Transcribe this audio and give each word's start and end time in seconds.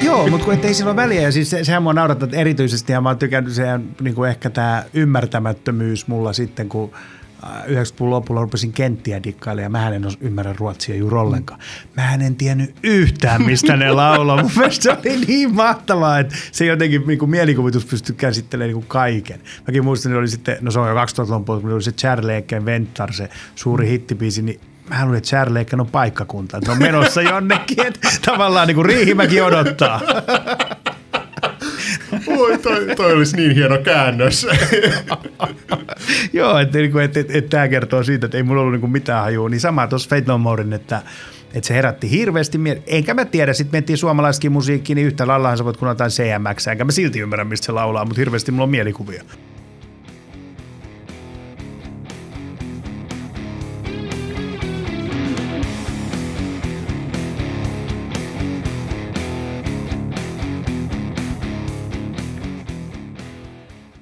Joo, 0.00 0.28
mutta 0.28 0.44
kun 0.44 0.58
ei 0.62 0.74
sillä 0.74 0.90
ole 0.90 0.96
väliä. 0.96 1.20
Ja 1.20 1.32
siis 1.32 1.50
se, 1.50 1.64
sehän 1.64 1.82
mua 1.82 1.92
naurattaa 1.92 2.26
että 2.26 2.36
erityisesti, 2.36 2.92
ja 2.92 3.00
mä 3.00 3.08
oon 3.08 3.18
tykännyt 3.18 3.52
sehän, 3.52 3.84
niin 4.00 4.14
kuin 4.14 4.30
ehkä 4.30 4.50
tämä 4.50 4.84
ymmärtämättömyys 4.94 6.08
mulla 6.08 6.32
sitten, 6.32 6.68
kun 6.68 6.90
90-luvun 7.42 8.10
lopulla 8.10 8.40
rupesin 8.40 8.72
kenttiä 8.72 9.22
dikkailemaan 9.22 9.94
ja 9.94 10.00
mä 10.00 10.08
en 10.08 10.12
ymmärrä 10.20 10.54
ruotsia 10.58 10.96
juuri 10.96 11.16
ollenkaan. 11.16 11.60
Mä 11.96 12.14
en 12.14 12.36
tiennyt 12.36 12.74
yhtään, 12.82 13.42
mistä 13.42 13.76
ne 13.76 13.92
laulaa. 13.92 14.42
Mun 14.42 14.50
mielestä 14.56 14.82
se 14.82 14.90
oli 14.90 15.24
niin 15.26 15.54
mahtavaa, 15.54 16.18
että 16.18 16.34
se 16.52 16.66
jotenkin 16.66 17.02
niin 17.06 17.18
kuin 17.18 17.30
mielikuvitus 17.30 17.84
pystyi 17.84 18.14
käsittelemään 18.14 18.68
niin 18.68 18.74
kuin 18.74 18.86
kaiken. 18.88 19.40
Mäkin 19.66 19.84
muistan, 19.84 20.12
että 20.12 20.18
oli 20.18 20.28
sitten, 20.28 20.56
no 20.60 20.70
se 20.70 20.80
on 20.80 20.88
jo 20.88 20.94
2000-luvun 20.94 21.44
puolella, 21.44 21.74
oli 21.74 21.82
se 21.82 21.92
Charleken 21.92 22.64
Ventar, 22.64 23.12
se 23.12 23.28
suuri 23.54 23.88
hittipiisi, 23.88 24.42
niin 24.42 24.60
mä 24.90 25.02
luulen, 25.02 25.18
että 25.18 25.28
Charleken 25.28 25.80
on 25.80 25.86
paikkakunta. 25.86 26.56
Että 26.56 26.72
on 26.72 26.78
menossa 26.78 27.22
jonnekin, 27.22 27.86
että 27.86 28.08
tavallaan 28.26 28.66
niin 28.66 28.74
kuin 28.74 28.86
Riihimäki 28.86 29.40
odottaa. 29.40 30.00
Oi, 32.26 32.58
toi, 32.58 32.96
toi 32.96 33.12
olisi 33.12 33.36
niin 33.36 33.54
hieno 33.54 33.78
käännös. 33.78 34.46
Joo, 36.32 36.58
että 36.58 36.78
et, 36.78 36.96
et, 36.96 37.16
et, 37.16 37.36
et, 37.36 37.48
tämä 37.48 37.68
kertoo 37.68 38.02
siitä, 38.02 38.26
että 38.26 38.36
ei 38.36 38.42
mulla 38.42 38.60
ollut 38.60 38.72
niinku 38.72 38.86
mitään 38.86 39.22
hajua. 39.22 39.48
Niin 39.48 39.60
sama 39.60 39.86
tuossa 39.86 40.08
Fate 40.08 40.24
No 40.26 40.38
Morein, 40.38 40.72
että 40.72 41.02
että 41.54 41.68
se 41.68 41.74
herätti 41.74 42.10
hirveästi 42.10 42.58
mieli. 42.58 42.82
Enkä 42.86 43.14
mä 43.14 43.24
tiedä, 43.24 43.52
sitten 43.52 43.78
mentiin 43.78 43.96
suomalaiskin 43.96 44.52
musiikkiin, 44.52 44.96
niin 44.96 45.06
yhtä 45.06 45.26
lallahan 45.26 45.58
sä 45.58 45.64
voit 45.64 45.80
jotain 45.82 46.10
CMX, 46.10 46.66
enkä 46.66 46.84
mä 46.84 46.92
silti 46.92 47.20
ymmärrä, 47.20 47.44
mistä 47.44 47.66
se 47.66 47.72
laulaa, 47.72 48.04
mutta 48.04 48.20
hirveästi 48.20 48.52
mulla 48.52 48.64
on 48.64 48.70
mielikuvia. 48.70 49.22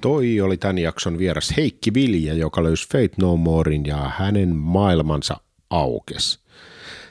Toi 0.09 0.41
oli 0.41 0.57
tämän 0.57 0.79
jakson 0.79 1.19
vieras 1.19 1.55
Heikki 1.57 1.95
Vilja, 1.95 2.35
joka 2.35 2.63
löysi 2.63 2.89
Fate 2.89 3.15
No 3.19 3.37
Morein 3.37 3.87
ja 3.87 4.11
hänen 4.17 4.57
maailmansa 4.57 5.37
aukes. 5.71 6.41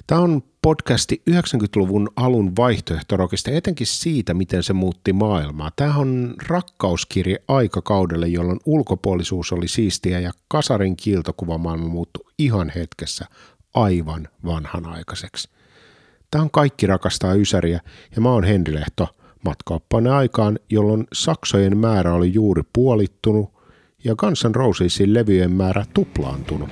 Tämä 0.08 0.22
on 0.22 0.44
podcasti 0.62 1.22
90-luvun 1.30 2.10
alun 2.16 2.56
vaihtoehtorokista, 2.56 3.52
etenkin 3.52 3.88
siitä, 3.88 4.34
miten 4.34 4.64
se 4.64 4.74
muutti 4.74 5.14
maailmaa. 5.14 5.72
Tämä 5.76 5.96
on 5.96 6.36
rakkauskirje 6.48 7.38
aikakaudelle, 7.48 8.28
jolloin 8.28 8.60
ulkopuolisuus 8.66 9.52
oli 9.52 9.68
siistiä 9.68 10.20
ja 10.20 10.32
kasarin 10.48 10.98
kiiltokuvamaailma 10.98 11.88
muuttui 11.88 12.32
ihan 12.38 12.72
hetkessä 12.76 13.26
aivan 13.74 14.28
vanhanaikaiseksi. 14.46 15.50
Tämä 16.32 16.42
on 16.42 16.52
Kaikki 16.52 16.88
rakastaa 16.88 17.34
Ysäriä 17.34 17.80
ja 18.16 18.22
mä 18.22 18.32
oon 18.32 18.44
Henri 18.44 18.76
Lehto– 18.76 19.08
matkaoppainen 19.46 20.14
aikaan, 20.14 20.60
jolloin 20.70 21.08
saksojen 21.14 21.78
määrä 21.78 22.14
oli 22.14 22.34
juuri 22.34 22.62
puolittunut 22.74 23.54
ja 24.04 24.16
Guns 24.16 24.46
N' 24.46 24.56
Rosesin 24.56 25.14
levyjen 25.14 25.52
määrä 25.52 25.86
tuplaantunut. 25.94 26.70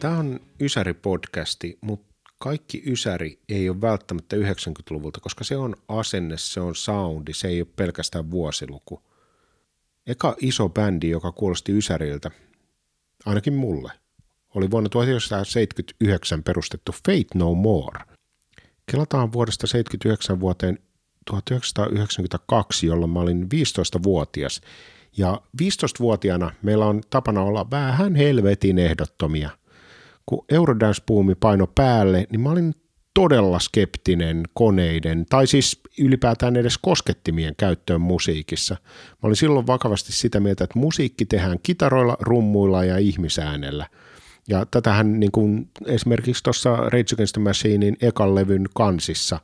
Tämä 0.00 0.18
on 0.18 0.40
Ysäri-podcasti, 0.60 1.78
mutta 1.80 2.06
kaikki 2.38 2.82
Ysäri 2.86 3.38
ei 3.48 3.68
ole 3.68 3.80
välttämättä 3.80 4.36
90-luvulta, 4.36 5.20
koska 5.20 5.44
se 5.44 5.56
on 5.56 5.76
asenne, 5.88 6.36
se 6.38 6.60
on 6.60 6.74
soundi, 6.74 7.32
se 7.32 7.48
ei 7.48 7.60
ole 7.60 7.68
pelkästään 7.76 8.30
vuosiluku. 8.30 9.02
Eka 10.06 10.36
iso 10.40 10.68
bändi, 10.68 11.10
joka 11.10 11.32
kuulosti 11.32 11.72
Ysäriltä, 11.72 12.30
ainakin 13.26 13.52
mulle– 13.52 13.92
oli 14.56 14.70
vuonna 14.70 14.88
1979 14.88 16.42
perustettu 16.42 16.92
Fate 16.92 17.26
No 17.34 17.54
More. 17.54 18.00
Kelataan 18.90 19.32
vuodesta 19.32 19.66
1979 19.66 20.40
vuoteen 20.40 20.78
1992, 21.26 22.86
jolloin 22.86 23.10
mä 23.10 23.20
olin 23.20 23.42
15-vuotias. 23.42 24.60
Ja 25.16 25.40
15-vuotiaana 25.62 26.52
meillä 26.62 26.86
on 26.86 27.00
tapana 27.10 27.42
olla 27.42 27.70
vähän 27.70 28.14
helvetin 28.14 28.78
ehdottomia. 28.78 29.50
Kun 30.26 30.44
Eurodance-puumi 30.48 31.34
paino 31.40 31.66
päälle, 31.74 32.26
niin 32.30 32.40
mä 32.40 32.50
olin 32.50 32.74
todella 33.14 33.58
skeptinen 33.58 34.42
koneiden, 34.54 35.26
tai 35.30 35.46
siis 35.46 35.80
ylipäätään 35.98 36.56
edes 36.56 36.78
koskettimien 36.78 37.54
käyttöön 37.56 38.00
musiikissa. 38.00 38.76
Mä 39.10 39.18
olin 39.22 39.36
silloin 39.36 39.66
vakavasti 39.66 40.12
sitä 40.12 40.40
mieltä, 40.40 40.64
että 40.64 40.78
musiikki 40.78 41.26
tehdään 41.26 41.58
kitaroilla, 41.62 42.16
rummuilla 42.20 42.84
ja 42.84 42.98
ihmisäänellä– 42.98 43.86
ja 44.48 44.66
tätähän 44.70 45.20
niin 45.20 45.32
kuin 45.32 45.70
esimerkiksi 45.86 46.42
tuossa 46.42 46.76
Rage 46.76 47.14
Against 47.14 47.32
the 47.32 47.42
Machinein 47.42 47.96
ekan 48.00 48.34
levyn 48.34 48.66
kansissa 48.74 49.40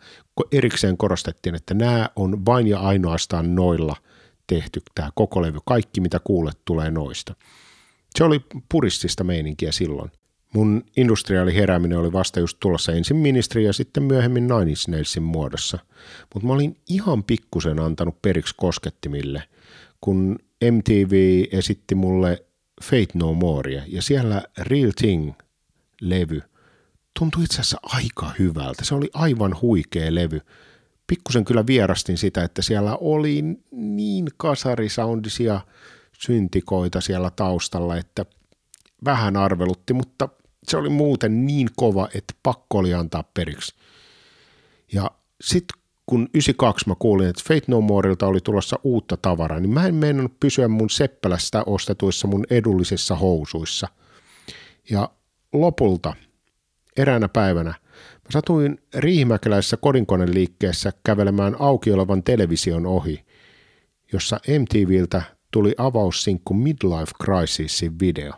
erikseen 0.53 0.97
korostettiin, 0.97 1.55
että 1.55 1.75
nämä 1.75 2.09
on 2.17 2.47
vain 2.47 2.67
ja 2.67 2.79
ainoastaan 2.79 3.55
noilla 3.55 3.97
tehty 4.47 4.81
tämä 4.95 5.11
koko 5.15 5.43
levy. 5.43 5.59
Kaikki 5.67 6.01
mitä 6.01 6.21
kuulet 6.25 6.59
tulee 6.65 6.91
noista. 6.91 7.35
Se 8.15 8.25
oli 8.25 8.41
puristista 8.69 9.25
meininkiä 9.25 9.73
silloin. 9.73 10.11
Mun 10.55 10.85
industriaali 10.97 11.55
herääminen 11.55 11.99
oli 11.99 12.12
vasta 12.12 12.41
just 12.41 12.57
tulossa 12.61 12.93
ensin 12.93 13.17
ministeri 13.17 13.65
ja 13.65 13.73
sitten 13.73 14.03
myöhemmin 14.03 14.47
Nine 14.47 14.71
Inch 14.71 14.89
Nailsin 14.89 15.23
muodossa. 15.23 15.79
Mutta 16.35 16.47
mä 16.47 16.53
olin 16.53 16.77
ihan 16.89 17.25
pikkusen 17.25 17.81
antanut 17.81 18.23
periksi 18.23 18.55
koskettimille, 18.57 19.43
kun 20.01 20.39
MTV 20.71 21.45
esitti 21.53 21.95
mulle 21.95 22.45
Fate 22.82 23.09
No 23.15 23.34
Morea 23.34 23.82
ja 23.87 24.03
siellä 24.03 24.43
Real 24.59 24.91
Thing-levy 25.00 26.43
tuntui 27.19 27.44
itse 27.44 27.60
asiassa 27.60 27.81
aika 27.82 28.31
hyvältä. 28.38 28.84
Se 28.84 28.94
oli 28.94 29.10
aivan 29.15 29.56
huikea 29.62 30.15
levy. 30.15 30.41
Pikkusen 31.06 31.44
kyllä 31.44 31.66
vierastin 31.66 32.19
sitä, 32.19 32.44
että 32.44 32.62
siellä 32.62 32.97
oli 33.00 33.43
niin 33.70 34.28
kasarisoundisia 34.37 35.60
syntikoita 36.19 37.00
siellä 37.00 37.31
taustalla, 37.31 37.97
että 37.97 38.26
vähän 39.04 39.37
arvelutti, 39.37 39.93
mutta 39.93 40.28
se 40.69 40.76
oli 40.76 40.88
muuten 40.88 41.47
niin 41.47 41.69
kova, 41.76 42.09
että 42.14 42.34
pakko 42.43 42.78
oli 42.78 42.94
antaa 42.94 43.22
periksi. 43.34 43.75
Ja 44.93 45.10
sitten 45.41 45.81
kun 46.07 46.29
92 46.35 46.89
mä 46.89 46.95
kuulin, 46.99 47.29
että 47.29 47.43
Fate 47.49 47.65
No 47.67 47.81
Moreilta 47.81 48.27
oli 48.27 48.41
tulossa 48.41 48.79
uutta 48.85 49.17
tavaraa, 49.17 49.61
niin 49.61 49.71
mä 49.71 49.87
en 49.87 49.95
meinannut 49.95 50.41
pysyä 50.41 50.69
mun 50.69 50.91
Seppälästä 50.91 51.63
ostetuissa 51.67 52.29
mun 52.29 52.45
edullisissa 52.51 53.17
housuissa. 53.17 53.89
Ja 54.91 55.11
lopulta 55.53 56.15
eräänä 56.97 57.29
päivänä 57.29 57.75
mä 58.01 58.31
satuin 58.31 58.79
Riihimäkeläisessä 58.95 59.77
kodinkoneliikkeessä 59.77 60.93
kävelemään 61.05 61.57
auki 61.59 61.93
olevan 61.93 62.23
television 62.23 62.87
ohi, 62.87 63.25
jossa 64.12 64.41
MTVltä 64.59 65.23
tuli 65.51 65.75
avaussinkku 65.79 66.55
Midlife 66.55 67.12
Crisisin 67.25 67.99
video. 68.01 68.33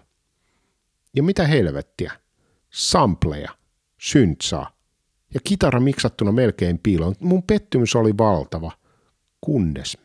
Ja 1.17 1.23
mitä 1.23 1.47
helvettiä? 1.47 2.13
Sampleja, 2.71 3.51
syntsaa, 3.99 4.74
ja 5.35 5.41
kitara 5.45 5.81
miksattuna 5.81 6.33
melkein 6.33 6.79
piiloon. 6.79 7.15
Mun 7.21 7.43
pettymys 7.43 7.97
oli 7.97 8.19
valtava, 8.19 8.73
kunnes. 9.41 9.99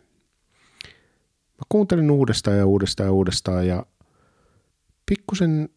Mä 1.57 1.63
kuuntelin 1.69 2.12
uudestaan 2.12 2.57
ja 2.57 2.66
uudestaan 2.66 3.07
ja 3.07 3.13
uudestaan 3.13 3.68
ja 3.68 3.85
pikkusen 5.06 5.69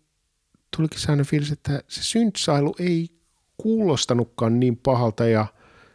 tulikin 0.77 1.01
sellainen 1.01 1.27
fiilis, 1.27 1.53
että 1.53 1.83
se 1.89 2.03
syntsailu 2.03 2.75
ei 2.79 3.09
kuulostanutkaan 3.57 4.61
niin 4.61 4.77
pahalta 4.77 5.27
ja 5.27 5.47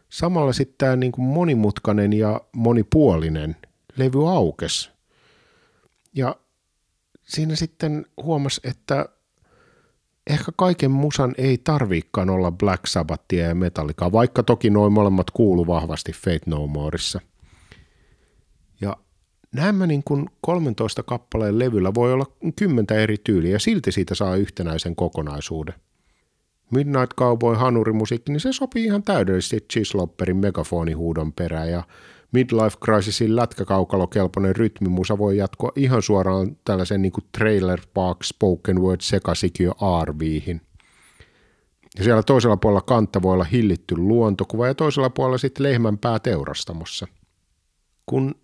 samalla 0.09 0.53
sitten 0.53 0.75
tämä 0.77 0.95
niin 0.95 1.11
kuin 1.11 1.25
monimutkainen 1.25 2.13
ja 2.13 2.41
monipuolinen 2.55 3.55
levy 3.97 4.29
aukes. 4.29 4.91
Ja 6.13 6.35
siinä 7.23 7.55
sitten 7.55 8.05
huomas, 8.23 8.61
että 8.63 9.09
ehkä 10.29 10.51
kaiken 10.55 10.91
musan 10.91 11.35
ei 11.37 11.57
tarviikaan 11.57 12.29
olla 12.29 12.51
Black 12.51 12.87
Sabbathia 12.87 13.47
ja 13.47 13.55
Metallicaa, 13.55 14.11
vaikka 14.11 14.43
toki 14.43 14.69
noin 14.69 14.93
molemmat 14.93 15.31
kuulu 15.31 15.67
vahvasti 15.67 16.11
Fate 16.11 16.39
No 16.45 16.67
Moreissa. 16.67 17.21
Ja 18.81 18.97
nämä 19.51 19.87
niin 19.87 20.03
kuin 20.03 20.29
13 20.41 21.03
kappaleen 21.03 21.59
levyllä 21.59 21.93
voi 21.93 22.13
olla 22.13 22.25
kymmentä 22.55 22.95
eri 22.95 23.17
tyyliä 23.23 23.51
ja 23.51 23.59
silti 23.59 23.91
siitä 23.91 24.15
saa 24.15 24.35
yhtenäisen 24.35 24.95
kokonaisuuden. 24.95 25.75
Midnight 26.71 27.13
Cowboy 27.17 27.55
hanurimusiikki, 27.55 28.31
niin 28.31 28.39
se 28.39 28.53
sopii 28.53 28.85
ihan 28.85 29.03
täydellisesti 29.03 29.65
Chislopperin 29.73 30.37
megafonihuudon 30.37 31.33
perään 31.33 31.71
ja 31.71 31.83
Midlife 32.31 32.77
Crisisin 32.85 33.35
lätkäkaukalokelpoinen 33.35 34.55
rytmimusa 34.55 35.17
voi 35.17 35.37
jatkoa 35.37 35.71
ihan 35.75 36.01
suoraan 36.01 36.57
tällaisen 36.65 37.01
niin 37.01 37.13
trailer 37.37 37.81
park 37.93 38.23
spoken 38.23 38.81
word 38.81 39.01
sekasikio 39.01 39.73
arviihin. 39.81 40.61
Ja 41.97 42.03
siellä 42.03 42.23
toisella 42.23 42.57
puolella 42.57 42.81
kantta 42.81 43.21
voi 43.21 43.33
olla 43.33 43.43
hillitty 43.43 43.95
luontokuva 43.97 44.67
ja 44.67 44.75
toisella 44.75 45.09
puolella 45.09 45.37
sitten 45.37 45.63
lehmänpää 45.63 46.19
teurastamossa. 46.19 47.07
Kun 48.05 48.35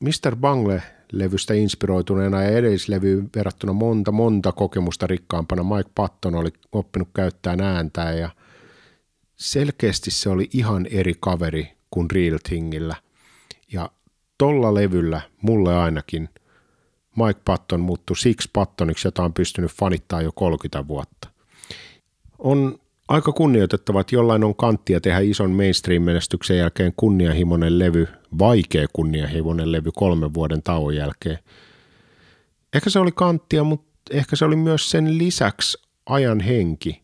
Mr. 0.00 0.36
Bangle 0.36 0.82
levystä 1.12 1.54
inspiroituneena 1.54 2.42
ja 2.42 2.50
edellislevyyn 2.50 3.30
verrattuna 3.36 3.72
monta, 3.72 4.12
monta 4.12 4.52
kokemusta 4.52 5.06
rikkaampana 5.06 5.62
Mike 5.62 5.90
Patton 5.94 6.34
oli 6.34 6.50
oppinut 6.72 7.08
käyttää 7.14 7.56
ääntää 7.62 8.12
ja 8.12 8.30
selkeästi 9.36 10.10
se 10.10 10.28
oli 10.28 10.48
ihan 10.52 10.86
eri 10.90 11.14
kaveri 11.20 11.70
kuin 11.90 12.10
Real 12.10 12.38
Thingillä. 12.48 12.96
Tolla 14.40 14.74
levyllä 14.74 15.20
mulle 15.42 15.76
ainakin 15.76 16.28
Mike 17.16 17.40
Patton 17.44 17.80
muuttui 17.80 18.16
Six 18.16 18.48
Pattoniksi, 18.52 19.06
jota 19.08 19.22
on 19.22 19.32
pystynyt 19.32 19.70
fanittaa 19.72 20.22
jo 20.22 20.32
30 20.32 20.88
vuotta. 20.88 21.28
On 22.38 22.78
aika 23.08 23.32
kunnioitettava, 23.32 24.00
että 24.00 24.14
jollain 24.14 24.44
on 24.44 24.54
kanttia 24.54 25.00
tehdä 25.00 25.18
ison 25.18 25.50
mainstream-menestyksen 25.50 26.58
jälkeen 26.58 26.92
kunnianhimoinen 26.96 27.78
levy, 27.78 28.08
vaikea 28.38 28.86
kunnianhimoinen 28.92 29.72
levy 29.72 29.90
kolmen 29.94 30.34
vuoden 30.34 30.62
tauon 30.62 30.96
jälkeen. 30.96 31.38
Ehkä 32.74 32.90
se 32.90 32.98
oli 32.98 33.12
kanttia, 33.12 33.64
mutta 33.64 33.90
ehkä 34.10 34.36
se 34.36 34.44
oli 34.44 34.56
myös 34.56 34.90
sen 34.90 35.18
lisäksi 35.18 35.78
ajan 36.06 36.40
henki, 36.40 37.02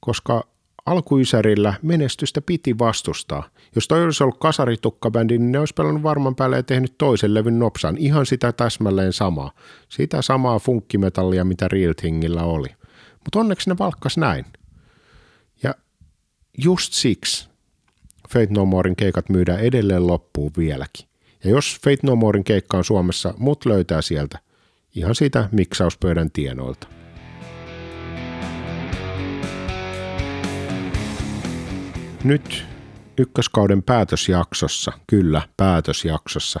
koska 0.00 0.51
alkuisärillä 0.86 1.74
menestystä 1.82 2.40
piti 2.40 2.78
vastustaa. 2.78 3.48
Jos 3.74 3.88
toi 3.88 4.04
olisi 4.04 4.22
ollut 4.22 4.38
kasaritukkabändi, 4.38 5.38
niin 5.38 5.52
ne 5.52 5.58
olisi 5.58 5.74
pelannut 5.74 6.02
varman 6.02 6.36
päälle 6.36 6.56
ja 6.56 6.62
tehnyt 6.62 6.94
toisen 6.98 7.34
levyn 7.34 7.58
nopsan. 7.58 7.98
Ihan 7.98 8.26
sitä 8.26 8.52
täsmälleen 8.52 9.12
samaa. 9.12 9.52
Sitä 9.88 10.22
samaa 10.22 10.58
funkkimetallia, 10.58 11.44
mitä 11.44 11.68
Real 11.68 11.92
Thingillä 11.92 12.42
oli. 12.42 12.68
Mutta 13.24 13.38
onneksi 13.40 13.70
ne 13.70 13.76
valkkas 13.78 14.16
näin. 14.16 14.44
Ja 15.62 15.74
just 16.64 16.92
siksi 16.92 17.48
Fate 18.28 18.48
No 18.50 18.64
Morein 18.64 18.96
keikat 18.96 19.28
myydään 19.28 19.60
edelleen 19.60 20.06
loppuun 20.06 20.52
vieläkin. 20.56 21.06
Ja 21.44 21.50
jos 21.50 21.78
Fate 21.84 21.98
No 22.02 22.16
Morein 22.16 22.44
keikka 22.44 22.76
on 22.76 22.84
Suomessa, 22.84 23.34
mut 23.38 23.66
löytää 23.66 24.02
sieltä 24.02 24.38
ihan 24.94 25.14
siitä 25.14 25.48
miksauspöydän 25.52 26.30
tienoilta. 26.30 27.01
Nyt 32.24 32.64
ykköskauden 33.18 33.82
päätösjaksossa, 33.82 34.92
kyllä 35.06 35.42
päätösjaksossa, 35.56 36.60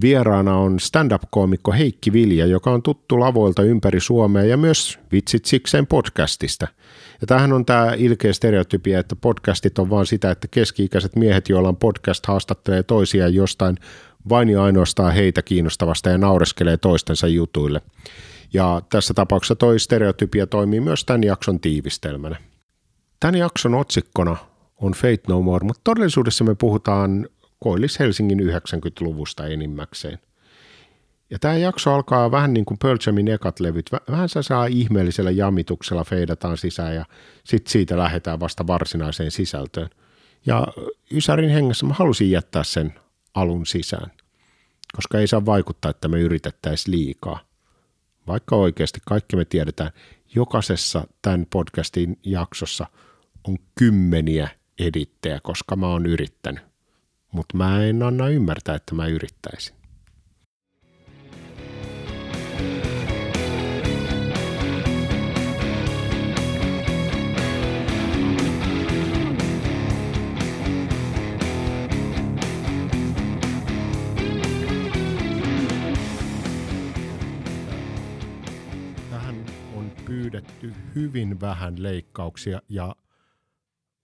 vieraana 0.00 0.56
on 0.56 0.80
stand-up-koomikko 0.80 1.72
Heikki 1.72 2.12
Vilja, 2.12 2.46
joka 2.46 2.70
on 2.70 2.82
tuttu 2.82 3.20
lavoilta 3.20 3.62
ympäri 3.62 4.00
Suomea 4.00 4.44
ja 4.44 4.56
myös 4.56 4.98
Vitsit 5.12 5.44
sikseen 5.44 5.86
podcastista. 5.86 6.68
Ja 7.20 7.26
tämähän 7.26 7.52
on 7.52 7.64
tämä 7.64 7.94
ilkeä 7.96 8.32
stereotypia, 8.32 8.98
että 8.98 9.16
podcastit 9.16 9.78
on 9.78 9.90
vaan 9.90 10.06
sitä, 10.06 10.30
että 10.30 10.48
keski-ikäiset 10.50 11.16
miehet, 11.16 11.48
joilla 11.48 11.68
on 11.68 11.76
podcast, 11.76 12.26
haastattelee 12.26 12.82
toisiaan 12.82 13.34
jostain 13.34 13.76
vain 14.28 14.48
ja 14.48 14.62
ainoastaan 14.62 15.12
heitä 15.12 15.42
kiinnostavasta 15.42 16.10
ja 16.10 16.18
naureskelee 16.18 16.76
toistensa 16.76 17.28
jutuille. 17.28 17.80
Ja 18.52 18.82
tässä 18.90 19.14
tapauksessa 19.14 19.56
toi 19.56 19.78
stereotypia 19.78 20.46
toimii 20.46 20.80
myös 20.80 21.04
tämän 21.04 21.24
jakson 21.24 21.60
tiivistelmänä. 21.60 22.36
Tämän 23.20 23.34
jakson 23.34 23.74
otsikkona 23.74 24.36
on 24.80 24.92
Fate 24.92 25.22
No 25.28 25.42
More, 25.42 25.64
mutta 25.64 25.80
todellisuudessa 25.84 26.44
me 26.44 26.54
puhutaan 26.54 27.28
Koillis 27.58 27.98
Helsingin 27.98 28.40
90-luvusta 28.40 29.46
enimmäkseen. 29.46 30.18
Ja 31.30 31.38
tämä 31.38 31.56
jakso 31.56 31.94
alkaa 31.94 32.30
vähän 32.30 32.54
niin 32.54 32.64
kuin 32.64 32.78
Pearl 32.78 32.98
Jamin 33.06 33.28
ekat 33.28 33.60
levyt. 33.60 33.90
Vähän 34.10 34.28
se 34.28 34.42
saa 34.42 34.66
ihmeellisellä 34.66 35.30
jamituksella 35.30 36.04
feidataan 36.04 36.56
sisään 36.56 36.94
ja 36.94 37.04
sitten 37.44 37.72
siitä 37.72 37.96
lähdetään 37.96 38.40
vasta 38.40 38.66
varsinaiseen 38.66 39.30
sisältöön. 39.30 39.90
Ja 40.46 40.66
Ysärin 41.12 41.50
hengessä 41.50 41.86
mä 41.86 41.94
halusin 41.94 42.30
jättää 42.30 42.64
sen 42.64 42.94
alun 43.34 43.66
sisään, 43.66 44.10
koska 44.96 45.18
ei 45.18 45.26
saa 45.26 45.46
vaikuttaa, 45.46 45.90
että 45.90 46.08
me 46.08 46.20
yritettäisiin 46.20 46.96
liikaa. 46.96 47.40
Vaikka 48.26 48.56
oikeasti 48.56 49.00
kaikki 49.06 49.36
me 49.36 49.44
tiedetään, 49.44 49.90
jokaisessa 50.34 51.06
tämän 51.22 51.46
podcastin 51.50 52.18
jaksossa 52.24 52.86
on 53.48 53.58
kymmeniä 53.78 54.48
edittejä, 54.78 55.40
koska 55.42 55.76
mä 55.76 55.86
oon 55.86 56.06
yrittänyt. 56.06 56.64
Mutta 57.32 57.56
mä 57.56 57.84
en 57.84 58.02
anna 58.02 58.28
ymmärtää, 58.28 58.74
että 58.74 58.94
mä 58.94 59.06
yrittäisin. 59.06 59.78
Pyydetty 80.06 80.72
hyvin 80.94 81.40
vähän 81.40 81.82
leikkauksia 81.82 82.62
ja 82.68 82.96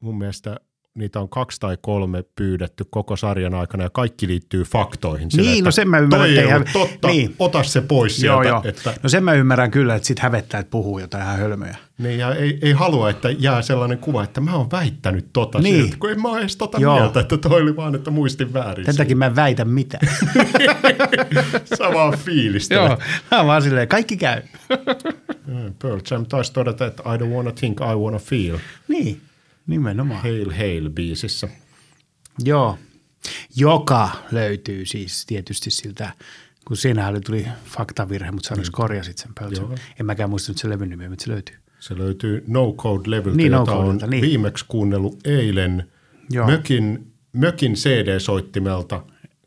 mun 0.04 0.18
mielestä 0.18 0.56
niitä 0.94 1.20
on 1.20 1.28
kaksi 1.28 1.60
tai 1.60 1.78
kolme 1.80 2.24
pyydetty 2.36 2.84
koko 2.90 3.16
sarjan 3.16 3.54
aikana 3.54 3.82
ja 3.82 3.90
kaikki 3.90 4.26
liittyy 4.28 4.62
faktoihin. 4.64 5.30
Sille, 5.30 5.50
niin, 5.50 5.64
no 5.64 5.70
sen 5.70 5.88
mä 5.88 5.98
ymmärrän. 5.98 6.28
Toi 6.28 6.38
ei 6.38 6.48
hä- 6.50 6.64
totta, 6.72 7.08
niin. 7.08 7.34
ota 7.38 7.62
se 7.62 7.80
pois 7.80 8.22
Joo, 8.22 8.42
sieltä. 8.42 8.48
joo. 8.48 8.62
Että, 8.64 8.94
No 9.02 9.08
sen 9.08 9.24
mä 9.24 9.32
ymmärrän 9.32 9.70
kyllä, 9.70 9.94
että 9.94 10.06
sit 10.08 10.18
hävettää, 10.18 10.60
että 10.60 10.70
puhuu 10.70 10.98
jotain 10.98 11.24
ihan 11.24 11.38
hölmöjä. 11.38 11.76
niin, 11.98 12.18
ja 12.18 12.34
ei, 12.34 12.58
ei 12.62 12.72
halua, 12.72 13.10
että 13.10 13.30
jää 13.30 13.62
sellainen 13.62 13.98
kuva, 13.98 14.24
että 14.24 14.40
mä 14.40 14.54
oon 14.56 14.70
väittänyt 14.72 15.26
tota 15.32 15.58
Niin. 15.58 15.76
sieltä, 15.76 15.96
kun 16.00 16.10
en 16.10 16.22
mä 16.22 16.28
ole 16.28 16.40
edes 16.40 16.56
tota 16.56 16.78
Joo. 16.80 16.98
mieltä, 16.98 17.20
että 17.20 17.36
toi 17.36 17.62
oli 17.62 17.76
vaan, 17.76 17.94
että 17.94 18.10
muistin 18.10 18.52
väärin. 18.52 18.86
Sen 18.86 18.96
takia 18.96 19.16
mä 19.16 19.26
en 19.26 19.36
väitä 19.36 19.64
mitään. 19.64 20.08
Sä 21.78 21.84
vaan 21.94 22.18
fiilistä. 22.18 22.74
Joo, 22.74 22.98
mä 23.30 23.46
vaan 23.46 23.62
silleen, 23.62 23.88
kaikki 23.88 24.16
käy. 24.16 24.42
Pearl 25.82 26.00
Jam 26.10 26.26
taisi 26.26 26.52
todeta, 26.52 26.86
että 26.86 27.02
I 27.02 27.16
don't 27.18 27.34
wanna 27.34 27.52
think, 27.52 27.80
I 27.80 27.94
wanna 27.96 28.18
feel. 28.18 28.58
niin, 28.88 29.20
nimenomaan. 29.66 30.22
Hail 30.22 30.50
Hail 30.50 30.90
biisissä. 30.90 31.48
Joo, 32.44 32.78
joka 33.56 34.10
löytyy 34.32 34.86
siis 34.86 35.26
tietysti 35.26 35.70
siltä, 35.70 36.12
kun 36.64 36.76
siinä 36.76 37.08
oli 37.08 37.20
tuli 37.20 37.46
faktavirhe, 37.64 38.30
mutta 38.30 38.46
sä 38.48 38.54
onneksi 38.54 38.72
korjasit 38.72 39.18
sen 39.18 39.30
Jam. 39.40 39.52
Joo. 39.52 39.74
En 40.00 40.06
mäkään 40.06 40.30
muistanut 40.30 40.58
sen 40.58 40.70
levyn 40.70 40.88
nimeä, 40.90 41.08
mutta 41.08 41.24
se 41.24 41.30
löytyy. 41.30 41.56
Se 41.80 41.98
löytyy 41.98 42.44
No 42.46 42.74
Code-levyltä, 42.76 43.36
Niin, 43.36 43.52
No 43.52 43.58
jota 43.58 43.72
on 43.76 43.86
Codelta, 43.86 44.06
niin. 44.06 44.22
viimeksi 44.22 44.64
kuunnellut 44.68 45.26
eilen 45.26 45.90
Joo. 46.30 46.46
mökin, 46.46 47.12
mökin 47.32 47.72
CD-soittimelta. 47.74 49.02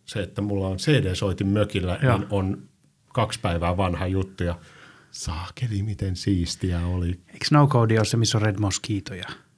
Se, 0.05 0.23
että 0.23 0.41
mulla 0.41 0.67
on 0.67 0.77
CD-soitin 0.77 1.47
mökillä, 1.47 1.99
Joo. 2.03 2.17
niin 2.17 2.27
on 2.29 2.63
kaksi 3.13 3.39
päivää 3.39 3.77
vanha 3.77 4.07
juttu 4.07 4.43
ja 4.43 4.59
saakeli 5.11 5.81
miten 5.83 6.15
siistiä 6.15 6.85
oli. 6.85 7.07
Eikö 7.07 7.45
No 7.51 7.67
Code 7.67 7.97
ole 7.99 8.05
se, 8.05 8.17
missä 8.17 8.37
on 8.37 8.41
Red 8.41 8.59
Mosquito? 8.59 9.13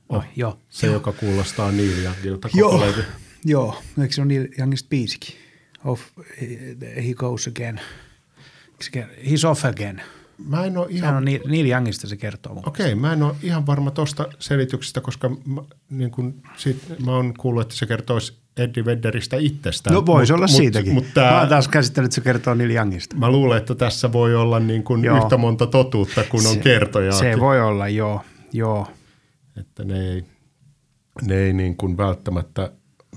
Oh. 0.10 0.24
Joo. 0.36 0.60
Se, 0.70 0.88
joka 0.88 1.12
kuulostaa 1.12 1.72
Neil 1.72 2.04
Youngilta 2.04 2.50
Joo, 2.54 2.80
levy. 2.82 3.04
joo. 3.46 3.82
Eikö 4.02 4.14
se 4.14 4.22
ole 4.22 4.28
Neil 4.28 4.48
Youngista 4.60 4.88
biisikin? 4.90 5.36
Off, 5.86 6.02
he 6.96 7.14
goes 7.16 7.48
again. 7.48 7.82
He's 9.24 9.48
off 9.50 9.66
again. 9.66 10.02
Mä 10.48 10.66
en 10.66 10.78
ole 10.78 10.88
ihan 10.90 11.16
on 11.16 11.26
Neil, 11.26 11.40
Neil 11.48 11.66
Youngista 11.70 12.08
se 12.08 12.18
kertoo. 12.18 12.64
Okei, 12.66 12.96
mä 12.96 13.14
en 13.14 13.24
ole 13.24 13.36
ihan 13.44 13.66
varma 13.68 13.92
tuosta 13.92 14.28
selityksestä, 14.40 15.02
koska 15.02 15.30
mä, 15.30 15.62
niin 15.90 16.12
kun, 16.12 16.42
sit, 16.58 16.78
mä 17.06 17.12
oon 17.16 17.34
kuullut, 17.38 17.62
että 17.62 17.76
se 17.76 17.86
kertoisi 17.86 18.34
Eddie 18.58 18.86
Vedderistä 18.86 19.38
itsestään. 19.38 19.94
No 19.94 20.06
voisi 20.06 20.34
Mut- 20.34 20.38
olla 20.38 20.48
mut- 20.48 20.56
siitäkin. 20.58 20.94
Mut 20.94 21.06
Mä 21.16 21.40
oon 21.40 21.50
taas 21.50 21.68
käsittänyt, 21.68 22.06
että 22.06 22.16
se 22.16 22.22
kertoo 22.22 22.54
Neil 22.54 22.70
Youngista. 22.72 23.16
mä 23.16 23.32
luulen, 23.32 23.58
että 23.58 23.76
tässä 23.76 24.12
voi 24.12 24.36
olla 24.36 24.60
niin 24.60 24.84
kun 24.84 25.04
Joo. 25.04 25.18
yhtä 25.18 25.38
monta 25.38 25.68
totuutta 25.68 26.24
kuin 26.24 26.48
on 26.48 26.60
kertojaa. 26.60 27.20
Se 27.20 27.40
voi 27.40 27.62
olla, 27.62 27.88
joo. 27.88 28.22
joo. 28.54 28.88
Että 29.60 29.84
ne 29.84 30.12
ei, 30.12 30.26
ne 31.22 31.36
ei 31.36 31.54
niin 31.54 31.78
kuin 31.78 31.98
välttämättä, 31.98 32.72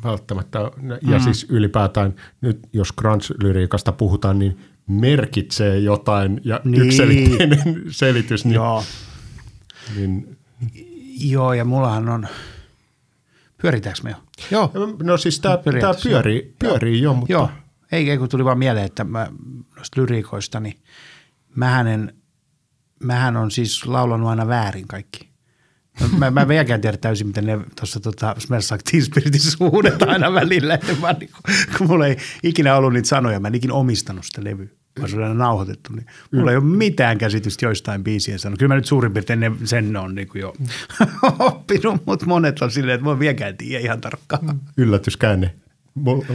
välttämättä, 0.04 0.58
ja 1.02 1.18
mm. 1.18 1.24
siis 1.24 1.46
ylipäätään 1.48 2.14
nyt 2.40 2.68
jos 2.72 2.92
grunge-lyriikasta 2.92 3.92
puhutaan, 3.92 4.38
niin 4.38 4.58
merkitsee 4.86 5.78
jotain 5.78 6.40
ja 6.44 6.60
Niin. 6.64 6.82
yksiselitteinen 6.82 7.58
selitys, 7.90 8.44
niin, 8.44 8.54
Joo. 8.54 8.84
niin 9.96 10.38
Joo, 11.20 11.52
ja 11.52 11.64
mullahan 11.64 12.08
on... 12.08 12.28
Pyöritäänkö 13.62 14.00
me 14.02 14.10
jo? 14.10 14.16
Joo. 14.50 14.72
No 15.02 15.16
siis 15.16 15.40
tämä 15.40 15.58
Periaatteessa, 15.58 16.08
pyörii, 16.08 16.54
pyörii 16.58 17.02
jo, 17.02 17.14
mutta 17.14 17.32
Joo. 17.32 17.50
Ei, 17.92 18.10
ei, 18.10 18.18
kun 18.18 18.28
tuli 18.28 18.44
vaan 18.44 18.58
mieleen, 18.58 18.86
että 18.86 19.04
mä, 19.04 19.28
noista 19.76 20.00
lyriikoista, 20.00 20.60
niin 20.60 20.78
mähän, 21.56 21.86
en, 21.86 22.14
mähän 23.02 23.36
on 23.36 23.50
siis 23.50 23.86
laulanut 23.86 24.28
aina 24.28 24.48
väärin 24.48 24.88
kaikki. 24.88 25.31
Mä, 26.18 26.30
mä 26.30 26.40
en 26.42 26.48
vieläkään 26.48 26.80
tiedä 26.80 26.96
täysin, 26.96 27.26
miten 27.26 27.46
ne 27.46 27.58
tuossa 27.76 28.00
tota, 28.00 28.34
Smells 28.38 28.70
Like 28.70 28.82
Teen 28.90 29.04
Spiritissa 29.04 29.56
huudetaan 29.60 30.10
aina 30.10 30.32
välillä. 30.32 30.74
Että 30.74 30.92
mä, 31.00 31.12
niin 31.12 31.30
kun, 31.32 31.54
kun 31.78 31.86
mulla 31.86 32.06
ei 32.06 32.16
ikinä 32.42 32.76
ollut 32.76 32.92
niitä 32.92 33.08
sanoja, 33.08 33.40
mä 33.40 33.48
en 33.48 33.54
ikinä 33.54 33.74
omistanut 33.74 34.24
sitä 34.24 34.44
levyä. 34.44 34.66
Mä 35.00 35.08
se 35.08 35.16
on 35.16 35.22
aina 35.22 35.34
nauhoitettu, 35.34 35.92
niin 35.92 36.06
mulla 36.32 36.50
ei 36.50 36.56
ole 36.56 36.64
mitään 36.64 37.18
käsitystä 37.18 37.66
joistain 37.66 38.04
biisien 38.04 38.38
sanoa. 38.38 38.56
Kyllä 38.56 38.68
mä 38.68 38.76
nyt 38.76 38.86
suurin 38.86 39.12
piirtein 39.12 39.40
ne, 39.40 39.52
sen 39.64 39.96
on 39.96 40.14
niin 40.14 40.28
jo 40.34 40.54
oppinut, 41.38 42.06
mutta 42.06 42.26
monet 42.26 42.62
on 42.62 42.70
silleen, 42.70 42.94
että 42.94 43.06
mä 43.06 43.18
vieläkään 43.18 43.56
tiedä 43.56 43.84
ihan 43.84 44.00
tarkkaan. 44.00 44.60
yllätyskäänne. 44.76 45.54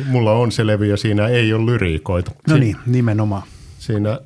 mulla 0.05 0.31
on 0.31 0.51
se 0.51 0.67
levy 0.67 0.85
ja 0.85 0.97
siinä 0.97 1.27
ei 1.27 1.53
ole 1.53 1.71
lyriikoita. 1.71 2.31
No 2.49 2.57
niin, 2.57 2.75
nimenomaan. 2.85 3.43
Siinä 3.79 4.19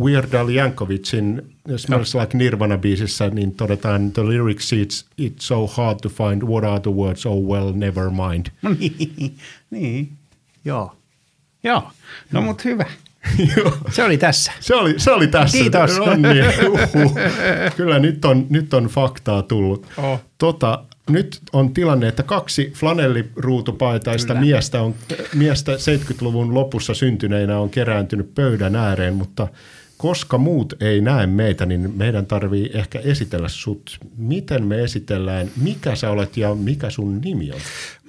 Weird 0.00 0.34
Al 0.34 0.48
Yankovicin 0.48 1.42
Smells 1.76 2.14
no. 2.14 2.20
Like 2.20 2.38
Nirvana-biisissä 2.38 3.28
niin 3.30 3.54
todetaan, 3.54 4.12
the 4.12 4.28
lyrics 4.28 4.72
it's, 4.72 5.04
it's 5.20 5.38
so 5.38 5.66
hard 5.66 5.98
to 6.02 6.08
find, 6.08 6.42
what 6.42 6.64
are 6.64 6.80
the 6.80 6.90
words, 6.90 7.26
oh 7.26 7.42
well, 7.44 7.72
never 7.72 8.10
mind. 8.10 8.46
No 8.62 8.70
niin, 8.78 9.36
niin. 9.70 10.12
joo. 10.64 10.94
Joo, 11.64 11.90
no 12.32 12.42
mut 12.42 12.64
hyvä. 12.64 12.84
se 13.90 14.04
oli 14.04 14.18
tässä. 14.18 14.52
Se 14.60 14.74
oli, 14.74 14.94
se 14.96 15.10
oli 15.10 15.26
tässä. 15.26 15.58
Kiitos. 15.58 15.98
No 15.98 16.14
niin, 16.14 16.44
uhuh. 16.68 17.14
Kyllä 17.76 17.98
nyt 17.98 18.24
on, 18.24 18.46
nyt 18.50 18.74
on 18.74 18.84
faktaa 18.84 19.42
tullut. 19.42 19.86
Oh. 19.96 20.20
Tota, 20.38 20.84
nyt 21.08 21.40
on 21.52 21.74
tilanne, 21.74 22.08
että 22.08 22.22
kaksi 22.22 22.72
flanelliruutupaitaista 22.76 24.34
miestä, 24.34 24.82
on, 24.82 24.94
miestä 25.34 25.72
70-luvun 25.72 26.54
lopussa 26.54 26.94
syntyneinä 26.94 27.58
on 27.58 27.70
kerääntynyt 27.70 28.34
pöydän 28.34 28.76
ääreen, 28.76 29.14
mutta 29.14 29.48
koska 29.98 30.38
muut 30.38 30.82
ei 30.82 31.00
näe 31.00 31.26
meitä, 31.26 31.66
niin 31.66 31.92
meidän 31.96 32.26
tarvii 32.26 32.70
ehkä 32.74 32.98
esitellä 32.98 33.48
sut. 33.48 33.98
Miten 34.16 34.64
me 34.64 34.82
esitellään, 34.82 35.50
mikä 35.56 35.94
sä 35.94 36.10
olet 36.10 36.36
ja 36.36 36.54
mikä 36.54 36.90
sun 36.90 37.20
nimi 37.20 37.52
on? 37.52 37.60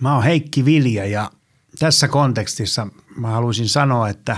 Mä 0.02 0.14
oon 0.14 0.24
Heikki 0.24 0.66
Vilja 0.66 1.06
ja 1.06 1.32
tässä 1.80 2.08
kontekstissa 2.08 2.88
mä 3.16 3.28
haluaisin 3.28 3.70
sanoa, 3.70 4.10
että 4.10 4.38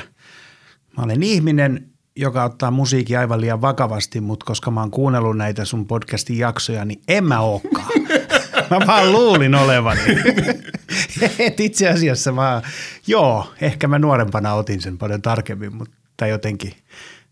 mä 0.97 1.03
olen 1.03 1.23
ihminen, 1.23 1.91
joka 2.15 2.43
ottaa 2.43 2.71
musiikin 2.71 3.19
aivan 3.19 3.41
liian 3.41 3.61
vakavasti, 3.61 4.21
mutta 4.21 4.45
koska 4.45 4.71
mä 4.71 4.79
oon 4.79 4.91
kuunnellut 4.91 5.37
näitä 5.37 5.65
sun 5.65 5.87
podcastin 5.87 6.37
jaksoja, 6.37 6.85
niin 6.85 7.01
en 7.07 7.23
mä 7.23 7.39
olekaan. 7.39 7.91
Mä 8.79 8.87
vaan 8.87 9.11
luulin 9.11 9.55
olevani. 9.55 10.01
Et 11.39 11.59
itse 11.59 11.89
asiassa 11.89 12.31
mä, 12.31 12.61
joo, 13.07 13.53
ehkä 13.61 13.87
mä 13.87 13.99
nuorempana 13.99 14.53
otin 14.53 14.81
sen 14.81 14.97
paljon 14.97 15.21
tarkemmin, 15.21 15.75
mutta 15.75 16.27
jotenkin 16.27 16.73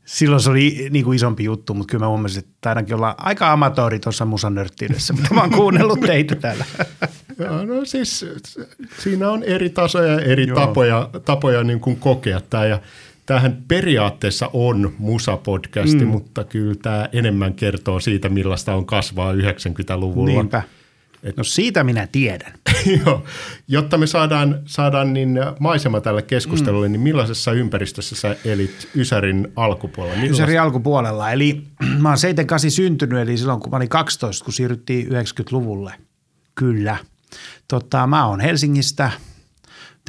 silloin 0.05 0.41
se 0.41 0.49
oli 0.49 0.87
niin 0.89 1.05
kuin 1.05 1.15
isompi 1.15 1.43
juttu, 1.43 1.73
mutta 1.73 1.91
kyllä 1.91 2.03
mä 2.03 2.09
huomasin, 2.09 2.43
että 2.43 2.69
ainakin 2.69 2.95
olla 2.95 3.15
aika 3.17 3.51
amatori 3.51 3.99
tuossa 3.99 4.25
musanörttiydessä, 4.25 5.13
mitä 5.13 5.33
mä 5.33 5.41
oon 5.41 5.51
kuunnellut 5.51 5.99
teitä 5.99 6.35
täällä. 6.35 6.65
Joo, 7.39 7.65
no 7.65 7.85
siis 7.85 8.25
siinä 8.99 9.29
on 9.29 9.43
eri 9.43 9.69
tasoja 9.69 10.13
ja 10.13 10.19
eri 10.19 10.47
Joo. 10.47 10.59
tapoja, 10.59 11.09
tapoja 11.25 11.63
niin 11.63 11.79
kuin 11.79 11.95
kokea 11.95 12.41
tämä 12.49 12.65
ja 12.65 12.79
tämähän 13.25 13.63
periaatteessa 13.67 14.49
on 14.53 14.93
musapodcasti, 14.97 16.05
mm. 16.05 16.07
mutta 16.07 16.43
kyllä 16.43 16.75
tämä 16.81 17.09
enemmän 17.13 17.53
kertoo 17.53 17.99
siitä, 17.99 18.29
millaista 18.29 18.75
on 18.75 18.85
kasvaa 18.85 19.33
90-luvulla. 19.33 20.31
Niinpä. 20.31 20.63
Et, 21.23 21.37
no 21.37 21.43
siitä 21.43 21.83
minä 21.83 22.07
tiedän. 22.11 22.53
Joo, 23.05 23.23
jotta 23.67 23.97
me 23.97 24.07
saadaan, 24.07 24.61
saadaan 24.65 25.13
niin 25.13 25.39
maisema 25.59 26.01
tälle 26.01 26.21
keskustelulle, 26.21 26.87
mm. 26.87 26.91
niin 26.91 27.01
millaisessa 27.01 27.51
ympäristössä 27.51 28.15
sä 28.15 28.35
elit 28.45 28.89
Ysärin 28.95 29.51
alkupuolella? 29.55 30.15
Millaista? 30.15 30.43
Ysärin 30.43 30.61
alkupuolella, 30.61 31.31
eli 31.31 31.63
mä 32.01 32.09
oon 32.09 32.17
78 32.17 32.71
syntynyt, 32.71 33.19
eli 33.19 33.37
silloin 33.37 33.59
kun 33.59 33.71
mä 33.71 33.77
olin 33.77 33.89
12, 33.89 34.45
kun 34.45 34.53
siirryttiin 34.53 35.07
90-luvulle. 35.07 35.93
Kyllä. 36.55 36.97
Tota, 37.67 38.07
mä 38.07 38.25
oon 38.25 38.39
Helsingistä– 38.39 39.11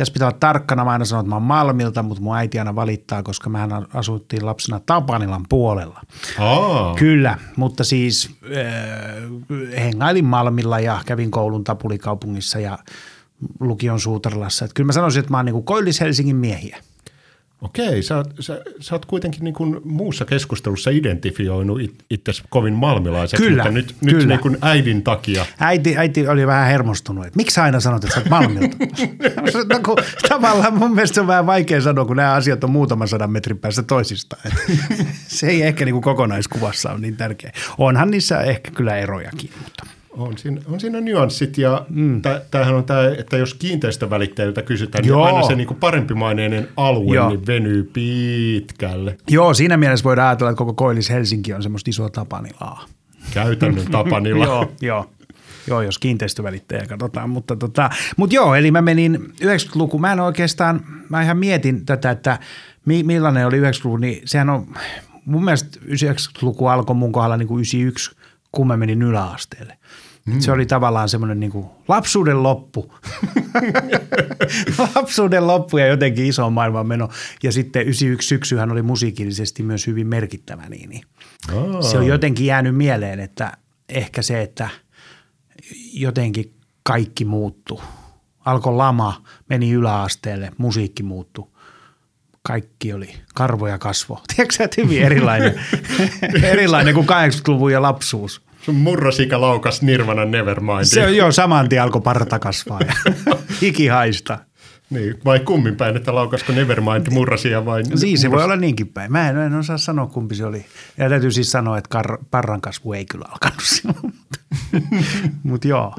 tässä 0.01 0.13
pitää 0.13 0.29
olla 0.29 0.37
tarkkana, 0.41 0.85
mä 0.85 0.91
aina 0.91 1.05
sanon, 1.05 1.25
että 1.25 1.29
mä 1.29 1.35
oon 1.35 1.43
Malmilta, 1.43 2.03
mutta 2.03 2.23
mun 2.23 2.37
äiti 2.37 2.59
aina 2.59 2.75
valittaa, 2.75 3.23
koska 3.23 3.51
mä 3.51 3.69
asuttiin 3.95 4.47
lapsena 4.47 4.81
Tapanilan 4.87 5.45
puolella. 5.49 6.01
Oh. 6.39 6.97
Kyllä, 6.97 7.39
mutta 7.57 7.85
siis 7.85 8.31
äh, 8.45 9.83
hengailin 9.83 10.25
Malmilla 10.25 10.81
ja 10.81 11.01
kävin 11.07 11.31
koulun 11.31 11.65
Tapulikaupungissa 11.65 12.59
ja 12.61 12.79
lukion 13.61 14.01
Suutarlassa. 14.01 14.65
Että 14.65 14.75
kyllä 14.75 14.87
mä 14.87 14.93
sanoisin, 14.93 15.21
että 15.21 15.31
mä 15.31 15.37
oon 15.37 15.47
niin 15.47 15.65
Koillis-Helsingin 15.65 16.37
miehiä. 16.37 16.79
Okei, 17.63 18.03
sä, 18.03 18.25
sä, 18.41 18.61
sä 18.81 18.95
oot 18.95 19.07
kuitenkin 19.07 19.45
niin 19.45 19.55
kuin 19.55 19.81
muussa 19.85 20.25
keskustelussa 20.25 20.91
identifioinut 20.91 21.81
it, 21.81 22.05
itse 22.11 22.33
kovin 22.49 22.75
malmilaiseksi, 22.75 23.47
kyllä, 23.47 23.63
mutta 23.63 23.75
nyt, 23.75 23.97
kyllä. 24.01 24.19
nyt 24.19 24.29
niin 24.29 24.41
kuin 24.41 24.59
äidin 24.63 25.03
takia. 25.03 25.47
Äiti, 25.59 25.97
äiti 25.97 26.29
oli 26.29 26.47
vähän 26.47 26.69
hermostunut, 26.69 27.27
että 27.27 27.37
miksi 27.37 27.61
aina 27.61 27.81
sanot, 27.81 28.05
että 28.05 28.15
sä 28.15 28.21
oot 28.21 28.29
Malmilta? 28.29 28.77
no, 29.75 29.81
kun, 29.85 29.97
tavallaan 30.29 30.79
mun 30.79 30.95
mielestä 30.95 31.21
on 31.21 31.27
vähän 31.27 31.47
vaikea 31.47 31.81
sanoa, 31.81 32.05
kun 32.05 32.17
nämä 32.17 32.33
asiat 32.33 32.65
on 32.65 32.71
muutaman 32.71 33.09
sadan 33.09 33.31
metrin 33.31 33.59
päässä 33.59 33.83
toisistaan. 33.83 34.43
se 35.29 35.47
ei 35.47 35.63
ehkä 35.63 35.85
niin 35.85 35.95
kuin 35.95 36.03
kokonaiskuvassa 36.03 36.91
ole 36.91 37.01
niin 37.01 37.17
tärkeä. 37.17 37.53
Onhan 37.79 38.11
niissä 38.11 38.41
ehkä 38.41 38.71
kyllä 38.71 38.97
erojakin, 38.97 39.51
mutta– 39.63 39.87
on 40.11 40.39
siinä, 40.39 40.61
on 40.67 40.81
siinä 40.81 41.01
nyanssit 41.01 41.59
ja 41.59 41.87
mm. 41.89 42.23
tämähän 42.51 42.75
on 42.75 42.85
tämä, 42.85 43.15
että 43.19 43.37
jos 43.37 43.55
kiinteistövälittäjiltä 43.55 44.63
kysytään, 44.63 45.05
Joo. 45.05 45.25
niin 45.25 45.35
aina 45.35 45.47
se 45.47 45.55
niin 45.55 45.77
parempimaineinen 45.81 46.69
alue 46.77 47.17
Joo. 47.17 47.29
niin 47.29 47.47
venyy 47.47 47.91
pitkälle. 47.93 49.17
Joo, 49.31 49.55
siinä 49.55 49.77
mielessä 49.77 50.05
voidaan 50.05 50.29
ajatella, 50.29 50.51
että 50.51 50.59
koko 50.59 50.73
Koillis-Helsinki 50.73 51.55
on 51.55 51.63
semmoista 51.63 51.91
isoa 51.91 52.11
tapanilaa. 52.11 52.85
Käytännön 53.35 53.87
tapanila. 53.93 54.45
joo, 54.45 54.73
joo. 54.81 55.11
Joo, 55.67 55.83
jos 55.83 55.99
kiinteistövälittäjä 55.99 56.87
katsotaan. 56.87 57.31
Mutta, 57.31 57.57
tota, 57.57 57.91
mutta 58.17 58.35
joo, 58.35 58.55
eli 58.55 58.71
mä 58.71 58.83
menin 58.83 59.33
90-luku. 59.45 59.99
Mä 59.99 60.13
en 60.13 60.21
oikeastaan, 60.21 60.81
mä 61.09 61.23
ihan 61.23 61.37
mietin 61.37 61.87
tätä, 61.87 62.11
että 62.11 62.39
mi, 62.87 63.03
millainen 63.03 63.47
oli 63.47 63.61
90-luku, 63.61 63.97
niin 63.97 64.23
sehän 64.25 64.51
on, 64.51 64.67
mun 65.25 65.45
mielestä 65.45 65.79
90-luku 65.87 66.67
alkoi 66.67 66.97
mun 66.97 67.13
kohdalla 67.13 67.37
niin 67.37 67.49
kuin 67.49 67.59
91, 67.59 68.17
kun 68.53 68.67
mä 68.67 68.77
menin 68.77 69.03
yläasteelle. 69.03 69.79
Mm. 70.27 70.41
Se 70.41 70.53
oli 70.53 70.67
tavallaan 70.67 71.09
semmoinen 71.09 71.41
niin 71.41 71.53
kuin 71.53 71.67
lapsuuden 71.89 72.43
loppu. 72.43 72.95
lapsuuden 74.95 75.47
loppu 75.47 75.79
ja 75.79 75.87
jotenkin 75.87 76.27
iso 76.27 76.51
maailman 76.51 76.87
meno. 76.87 77.09
Ja 77.43 77.53
sitten 77.53 77.83
91 77.83 78.29
syksyhän 78.29 78.71
oli 78.71 78.83
musiikillisesti 78.83 79.63
myös 79.63 79.87
hyvin 79.87 80.07
merkittävä. 80.07 80.69
Niin. 80.69 81.03
Oh. 81.55 81.91
Se 81.91 81.99
on 81.99 82.07
jotenkin 82.07 82.47
jäänyt 82.47 82.77
mieleen, 82.77 83.21
että 83.21 83.57
ehkä 83.89 84.23
se, 84.23 84.43
että 84.43 84.69
jotenkin 85.93 86.55
kaikki 86.83 87.25
muuttu. 87.25 87.81
Alkoi 88.45 88.75
lama, 88.75 89.23
meni 89.49 89.73
yläasteelle, 89.73 90.53
musiikki 90.59 91.03
muuttu. 91.03 91.57
Kaikki 92.43 92.93
oli 92.93 93.15
karvoja 93.35 93.79
kasvo. 93.79 94.21
Tiedätkö 94.37 94.55
sä, 94.57 94.69
hyvin 94.77 95.03
erilainen, 95.03 95.61
erilainen 96.43 96.95
kuin 96.95 97.07
80-luvun 97.07 97.73
ja 97.73 97.83
lapsuus. 97.83 98.43
Sun 98.63 98.75
murrosika 98.75 99.41
laukas 99.41 99.83
Nirvana 99.83 100.25
Nevermind. 100.25 100.85
Se 100.85 101.07
on 101.07 101.17
jo 101.17 101.33
saman 101.33 101.69
tien 101.69 101.83
alkoi 101.83 102.01
parta 102.01 102.39
kasvaa 102.39 102.81
ja 102.81 102.95
hiki 103.63 103.87
haista. 103.87 104.39
Niin, 104.91 105.15
vai 105.25 105.41
kummin 105.41 105.77
päin, 105.77 105.97
että 105.97 106.15
laukasko 106.15 106.53
Nevermind 106.53 107.07
murrasia 107.11 107.65
vai? 107.65 107.83
No, 107.83 107.97
siis 107.97 108.21
se 108.21 108.31
voi 108.31 108.45
olla 108.45 108.57
niinkin 108.57 108.89
päin. 108.89 109.13
Mä 109.13 109.29
en, 109.31 109.37
en 109.39 109.55
osaa 109.55 109.79
sanoa 109.79 110.07
kumpi 110.07 110.35
se 110.35 110.47
oli. 110.47 110.67
Ja 110.99 111.09
täytyy 111.09 111.31
siis 111.33 111.51
sanoa, 111.51 111.79
että 111.79 111.99
kar- 111.99 112.25
parran 112.31 112.61
kasvu 112.61 112.93
ei 112.93 113.05
kyllä 113.05 113.25
alkanut 113.29 113.63
silloin. 113.63 114.15
Mutta 115.43 115.69
joo. 115.69 115.95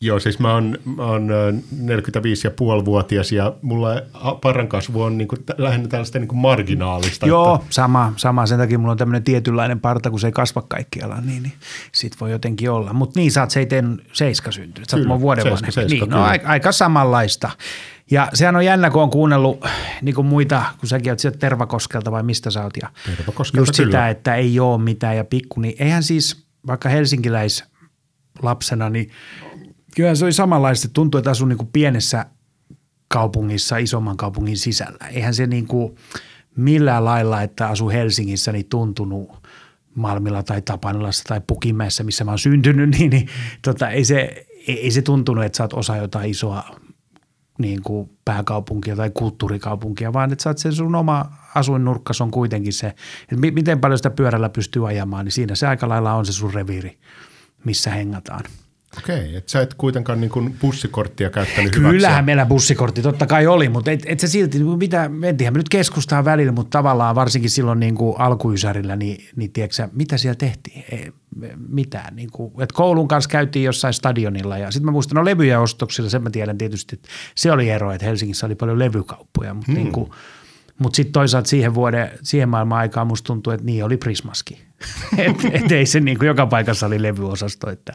Joo, 0.00 0.20
siis 0.20 0.38
mä 0.38 0.54
oon, 0.54 0.78
mä 0.96 1.02
oon 1.02 1.28
45,5-vuotias 1.72 3.32
ja 3.32 3.54
mulla 3.62 3.88
parran 4.42 4.68
kasvu 4.68 5.02
on 5.02 5.18
niin 5.18 5.28
kuin, 5.28 5.38
lähinnä 5.58 5.88
tällaista 5.88 6.18
niin 6.18 6.28
kuin 6.28 6.38
marginaalista. 6.38 7.26
Joo, 7.26 7.54
että... 7.54 7.66
sama, 7.70 8.12
sama. 8.16 8.46
Sen 8.46 8.58
takia 8.58 8.78
mulla 8.78 8.92
on 8.92 8.98
tämmöinen 8.98 9.24
tietynlainen 9.24 9.80
parta, 9.80 10.10
kun 10.10 10.20
se 10.20 10.26
ei 10.26 10.32
kasva 10.32 10.62
kaikkialla, 10.62 11.20
niin, 11.20 11.42
niin 11.42 11.52
sit 11.92 12.20
voi 12.20 12.30
jotenkin 12.30 12.70
olla. 12.70 12.92
Mutta 12.92 13.20
niin, 13.20 13.32
sä 13.32 13.40
oot 13.40 13.50
seiten 13.50 14.02
seiska 14.12 14.52
syntynyt. 14.52 14.88
Sä 14.88 14.96
oot 14.96 15.06
mun 15.06 15.20
vuoden 15.20 15.44
seiska, 15.44 15.70
seiska, 15.70 16.04
niin, 16.04 16.10
no, 16.10 16.22
aika, 16.22 16.48
aika 16.48 16.72
samanlaista. 16.72 17.50
Ja 18.10 18.28
sehän 18.34 18.56
on 18.56 18.64
jännä, 18.64 18.90
kun 18.90 19.02
on 19.02 19.10
kuunnellut 19.10 19.64
niin 20.02 20.14
kuin 20.14 20.26
muita, 20.26 20.62
kun 20.78 20.88
säkin 20.88 21.12
oot 21.12 21.18
sieltä 21.18 21.38
Tervakoskelta 21.38 22.12
vai 22.12 22.22
mistä 22.22 22.50
sä 22.50 22.62
oot. 22.62 22.76
Ja 22.82 22.88
just 23.36 23.52
kyllä. 23.52 23.66
sitä, 23.72 24.08
että 24.08 24.34
ei 24.34 24.60
ole 24.60 24.82
mitään 24.82 25.16
ja 25.16 25.24
pikku, 25.24 25.60
niin 25.60 25.74
eihän 25.78 26.02
siis 26.02 26.44
vaikka 26.66 26.88
helsinkiläis 26.88 27.64
lapsena, 28.42 28.90
niin 28.90 29.10
Kyllä 29.96 30.14
se 30.14 30.24
oli 30.24 30.32
samanlaista. 30.32 30.88
Tuntui, 30.88 31.18
että 31.18 31.30
asui 31.30 31.48
niin 31.48 31.68
pienessä 31.72 32.26
kaupungissa, 33.08 33.76
isomman 33.76 34.16
kaupungin 34.16 34.58
sisällä. 34.58 35.06
Eihän 35.10 35.34
se 35.34 35.46
niin 35.46 35.66
kuin 35.66 35.96
millään 36.56 37.04
lailla, 37.04 37.42
että 37.42 37.68
asu 37.68 37.88
Helsingissä, 37.88 38.52
niin 38.52 38.66
tuntunut 38.68 39.46
Malmilla 39.94 40.42
tai 40.42 40.62
Tapanilassa 40.62 41.24
tai 41.24 41.40
Pukimäessä, 41.46 42.04
missä 42.04 42.24
mä 42.24 42.30
oon 42.30 42.38
syntynyt, 42.38 42.90
niin, 42.98 43.10
niin 43.10 43.28
tota, 43.62 43.90
ei, 43.90 44.04
se, 44.04 44.46
ei, 44.68 44.80
ei 44.80 44.90
se 44.90 45.02
tuntunut, 45.02 45.44
että 45.44 45.56
sä 45.56 45.64
oot 45.64 45.72
osa 45.72 45.96
jotain 45.96 46.30
isoa 46.30 46.64
niin 47.58 47.82
kuin 47.82 48.10
pääkaupunkia 48.24 48.96
tai 48.96 49.10
kulttuurikaupunkia, 49.14 50.12
vaan 50.12 50.32
että 50.32 50.42
sä 50.42 50.50
oot 50.50 50.58
sen 50.58 50.72
sun 50.72 50.94
oma 50.94 51.32
asuinnurkkas 51.54 52.20
on 52.20 52.30
kuitenkin 52.30 52.72
se, 52.72 52.86
että 52.86 53.36
miten 53.52 53.80
paljon 53.80 53.98
sitä 53.98 54.10
pyörällä 54.10 54.48
pystyy 54.48 54.88
ajamaan, 54.88 55.24
niin 55.24 55.32
siinä 55.32 55.54
se 55.54 55.66
aika 55.66 55.88
lailla 55.88 56.14
on 56.14 56.26
se 56.26 56.32
sun 56.32 56.54
reviiri, 56.54 56.98
missä 57.64 57.90
hengataan. 57.90 58.44
Okei, 58.98 59.36
että 59.36 59.50
sä 59.50 59.60
et 59.60 59.74
kuitenkaan 59.74 60.20
niin 60.20 60.30
kuin 60.30 60.56
bussikorttia 60.60 61.30
käyttänyt 61.30 61.76
hyväksi. 61.76 61.96
Kyllähän 61.96 62.24
meillä 62.24 62.46
bussikortti 62.46 63.02
totta 63.02 63.26
kai 63.26 63.46
oli, 63.46 63.68
mutta 63.68 63.90
et, 63.90 64.02
et 64.06 64.20
se 64.20 64.26
silti, 64.26 64.58
niin 64.58 64.78
mitä, 64.78 65.10
entihän 65.22 65.54
me 65.54 65.58
nyt 65.58 65.68
keskustaa 65.68 66.24
välillä, 66.24 66.52
mutta 66.52 66.78
tavallaan 66.78 67.14
varsinkin 67.14 67.50
silloin 67.50 67.80
niin 67.80 67.94
kuin 67.94 68.20
alkuysärillä, 68.20 68.96
niin, 68.96 69.28
niin 69.36 69.52
tiedätkö, 69.52 69.88
mitä 69.92 70.16
siellä 70.16 70.36
tehtiin? 70.36 70.84
Ei, 70.92 71.12
mitään. 71.68 72.16
Niin 72.16 72.30
kuin, 72.32 72.52
että 72.52 72.74
koulun 72.74 73.08
kanssa 73.08 73.30
käytiin 73.30 73.64
jossain 73.64 73.94
stadionilla 73.94 74.58
ja 74.58 74.70
sitten 74.70 74.84
mä 74.84 74.92
muistan, 74.92 75.16
no 75.16 75.24
levyjä 75.24 75.60
ostoksilla, 75.60 76.10
sen 76.10 76.22
mä 76.22 76.30
tiedän 76.30 76.58
tietysti, 76.58 76.96
että 76.96 77.08
se 77.34 77.52
oli 77.52 77.70
ero, 77.70 77.92
että 77.92 78.06
Helsingissä 78.06 78.46
oli 78.46 78.54
paljon 78.54 78.78
levykauppoja, 78.78 79.54
mutta 79.54 79.72
hmm. 79.72 79.80
niin 79.80 79.92
kuin, 79.92 80.10
mutta 80.78 80.96
sitten 80.96 81.12
toisaalta 81.12 81.48
siihen 81.48 81.74
vuoden, 81.74 82.10
siihen 82.22 82.48
maailman 82.48 82.78
aikaan 82.78 83.06
musta 83.06 83.26
tuntuu, 83.26 83.52
että 83.52 83.66
niin 83.66 83.84
oli 83.84 83.96
Prismaskin. 83.96 84.58
et, 85.18 85.36
et 85.52 85.72
ei 85.72 85.86
se 85.86 86.00
niin 86.00 86.18
kuin 86.18 86.26
joka 86.26 86.46
paikassa 86.46 86.86
oli 86.86 87.02
levyosasto, 87.02 87.70
että 87.70 87.92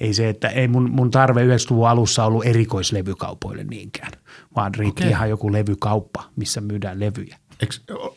ei 0.00 0.14
se, 0.14 0.28
että 0.28 0.48
ei 0.48 0.68
mun, 0.68 0.90
mun 0.90 1.10
tarve 1.10 1.40
90-luvun 1.44 1.88
alussa 1.88 2.24
ollut 2.24 2.46
erikoislevykaupoille 2.46 3.64
niinkään, 3.64 4.12
vaan 4.56 4.74
riitti 4.74 5.02
okay. 5.02 5.10
ihan 5.10 5.30
joku 5.30 5.52
levykauppa, 5.52 6.24
missä 6.36 6.60
myydään 6.60 7.00
levyjä. 7.00 7.36
Eikö, 7.60 7.74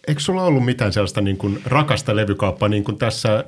eikö 0.07 0.21
sulla 0.21 0.43
ollut 0.43 0.65
mitään 0.65 0.93
sellaista 0.93 1.21
niin 1.21 1.37
kuin 1.37 1.61
rakasta 1.65 2.15
levykauppaa, 2.15 2.69
niin 2.69 2.83
kuin 2.83 2.97
tässä 2.97 3.45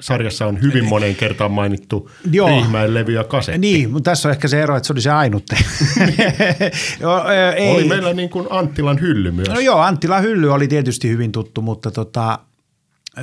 sarjassa 0.00 0.46
on 0.46 0.62
hyvin 0.62 0.84
moneen 0.84 1.16
kertaan 1.16 1.50
mainittu 1.50 2.10
Riihimäen 2.32 2.94
levy 2.94 3.12
ja 3.12 3.24
kasetti? 3.24 3.58
Niin, 3.58 3.90
mutta 3.90 4.10
tässä 4.10 4.28
on 4.28 4.32
ehkä 4.32 4.48
se 4.48 4.62
ero, 4.62 4.76
että 4.76 4.86
se 4.86 4.92
oli 4.92 5.00
se 5.00 5.10
ainut. 5.10 5.44
ei. 7.56 7.70
Oli 7.70 7.84
meillä 7.84 8.12
niin 8.12 8.30
kuin 8.30 8.46
Anttilan 8.50 9.00
hylly 9.00 9.30
myös. 9.30 9.48
No 9.48 9.60
joo, 9.60 9.78
Anttilan 9.78 10.22
hylly 10.22 10.52
oli 10.52 10.68
tietysti 10.68 11.08
hyvin 11.08 11.32
tuttu, 11.32 11.62
mutta 11.62 11.90
tota, 11.90 12.38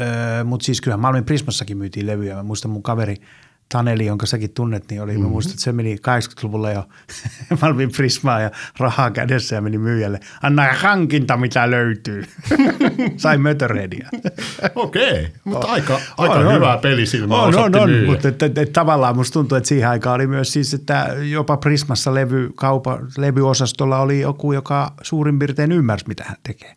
Öö, 0.02 0.44
mutta 0.44 0.66
siis 0.66 0.82
kyllä 0.82 0.98
Malmin 0.98 1.26
Prismassakin 1.26 1.78
myytiin 1.78 2.08
levyjä. 2.08 2.36
Mä 2.36 2.44
muistan 2.44 2.72
mun 2.72 2.84
kaveri 2.84 3.16
Taneli, 3.70 4.06
jonka 4.06 4.26
säkin 4.26 4.54
tunnet, 4.54 4.84
niin 4.90 5.02
oli, 5.02 5.12
mm-hmm. 5.12 5.26
mä 5.26 5.30
muistan, 5.30 5.54
että 5.54 5.64
se 5.64 5.72
meni 5.72 5.96
80-luvulla 5.96 6.72
jo 6.72 6.84
Malmin 7.62 7.92
Prismaa 7.92 8.40
ja 8.40 8.52
rahaa 8.80 9.12
kädessä 9.12 9.56
ja 9.56 9.62
meni 9.62 9.78
myyjälle. 9.78 10.20
Anna 10.44 10.64
hankinta, 10.74 11.38
mitä 11.38 11.72
löytyy. 11.72 12.24
Sai 13.18 13.38
Mötörhedia. 13.38 14.10
Okei, 14.76 15.12
okay, 15.12 15.26
mutta 15.44 15.68
aika, 15.68 16.00
aika 16.18 16.34
on, 16.34 16.54
hyvää 16.54 16.74
on. 16.74 16.80
pelisilmää 16.80 17.38
on, 17.38 17.56
on, 17.60 17.76
on, 17.76 17.90
mutta 18.06 18.28
et, 18.28 18.44
et, 18.44 18.58
et, 18.58 18.74
tavallaan 18.74 19.16
musta 19.16 19.34
tuntuu, 19.34 19.58
että 19.58 19.68
siihen 19.68 19.90
aikaan 19.90 20.16
oli 20.16 20.28
myös 20.28 20.54
siis, 20.54 20.74
että 20.74 21.08
jopa 21.30 21.58
Prismassa 21.58 22.14
levy, 22.14 22.52
kaupa, 22.56 23.00
levyosastolla 23.18 24.00
oli 24.00 24.20
joku, 24.20 24.54
joka 24.54 24.94
suurin 25.02 25.40
piirtein 25.40 25.72
ymmärsi, 25.72 26.08
mitä 26.08 26.24
hän 26.24 26.38
tekee. 26.44 26.74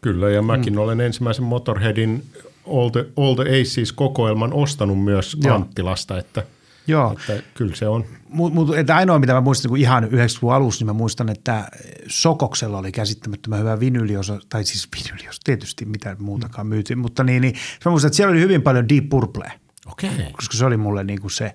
Kyllä, 0.00 0.30
ja 0.30 0.42
mäkin 0.42 0.72
mm. 0.72 0.78
olen 0.78 1.00
ensimmäisen 1.00 1.44
Motorheadin 1.44 2.22
All 2.70 2.88
the, 2.88 3.06
All 3.16 3.34
the 3.34 3.60
Aces 3.60 3.92
kokoelman 3.92 4.52
ostanut 4.52 5.04
myös 5.04 5.36
Joo. 5.44 5.54
Anttilasta, 5.54 6.18
että, 6.18 6.42
Joo. 6.86 7.12
että 7.12 7.42
kyllä 7.54 7.76
se 7.76 7.88
on. 7.88 8.04
Mutta 8.28 8.54
mut, 8.54 8.90
ainoa, 8.94 9.18
mitä 9.18 9.32
mä 9.32 9.40
muistan 9.40 9.68
kun 9.68 9.78
ihan 9.78 10.04
90-luvun 10.04 10.54
alussa, 10.54 10.80
niin 10.80 10.86
mä 10.86 10.98
muistan, 10.98 11.28
että 11.28 11.68
Sokoksella 12.06 12.78
oli 12.78 12.92
käsittämättömän 12.92 13.60
hyvä 13.60 13.80
vinyliosa, 13.80 14.40
tai 14.48 14.64
siis 14.64 14.88
vinyliosa, 14.96 15.40
tietysti 15.44 15.84
mitä 15.84 16.16
muutakaan 16.18 16.66
mm. 16.66 16.68
myytiin, 16.68 16.98
mutta 16.98 17.24
niin, 17.24 17.42
niin 17.42 17.54
mä 17.84 17.90
muistan, 17.90 18.08
että 18.08 18.16
siellä 18.16 18.32
oli 18.32 18.40
hyvin 18.40 18.62
paljon 18.62 18.88
Deep 18.88 19.08
Purple. 19.08 19.52
Okei. 19.86 20.10
Okay. 20.10 20.32
Koska 20.32 20.56
se 20.56 20.64
oli 20.64 20.76
mulle 20.76 21.04
niin 21.04 21.20
kuin 21.20 21.30
se 21.30 21.54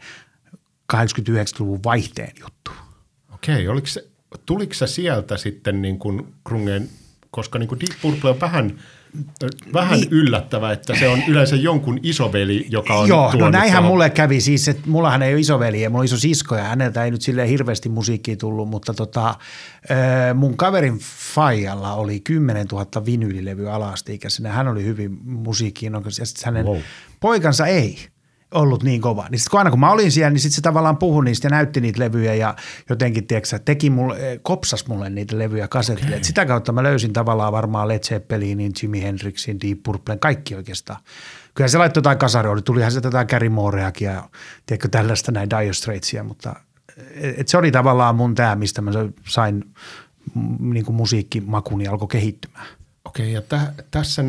89-luvun 0.94 1.80
vaihteen 1.84 2.32
juttu. 2.42 2.72
Okei, 3.34 3.68
okay. 3.68 3.82
se, 3.86 4.08
tuliko 4.46 4.74
se 4.74 4.88
sieltä 4.88 5.38
sitten 5.38 5.82
niin 5.82 6.00
kuin 6.00 6.34
Krungen 6.44 6.90
koska 7.34 7.60
niin 7.60 7.70
kuin 7.70 7.80
Deep 7.80 8.02
Purple 8.02 8.30
on 8.30 8.42
vähän, 8.42 8.80
vähän 9.74 10.00
niin. 10.00 10.12
yllättävä, 10.12 10.72
että 10.72 10.96
se 11.00 11.08
on 11.08 11.20
yleensä 11.28 11.56
jonkun 11.56 12.00
isoveli, 12.04 12.66
joka 12.70 12.96
on 12.96 13.08
Joo, 13.08 13.34
no 13.34 13.50
näinhän 13.50 13.82
tuohon. 13.82 13.92
mulle 13.92 14.10
kävi 14.10 14.42
siis, 14.42 14.68
että 14.68 14.90
mullahan 14.90 15.22
ei 15.22 15.34
ole 15.34 15.40
isoveli 15.40 15.82
ja 15.82 15.90
mulla 15.90 16.02
on 16.02 16.06
iso 16.06 16.18
sisko 16.18 16.56
ja 16.56 16.64
häneltä 16.64 17.04
ei 17.04 17.12
nyt 17.12 17.22
silleen 17.22 17.48
hirveästi 17.48 17.90
musiikkia 17.90 18.38
tullut, 18.38 18.70
mutta 18.70 18.94
tota, 18.94 19.36
mun 20.34 20.58
kaverin 20.58 21.00
Fajalla 21.34 21.94
oli 21.94 22.20
10 22.20 22.68
000 22.72 23.06
vinyylilevyä 23.06 23.74
alasteikäisenä. 23.74 24.52
Hän 24.52 24.68
oli 24.68 24.84
hyvin 24.84 25.18
musiikkiin, 25.24 25.94
ja 25.94 26.02
hänen 26.46 26.66
wow. 26.66 26.78
poikansa 27.20 27.66
ei 27.66 28.13
ollut 28.54 28.84
niin 28.84 29.02
kova. 29.02 29.28
Niin 29.30 29.40
sitten 29.40 29.52
kun 29.52 29.58
aina 29.58 29.70
kun 29.70 29.80
mä 29.80 29.92
olin 29.92 30.12
siellä, 30.12 30.30
niin 30.30 30.40
sitten 30.40 30.56
se 30.56 30.62
tavallaan 30.62 30.98
puhui 30.98 31.24
niistä 31.24 31.46
ja 31.46 31.50
näytti 31.50 31.82
niitä 31.82 32.00
levyjä 32.00 32.34
ja 32.34 32.56
jotenkin, 32.90 33.28
tiedätkö, 33.28 33.60
teki 33.60 33.90
mulle, 33.90 34.32
eh, 34.32 34.40
kopsas 34.42 34.88
mulle 34.88 35.10
niitä 35.10 35.40
levyjä 35.40 35.68
kasetille. 35.68 36.10
Okay. 36.10 36.24
sitä 36.24 36.46
kautta 36.46 36.72
mä 36.72 36.84
löysin 36.84 37.14
tavallaan 37.14 37.54
varmaan 37.54 37.88
Led 37.88 38.04
Zeppelinin, 38.04 38.72
Jimi 38.82 39.02
Hendrixin, 39.02 39.62
Deep 39.62 39.84
Purplen, 39.84 40.20
kaikki 40.20 40.56
oikeastaan. 40.56 41.00
Kyllä 41.56 41.68
se 41.68 41.78
laittoi 41.78 42.02
jotain 42.02 42.18
kasaroa, 42.18 42.62
tulihan 42.62 42.92
se 42.92 43.02
jotain 43.04 43.28
Gary 43.30 43.50
Mooreakin 43.50 44.06
ja 44.06 44.30
tiedätkö, 44.66 44.88
tällaista 44.88 45.32
näin 45.32 45.50
Dire 45.50 45.74
Straitsia, 45.74 46.24
mutta 46.24 46.56
eh, 46.98 47.34
et 47.38 47.48
se 47.48 47.58
oli 47.58 47.72
tavallaan 47.72 48.16
mun 48.16 48.36
tämä, 48.36 48.56
mistä 48.56 48.82
mä 48.82 48.92
sain 49.28 49.64
niin 50.60 50.86
kuin 50.86 50.96
musiikkimakuni 50.96 51.88
alkoi 51.88 52.08
kehittymään. 52.08 52.68
Okei, 53.06 53.34
ja 53.34 53.42
tä, 53.42 53.74
tässä 53.92 54.24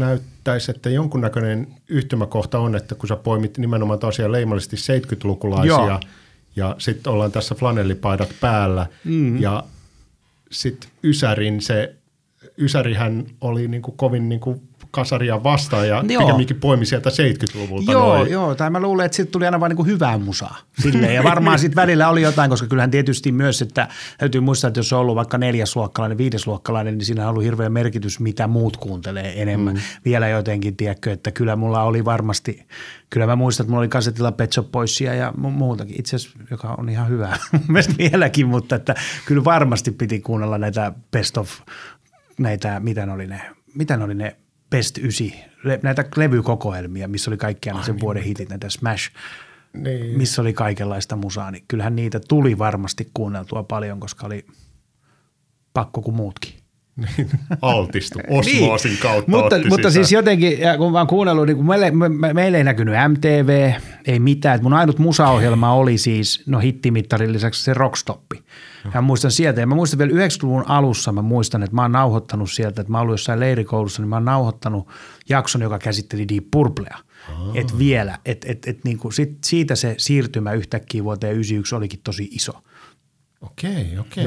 näyttäisi, 0.45 0.71
että 0.71 0.91
jonkunnäköinen 0.91 1.67
yhtymäkohta 1.89 2.59
on, 2.59 2.77
että 2.77 2.95
kun 2.95 3.09
sä 3.09 3.17
poimit 3.17 3.59
nimenomaan 3.59 3.99
tosiaan 3.99 4.33
leimallisesti 4.33 4.77
70-lukulaisia 4.77 5.67
Joo. 5.67 6.01
ja 6.57 6.77
sitten 6.79 7.13
ollaan 7.13 7.33
tässä 7.33 7.55
flanellipaidat 7.55 8.29
päällä 8.41 8.87
mm. 9.05 9.41
ja 9.41 9.65
sitten 10.51 10.91
Ysärin 11.05 11.61
se, 11.61 11.95
Ysärihän 12.59 13.27
oli 13.41 13.69
niinku 13.69 13.93
kovin 13.93 14.29
niinku 14.29 14.63
kasaria 14.91 15.43
vastaan 15.43 15.89
ja 15.89 16.05
joo. 16.09 16.23
pikemminkin 16.23 16.61
poimi 16.61 16.87
sieltä 16.87 17.11
70-luvulta. 17.11 17.93
Joo, 17.93 18.17
noin. 18.17 18.31
joo, 18.31 18.55
tai 18.55 18.71
mä 18.71 18.81
luulen, 18.81 19.07
että 19.07 19.17
sitten 19.17 19.33
tuli 19.33 19.45
aina 19.45 19.61
vain 19.61 19.77
niin 19.77 19.87
hyvää 19.87 20.19
musaa. 20.19 20.59
Silleen. 20.83 21.15
Ja 21.15 21.25
varmaan 21.33 21.59
sitten 21.59 21.77
välillä 21.77 22.09
oli 22.09 22.23
jotain, 22.23 22.51
koska 22.51 22.67
kyllähän 22.67 22.91
tietysti 22.91 23.33
myös, 23.33 23.63
että 23.63 23.89
täytyy 24.19 24.41
muistaa, 24.41 24.69
että 24.69 24.81
jos 24.81 24.93
on 24.93 24.99
ollut 24.99 25.17
vaikka 25.17 25.39
neljäsluokkalainen, 25.39 26.19
viidesluokkalainen, 26.19 26.99
niin 26.99 27.07
siinä 27.07 27.23
on 27.23 27.31
ollut 27.31 27.45
hirveä 27.45 27.69
merkitys, 27.69 28.21
mitä 28.21 28.47
muut 28.47 28.77
kuuntelee 28.77 29.43
enemmän. 29.43 29.75
Mm. 29.75 29.81
Vielä 30.05 30.29
jotenkin, 30.29 30.77
tiedätkö, 30.77 31.13
että 31.13 31.31
kyllä 31.31 31.57
mulla 31.57 31.83
oli 31.83 32.05
varmasti, 32.05 32.67
kyllä 33.11 33.27
mä 33.27 33.37
muistan, 33.37 33.65
että 33.65 33.71
mulla 33.71 33.81
oli 33.81 33.89
kasetilla 33.89 34.33
Pet 34.33 34.53
Shop 34.53 34.73
Boysia 34.73 35.15
ja 35.15 35.33
muutakin, 35.37 35.97
itse 35.99 36.17
asiassa, 36.17 36.39
joka 36.51 36.75
on 36.79 36.89
ihan 36.89 37.09
hyvä 37.09 37.37
mielestäni 37.69 38.11
vieläkin, 38.11 38.47
mutta 38.47 38.77
että 38.77 38.95
kyllä 39.27 39.45
varmasti 39.45 39.91
piti 39.91 40.21
kuunnella 40.21 40.59
näitä 40.59 40.93
best 41.11 41.37
of, 41.37 41.51
näitä, 42.39 42.81
mitä 42.81 43.07
ne 43.07 43.13
oli 43.13 43.27
ne, 43.27 43.41
mitä 43.75 43.97
ne 43.97 44.05
oli 44.05 44.15
ne 44.15 44.37
Best 44.71 44.99
9, 44.99 45.27
le, 45.65 45.81
näitä 45.83 46.05
levykokoelmia, 46.17 47.09
missä 47.09 47.31
oli 47.31 47.37
kaikki 47.37 47.71
aina 47.71 47.83
sen 47.83 48.01
vuoden 48.01 48.23
hitit, 48.23 48.49
näitä 48.49 48.71
Smash, 48.71 49.11
niin. 49.73 50.19
missä 50.19 50.43
oli 50.43 50.53
kaikenlaista 50.53 51.17
musaa, 51.17 51.51
niin 51.51 51.65
kyllähän 51.69 51.97
niitä 51.97 52.21
tuli 52.29 52.59
varmasti 52.59 53.11
kuunneltua 53.15 53.63
paljon, 53.63 54.01
koska 54.01 54.27
oli 54.27 54.47
pakko 55.73 56.03
kuin 56.03 56.17
muutkin. 56.17 56.64
Niin, 56.97 57.31
altistu, 57.63 58.19
osmoosin 58.29 58.91
niin. 58.91 59.01
kautta 59.01 59.31
mutta, 59.31 59.57
mutta 59.69 59.91
siis 59.91 60.13
jotenkin, 60.13 60.59
ja 60.59 60.79
kun 60.79 60.93
mä 60.93 60.99
oon 60.99 61.07
kuunnellut, 61.07 61.47
niin 61.47 61.57
kun 61.57 61.67
meille, 61.67 61.91
me, 61.91 62.33
meille 62.33 62.59
ei 62.59 62.65
näkynyt 62.65 62.95
MTV, 63.09 63.73
ei 64.07 64.19
mitään. 64.19 64.63
Mun 64.63 64.73
ainut 64.73 64.99
musaohjelma 64.99 65.73
oli 65.73 65.99
siis, 65.99 66.43
no 66.47 66.59
hittimittarin 66.59 67.33
lisäksi 67.33 67.65
se 67.65 67.75
Rockstoppi. 67.75 68.43
Mä 68.95 69.01
muistan 69.01 69.31
sieltä, 69.31 69.61
ja 69.61 69.67
mä 69.67 69.75
muistan 69.75 69.99
vielä 69.99 70.13
90-luvun 70.13 70.65
alussa, 70.69 71.13
mä 71.13 71.23
muistan, 71.23 71.63
että 71.63 71.75
mä 71.75 71.83
oon 71.83 71.93
nauhoittanut 71.93 72.51
sieltä, 72.51 72.81
että 72.81 72.91
mä 72.91 72.99
oon 72.99 73.03
ollut 73.03 73.13
jossain 73.13 73.41
leirikoulussa, 73.41 74.03
niin 74.03 74.09
mä 74.09 74.17
oon 74.17 74.25
nauhoittanut 74.25 74.89
jakson, 75.29 75.63
joka 75.63 75.79
käsitteli 75.79 76.29
Deep 76.29 76.45
Purplea. 76.51 76.99
Oh. 77.33 77.57
Että 77.57 77.79
vielä, 77.79 78.19
että 78.25 78.47
et, 78.51 78.69
et 78.69 78.85
niinku 78.85 79.11
sit, 79.11 79.45
siitä 79.45 79.75
se 79.75 79.95
siirtymä 79.99 80.53
yhtäkkiä 80.53 81.05
vuoteen 81.05 81.35
91 81.35 81.75
olikin 81.75 82.01
tosi 82.05 82.29
iso. 82.33 82.53
Okei, 83.41 83.99
okei. 83.99 84.25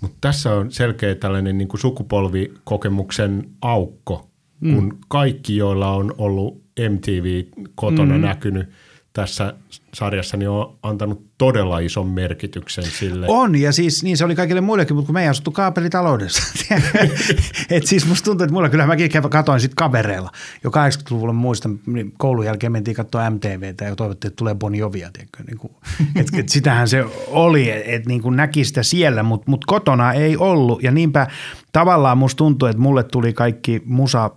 Mutta 0.00 0.16
tässä 0.20 0.54
on 0.54 0.72
selkeä 0.72 1.14
tällainen 1.14 1.58
niin 1.58 1.68
kuin 1.68 1.80
sukupolvikokemuksen 1.80 3.50
aukko, 3.62 4.30
mm. 4.60 4.74
kun 4.74 4.98
kaikki, 5.08 5.56
joilla 5.56 5.90
on 5.90 6.14
ollut 6.18 6.62
MTV 6.90 7.44
kotona 7.74 8.14
mm. 8.14 8.20
näkynyt– 8.20 8.68
tässä 9.12 9.54
sarjassa 9.94 10.36
niin 10.36 10.48
on 10.48 10.78
antanut 10.82 11.26
todella 11.38 11.78
ison 11.78 12.06
merkityksen 12.06 12.84
sille. 12.84 13.26
On, 13.28 13.56
ja 13.56 13.72
siis 13.72 14.02
niin 14.02 14.16
se 14.16 14.24
oli 14.24 14.34
kaikille 14.34 14.60
muillekin, 14.60 14.96
mutta 14.96 15.06
kun 15.06 15.14
me 15.14 15.22
ei 15.22 15.28
asuttu 15.28 15.50
kaapelitaloudessa. 15.50 16.42
et 17.70 17.86
siis 17.86 18.06
musta 18.06 18.24
tuntuu, 18.24 18.44
että 18.44 18.54
mulla 18.54 18.68
kyllä 18.68 18.86
mäkin 18.86 19.10
katoin 19.30 19.60
sitten 19.60 19.76
kavereilla. 19.76 20.30
Jo 20.64 20.70
80-luvulla 20.70 21.32
muistan, 21.32 21.80
niin 21.86 22.12
koulun 22.18 22.44
jälkeen 22.44 22.72
mentiin 22.72 22.96
katsoa 22.96 23.30
MTVtä 23.30 23.84
ja 23.84 23.96
toivottiin, 23.96 24.28
että 24.28 24.36
tulee 24.36 24.54
Bon 24.54 24.74
Jovia. 24.74 25.10
niin 25.46 25.58
kuin, 25.58 25.72
et, 26.16 26.26
et 26.38 26.48
sitähän 26.48 26.88
se 26.88 27.04
oli, 27.26 27.70
että 27.70 27.90
et, 27.90 28.06
niin 28.06 28.22
kuin 28.22 28.36
näki 28.36 28.64
sitä 28.64 28.82
siellä, 28.82 29.22
mutta 29.22 29.50
mut 29.50 29.64
kotona 29.64 30.12
ei 30.12 30.36
ollut. 30.36 30.82
Ja 30.82 30.90
niinpä 30.90 31.26
tavallaan 31.72 32.18
musta 32.18 32.38
tuntuu, 32.38 32.68
että 32.68 32.82
mulle 32.82 33.02
tuli 33.02 33.32
kaikki 33.32 33.82
musa 33.84 34.30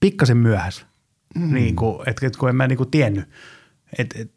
pikkasen 0.00 0.36
myöhässä. 0.36 0.86
Mm. 1.34 1.54
Niin 1.54 1.76
kuin, 1.76 2.08
että 2.08 2.26
et, 2.26 2.36
kun 2.36 2.48
en 2.48 2.56
mä 2.56 2.66
niin 2.66 2.76
kuin 2.76 2.90
tiennyt– 2.90 3.28
et, 3.98 4.14
et, 4.16 4.30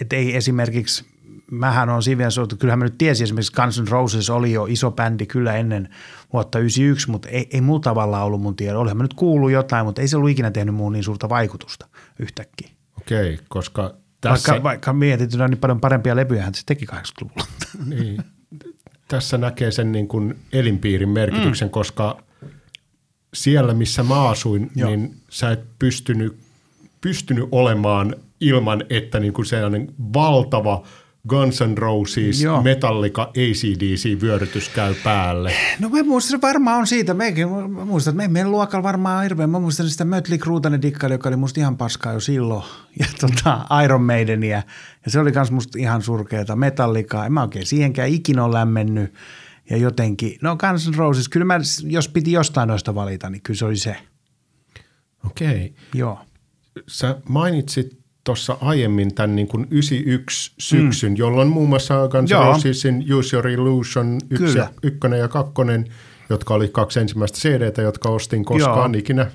et 0.00 0.12
ei 0.12 0.36
esimerkiksi, 0.36 1.04
mähän 1.50 1.88
on 1.88 2.02
siinä 2.02 2.16
mielessä, 2.16 2.42
kyllähän 2.58 2.78
mä 2.78 2.84
nyt 2.84 2.98
tiesin 2.98 3.24
esimerkiksi 3.24 3.52
Guns 3.52 3.80
N' 3.80 3.88
Roses 3.88 4.30
oli 4.30 4.52
jo 4.52 4.66
iso 4.66 4.90
bändi 4.90 5.26
kyllä 5.26 5.56
ennen 5.56 5.88
vuotta 6.32 6.58
1991, 6.58 7.10
mutta 7.10 7.28
ei, 7.28 7.48
ei 7.52 7.60
mulla 7.60 7.80
tavallaan 7.80 8.24
ollut 8.24 8.42
mun 8.42 8.56
tiedä. 8.56 8.78
Olihan 8.78 8.96
mä 8.96 9.04
nyt 9.04 9.14
kuullut 9.14 9.50
jotain, 9.50 9.86
mutta 9.86 10.00
ei 10.00 10.08
se 10.08 10.16
ollut 10.16 10.30
ikinä 10.30 10.50
tehnyt 10.50 10.74
muun 10.74 10.92
niin 10.92 11.04
suurta 11.04 11.28
vaikutusta 11.28 11.88
yhtäkkiä. 12.18 12.68
Okei, 13.00 13.38
koska 13.48 13.94
Tässä, 14.22 14.52
Vaikka, 14.52 14.62
vaikka 14.62 14.92
mietitynä 14.92 15.48
niin 15.48 15.58
paljon 15.58 15.80
parempia 15.80 16.16
levyjä 16.16 16.50
se 16.54 16.62
teki 16.66 16.86
80-luvulla. 16.86 17.46
niin, 17.96 18.22
tässä 19.08 19.38
näkee 19.38 19.70
sen 19.70 19.92
niin 19.92 20.08
kuin 20.08 20.38
elinpiirin 20.52 21.08
merkityksen, 21.08 21.68
mm. 21.68 21.72
koska 21.72 22.22
siellä, 23.34 23.74
missä 23.74 24.02
mä 24.02 24.28
asuin, 24.28 24.70
Joo. 24.74 24.90
niin 24.90 25.16
sä 25.28 25.50
et 25.50 25.64
pystynyt, 25.78 26.36
pystynyt 27.00 27.48
olemaan 27.52 28.16
ilman, 28.42 28.84
että 28.90 29.20
niin 29.20 29.32
kuin 29.32 29.46
sellainen 29.46 29.94
valtava 30.14 30.82
Guns 31.28 31.60
N' 31.60 31.78
Roses, 31.78 32.42
Joo. 32.42 32.62
Metallica, 32.62 33.22
ACDC-vyörytys 33.24 34.68
käy 34.74 34.94
päälle. 35.04 35.52
No 35.78 35.88
mä 35.88 36.02
muistan, 36.02 36.40
varmaan 36.40 36.78
on 36.78 36.86
siitä. 36.86 37.14
Meikin, 37.14 37.48
mä 37.48 37.84
muistan, 37.84 38.12
että 38.12 38.22
me, 38.22 38.28
meidän 38.28 38.50
luokalla 38.50 38.82
varmaan 38.82 39.16
on 39.16 39.22
hirveän. 39.22 39.50
Mä 39.50 39.58
muistan 39.58 39.88
sitä 39.88 40.04
Mötley 40.04 40.38
Cruutanen 40.38 40.82
dikkaili, 40.82 41.14
joka 41.14 41.28
oli 41.28 41.36
musta 41.36 41.60
ihan 41.60 41.76
paskaa 41.76 42.12
jo 42.12 42.20
silloin. 42.20 42.64
Ja 42.98 43.06
tota, 43.20 43.66
Iron 43.84 44.02
Maidenia. 44.02 44.62
Ja 45.04 45.10
se 45.10 45.20
oli 45.20 45.32
kans 45.32 45.50
musta 45.50 45.78
ihan 45.78 46.02
surkeeta. 46.02 46.56
Metallicaa. 46.56 47.26
En 47.26 47.32
mä 47.32 47.42
oikein 47.42 47.66
siihenkään 47.66 48.08
ikinä 48.08 48.44
ole 48.44 48.54
lämmennyt. 48.54 49.14
Ja 49.70 49.76
jotenkin, 49.76 50.38
no 50.42 50.56
Guns 50.56 50.88
N' 50.88 50.94
Roses, 50.94 51.28
kyllä 51.28 51.46
mä, 51.46 51.60
jos 51.84 52.08
piti 52.08 52.32
jostain 52.32 52.68
noista 52.68 52.94
valita, 52.94 53.30
niin 53.30 53.42
kyllä 53.42 53.58
se 53.58 53.64
oli 53.64 53.76
se. 53.76 53.96
Okei. 55.26 55.74
Joo. 55.94 56.18
Sä 56.88 57.16
mainitsit 57.28 58.01
tuossa 58.24 58.58
aiemmin 58.60 59.14
tämän 59.14 59.36
niin 59.36 59.48
kuin 59.48 59.66
91 59.70 60.52
syksyn, 60.58 61.12
mm. 61.12 61.16
jolloin 61.16 61.48
muun 61.48 61.68
muassa 61.68 62.08
Guns 62.08 62.30
N' 62.30 62.32
Joo. 62.32 62.44
Rosesin 62.44 63.14
Use 63.14 63.36
Your 63.36 63.48
Illusion 63.48 64.18
1 64.30 64.44
Kyllä. 64.44 64.58
ja, 64.58 64.70
ykkönen 64.82 65.18
ja 65.18 65.28
kakkonen, 65.28 65.84
jotka 66.30 66.54
oli 66.54 66.68
kaksi 66.68 67.00
ensimmäistä 67.00 67.38
CDtä, 67.38 67.82
jotka 67.82 68.08
ostin 68.08 68.44
koskaan 68.44 68.94
Joo. 68.94 69.00
ikinä 69.00 69.30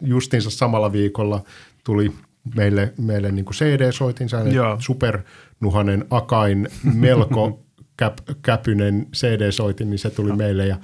justiinsa 0.00 0.50
samalla 0.50 0.92
viikolla 0.92 1.44
tuli 1.84 2.12
meille, 2.54 2.92
meille 2.98 3.32
niin 3.32 3.44
CD-soitin, 3.44 4.28
Joo. 4.52 4.76
supernuhanen 4.78 6.04
akain, 6.10 6.68
melko 6.94 7.64
käp, 7.96 8.18
käpynen 8.42 9.06
CD-soitin, 9.16 9.90
niin 9.90 9.98
se 9.98 10.10
tuli 10.10 10.32
meille 10.32 10.66
ja 10.66 10.76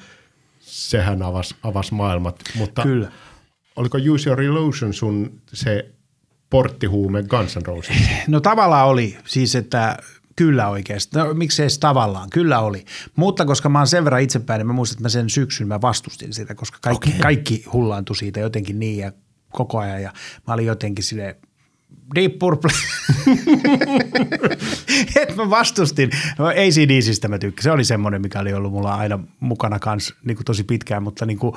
sehän 0.61 1.23
avasi, 1.23 1.55
avasi 1.62 1.95
maailmat. 1.95 2.40
Mutta 2.55 2.83
Kyllä. 2.83 3.12
oliko 3.77 3.99
Use 4.11 4.31
Your 4.31 4.42
Illusion 4.42 4.95
sun 4.95 5.40
se 5.53 5.96
porttihuume 6.51 7.23
Guns 7.23 7.57
N' 7.57 7.67
Roses? 7.67 7.97
No 8.27 8.41
tavallaan 8.41 8.89
oli, 8.89 9.19
siis 9.27 9.55
että 9.55 9.97
kyllä 10.37 10.69
oikeasti. 10.69 11.19
No 11.19 11.35
miksei 11.35 11.65
edes 11.65 11.79
tavallaan, 11.79 12.31
kyllä 12.31 12.61
oli. 12.61 12.85
Mutta 13.17 13.45
koska 13.45 13.69
mä 13.69 13.79
oon 13.79 13.87
sen 13.87 14.05
verran 14.05 14.23
itsepäin, 14.23 14.59
niin 14.59 14.67
mä 14.67 14.73
muistan, 14.73 14.95
että 14.95 15.03
mä 15.03 15.09
sen 15.09 15.31
syksyn 15.31 15.69
mä 15.69 15.81
vastustin 15.81 16.33
sitä, 16.33 16.55
koska 16.55 16.79
kaikki, 16.83 17.09
okay. 17.09 17.21
kaikki 17.21 17.65
hullaantui 17.73 18.17
siitä 18.17 18.41
jotenkin 18.41 18.79
niin 18.79 18.99
ja 18.99 19.13
koko 19.53 19.79
ajan. 19.79 20.03
Ja 20.03 20.13
mä 20.47 20.55
olin 20.55 20.67
jotenkin 20.67 21.05
silleen, 21.05 21.35
Deep 22.15 22.39
Purple. 22.39 22.71
Et 25.23 25.37
mä 25.37 25.51
vastustin. 25.51 26.11
No, 26.39 26.47
ACDCistä 26.47 27.29
mä 27.29 27.39
tykkäsin. 27.39 27.65
Se 27.65 27.73
oli 27.73 27.85
semmoinen, 27.85 28.23
mikä 28.23 28.41
oli 28.41 28.53
ollut 28.53 28.73
mulla 28.73 28.95
aina 28.95 29.19
mukana 29.41 29.79
kans 29.79 30.15
niin 30.25 30.39
tosi 30.45 30.65
pitkään, 30.65 31.03
mutta 31.03 31.27
niin 31.27 31.39
kuin, 31.39 31.55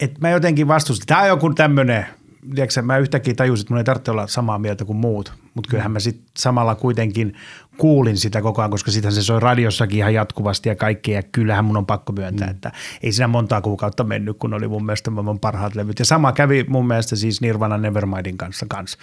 et 0.00 0.20
mä 0.20 0.30
jotenkin 0.30 0.68
vastustin. 0.68 1.06
Tämä 1.06 1.20
on 1.20 1.28
joku 1.28 1.54
tämmöinen, 1.54 2.06
tiedätkö, 2.54 2.82
mä 2.82 2.98
yhtäkkiä 2.98 3.34
tajusin, 3.34 3.64
että 3.64 3.74
mun 3.74 3.78
ei 3.78 3.84
tarvitse 3.84 4.10
olla 4.10 4.26
samaa 4.26 4.58
mieltä 4.58 4.84
kuin 4.84 4.96
muut, 4.96 5.32
mutta 5.54 5.70
kyllähän 5.70 5.92
mä 5.92 6.00
sitten 6.00 6.24
samalla 6.36 6.74
kuitenkin 6.74 7.34
kuulin 7.76 8.16
sitä 8.16 8.42
koko 8.42 8.62
ajan, 8.62 8.70
koska 8.70 8.90
sitähän 8.90 9.14
se 9.14 9.22
soi 9.22 9.40
radiossakin 9.40 9.98
ihan 9.98 10.14
jatkuvasti 10.14 10.68
ja 10.68 10.76
kaikki, 10.76 11.12
ja 11.12 11.22
kyllähän 11.22 11.64
mun 11.64 11.76
on 11.76 11.86
pakko 11.86 12.12
myöntää, 12.12 12.46
mm. 12.46 12.50
että 12.50 12.72
ei 13.02 13.12
siinä 13.12 13.28
montaa 13.28 13.60
kuukautta 13.60 14.04
mennyt, 14.04 14.36
kun 14.38 14.54
oli 14.54 14.68
mun 14.68 14.86
mielestä 14.86 15.10
maailman 15.10 15.38
parhaat 15.38 15.74
levyt. 15.74 15.98
Ja 15.98 16.04
sama 16.04 16.32
kävi 16.32 16.64
mun 16.68 16.86
mielestä 16.86 17.16
siis 17.16 17.40
Nirvana 17.40 17.78
Nevermindin 17.78 18.38
kanssa 18.38 18.66
kanssa. 18.68 18.98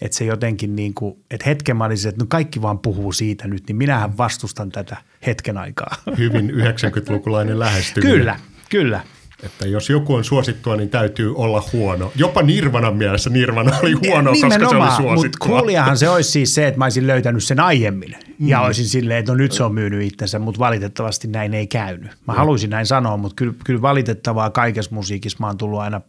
Että 0.00 0.16
se 0.16 0.24
jotenkin 0.24 0.76
niin 0.76 0.94
kuin, 0.94 1.16
että 1.30 1.48
hetken 1.48 1.76
mä 1.76 1.84
olisin, 1.84 2.08
että 2.08 2.22
no 2.22 2.26
kaikki 2.28 2.62
vaan 2.62 2.78
puhuu 2.78 3.12
siitä 3.12 3.48
nyt, 3.48 3.62
niin 3.68 3.76
minähän 3.76 4.18
vastustan 4.18 4.70
tätä 4.70 4.96
hetken 5.26 5.58
aikaa. 5.58 5.96
Hyvin 6.18 6.50
90-lukulainen 6.50 7.58
lähestyminen. 7.58 8.16
kyllä, 8.16 8.38
kyllä. 8.70 9.00
Että 9.42 9.66
jos 9.66 9.90
joku 9.90 10.14
on 10.14 10.24
suosittua, 10.24 10.76
niin 10.76 10.88
täytyy 10.88 11.34
olla 11.36 11.64
huono. 11.72 12.12
Jopa 12.16 12.42
Nirvanan 12.42 12.96
mielessä 12.96 13.30
Nirvana 13.30 13.78
oli 13.82 13.92
huono, 13.92 14.30
koska 14.30 14.48
se 14.48 14.54
oli 14.54 14.64
Nimenomaan, 14.64 15.02
mutta 15.02 15.14
suosittua. 15.14 15.58
kuulijahan 15.58 15.98
se 15.98 16.08
olisi 16.08 16.30
siis 16.30 16.54
se, 16.54 16.66
että 16.66 16.78
mä 16.78 16.84
olisin 16.84 17.06
löytänyt 17.06 17.44
sen 17.44 17.60
aiemmin 17.60 18.16
mm. 18.38 18.48
ja 18.48 18.60
olisin 18.60 18.88
silleen, 18.88 19.18
että 19.18 19.32
no 19.32 19.36
nyt 19.36 19.52
se 19.52 19.62
on 19.62 19.74
myynyt 19.74 20.02
itsensä, 20.02 20.38
mutta 20.38 20.58
valitettavasti 20.58 21.28
näin 21.28 21.54
ei 21.54 21.66
käynyt. 21.66 22.10
Mä 22.26 22.32
mm. 22.32 22.36
haluaisin 22.36 22.70
näin 22.70 22.86
sanoa, 22.86 23.16
mutta 23.16 23.34
kyllä, 23.34 23.54
kyllä 23.64 23.82
valitettavaa 23.82 24.50
kaikessa 24.50 24.94
musiikissa 24.94 25.38
mä 25.40 25.46
oon 25.46 25.58
tullut 25.58 25.80
aina 25.80 26.00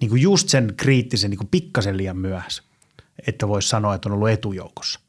niin 0.00 0.08
kuin 0.08 0.22
just 0.22 0.48
sen 0.48 0.74
kriittisen 0.76 1.30
niin 1.30 1.38
kuin 1.38 1.48
pikkasen 1.50 1.96
liian 1.96 2.16
myöhässä, 2.16 2.62
että 3.26 3.48
voisi 3.48 3.68
sanoa, 3.68 3.94
että 3.94 4.08
on 4.08 4.12
ollut 4.12 4.28
etujoukossa. 4.30 5.00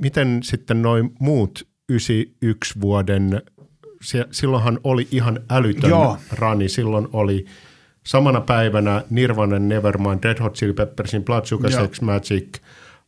Miten 0.00 0.40
sitten 0.42 0.82
noin 0.82 1.10
muut 1.18 1.68
91 1.88 2.80
vuoden, 2.80 3.42
se- 4.02 4.26
silloinhan 4.30 4.78
oli 4.84 5.08
ihan 5.10 5.40
älytön 5.50 5.90
Joo. 5.90 6.18
rani. 6.32 6.68
Silloin 6.68 7.08
oli 7.12 7.44
samana 8.06 8.40
päivänä 8.40 9.02
Nirvana, 9.10 9.58
Nevermind, 9.58 10.24
Red 10.24 10.40
Hot 10.40 10.54
Chili 10.54 10.72
Peppersin 10.72 11.24
Blood 11.24 11.44
Sugar 11.44 11.70
Joo. 11.70 11.80
Sex 11.80 12.00
Magic 12.00 12.58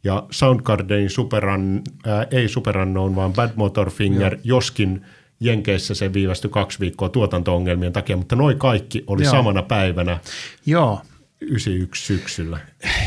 ja 0.04 0.26
Soundgardenin 0.30 1.10
Superun, 1.10 1.82
äh, 2.06 2.26
ei 2.30 2.48
Superunknown, 2.48 3.16
vaan 3.16 3.32
Bad 3.32 3.50
Motor 3.56 3.90
Finger, 3.90 4.32
Joo. 4.34 4.40
joskin 4.44 5.02
Jenkeissä 5.40 5.94
se 5.94 6.12
viivästyi 6.12 6.50
kaksi 6.50 6.80
viikkoa 6.80 7.08
tuotanto-ongelmien 7.08 7.92
takia, 7.92 8.16
mutta 8.16 8.36
noi 8.36 8.54
kaikki 8.54 9.04
oli 9.06 9.22
Joo. 9.22 9.30
samana 9.30 9.62
päivänä 9.62 10.18
Joo, 10.66 11.00
91 11.40 12.06
syksyllä. 12.06 12.58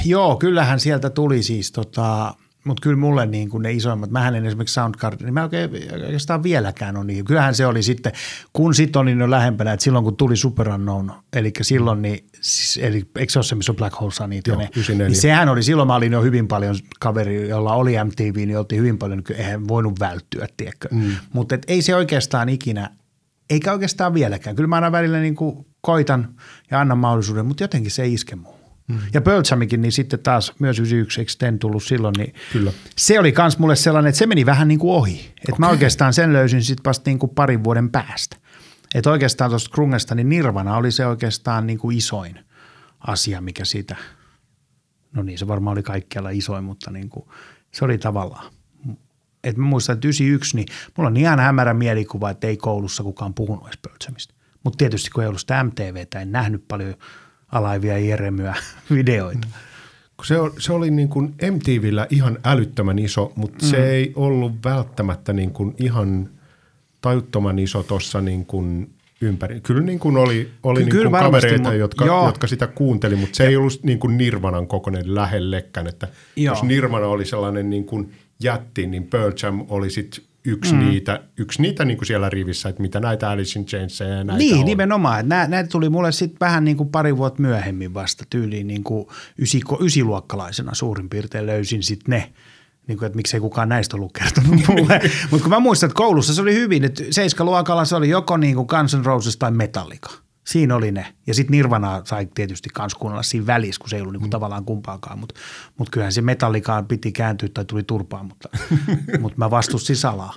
Joo, 0.05 0.35
kyllähän 0.35 0.79
sieltä 0.79 1.09
tuli 1.09 1.43
siis 1.43 1.71
tota, 1.71 2.33
mutta 2.67 2.81
kyllä 2.81 2.97
mulle 2.97 3.25
niin 3.25 3.49
kuin 3.49 3.63
ne 3.63 3.71
isoimmat, 3.71 4.11
mähän 4.11 4.35
en 4.35 4.45
esimerkiksi 4.45 4.73
Soundgarden, 4.73 5.25
niin 5.25 5.33
mä 5.33 5.43
oikein, 5.43 5.69
oikeastaan 6.05 6.43
vieläkään 6.43 6.97
on 6.97 7.07
niin. 7.07 7.25
Kyllähän 7.25 7.55
se 7.55 7.65
oli 7.65 7.83
sitten, 7.83 8.11
kun 8.53 8.75
sitten 8.75 8.99
olin 8.99 9.19
jo 9.19 9.31
lähempänä, 9.31 9.73
että 9.73 9.83
silloin 9.83 10.03
kun 10.03 10.17
tuli 10.17 10.35
Super 10.35 10.69
Unknown, 10.69 11.11
eli 11.33 11.51
silloin 11.61 12.01
niin, 12.01 12.27
siis, 12.41 12.85
eli 12.85 13.05
eikö 13.15 13.33
se 13.33 13.39
ole 13.39 13.43
se, 13.43 13.55
missä 13.55 13.71
on 13.71 13.75
Black 13.75 13.99
Hole 14.01 14.11
Sunny? 14.11 14.39
Joo, 14.47 14.57
ne, 14.57 14.63
94. 14.63 15.07
niin 15.07 15.21
sehän 15.21 15.49
oli, 15.49 15.63
silloin 15.63 15.87
mä 15.87 15.95
olin 15.95 16.13
jo 16.13 16.21
hyvin 16.21 16.47
paljon 16.47 16.75
kaveri, 16.99 17.49
jolla 17.49 17.73
oli 17.73 18.03
MTV, 18.03 18.35
niin 18.35 18.57
oltiin 18.57 18.79
hyvin 18.79 18.97
paljon, 18.97 19.23
niin 19.29 19.39
eihän 19.39 19.67
voinut 19.67 19.99
välttyä, 19.99 20.47
tiedätkö. 20.57 20.87
Mm. 20.91 21.11
Mutta 21.33 21.57
ei 21.67 21.81
se 21.81 21.95
oikeastaan 21.95 22.49
ikinä, 22.49 22.89
eikä 23.49 23.71
oikeastaan 23.71 24.13
vieläkään. 24.13 24.55
Kyllä 24.55 24.67
mä 24.67 24.75
aina 24.75 24.91
välillä 24.91 25.19
niin 25.19 25.35
kuin 25.35 25.65
koitan 25.81 26.35
ja 26.71 26.79
annan 26.79 26.97
mahdollisuuden, 26.97 27.45
mutta 27.45 27.63
jotenkin 27.63 27.91
se 27.91 28.03
ei 28.03 28.13
iske 28.13 28.35
muuhun. 28.35 28.56
Mm. 28.87 28.99
Ja 29.13 29.21
Pearl 29.21 29.43
Jamikin, 29.51 29.81
niin 29.81 29.91
sitten 29.91 30.19
taas 30.19 30.53
myös 30.59 30.79
91, 30.79 31.21
eikö 31.21 31.31
Ten 31.37 31.59
tullut 31.59 31.83
silloin, 31.83 32.13
niin 32.17 32.33
Kyllä. 32.53 32.71
se 32.97 33.19
oli 33.19 33.31
kans 33.31 33.57
mulle 33.57 33.75
sellainen, 33.75 34.09
että 34.09 34.19
se 34.19 34.25
meni 34.25 34.45
vähän 34.45 34.67
niin 34.67 34.79
kuin 34.79 34.93
ohi. 34.93 35.33
Että 35.49 35.59
mä 35.59 35.69
oikeastaan 35.69 36.13
sen 36.13 36.33
löysin 36.33 36.63
sitten 36.63 36.83
vasta 36.85 37.09
niin 37.09 37.19
kuin 37.19 37.29
parin 37.29 37.63
vuoden 37.63 37.89
päästä. 37.89 38.37
Että 38.95 39.11
oikeastaan 39.11 39.49
tuosta 39.49 39.69
Krungesta, 39.73 40.15
niin 40.15 40.29
Nirvana 40.29 40.77
oli 40.77 40.91
se 40.91 41.05
oikeastaan 41.05 41.67
niin 41.67 41.79
kuin 41.79 41.97
isoin 41.97 42.39
asia, 42.99 43.41
mikä 43.41 43.65
siitä, 43.65 43.95
no 45.13 45.23
niin 45.23 45.37
se 45.37 45.47
varmaan 45.47 45.71
oli 45.71 45.83
kaikkialla 45.83 46.29
isoin, 46.29 46.63
mutta 46.63 46.91
niin 46.91 47.09
kuin, 47.09 47.25
se 47.71 47.85
oli 47.85 47.97
tavallaan. 47.97 48.53
Et 49.43 49.57
mä 49.57 49.65
muistan, 49.65 49.93
että 49.93 50.07
91, 50.07 50.55
niin 50.55 50.67
mulla 50.97 51.07
on 51.07 51.17
ihan 51.17 51.39
hämärä 51.39 51.73
mielikuva, 51.73 52.29
että 52.29 52.47
ei 52.47 52.57
koulussa 52.57 53.03
kukaan 53.03 53.33
puhunut 53.33 53.67
edes. 53.67 54.27
Mutta 54.63 54.77
tietysti 54.77 55.09
kun 55.09 55.23
ei 55.23 55.27
ollut 55.27 55.41
sitä 55.41 55.63
MTVtä, 55.63 56.21
en 56.21 56.31
nähnyt 56.31 56.67
paljon 56.67 56.95
alaivia 57.51 57.97
Jeremyä 57.97 58.55
videoita. 58.95 59.47
Se, 60.23 60.39
o- 60.39 60.53
se 60.59 60.73
oli 60.73 60.91
niin 60.91 61.09
kuin 61.09 61.35
MTVllä 61.51 62.07
ihan 62.09 62.37
älyttömän 62.45 62.99
iso, 62.99 63.31
mutta 63.35 63.65
mm. 63.65 63.69
se 63.69 63.89
ei 63.89 64.11
ollut 64.15 64.51
välttämättä 64.65 65.33
niin 65.33 65.51
kuin 65.51 65.75
ihan 65.77 66.29
tajuttoman 67.01 67.59
iso 67.59 67.83
tuossa 67.83 68.21
niin 68.21 68.45
kuin 68.45 68.89
ympäri. 69.21 69.61
Kyllä 69.61 69.81
niin 69.81 69.99
kuin 69.99 70.17
oli, 70.17 70.51
oli 70.63 70.83
Ky- 70.83 70.89
niin 70.89 71.11
kuin 71.11 71.23
kavereita, 71.23 71.69
mut- 71.69 71.79
jotka, 71.79 72.05
joo. 72.05 72.25
jotka 72.25 72.47
sitä 72.47 72.67
kuunteli, 72.67 73.15
mutta 73.15 73.35
se 73.37 73.47
ei 73.47 73.55
ollut 73.55 73.83
niin 73.83 73.99
kuin 73.99 74.17
Nirvanan 74.17 74.67
kokoinen 74.67 75.15
lähellekään. 75.15 75.87
Että 75.87 76.07
Joo. 76.35 76.53
jos 76.55 76.63
Nirvana 76.63 77.07
oli 77.07 77.25
sellainen 77.25 77.69
niin 77.69 77.85
kuin 77.85 78.11
jätti, 78.43 78.87
niin 78.87 79.03
Pearl 79.03 79.31
Jam 79.43 79.65
oli 79.69 79.89
sit 79.89 80.26
yksi 80.47 80.73
mm. 80.73 80.79
niitä, 80.79 81.23
yksi 81.37 81.61
niitä 81.61 81.85
niin 81.85 81.97
kuin 81.97 82.07
siellä 82.07 82.29
rivissä, 82.29 82.69
että 82.69 82.81
mitä 82.81 82.99
näitä 82.99 83.29
Alice 83.29 83.59
in 83.59 83.65
Chainsia 83.65 84.07
ja 84.07 84.23
näitä 84.23 84.37
Niin, 84.37 84.57
on. 84.59 84.65
nimenomaan. 84.65 85.19
Että 85.19 85.35
nää- 85.35 85.47
Näitä 85.47 85.69
tuli 85.69 85.89
mulle 85.89 86.11
sitten 86.11 86.37
vähän 86.39 86.63
niin 86.65 86.77
kuin 86.77 86.89
pari 86.89 87.17
vuotta 87.17 87.41
myöhemmin 87.41 87.93
vasta 87.93 88.23
tyyliin 88.29 88.67
niin 88.67 88.83
kuin 88.83 89.07
ysi, 89.39 89.61
ysiluokkalaisena 89.81 90.73
suurin 90.73 91.09
piirtein 91.09 91.45
löysin 91.45 91.83
sitten 91.83 92.11
ne. 92.11 92.33
Niin 92.87 92.97
kuin, 92.97 93.05
että 93.07 93.15
miksei 93.15 93.39
kukaan 93.39 93.69
näistä 93.69 93.97
ollut 93.97 94.11
kertonut 94.13 94.61
mulle. 94.67 95.01
Mutta 95.31 95.43
kun 95.43 95.49
mä 95.49 95.59
muistan, 95.59 95.87
että 95.87 95.97
koulussa 95.97 96.33
se 96.33 96.41
oli 96.41 96.53
hyvin, 96.53 96.83
että 96.83 97.03
seiskaluokalla 97.11 97.85
se 97.85 97.95
oli 97.95 98.09
joko 98.09 98.37
niin 98.37 98.55
kuin 98.55 98.67
Guns 98.69 98.95
N' 98.95 99.05
Roses 99.05 99.37
tai 99.37 99.51
Metallica. 99.51 100.09
Siinä 100.47 100.75
oli 100.75 100.91
ne. 100.91 101.13
Ja 101.27 101.33
sitten 101.33 101.51
Nirvana 101.51 102.01
sai 102.05 102.27
tietysti 102.35 102.69
kans 102.73 102.95
kuunnella 102.95 103.23
siinä 103.23 103.47
välissä, 103.47 103.79
kun 103.79 103.89
se 103.89 103.95
ei 103.95 104.01
ollut 104.01 104.13
niinku 104.13 104.27
tavallaan 104.27 104.65
kumpaakaan. 104.65 105.19
Mutta 105.19 105.35
mut 105.77 105.89
kyllähän 105.89 106.13
se 106.13 106.21
metallikaan 106.21 106.87
piti 106.87 107.11
kääntyä 107.11 107.49
tai 107.53 107.65
tuli 107.65 107.83
turpaan, 107.83 108.25
mutta, 108.25 108.49
mutta 109.21 109.37
mä 109.37 109.51
vastustin 109.51 109.95
salaa. 109.95 110.33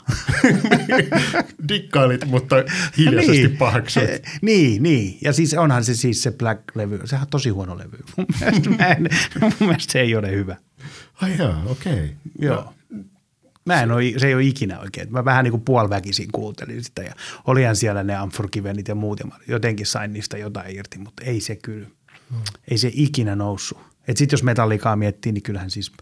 Dikkailit, 1.68 2.24
mutta 2.26 2.56
hiljaisesti 2.98 3.46
niin. 3.46 3.56
pahaksut. 3.56 4.02
Eh, 4.02 4.20
Niin, 4.42 4.82
niin. 4.82 5.18
Ja 5.22 5.32
siis 5.32 5.54
onhan 5.54 5.84
se 5.84 5.94
siis 5.94 6.22
se 6.22 6.30
Black-levy. 6.30 7.06
Sehän 7.06 7.22
on 7.22 7.30
tosi 7.30 7.50
huono 7.50 7.78
levy. 7.78 7.98
Mun 8.16 8.26
mielestä, 8.40 8.70
mä 8.70 8.86
en, 8.86 9.08
mun 9.42 9.52
mielestä 9.60 9.92
se 9.92 10.00
ei 10.00 10.16
ole 10.16 10.30
hyvä. 10.30 10.56
Ai 11.22 11.38
jaa, 11.38 11.62
okei. 11.66 11.92
Okay. 11.92 12.08
Joo. 12.38 12.74
Mä 13.74 13.82
en 13.82 13.92
ole, 13.92 14.02
se 14.16 14.26
ei 14.26 14.34
ole 14.34 14.42
ikinä 14.42 14.80
oikein. 14.80 15.12
Mä 15.12 15.24
vähän 15.24 15.44
niin 15.44 15.50
kuin 15.52 15.62
puoliväkisin 15.62 16.28
kuuntelin 16.32 16.84
sitä 16.84 17.02
ja 17.02 17.14
olihan 17.46 17.76
siellä 17.76 18.02
ne 18.02 18.22
Unforgivenit 18.22 18.88
ja 18.88 18.94
muut 18.94 19.20
ja 19.20 19.26
jotenkin 19.48 19.86
sain 19.86 20.12
niistä 20.12 20.38
jotain 20.38 20.76
irti, 20.76 20.98
mutta 20.98 21.24
ei 21.24 21.40
se 21.40 21.56
kyllä, 21.56 21.88
ei 22.70 22.78
se 22.78 22.90
ikinä 22.94 23.36
noussut. 23.36 23.78
Et 24.08 24.16
sit 24.16 24.32
jos 24.32 24.42
metallikaa 24.42 24.96
miettii, 24.96 25.32
niin 25.32 25.42
kyllähän 25.42 25.70
siis 25.70 25.92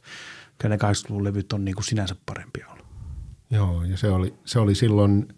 kyllä 0.59 0.77
ne 0.77 0.93
80-luvun 0.93 1.25
levyt 1.25 1.53
on 1.53 1.65
niin 1.65 1.75
kuin 1.75 1.85
sinänsä 1.85 2.17
parempia 2.27 2.67
ollut. 2.69 2.87
Joo, 3.51 3.85
ja 3.85 3.97
se 3.97 4.09
oli, 4.09 4.35
se 4.45 4.59
oli 4.59 4.75
silloin, 4.75 5.29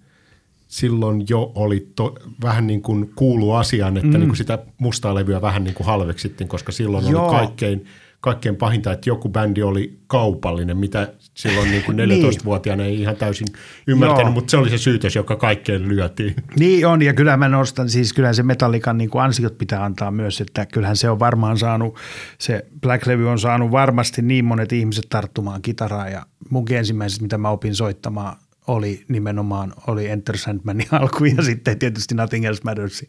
silloin 0.69 1.25
jo 1.29 1.53
oli 1.55 1.93
to, 1.97 2.15
vähän 2.43 2.67
niin 2.67 2.83
kuin 2.83 3.13
kuulu 3.15 3.53
asiaan, 3.53 3.97
että 3.97 4.07
mm. 4.07 4.19
niin 4.19 4.29
kuin 4.29 4.37
sitä 4.37 4.59
mustaa 4.79 5.15
levyä 5.15 5.41
vähän 5.41 5.65
niin 5.65 5.75
kuin 5.75 5.87
halveksittiin, 5.87 6.49
koska 6.49 6.73
silloin 6.73 7.07
Joo. 7.07 7.29
oli 7.29 7.37
kaikkein, 7.37 7.87
kaikkein 8.21 8.57
pahinta, 8.57 8.93
että 8.93 9.11
joku 9.11 9.29
bändi 9.29 9.63
oli 9.63 9.99
kaupallinen, 10.07 10.77
mitä 10.77 11.13
silloin 11.19 11.71
niin 11.71 11.83
kuin 11.83 11.99
14-vuotiaana 12.09 12.85
ei 12.85 13.01
ihan 13.01 13.17
täysin 13.17 13.47
ymmärtänyt, 13.87 14.25
Joo. 14.25 14.33
mutta 14.33 14.51
se 14.51 14.57
oli 14.57 14.71
se 14.71 14.79
syytös, 14.79 15.17
joka 15.17 15.37
kaikkeen 15.37 15.89
lyötiin. 15.89 16.35
Niin 16.59 16.87
on, 16.87 17.03
ja 17.03 17.15
kyllä 17.15 17.37
mä 17.37 17.49
nostan, 17.49 17.89
siis 17.91 18.13
kyllähän 18.13 18.35
se 18.35 18.43
Metallican 18.43 18.99
niin 18.99 19.11
kuin 19.11 19.23
ansiot 19.23 19.59
pitää 19.59 19.85
antaa 19.85 20.11
myös, 20.11 20.41
että 20.41 20.67
kyllähän 20.67 20.97
se 20.97 21.11
on 21.11 21.19
varmaan 21.19 21.59
saanut, 21.59 21.97
se 22.39 22.67
Black 22.81 23.07
Levy 23.07 23.29
on 23.29 23.39
saanut 23.39 23.71
varmasti 23.71 24.23
niin 24.23 24.45
monet 24.45 24.73
ihmiset 24.73 25.07
tarttumaan 25.09 25.63
kitaraa, 25.63 26.09
ja 26.09 26.27
munkin 26.51 26.77
ensimmäiset, 26.77 27.23
mitä 27.23 27.39
mä 27.39 27.51
opin 27.51 27.75
soittamaan, 27.75 28.37
oli 28.67 29.05
nimenomaan 29.09 29.73
oli 29.87 30.07
Enter 30.07 30.39
Sandmanin 30.39 30.87
alku 30.93 31.25
ja 31.25 31.43
sitten 31.43 31.79
tietysti 31.79 32.15
Nothing 32.15 32.45
Else 32.45 32.61
Matters. 32.65 33.05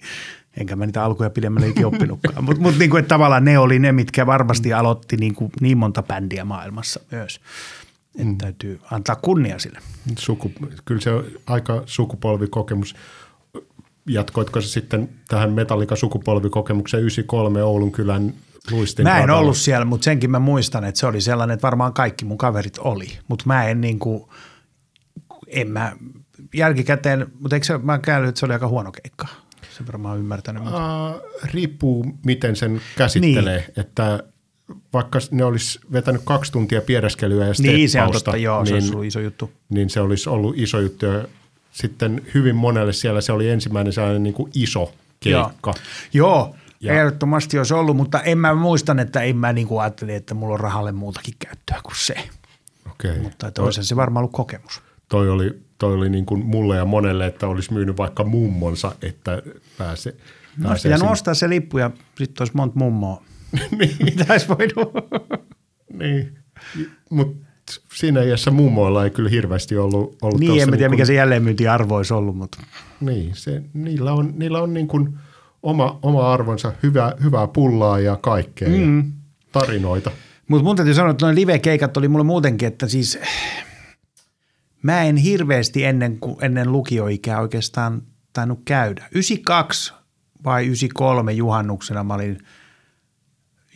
Enkä 0.57 0.75
mä 0.75 0.85
niitä 0.85 1.03
alkuja 1.03 1.29
pidemmälle 1.29 1.67
ikinä 1.67 1.87
oppinutkaan. 1.87 2.43
Mutta 2.43 2.61
mut 2.61 2.77
niinku, 2.77 2.97
tavallaan 3.07 3.45
ne 3.45 3.59
oli 3.59 3.79
ne, 3.79 3.91
mitkä 3.91 4.25
varmasti 4.25 4.73
aloitti 4.73 5.17
niinku 5.17 5.51
niin 5.61 5.77
monta 5.77 6.03
bändiä 6.03 6.45
maailmassa 6.45 6.99
myös. 7.11 7.39
Että 8.15 8.23
mm. 8.23 8.37
täytyy 8.37 8.79
antaa 8.91 9.15
kunnia 9.15 9.59
sille. 9.59 9.79
Suku, 10.19 10.51
kyllä 10.85 11.01
se 11.01 11.11
on 11.11 11.25
aika 11.47 11.83
sukupolvikokemus. 11.85 12.95
Jatkoitko 14.07 14.61
se 14.61 14.67
sitten 14.67 15.09
tähän 15.27 15.51
Metallica 15.51 15.95
sukupolvikokemukseen 15.95 17.01
93 17.01 17.63
Oulun 17.63 17.91
kylän 17.91 18.33
luistin 18.71 19.03
Mä 19.03 19.17
en 19.17 19.21
radalla? 19.21 19.41
ollut 19.41 19.57
siellä, 19.57 19.85
mutta 19.85 20.05
senkin 20.05 20.31
mä 20.31 20.39
muistan, 20.39 20.83
että 20.83 20.99
se 20.99 21.05
oli 21.05 21.21
sellainen, 21.21 21.53
että 21.53 21.65
varmaan 21.65 21.93
kaikki 21.93 22.25
mun 22.25 22.37
kaverit 22.37 22.77
oli. 22.77 23.07
Mutta 23.27 23.43
mä 23.47 23.63
en 23.67 23.81
niin 23.81 23.99
kuin, 23.99 24.23
en 25.47 25.67
mä 25.71 25.93
jälkikäteen, 26.53 27.27
mutta 27.39 27.55
eikö 27.55 27.65
se, 27.65 27.77
mä 27.77 27.99
käynyt, 27.99 28.29
että 28.29 28.39
se 28.39 28.45
oli 28.45 28.53
aika 28.53 28.67
huono 28.67 28.91
keikka. 28.91 29.27
Se 29.81 29.87
varmaan 29.87 30.19
ymmärtänyt. 30.19 30.63
Mutta. 30.63 31.09
Uh, 31.09 31.21
riippuu, 31.53 32.05
miten 32.25 32.55
sen 32.55 32.81
käsittelee, 32.97 33.57
niin. 33.59 33.73
että 33.79 34.23
vaikka 34.93 35.19
ne 35.31 35.43
olisi 35.43 35.79
vetänyt 35.91 36.21
kaksi 36.25 36.51
tuntia 36.51 36.81
piereskelyä 36.81 37.47
ja 37.47 37.53
Niin, 37.59 37.89
se 37.89 38.01
on 38.01 38.11
totta, 38.11 38.37
joo, 38.37 38.65
se 38.65 38.71
niin, 38.71 38.75
olisi 38.83 38.91
ollut 38.93 39.05
iso 39.05 39.19
juttu. 39.19 39.51
niin 39.69 39.89
se 39.89 40.01
olisi 40.01 40.29
ollut 40.29 40.57
iso 40.57 40.79
juttu. 40.79 41.05
Ja 41.05 41.25
sitten 41.71 42.21
hyvin 42.33 42.55
monelle 42.55 42.93
siellä 42.93 43.21
se 43.21 43.31
oli 43.31 43.49
ensimmäinen 43.49 43.93
sellainen 43.93 44.23
niin 44.23 44.33
kuin 44.33 44.51
iso 44.53 44.93
keikka. 45.19 45.73
Joo, 46.13 46.55
Ja- 46.81 46.93
ja. 46.93 46.99
ehdottomasti 46.99 47.57
olisi 47.57 47.73
ollut, 47.73 47.97
mutta 47.97 48.21
en 48.21 48.37
mä 48.37 48.53
muistan, 48.53 48.99
että 48.99 49.21
en 49.21 49.37
mä 49.37 49.53
niin 49.53 49.67
kuin 49.67 49.81
ajattelin, 49.81 50.15
että 50.15 50.33
mulla 50.33 50.53
on 50.53 50.59
rahalle 50.59 50.91
muutakin 50.91 51.33
käyttöä 51.39 51.79
kuin 51.83 51.95
se. 51.95 52.15
Okei. 52.91 53.19
Mutta 53.19 53.51
olisi 53.59 53.83
se 53.83 53.95
varmaan 53.95 54.21
ollut 54.23 54.33
kokemus. 54.35 54.81
Toi 55.09 55.29
oli, 55.29 55.61
toi 55.81 55.93
oli 55.93 56.09
niin 56.09 56.25
kuin 56.25 56.45
mulle 56.45 56.77
ja 56.77 56.85
monelle, 56.85 57.25
että 57.25 57.47
olisi 57.47 57.73
myynyt 57.73 57.97
vaikka 57.97 58.23
mummonsa, 58.23 58.95
että 59.01 59.41
pääse, 59.77 60.15
No, 60.57 60.69
pääsee 60.69 60.91
ja 60.91 60.97
nostaa 60.97 61.33
se 61.33 61.49
lippu 61.49 61.77
ja 61.77 61.91
sitten 62.17 62.41
olisi 62.41 62.55
monta 62.55 62.79
mummoa. 62.79 63.23
Mitä 64.05 64.25
olisi 64.29 64.47
voinut? 64.47 64.93
Niin, 65.93 66.37
mutta 67.09 67.45
siinä 67.95 68.23
iässä 68.23 68.51
mummoilla 68.51 69.03
ei 69.03 69.09
kyllä 69.09 69.29
hirveästi 69.29 69.77
ollut, 69.77 70.17
ollut 70.21 70.39
niin, 70.39 70.61
en 70.61 70.69
tiedä, 70.69 70.77
niin 70.77 70.91
mikä 70.91 71.05
se 71.05 71.13
jälleenmyyntiarvo 71.13 71.95
olisi 71.95 72.13
ollut, 72.13 72.37
mutta 72.37 72.57
Niin, 72.99 73.31
se, 73.35 73.61
niillä 73.73 74.13
on, 74.13 74.33
niillä 74.35 74.61
on 74.61 74.73
niin 74.73 74.87
kuin 74.87 75.17
oma, 75.63 75.99
oma 76.01 76.33
arvonsa, 76.33 76.73
hyvää, 76.83 77.13
hyvää 77.23 77.47
pullaa 77.47 77.99
ja 77.99 78.15
kaikkea 78.15 78.69
mm. 78.69 78.97
ja 78.97 79.03
tarinoita. 79.51 80.11
Mutta 80.47 80.63
mun 80.63 80.75
täytyy 80.75 80.93
sanoa, 80.93 81.11
että 81.11 81.25
noin 81.25 81.35
live-keikat 81.35 81.97
oli 81.97 82.07
mulle 82.07 82.25
muutenkin, 82.25 82.67
että 82.67 82.87
siis 82.87 83.19
mä 84.83 85.03
en 85.03 85.17
hirveästi 85.17 85.83
ennen, 85.83 86.17
ennen 86.41 86.71
lukioikää 86.71 87.41
oikeastaan 87.41 88.01
tainnut 88.33 88.61
käydä. 88.65 89.07
92 89.11 89.93
vai 90.43 90.65
93 90.65 91.31
juhannuksena 91.31 92.03
mä 92.03 92.13
olin 92.13 92.37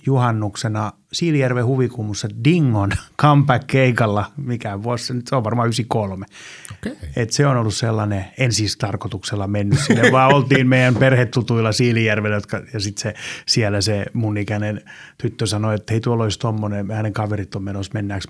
juhannuksena 0.06 0.94
Siilijärven 1.14 1.66
huvikummussa 1.66 2.28
Dingon 2.44 2.92
comeback-keikalla, 3.22 4.32
mikä 4.38 4.84
vuosi 4.84 5.06
se 5.06 5.14
nyt, 5.14 5.28
se 5.28 5.36
on 5.36 5.44
varmaan 5.44 5.66
93. 5.66 6.26
Okei. 6.72 7.10
Et 7.16 7.32
se 7.32 7.48
on 7.48 7.58
ollut 7.58 7.74
sellainen, 7.74 8.26
en 8.38 8.52
siis 8.52 8.78
tarkoituksella 8.78 9.48
mennyt 9.48 9.80
sinne, 9.80 10.12
vaan 10.12 10.36
oltiin 10.36 10.68
meidän 10.68 10.96
perhetutuilla 10.96 11.72
Siilijärvellä, 11.72 12.36
jotka, 12.36 12.62
ja 12.74 12.80
sitten 12.80 13.02
se, 13.02 13.14
siellä 13.48 13.82
se 13.82 14.06
mun 14.14 14.38
ikäinen 14.38 14.82
tyttö 15.18 15.46
sanoi, 15.46 15.76
että 15.76 15.94
hei 15.94 16.02
tuolla 16.02 16.24
olisi 16.24 16.40
tommonen, 16.40 16.92
hänen 16.92 17.14
kaverit 17.14 17.56
on 17.56 17.64
menossa, 17.64 17.92
mennäänkö 17.94 18.28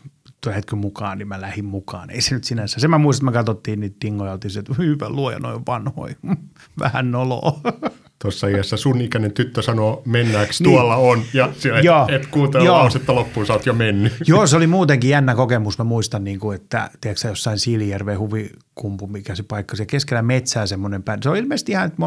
hetken 0.53 0.79
mukaan, 0.79 1.17
niin 1.17 1.27
mä 1.27 1.41
lähdin 1.41 1.65
mukaan. 1.65 2.09
Ei 2.09 2.21
se 2.21 2.35
nyt 2.35 2.43
sinänsä. 2.43 2.79
Se 2.79 2.87
mä 2.87 2.97
muistan, 2.97 3.27
että 3.29 3.31
me 3.31 3.39
katsottiin 3.39 3.79
niitä 3.79 3.95
tingoja, 3.99 4.31
oltiin 4.31 4.51
se, 4.51 4.59
että 4.59 4.73
hyvä 4.83 5.09
luoja, 5.09 5.39
noin 5.39 5.65
vanhoja, 5.67 6.15
vähän 6.79 7.11
noloa. 7.11 7.59
Tuossa 8.21 8.47
iässä 8.47 8.77
sun 8.77 9.01
ikäinen 9.01 9.31
tyttö 9.31 9.61
sanoo, 9.61 10.01
mennäänkö 10.05 10.53
Niin. 10.59 10.63
tuolla 10.71 10.95
on, 10.95 11.21
ja 11.33 11.49
siellä 11.57 11.79
et, 11.79 11.85
Joo. 11.85 12.07
et 12.11 12.27
kuuntele 12.27 12.63
Joo. 12.63 12.75
lausetta 12.77 13.15
loppuun, 13.15 13.45
sä 13.45 13.53
oot 13.53 13.65
jo 13.65 13.73
mennyt. 13.73 14.13
Joo, 14.27 14.47
se 14.47 14.55
oli 14.55 14.67
muutenkin 14.67 15.09
jännä 15.09 15.35
kokemus. 15.35 15.77
Mä 15.77 15.83
muistan, 15.83 16.23
niin 16.23 16.39
kuin, 16.39 16.55
että 16.55 16.89
tiedätkö, 17.01 17.27
jossain 17.27 17.59
Siilijärven 17.59 18.19
huvikumpu, 18.19 19.07
mikä 19.07 19.35
se 19.35 19.43
paikka, 19.43 19.75
se 19.75 19.85
keskellä 19.85 20.21
metsää 20.21 20.65
semmoinen 20.67 21.03
bändi. 21.03 21.23
Se 21.23 21.29
on 21.29 21.37
ilmeisesti 21.37 21.71
ihan, 21.71 21.85
että 21.85 21.97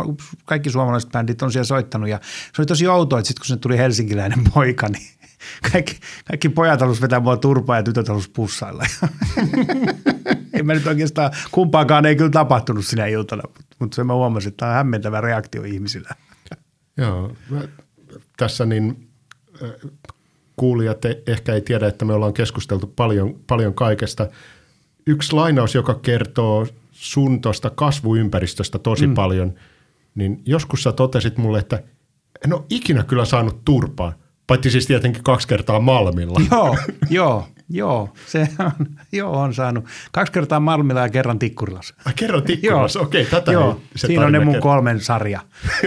kaikki 0.44 0.70
suomalaiset 0.70 1.10
bändit 1.12 1.42
on 1.42 1.52
siellä 1.52 1.64
soittanut 1.64 2.08
ja 2.08 2.20
se 2.54 2.62
oli 2.62 2.66
tosi 2.66 2.88
outoa, 2.88 3.18
että 3.18 3.28
sitten 3.28 3.40
kun 3.40 3.46
se 3.46 3.56
tuli 3.56 3.78
helsinkiläinen 3.78 4.44
poika, 4.54 4.88
niin 4.88 5.06
kaikki, 5.72 5.96
kaikki 6.28 6.48
pojat 6.48 6.80
halusivat 6.80 7.02
vetää 7.02 7.20
mua 7.20 7.36
turpaa 7.36 7.76
ja 7.76 7.82
tytöt 7.82 8.08
halusivat 8.08 8.34
pussailla. 8.34 8.84
ei 10.54 10.62
mä 10.62 10.74
nyt 10.74 10.86
oikeastaan, 10.86 11.30
kumpaakaan 11.50 12.06
ei 12.06 12.16
kyllä 12.16 12.30
tapahtunut 12.30 12.86
sinä 12.86 13.06
iltana, 13.06 13.42
mutta, 13.78 13.94
se 13.94 14.04
mä 14.04 14.14
huomasin, 14.14 14.48
että 14.48 14.56
tämä 14.56 14.70
on 14.70 14.76
hämmentävä 14.76 15.20
reaktio 15.20 15.62
ihmisillä. 15.62 16.10
Joo, 16.96 17.32
mä, 17.50 17.60
tässä 18.36 18.66
niin 18.66 19.08
äh, 19.62 19.70
kuulijat 20.56 21.04
e- 21.04 21.22
ehkä 21.26 21.54
ei 21.54 21.60
tiedä, 21.60 21.88
että 21.88 22.04
me 22.04 22.12
ollaan 22.12 22.32
keskusteltu 22.32 22.86
paljon, 22.86 23.34
paljon 23.46 23.74
kaikesta. 23.74 24.28
Yksi 25.06 25.32
lainaus, 25.32 25.74
joka 25.74 25.94
kertoo 25.94 26.66
sun 26.92 27.40
tuosta 27.40 27.70
kasvuympäristöstä 27.70 28.78
tosi 28.78 29.06
mm. 29.06 29.14
paljon, 29.14 29.54
niin 30.14 30.42
joskus 30.46 30.82
sä 30.82 30.92
totesit 30.92 31.38
mulle, 31.38 31.58
että 31.58 31.82
en 32.44 32.52
ole 32.52 32.62
ikinä 32.70 33.02
kyllä 33.02 33.24
saanut 33.24 33.64
turpaan, 33.64 34.12
paitsi 34.48 34.70
siis 34.70 34.86
tietenkin 34.86 35.22
kaksi 35.22 35.48
kertaa 35.48 35.80
Malmilla. 35.80 36.40
Joo, 36.50 36.76
joo, 37.10 37.48
joo, 37.70 38.08
se 38.26 38.48
on, 38.58 38.86
joo, 39.12 39.40
on 39.40 39.54
saanut 39.54 39.84
kaksi 40.12 40.32
kertaa 40.32 40.60
Malmilla 40.60 41.00
ja 41.00 41.08
kerran 41.08 41.38
Tikkurilassa. 41.38 41.94
Ai 42.04 42.12
kerran 42.16 42.42
tikkurassa, 42.42 43.00
okei, 43.00 43.24
tätä 43.24 43.52
joo, 43.52 43.70
ei 43.70 43.80
se 43.96 44.06
siinä 44.06 44.26
on 44.26 44.32
ne 44.32 44.38
mun 44.38 44.60
kolmen 44.60 45.00
sarja. 45.00 45.40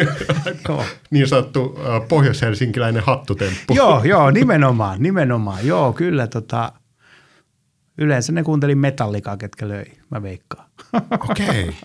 joo. 0.69 0.85
Niin 1.11 1.27
sanottu 1.27 1.79
äh, 1.79 2.07
pohjois-helsinkiläinen 2.07 3.03
hattutemppu. 3.05 3.73
joo, 3.73 4.03
joo, 4.03 4.31
nimenomaan, 4.31 5.03
nimenomaan. 5.03 5.67
Joo, 5.67 5.93
kyllä 5.93 6.27
tota, 6.27 6.71
yleensä 7.97 8.31
ne 8.31 8.43
kuuntelin 8.43 8.77
metallikaa, 8.77 9.37
ketkä 9.37 9.67
löi, 9.67 9.85
mä 10.09 10.23
veikkaan. 10.23 10.69
Okei. 11.29 11.75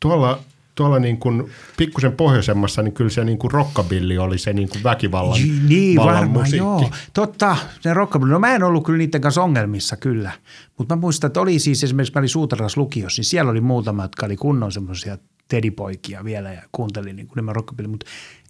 Tuolla, 0.00 0.40
tuolla 0.74 0.98
niin 0.98 1.18
kuin 1.18 1.50
pikkusen 1.76 2.12
pohjoisemmassa, 2.12 2.82
niin 2.82 2.94
kyllä 2.94 3.10
se 3.10 3.24
niin 3.24 3.38
kuin 3.38 3.50
rockabilly 3.50 4.18
oli 4.18 4.38
se 4.38 4.52
niin 4.52 4.68
kuin 4.68 4.82
väkivallan 4.84 5.38
niin, 5.68 5.96
varmaan, 5.96 6.30
musiikki. 6.30 6.56
joo. 6.56 6.90
Totta, 7.12 7.56
se 7.80 7.94
rockabilly. 7.94 8.32
No 8.32 8.38
mä 8.38 8.54
en 8.54 8.62
ollut 8.62 8.84
kyllä 8.84 8.98
niiden 8.98 9.20
kanssa 9.20 9.42
ongelmissa 9.42 9.96
kyllä, 9.96 10.30
mutta 10.78 10.96
mä 10.96 11.00
muistan, 11.00 11.28
että 11.28 11.40
oli 11.40 11.58
siis 11.58 11.84
esimerkiksi, 11.84 12.14
mä 12.14 12.18
olin 12.18 12.28
Suutarassa 12.28 12.80
lukiossa, 12.80 13.20
niin 13.20 13.24
siellä 13.24 13.50
oli 13.50 13.60
muutama, 13.60 14.02
jotka 14.02 14.26
oli 14.26 14.36
kunnon 14.36 14.72
semmoisia 14.72 15.18
tedipoikia 15.48 16.24
vielä 16.24 16.52
ja 16.52 16.62
kuuntelin 16.72 17.16
niin 17.16 17.26
kuin 17.26 17.36
nämä 17.36 17.52
rockabilly, 17.52 17.88
mutta 17.88 18.06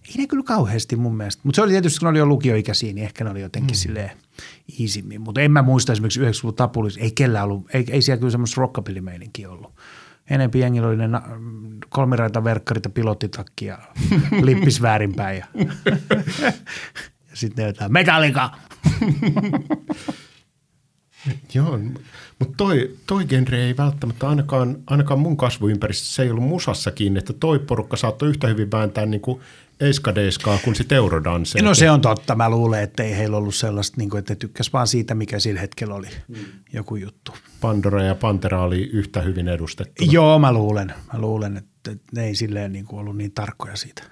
ei 0.09 0.15
ne 0.17 0.27
kyllä 0.27 0.43
kauheasti 0.43 0.95
mun 0.95 1.17
mielestä. 1.17 1.41
Mutta 1.43 1.55
se 1.55 1.61
oli 1.61 1.71
tietysti, 1.71 1.99
kun 1.99 2.05
ne 2.05 2.09
oli 2.09 2.19
jo 2.19 2.25
lukioikäisiä, 2.25 2.93
niin 2.93 3.05
ehkä 3.05 3.23
ne 3.23 3.29
oli 3.29 3.41
jotenkin 3.41 3.75
mm. 3.77 3.79
silleen 3.79 4.11
iisimmin. 4.79 5.21
Mutta 5.21 5.41
en 5.41 5.51
mä 5.51 5.61
muista 5.61 5.93
esimerkiksi 5.93 6.21
90-luvun 6.21 6.55
tapulissa, 6.55 6.99
ei 6.99 7.11
kellään 7.11 7.45
ollut, 7.45 7.65
ei, 7.73 7.85
ei 7.89 8.01
siellä 8.01 8.19
kyllä 8.19 8.31
semmoista 8.31 8.61
rockabilly-meininkiä 8.61 9.49
ollut. 9.49 9.73
Enempi 10.29 10.59
jengillä 10.59 10.87
oli 10.87 10.97
ne 10.97 11.07
na- 11.07 11.23
kolmiraita 11.89 12.43
verkkarit 12.43 12.85
ja 12.85 12.89
pilottitakki 12.89 13.65
ja 13.65 13.77
lippis 14.41 14.81
väärinpäin. 14.81 15.37
Ja, 15.37 15.45
ja 17.29 17.33
sitten 17.33 17.63
ne 17.63 17.69
jotain, 17.69 17.93
Metallica! 17.93 18.49
Joo, 21.53 21.79
mutta 22.39 22.53
toi, 22.57 22.95
toi 23.07 23.25
genre 23.25 23.57
ei 23.57 23.77
välttämättä 23.77 24.29
ainakaan, 24.29 24.77
ainakaan 24.87 25.19
mun 25.19 25.37
kasvuympäristössä 25.37 26.15
se 26.15 26.23
ei 26.23 26.29
ollut 26.29 26.43
musassa 26.43 26.91
kiinni, 26.91 27.19
että 27.19 27.33
toi 27.33 27.59
porukka 27.59 27.97
saattoi 27.97 28.29
yhtä 28.29 28.47
hyvin 28.47 28.71
vääntää 28.71 29.05
niin 29.05 29.21
kuin 29.21 29.41
eiskadeiskaa 29.79 30.57
kuin 30.63 30.75
sitten 30.75 30.95
Eurodance. 30.95 31.61
No 31.61 31.73
se 31.73 31.91
on 31.91 32.01
totta. 32.01 32.35
Mä 32.35 32.49
luulen, 32.49 32.83
että 32.83 33.03
ei 33.03 33.17
heillä 33.17 33.37
ollut 33.37 33.55
sellaista, 33.55 33.97
niin 33.97 34.09
kuin, 34.09 34.19
että 34.19 34.35
tykkäs 34.35 34.73
vaan 34.73 34.87
siitä, 34.87 35.15
mikä 35.15 35.39
sillä 35.39 35.59
hetkellä 35.59 35.95
oli 35.95 36.07
mm. 36.27 36.35
joku 36.73 36.95
juttu. 36.95 37.31
Pandora 37.61 38.03
ja 38.03 38.15
Pantera 38.15 38.63
oli 38.63 38.83
yhtä 38.83 39.21
hyvin 39.21 39.47
edustettu. 39.47 40.03
Joo, 40.11 40.39
mä 40.39 40.53
luulen. 40.53 40.93
Mä 41.13 41.19
luulen, 41.19 41.57
että 41.57 41.95
ne 42.15 42.25
ei 42.25 42.35
silleen 42.35 42.71
niin 42.71 42.85
kuin 42.85 42.99
ollut 42.99 43.17
niin 43.17 43.31
tarkkoja 43.31 43.75
siitä. 43.75 44.03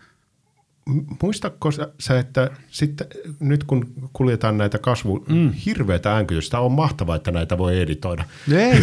Muistatko 1.24 1.72
sä, 2.00 2.20
että 2.20 2.50
sitten 2.68 3.08
nyt 3.40 3.64
kun 3.64 3.94
kuljetaan 4.14 4.58
näitä 4.58 4.80
kasvu, 4.80 5.26
mm. 5.30 5.52
hirveätä 5.52 6.14
äänkytystä, 6.14 6.60
on 6.60 6.72
mahtavaa, 6.72 7.16
että 7.16 7.32
näitä 7.32 7.58
voi 7.58 7.82
editoida. 7.82 8.24
Ei, 8.58 8.82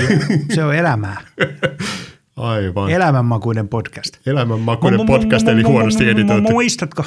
se 0.54 0.64
on 0.64 0.74
elämää. 0.74 1.20
Aivan. 2.36 2.90
Elämänmakuinen 2.90 3.68
podcast. 3.68 4.16
Elämänmakuinen 4.26 5.06
podcast, 5.06 5.48
eli 5.48 5.62
huonosti 5.62 6.08
editoitu. 6.08 6.50
Muistatko? 6.50 7.04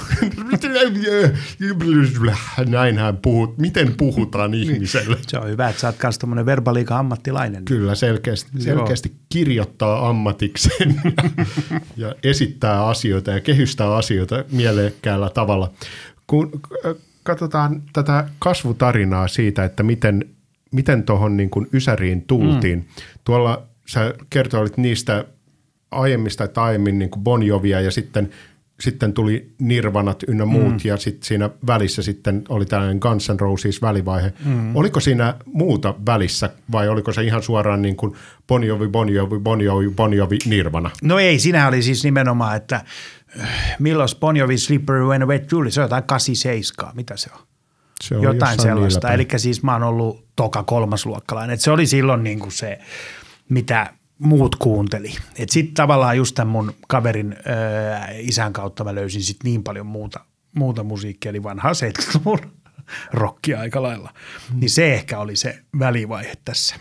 Näinhän 2.68 3.18
puhut. 3.18 3.58
Miten 3.58 3.94
puhutaan 3.98 4.54
ihmiselle? 4.54 5.18
Se 5.28 5.38
on 5.38 5.50
hyvä, 5.50 5.70
että 5.70 5.82
sä 5.82 5.88
oot 5.88 5.96
myös 6.04 6.20
tämmöinen 6.20 6.46
verbaliikan 6.46 6.98
ammattilainen. 6.98 7.66
Kyllä, 7.66 7.96
selkeästi, 7.96 8.52
selkeästi 8.60 9.16
kirjoittaa 9.30 10.10
ammatikseen 10.10 10.96
ja, 11.04 11.12
ja 12.08 12.16
esittää 12.24 12.86
asioita 12.86 13.32
ja 13.32 13.40
kehystää 13.40 13.96
asioita 13.96 14.44
mielekkäällä 14.52 15.30
tavalla. 15.30 15.72
Kun 16.28 16.62
katsotaan 17.24 17.84
tätä 17.94 18.28
kasvutarinaa 18.40 19.28
siitä, 19.28 19.66
että 19.66 19.84
miten, 19.84 20.26
miten 20.72 21.04
tuohon 21.04 21.38
niin 21.38 21.50
Ysäriin 21.74 22.22
tultiin. 22.22 22.80
Mm. 22.80 22.86
Tuolla 23.24 23.73
sä 23.88 24.14
kertoilit 24.30 24.78
niistä 24.78 25.26
aiemmista 25.92 26.48
tai 26.48 26.64
aiemmin 26.64 27.00
niin 27.00 27.10
kuin 27.10 27.24
Bon 27.24 27.44
Jovia 27.44 27.82
ja 27.82 27.92
sitten, 27.92 28.30
sitten 28.80 29.14
tuli 29.14 29.54
Nirvanat 29.60 30.24
ynnä 30.28 30.46
muut 30.46 30.74
mm. 30.74 30.80
ja 30.84 30.98
sitten 30.98 31.28
siinä 31.28 31.50
välissä 31.68 32.02
sitten 32.02 32.44
oli 32.50 32.66
tällainen 32.66 32.98
Guns 33.02 33.30
N' 33.30 33.40
Roses 33.40 33.82
välivaihe. 33.82 34.34
Mm. 34.46 34.76
Oliko 34.76 35.00
siinä 35.00 35.36
muuta 35.46 35.96
välissä 36.06 36.50
vai 36.72 36.88
oliko 36.88 37.14
se 37.14 37.24
ihan 37.24 37.44
suoraan 37.44 37.82
niin 37.82 37.96
kuin 37.96 38.16
Bon 38.48 38.64
Jovi, 38.64 38.88
Bon 38.88 39.10
Jovi, 39.10 39.40
Bon 39.40 39.62
Jovi, 39.62 39.90
Bon 39.90 40.14
Jovi, 40.14 40.38
Nirvana? 40.46 40.92
No 41.02 41.20
ei, 41.20 41.40
siinä 41.40 41.68
oli 41.68 41.82
siis 41.82 42.04
nimenomaan, 42.04 42.56
että 42.56 42.76
äh, 43.40 43.76
milloin 43.80 44.10
Bon 44.20 44.38
Jovi 44.38 44.58
Slippery 44.58 45.06
When 45.06 45.28
Wet 45.28 45.52
Julie, 45.52 45.72
se 45.72 45.82
on 45.82 45.86
jotain 45.86 46.04
87, 46.04 46.96
mitä 46.96 47.18
se 47.18 47.30
on? 47.34 47.40
Se 48.04 48.16
on 48.16 48.24
jotain 48.24 48.60
sellaista. 48.60 49.14
Eli 49.14 49.28
siis 49.38 49.64
mä 49.64 49.74
oon 49.74 49.84
ollut 49.84 50.26
toka 50.36 50.64
kolmasluokkalainen. 50.64 51.54
Et 51.54 51.62
se 51.62 51.72
oli 51.72 51.86
silloin 51.86 52.24
niin 52.24 52.40
kuin 52.40 52.52
se 52.52 52.80
mitä 53.54 53.94
muut 54.20 54.56
kuunteli. 54.56 55.16
Et 55.38 55.50
sitten 55.50 55.74
tavallaan 55.74 56.18
just 56.18 56.36
tämän 56.36 56.52
mun 56.52 56.74
kaverin 56.88 57.36
ää, 57.46 58.10
isän 58.12 58.54
kautta 58.54 58.84
mä 58.84 58.96
löysin 58.96 59.24
sit 59.24 59.38
niin 59.44 59.64
paljon 59.64 59.86
muuta, 59.86 60.20
muuta 60.56 60.84
musiikkia, 60.84 61.30
eli 61.30 61.44
vanhaa 61.44 61.72
70-luvun 61.72 62.40
rockia 63.14 63.60
aika 63.60 63.84
lailla. 63.84 64.14
Mm. 64.54 64.60
Niin 64.60 64.70
se 64.70 64.94
ehkä 64.94 65.20
oli 65.20 65.36
se 65.36 65.60
välivaihe 65.80 66.34
tässä. 66.46 66.76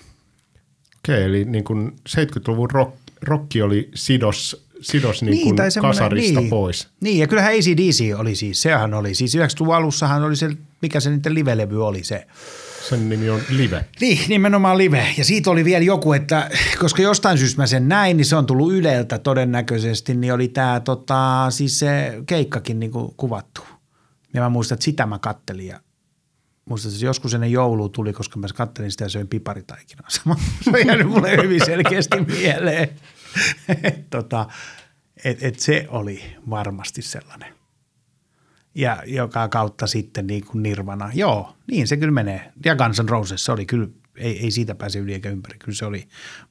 Okei, 0.99 1.23
eli 1.23 1.45
niin 1.45 1.65
kun 1.65 1.97
70-luvun 2.09 2.71
rock, 2.71 2.97
rocki 3.23 3.63
oli 3.63 3.91
sidos, 3.95 4.67
sidos 4.81 5.23
niin 5.23 5.31
niin, 5.31 5.57
kun 5.57 5.83
kasarista 5.83 6.41
niin. 6.41 6.51
pois. 6.51 6.89
Niin, 7.01 7.19
ja 7.19 7.27
kyllähän 7.27 7.53
ACDC 7.53 8.19
oli 8.19 8.35
siis, 8.35 8.63
sehän 8.63 8.95
oli. 8.95 9.15
Siis 9.15 9.37
90-luvun 9.37 9.75
alussahan 9.75 10.23
oli 10.23 10.37
se, 10.37 10.51
mikä 10.83 11.01
se 11.01 11.11
niiden 11.11 11.35
livelevy 11.35 11.87
oli 11.87 12.05
se– 12.05 12.27
sen 12.89 13.09
nimi 13.09 13.31
on 13.31 13.41
Live. 13.49 13.85
Niin, 14.01 14.19
nimenomaan 14.29 14.79
Live. 14.79 15.15
Ja 15.19 15.25
siitä 15.25 15.51
oli 15.51 15.65
vielä 15.65 15.85
joku, 15.85 16.13
että 16.13 16.51
koska 16.79 17.03
jostain 17.03 17.39
syystä 17.39 17.63
mä 17.63 17.67
sen 17.67 17.89
näin, 17.89 18.17
niin 18.17 18.25
se 18.25 18.37
on 18.37 18.47
tullut 18.47 18.73
Yleltä 18.73 19.19
todennäköisesti, 19.19 20.15
niin 20.15 20.33
oli 20.33 20.49
tämä 20.49 20.81
tota, 20.81 21.47
siis 21.51 21.79
se 21.79 22.23
keikkakin 22.27 22.81
niin 22.81 22.93
kuin 22.93 23.15
kuvattu. 23.17 23.61
Ja 24.35 24.41
mä 24.41 24.49
muistan, 24.49 24.77
että 24.77 24.85
sitä 24.85 25.07
mä 25.07 25.19
kattelin 25.19 25.67
ja 25.67 25.81
muistan, 26.65 26.93
että 26.93 27.05
joskus 27.05 27.35
ennen 27.35 27.53
joulua 27.53 27.89
tuli, 27.89 28.13
koska 28.13 28.39
mä 28.39 28.47
kattelin 28.55 28.91
sitä 28.91 29.05
ja 29.05 29.09
söin 29.09 29.29
piparitaikinaa. 29.29 30.09
Se 30.11 30.21
on 30.27 30.87
jäänyt 30.87 31.09
mulle 31.09 31.37
hyvin 31.43 31.65
selkeästi 31.65 32.21
mieleen. 32.21 32.89
tota, 34.11 34.47
et, 35.25 35.43
et 35.43 35.59
se 35.59 35.87
oli 35.89 36.23
varmasti 36.51 37.03
sellainen 37.03 37.62
ja 38.75 39.03
joka 39.07 39.49
kautta 39.49 39.87
sitten 39.87 40.27
niin 40.27 40.47
kuin 40.47 40.63
Nirvana. 40.63 41.11
Joo, 41.15 41.57
niin 41.71 41.87
se 41.87 41.97
kyllä 41.97 42.13
menee. 42.13 42.53
Ja 42.65 42.77
Guns 42.77 43.03
N' 43.03 43.09
Roses, 43.09 43.45
se 43.45 43.53
oli 43.53 43.67
kyllä, 43.67 43.89
ei, 44.17 44.39
ei 44.39 44.51
siitä 44.51 44.75
pääse 44.75 44.99
yli 44.99 45.13
eikä 45.13 45.31
ympäri. 45.31 45.59
Kyllä 45.59 45.77
se 45.77 45.87
oli 45.87 46.09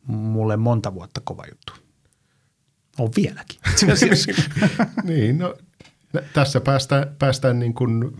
mulle 0.08 0.58
monta 0.58 0.94
vuotta 0.94 1.22
kova 1.24 1.44
juttu. 1.50 1.74
On 3.00 3.10
vieläkin. 3.16 3.60
niin, 5.04 5.38
no 5.38 5.56
tässä 6.34 6.62
päästään, 6.62 7.16
päästään, 7.20 7.60
niin 7.60 7.74
kuin, 7.74 8.18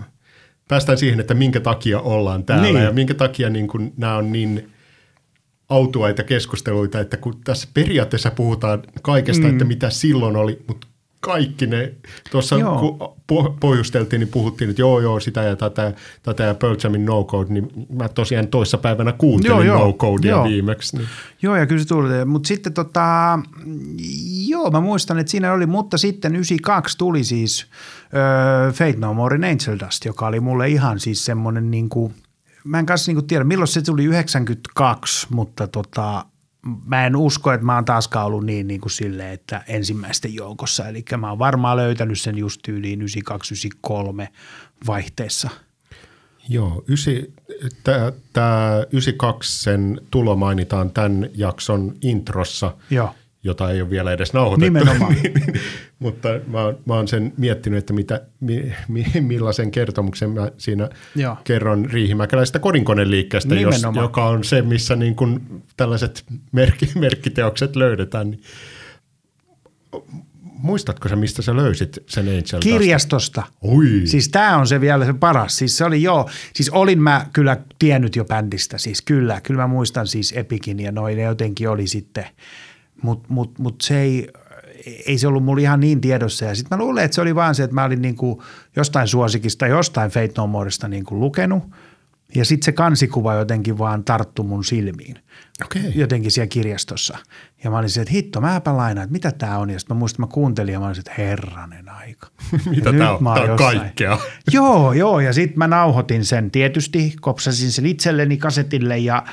päästään 0.68 0.98
siihen, 0.98 1.20
että 1.20 1.34
minkä 1.34 1.60
takia 1.60 2.00
ollaan 2.00 2.44
täällä 2.44 2.64
niin. 2.64 2.84
ja 2.84 2.92
minkä 2.92 3.14
takia 3.14 3.50
niin 3.50 3.68
kuin, 3.68 3.94
nämä 3.98 4.18
on 4.18 4.32
niin 4.32 4.72
autuaita 5.70 6.24
keskusteluita, 6.24 7.00
että 7.00 7.18
kun 7.18 7.42
tässä 7.44 7.68
periaatteessa 7.74 8.32
puhutaan 8.32 8.84
kaikesta, 9.02 9.44
mm. 9.44 9.50
että 9.50 9.66
mitä 9.66 9.90
silloin 9.90 10.36
oli, 10.36 10.64
mutta 10.68 10.88
kaikki 11.22 11.68
ne, 11.68 11.94
tuossa 12.32 12.56
kun 12.80 12.98
pohjusteltiin, 13.60 14.20
niin 14.20 14.30
puhuttiin, 14.30 14.70
että 14.70 14.82
joo 14.82 15.00
joo 15.00 15.20
sitä 15.20 15.44
ja 15.44 15.56
tätä, 15.56 15.94
tätä 16.24 16.44
ja 16.44 16.56
Pearl 16.56 16.76
Jamin 16.84 17.06
No 17.06 17.24
Code, 17.24 17.54
niin 17.54 17.88
mä 17.94 18.10
tosiaan 18.10 18.48
toissa 18.48 18.78
päivänä 18.78 19.12
kuuntelin 19.12 19.68
joo, 19.68 19.86
No 19.86 19.94
Codea 19.94 20.32
joo. 20.32 20.44
viimeksi. 20.44 20.98
Niin. 20.98 21.08
Joo 21.42 21.56
ja 21.56 21.66
kyllä 21.66 21.82
se 21.82 21.88
tuli, 21.88 22.26
mutta 22.26 22.48
sitten 22.48 22.74
tota, 22.74 23.40
joo 24.48 24.72
mä 24.72 24.80
muistan, 24.80 25.20
että 25.20 25.32
siinä 25.32 25.54
oli, 25.54 25.66
mutta 25.66 25.98
sitten 25.98 26.36
92 26.36 26.98
tuli 26.98 27.24
siis 27.24 27.66
äh, 28.04 28.74
Fate 28.74 28.98
No 28.98 29.14
More 29.14 29.36
in 29.36 29.44
Angel 29.44 29.80
Dust, 29.86 30.06
joka 30.06 30.28
oli 30.28 30.40
mulle 30.40 30.70
ihan 30.70 31.00
siis 31.00 31.26
semmoinen 31.26 31.72
niin 31.72 31.90
kuin, 31.90 32.14
mä 32.64 32.80
en 32.80 32.86
kanssa 32.86 33.10
niin 33.10 33.18
kuin 33.18 33.28
tiedä, 33.28 33.44
milloin 33.44 33.68
se 33.68 33.82
tuli 33.82 34.06
92, 34.06 35.28
mutta 35.30 35.68
tota, 35.68 36.26
mä 36.86 37.06
en 37.06 37.16
usko, 37.16 37.52
että 37.52 37.66
mä 37.66 37.76
oon 37.76 37.86
taaskaan 37.86 38.26
ollut 38.26 38.46
niin, 38.46 38.68
niin 38.68 38.82
kuin 38.82 38.92
sille, 38.92 39.32
että 39.34 39.64
ensimmäisten 39.68 40.34
joukossa. 40.34 40.88
Eli 40.88 41.06
mä 41.18 41.30
oon 41.30 41.40
varmaan 41.40 41.78
löytänyt 41.78 42.20
sen 42.20 42.38
just 42.38 42.62
tyyliin 42.64 43.02
92-93 43.02 44.28
vaihteessa. 44.88 45.50
Joo, 46.50 46.84
tämä 48.34 48.84
92 48.92 49.64
sen 49.64 50.02
tulo 50.12 50.36
mainitaan 50.36 50.92
tämän 50.92 51.30
jakson 51.36 51.94
introssa. 52.02 52.76
Joo 52.90 53.16
jota 53.44 53.72
ei 53.72 53.82
ole 53.82 53.90
vielä 53.90 54.12
edes 54.12 54.34
nauhoitettu. 54.34 54.74
Nimenomaan. 54.74 55.16
Mutta 56.00 56.30
mä, 56.48 56.62
oon, 56.64 56.78
mä 56.86 56.94
oon 56.94 57.08
sen 57.08 57.34
miettinyt, 57.38 57.80
että 57.80 57.94
mitä, 57.94 58.22
mi, 58.40 58.74
mi, 58.88 59.06
millaisen 59.22 59.72
kertomuksen 59.72 60.30
mä 60.30 60.52
siinä 60.58 60.90
Joo. 61.16 61.38
kerron 61.44 61.86
Riihimäkeläisestä 61.86 62.60
kodinkoneliikkeestä, 62.60 63.56
jos, 63.56 63.82
joka 63.96 64.26
on 64.26 64.44
se, 64.44 64.62
missä 64.62 64.96
niin 64.96 65.16
kun 65.16 65.64
tällaiset 65.78 66.24
merkki, 66.52 66.92
merkkiteokset 66.96 67.76
löydetään. 67.76 68.30
Niin 68.30 68.42
muistatko 70.44 71.10
sä, 71.10 71.16
mistä 71.16 71.42
sä 71.42 71.56
löysit 71.56 72.00
sen 72.08 72.28
Angel 72.28 72.60
Kirjastosta. 72.60 73.44
Oi. 73.62 74.02
Siis 74.06 74.30
tämä 74.30 74.58
on 74.58 74.68
se 74.68 74.82
vielä 74.82 75.06
se 75.06 75.14
paras. 75.14 75.58
Siis 75.58 75.78
se 75.78 75.86
oli 75.86 76.04
joo, 76.04 76.30
siis 76.54 76.70
olin 76.70 77.02
mä 77.02 77.26
kyllä 77.34 77.58
tiennyt 77.80 78.16
jo 78.16 78.26
bändistä, 78.26 78.78
siis 78.78 79.02
kyllä. 79.02 79.42
Kyllä 79.42 79.62
mä 79.62 79.68
muistan 79.68 80.08
siis 80.08 80.34
Epikin 80.38 80.80
ja 80.80 80.92
noin, 80.92 81.18
ne 81.18 81.24
jotenkin 81.24 81.70
oli 81.70 81.88
sitten– 81.88 82.26
mutta 83.02 83.26
mut, 83.30 83.60
mut 83.60 83.82
se 83.82 84.02
ei, 84.02 84.30
ei 85.06 85.18
se 85.18 85.28
ollut 85.28 85.44
mulla 85.44 85.62
ihan 85.62 85.80
niin 85.80 86.02
tiedossa. 86.02 86.46
Ja 86.46 86.56
sitten 86.56 86.78
mä 86.78 86.84
luulen, 86.84 87.06
että 87.06 87.16
se 87.16 87.22
oli 87.22 87.36
vaan 87.36 87.56
se, 87.56 87.64
että 87.64 87.74
mä 87.74 87.84
olin 87.84 88.02
niinku 88.02 88.44
jostain 88.76 89.08
suosikista, 89.08 89.68
jostain 89.68 90.12
Fate 90.12 90.32
No 90.38 90.48
Moresta 90.48 90.88
niinku 90.88 91.20
lukenut. 91.20 91.64
Ja 92.36 92.46
sitten 92.46 92.66
se 92.66 92.72
kansikuva 92.72 93.34
jotenkin 93.34 93.78
vaan 93.78 94.04
tarttu 94.04 94.44
mun 94.44 94.64
silmiin. 94.64 95.16
Okay. 95.66 95.92
Jotenkin 95.96 96.32
siellä 96.32 96.48
kirjastossa. 96.48 97.18
Ja 97.64 97.72
mä 97.72 97.78
olin 97.78 97.90
se, 97.90 98.02
että 98.02 98.14
hitto, 98.14 98.42
mäpä 98.42 98.78
lainaan, 98.78 99.04
että 99.04 99.12
mitä 99.12 99.32
tämä 99.32 99.58
on. 99.58 99.70
Ja 99.70 99.80
sitten 99.80 99.98
mä 99.98 100.00
muistin, 100.00 100.16
että 100.16 100.32
mä 100.32 100.34
kuuntelin 100.34 100.74
ja 100.74 100.80
mä 100.80 100.86
olin 100.86 101.00
että 101.00 101.14
herranen 101.18 101.90
aika. 101.90 102.28
mitä 102.76 102.94
tämä 102.94 103.12
on? 103.12 103.24
Tämä 103.24 103.52
on 103.52 103.58
kaikkea. 103.58 104.18
joo, 104.52 104.94
joo. 104.94 105.20
Ja 105.20 105.34
sitten 105.34 105.58
mä 105.58 105.68
nauhoitin 105.68 106.26
sen 106.26 106.52
tietysti, 106.52 107.16
kopsasin 107.22 107.72
sen 107.72 107.86
itselleni 107.86 108.38
kasetille 108.38 108.98
ja– 108.98 109.24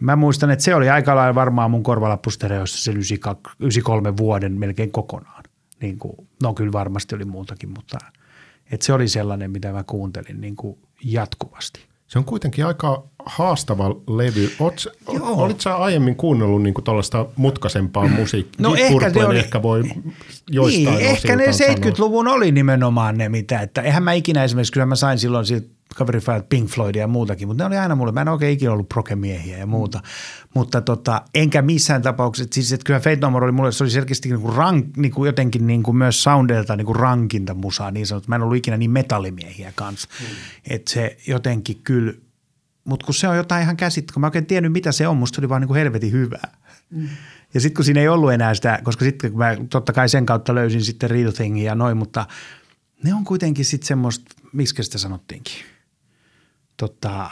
Mä 0.00 0.16
muistan, 0.16 0.50
että 0.50 0.64
se 0.64 0.74
oli 0.74 0.90
aika 0.90 1.16
lailla 1.16 1.34
varmaan 1.34 1.70
mun 1.70 1.82
korvalappustereossa 1.82 2.84
sen 2.84 2.96
93 2.96 4.16
vuoden 4.16 4.52
melkein 4.52 4.90
kokonaan. 4.90 5.44
Niin 5.80 5.98
kuin, 5.98 6.28
no 6.42 6.54
kyllä 6.54 6.72
varmasti 6.72 7.14
oli 7.14 7.24
muutakin, 7.24 7.70
mutta 7.70 7.98
että 8.70 8.86
se 8.86 8.92
oli 8.92 9.08
sellainen, 9.08 9.50
mitä 9.50 9.72
mä 9.72 9.84
kuuntelin 9.84 10.40
niin 10.40 10.56
kuin 10.56 10.78
jatkuvasti. 11.04 11.80
Se 12.06 12.18
on 12.18 12.24
kuitenkin 12.24 12.66
aika 12.66 13.04
haastava 13.28 13.88
levy. 14.08 14.52
Oot, 14.58 14.86
olit 15.20 15.60
sä 15.60 15.76
aiemmin 15.76 16.16
kuunnellut 16.16 16.62
niin 16.62 16.74
tuollaista 16.84 17.26
mutkaisempaa 17.36 18.08
musiikkia? 18.08 18.68
No 18.68 18.74
ehkä, 18.74 19.26
oli, 19.26 19.38
ehkä 19.38 19.62
voi 19.62 19.84
joistain 20.50 20.96
Niin, 20.96 21.06
ehkä 21.06 21.36
ne 21.36 21.48
osiltaan 21.48 21.78
70-luvun 21.78 22.28
oli 22.28 22.52
nimenomaan 22.52 23.18
ne 23.18 23.28
mitä, 23.28 23.60
että 23.60 23.82
eihän 23.82 24.02
mä 24.02 24.12
ikinä 24.12 24.44
esimerkiksi, 24.44 24.72
kyllä 24.72 24.86
mä 24.86 24.96
sain 24.96 25.18
silloin 25.18 25.46
siltä 25.46 25.68
kaverifajat 25.94 26.48
Pink 26.48 26.70
Floydia 26.70 27.00
ja 27.00 27.08
muutakin, 27.08 27.48
mutta 27.48 27.64
ne 27.64 27.66
oli 27.66 27.76
aina 27.76 27.94
mulle, 27.94 28.12
mä 28.12 28.20
en 28.20 28.28
oikein 28.28 28.52
ikinä 28.52 28.72
ollut 28.72 28.88
prokemiehiä 28.88 29.58
ja 29.58 29.66
muuta, 29.66 29.98
mm. 29.98 30.04
mutta 30.54 30.80
tota, 30.80 31.22
enkä 31.34 31.62
missään 31.62 32.02
tapauksessa, 32.02 32.54
siis 32.54 32.72
että 32.72 32.84
kyllä 32.84 33.00
Fate 33.00 33.18
No 33.20 33.30
More 33.30 33.44
oli 33.44 33.52
mulle, 33.52 33.72
se 33.72 33.84
oli 33.84 33.90
selkeästi 33.90 34.28
niin 34.28 34.40
kuin 34.40 34.56
rank, 34.56 34.86
niin 34.96 35.12
kuin 35.12 35.26
jotenkin 35.26 35.66
niin 35.66 35.82
kuin 35.82 35.96
myös 35.96 36.22
soundelta 36.22 36.76
niin 36.76 36.86
kuin 36.86 36.96
rankinta 36.96 37.54
musaa 37.54 37.90
niin 37.90 38.06
sanottu, 38.06 38.28
mä 38.28 38.36
en 38.36 38.42
ollut 38.42 38.56
ikinä 38.56 38.76
niin 38.76 38.90
metallimiehiä 38.90 39.72
kanssa, 39.74 40.08
mm. 40.20 40.26
että 40.70 40.92
se 40.92 41.16
jotenkin 41.26 41.80
kyllä, 41.84 42.12
mutta 42.88 43.06
kun 43.06 43.14
se 43.14 43.28
on 43.28 43.36
jotain 43.36 43.62
ihan 43.62 43.76
käsittää, 43.76 44.14
kun 44.14 44.20
mä 44.20 44.26
oikein 44.26 44.46
tiennyt 44.46 44.72
mitä 44.72 44.92
se 44.92 45.08
on, 45.08 45.16
musta 45.16 45.36
se 45.36 45.40
oli 45.40 45.48
vaan 45.48 45.60
niin 45.60 45.66
kuin 45.66 45.78
helvetin 45.78 46.12
hyvää. 46.12 46.56
Mm. 46.90 47.08
Ja 47.54 47.60
sitten 47.60 47.74
kun 47.74 47.84
siinä 47.84 48.00
ei 48.00 48.08
ollut 48.08 48.32
enää 48.32 48.54
sitä, 48.54 48.80
koska 48.82 49.04
sitten 49.04 49.30
kun 49.30 49.38
mä 49.38 49.56
totta 49.70 49.92
kai 49.92 50.08
sen 50.08 50.26
kautta 50.26 50.54
löysin 50.54 50.84
sitten 50.84 51.10
Real 51.10 51.30
Thingin 51.30 51.64
ja 51.64 51.74
noin, 51.74 51.96
mutta 51.96 52.26
ne 53.04 53.14
on 53.14 53.24
kuitenkin 53.24 53.64
sitten 53.64 53.86
semmoista, 53.86 54.34
miksi 54.52 54.82
sitä 54.82 54.98
sanottiinkin, 54.98 55.54
tota, 56.76 57.30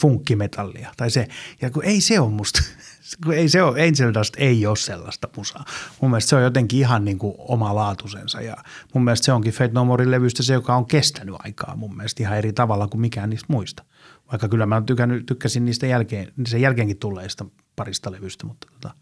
funkkimetallia 0.00 0.92
tai 0.96 1.10
se. 1.10 1.28
Ja 1.60 1.70
kun 1.70 1.84
ei 1.84 2.00
se 2.00 2.20
ole 2.20 2.30
musta, 2.30 2.62
kun 3.24 3.34
ei 3.34 3.48
se 3.48 3.62
ole, 3.62 3.82
Angel 3.82 4.14
Dust 4.14 4.34
ei 4.36 4.66
ole 4.66 4.76
sellaista 4.76 5.28
musaa. 5.36 5.64
Mun 6.00 6.10
mielestä 6.10 6.28
se 6.28 6.36
on 6.36 6.42
jotenkin 6.42 6.78
ihan 6.78 7.04
niin 7.04 7.18
kuin 7.18 7.34
oma 7.38 7.74
laatusensa 7.74 8.40
ja 8.40 8.56
mun 8.94 9.04
mielestä 9.04 9.24
se 9.24 9.32
onkin 9.32 9.52
Fate 9.52 9.72
No 9.72 9.84
Morein 9.84 10.10
levystä 10.10 10.42
se, 10.42 10.52
joka 10.52 10.74
on 10.74 10.86
kestänyt 10.86 11.34
aikaa 11.38 11.76
mun 11.76 11.96
mielestä 11.96 12.22
ihan 12.22 12.38
eri 12.38 12.52
tavalla 12.52 12.88
kuin 12.88 13.00
mikään 13.00 13.30
niistä 13.30 13.46
muista. 13.48 13.84
Vaikka 14.32 14.48
kyllä 14.48 14.66
mä 14.66 14.82
tykännyt, 14.86 15.26
tykkäsin 15.26 15.64
niistä 15.64 15.86
jälkeen, 15.86 16.32
sen 16.46 16.60
jälkeenkin 16.60 16.96
tulleista 16.96 17.46
parista 17.76 18.12
levystä, 18.12 18.46
mutta 18.46 18.66
tota. 18.72 18.94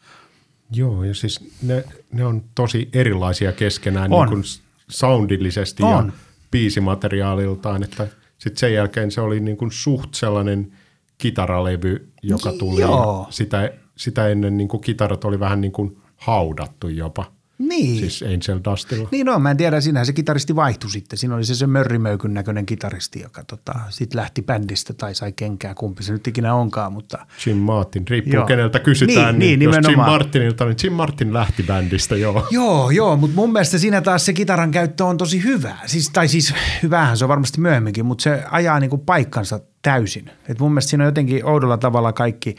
Joo, 0.73 1.05
ja 1.05 1.15
siis 1.15 1.41
ne, 1.63 1.85
ne 2.13 2.25
on 2.25 2.45
tosi 2.55 2.89
erilaisia 2.93 3.53
keskenään 3.53 4.13
On. 4.13 4.27
niin 4.27 4.29
kuin 4.29 4.45
soundillisesti 4.91 5.83
On. 5.83 6.07
ja 6.07 6.13
biisimateriaaliltaan, 6.51 7.83
että 7.83 8.09
sitten 8.39 8.61
sen 8.61 8.75
jälkeen 8.75 9.11
se 9.11 9.21
oli 9.21 9.41
niin 9.41 9.57
kuin 9.57 9.73
suht 9.73 10.15
sellainen 10.15 10.73
kitaralevy, 11.19 12.13
joka 12.23 12.53
tuli. 12.53 12.81
Joo. 12.81 13.27
Sitä, 13.31 13.73
sitä 13.97 14.29
ennen 14.29 14.57
niin 14.57 14.69
kuin 14.69 14.81
kitarat 14.81 15.25
oli 15.25 15.41
vähän 15.41 15.61
niin 15.61 15.73
kuin 15.73 15.99
haudattu 16.17 16.89
jopa, 16.89 17.33
Niin. 17.59 17.99
siis 17.99 18.23
Angel 18.23 18.61
Dustilla. 18.65 19.09
Niin 19.13 19.29
on, 19.29 19.43
mä 19.43 19.51
en 19.51 19.57
tiedä, 19.57 19.81
siinähän 19.81 20.07
se 20.07 20.13
kitaristi 20.13 20.57
vaihtui 20.57 20.91
sitten. 20.91 21.19
Siinä 21.19 21.35
oli 21.35 21.45
se 21.45 21.55
se 21.55 21.67
mörrimöykyn 21.67 22.35
näköinen 22.35 22.67
kitaristi, 22.67 23.21
joka 23.21 23.45
tota, 23.45 23.75
sitten 23.91 24.21
lähti 24.21 24.43
bändistä 24.43 24.93
tai 24.93 25.15
sai 25.15 25.33
kenkää, 25.33 25.75
kumpi 25.75 26.03
se 26.03 26.13
nyt 26.13 26.27
ikinä 26.27 26.55
onkaan, 26.55 26.93
mutta 26.93 27.27
Jim 27.47 27.57
Martin, 27.57 28.09
riippuu 28.09 28.35
Joo. 28.35 28.47
keneltä 28.47 28.79
kysytään, 28.79 29.39
Niin, 29.39 29.39
niin, 29.39 29.59
niin, 29.59 29.67
jos 29.67 29.75
Jim 29.75 29.83
nimenomaan. 29.83 30.11
Martinilta, 30.11 30.65
niin 30.65 30.77
Jim 30.83 30.93
Martin 30.93 31.33
lähti 31.35 31.63
bändistä, 31.63 32.17
joo. 32.17 32.47
Joo, 32.51 32.91
joo, 32.91 33.17
mutta 33.17 33.37
mun 33.37 33.53
mielestä 33.53 33.79
siinä 33.79 34.01
taas 34.01 34.27
se 34.27 34.33
kitaran 34.33 34.71
käyttö 34.71 35.05
on 35.05 35.17
tosi 35.17 35.45
hyvää. 35.45 35.81
Siis, 35.87 36.11
tai 36.11 36.29
siis 36.29 36.55
hyvähän 36.83 37.17
se 37.17 37.25
on 37.25 37.29
varmasti 37.29 37.61
myöhemminkin, 37.61 38.07
mutta 38.07 38.23
se 38.23 38.43
ajaa 38.51 38.81
niinku 38.81 38.99
paikkansa 38.99 39.61
täysin. 39.83 40.31
Et 40.49 40.59
mun 40.61 40.73
mielestä 40.73 40.91
siinä 40.91 41.05
on 41.05 41.09
jotenkin 41.09 41.45
oudolla 41.45 41.79
tavalla 41.79 42.13
kaikki, 42.13 42.57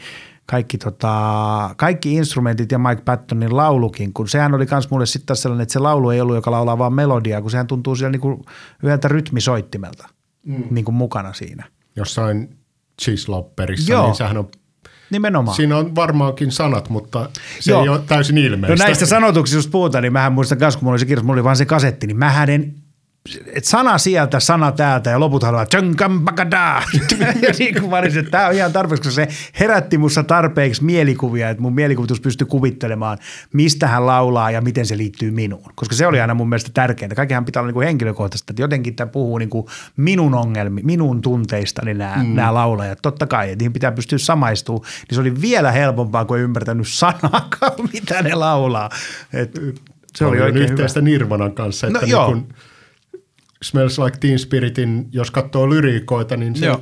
kaikki, 0.50 0.78
tota, 0.78 1.74
kaikki 1.76 2.14
instrumentit 2.14 2.72
ja 2.72 2.78
Mike 2.78 3.02
Pattonin 3.04 3.56
laulukin, 3.56 4.12
kun 4.12 4.28
sehän 4.28 4.54
oli 4.54 4.66
myös 4.70 4.90
mulle 4.90 5.06
sitten 5.06 5.36
sellainen, 5.36 5.62
että 5.62 5.72
se 5.72 5.78
laulu 5.78 6.10
ei 6.10 6.20
ollut, 6.20 6.34
joka 6.34 6.50
laulaa 6.50 6.78
vaan 6.78 6.92
melodiaa, 6.92 7.42
kun 7.42 7.50
sehän 7.50 7.66
tuntuu 7.66 7.96
siellä 7.96 8.12
niinku 8.12 8.44
yhdeltä 8.82 9.08
rytmisoittimelta 9.08 10.08
mm. 10.46 10.64
niinku 10.70 10.92
mukana 10.92 11.32
siinä. 11.32 11.64
Jossain 11.96 12.56
Cheeselopperissa, 13.02 13.92
Joo. 13.92 14.06
niin 14.06 14.14
sehän 14.14 14.36
on 14.36 14.48
Nimenomaan. 15.10 15.56
Siinä 15.56 15.76
on 15.76 15.94
varmaankin 15.94 16.52
sanat, 16.52 16.88
mutta 16.88 17.30
se 17.60 17.70
Joo. 17.70 17.82
ei 17.82 17.88
ole 17.88 18.00
täysin 18.06 18.34
No 18.34 18.40
ilmeistä. 18.40 18.84
näistä 18.84 19.06
sanotuksista, 19.06 19.58
jos 19.58 19.66
puhutaan, 19.68 20.02
niin 20.02 20.12
mähän 20.12 20.32
muistan 20.32 20.58
kanssa, 20.58 20.78
kun 20.78 20.84
mulla 20.86 20.92
oli 20.92 20.98
se 20.98 21.06
kirjoitus, 21.06 21.26
mulla 21.26 21.36
oli 21.36 21.44
vaan 21.44 21.56
se 21.56 21.66
kasetti, 21.66 22.06
niin 22.06 22.16
mähän 22.16 22.50
en, 22.50 22.74
et 23.54 23.64
sana 23.64 23.98
sieltä, 23.98 24.40
sana 24.40 24.72
täältä 24.72 25.10
ja 25.10 25.20
loput 25.20 25.42
haluaa 25.42 25.66
tjönkän 25.66 26.20
pakada. 26.20 26.82
ja 27.42 27.52
niin 27.58 27.74
kuin 27.74 27.90
mä 27.90 27.98
että 27.98 28.22
tämä 28.30 28.46
on 28.46 28.54
ihan 28.54 28.72
tarpeeksi, 28.72 29.02
koska 29.02 29.14
se 29.14 29.28
herätti 29.60 29.98
musta 29.98 30.22
tarpeeksi 30.22 30.84
mielikuvia, 30.84 31.50
että 31.50 31.62
mun 31.62 31.74
mielikuvitus 31.74 32.20
pystyi 32.20 32.46
kuvittelemaan, 32.46 33.18
mistä 33.52 33.86
hän 33.86 34.06
laulaa 34.06 34.50
ja 34.50 34.60
miten 34.60 34.86
se 34.86 34.96
liittyy 34.96 35.30
minuun. 35.30 35.72
Koska 35.74 35.94
se 35.94 36.06
oli 36.06 36.20
aina 36.20 36.34
mun 36.34 36.48
mielestä 36.48 36.70
tärkeintä. 36.74 37.14
Kaikkihan 37.14 37.44
pitää 37.44 37.60
olla 37.60 37.68
niin 37.68 37.74
kuin 37.74 37.86
henkilökohtaista, 37.86 38.52
että 38.52 38.62
jotenkin 38.62 38.96
tämä 38.96 39.10
puhuu 39.10 39.38
niin 39.38 39.50
kuin 39.50 39.66
minun 39.96 40.34
ongelmi, 40.34 40.80
minun 40.84 41.20
tunteistani 41.20 41.94
nämä, 41.94 42.16
mm. 42.16 42.34
nämä 42.34 42.54
laulajat. 42.54 42.98
Totta 43.02 43.26
kai, 43.26 43.50
että 43.50 43.58
niihin 43.58 43.72
pitää 43.72 43.92
pystyä 43.92 44.18
samaistumaan. 44.18 44.84
Niin 44.84 45.14
se 45.14 45.20
oli 45.20 45.40
vielä 45.40 45.72
helpompaa, 45.72 46.24
kun 46.24 46.36
ei 46.36 46.42
ymmärtänyt 46.42 46.88
sanaakaan, 46.88 47.72
mitä 47.92 48.22
ne 48.22 48.34
laulaa. 48.34 48.90
Et 49.32 49.54
se 50.14 50.24
oli 50.24 50.30
Paljon 50.30 50.46
oikein 50.46 50.62
hyvä. 50.62 50.72
yhteistä 50.72 51.00
Nirvanan 51.00 51.52
kanssa, 51.52 51.86
että 51.86 51.98
No 51.98 52.04
niin 52.04 52.10
joo. 52.10 52.26
kun 52.26 52.48
Smells 53.62 53.98
Like 53.98 54.18
Teen 54.18 54.38
Spiritin, 54.38 55.08
jos 55.12 55.30
katsoo 55.30 55.70
lyriikoita, 55.70 56.36
niin 56.36 56.56
se, 56.56 56.66
Joo. 56.66 56.80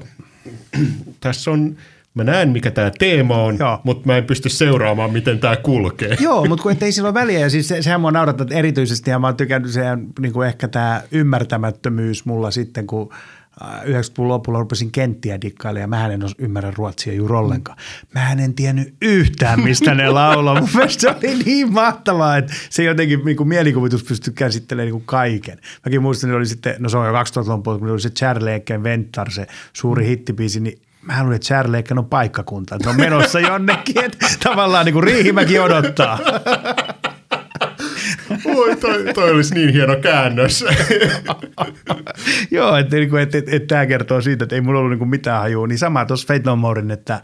tässä 1.20 1.50
on, 1.50 1.76
mä 2.14 2.24
näen 2.24 2.48
mikä 2.48 2.70
tämä 2.70 2.90
teema 2.98 3.42
on, 3.42 3.56
Joo. 3.58 3.80
mutta 3.84 4.06
mä 4.06 4.16
en 4.16 4.24
pysty 4.24 4.48
seuraamaan, 4.48 5.12
miten 5.12 5.38
tämä 5.38 5.56
kulkee. 5.56 6.16
Joo, 6.20 6.46
mutta 6.46 6.62
kun 6.62 6.76
ei 6.80 6.92
sillä 6.92 7.06
ole 7.06 7.14
väliä. 7.14 7.38
Ja 7.38 7.50
siis 7.50 7.68
se, 7.68 7.82
sehän 7.82 8.00
mua 8.00 8.10
naurattaa 8.10 8.46
erityisesti, 8.50 9.10
ja 9.10 9.18
mä 9.18 9.26
oon 9.26 9.36
tykännyt 9.36 9.70
sehän, 9.70 10.06
niin 10.20 10.32
kuin 10.32 10.48
ehkä 10.48 10.68
tämä 10.68 11.02
ymmärtämättömyys 11.10 12.24
mulla 12.24 12.50
sitten, 12.50 12.86
kun 12.86 13.12
90-luvun 13.60 14.28
lopulla 14.28 14.58
rupesin 14.58 14.90
kenttiä 14.90 15.40
dikkailemaan, 15.40 15.80
ja 15.80 15.86
mä 15.86 16.14
en 16.14 16.30
ymmärrä 16.38 16.72
ruotsia 16.76 17.12
juuri 17.12 17.34
ollenkaan. 17.34 17.78
Mä 18.14 18.32
en 18.32 18.54
tiennyt 18.54 18.94
yhtään, 19.02 19.60
mistä 19.60 19.94
ne 19.94 20.10
laulaa. 20.10 20.60
Mun 20.60 20.68
mielestä 20.74 21.00
se 21.00 21.08
oli 21.08 21.42
niin 21.44 21.72
mahtavaa, 21.72 22.36
että 22.36 22.52
se 22.70 22.84
jotenkin 22.84 23.24
niin 23.24 23.36
kuin 23.36 23.48
mielikuvitus 23.48 24.04
pystyi 24.04 24.32
käsittelemään 24.32 24.86
niin 24.86 24.92
kuin 24.92 25.06
kaiken. 25.06 25.58
Mäkin 25.86 26.02
muistan, 26.02 26.30
että 26.30 26.36
oli 26.36 26.46
sitten, 26.46 26.74
no 26.78 26.88
se 26.88 26.98
on 26.98 27.06
jo 27.06 27.12
2000-luvun 27.12 27.62
puolella, 27.62 27.80
kun 27.80 27.90
oli 27.90 28.00
se 28.00 28.10
Charleken 28.10 28.82
Ventar, 28.82 29.30
se 29.30 29.46
suuri 29.72 30.06
hittibiisi, 30.06 30.60
niin 30.60 30.78
Mä 31.02 31.22
luulin, 31.22 31.36
että 31.36 31.46
Charleken 31.46 31.98
on 31.98 32.06
paikkakunta, 32.06 32.74
että 32.74 32.90
on 32.90 32.96
menossa 32.96 33.40
jonnekin, 33.50 34.04
että 34.04 34.26
tavallaan 34.42 34.84
niin 34.84 34.92
kuin 34.92 35.04
Riihimäki 35.04 35.58
odottaa. 35.58 36.18
Oi, 38.44 38.76
toi, 38.76 39.14
toi 39.14 39.30
olisi 39.30 39.54
niin 39.54 39.72
hieno 39.72 39.96
käännös. 39.96 40.64
Joo, 42.50 42.76
että 42.76 42.96
niin 42.96 43.18
et, 43.18 43.34
et, 43.34 43.48
et, 43.48 43.66
tämä 43.66 43.86
kertoo 43.86 44.20
siitä, 44.20 44.44
että 44.44 44.54
ei 44.54 44.60
mulla 44.60 44.80
ollut 44.80 44.98
niin 44.98 45.08
mitään 45.08 45.40
hajua. 45.40 45.66
Niin 45.66 45.78
sama 45.78 46.04
tuossa 46.04 46.26
Fate 46.34 46.42
No 46.44 46.56
Morein, 46.56 46.90
että, 46.90 47.20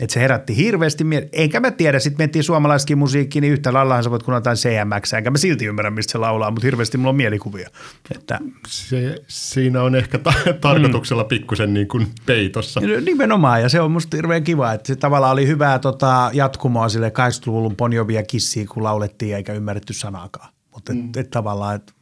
että 0.00 0.14
se 0.14 0.20
herätti 0.20 0.56
hirveästi 0.56 1.04
mie- 1.04 1.28
Enkä 1.32 1.60
mä 1.60 1.70
tiedä, 1.70 1.98
sitten 1.98 2.24
mentiin 2.24 2.42
suomalaiskin 2.42 2.98
musiikkiin, 2.98 3.42
niin 3.42 3.52
yhtä 3.52 3.72
laillahan 3.72 4.04
sä 4.04 4.10
voit 4.10 4.22
kuunnella 4.22 4.40
jotain 4.40 4.56
CMX, 4.56 5.12
enkä 5.12 5.30
mä 5.30 5.38
silti 5.38 5.66
ymmärrä, 5.66 5.90
mistä 5.90 6.12
se 6.12 6.18
laulaa, 6.18 6.50
mutta 6.50 6.66
hirveästi 6.66 6.98
mulla 6.98 7.10
on 7.10 7.16
mielikuvia. 7.16 7.68
Että, 8.14 8.38
se, 8.66 9.18
siinä 9.28 9.82
on 9.82 9.94
ehkä 9.94 10.18
ta- 10.18 10.32
tarkoituksella 10.60 11.24
pikkusen 11.24 11.74
niin 11.74 11.88
kuin 11.88 12.06
peitossa. 12.26 12.80
nimenomaan, 13.04 13.62
ja 13.62 13.68
se 13.68 13.80
on 13.80 13.90
musta 13.90 14.16
hirveän 14.16 14.44
kiva, 14.44 14.72
että 14.72 14.86
se 14.86 14.96
tavallaan 14.96 15.32
oli 15.32 15.46
hyvää 15.46 15.78
tota, 15.78 16.30
jatkumoa 16.32 16.88
sille 16.88 17.08
80-luvun 17.08 17.76
Ponjovia 17.76 18.22
kissiä, 18.22 18.66
kun 18.68 18.82
laulettiin 18.82 19.36
eikä 19.36 19.52
ymmärretty 19.52 19.92
sanaakaan. 19.92 20.48
Mutta 20.74 20.92
et, 20.92 20.98
mm. 20.98 21.10
et, 21.16 21.30
tavallaan, 21.30 21.76
että 21.76 21.92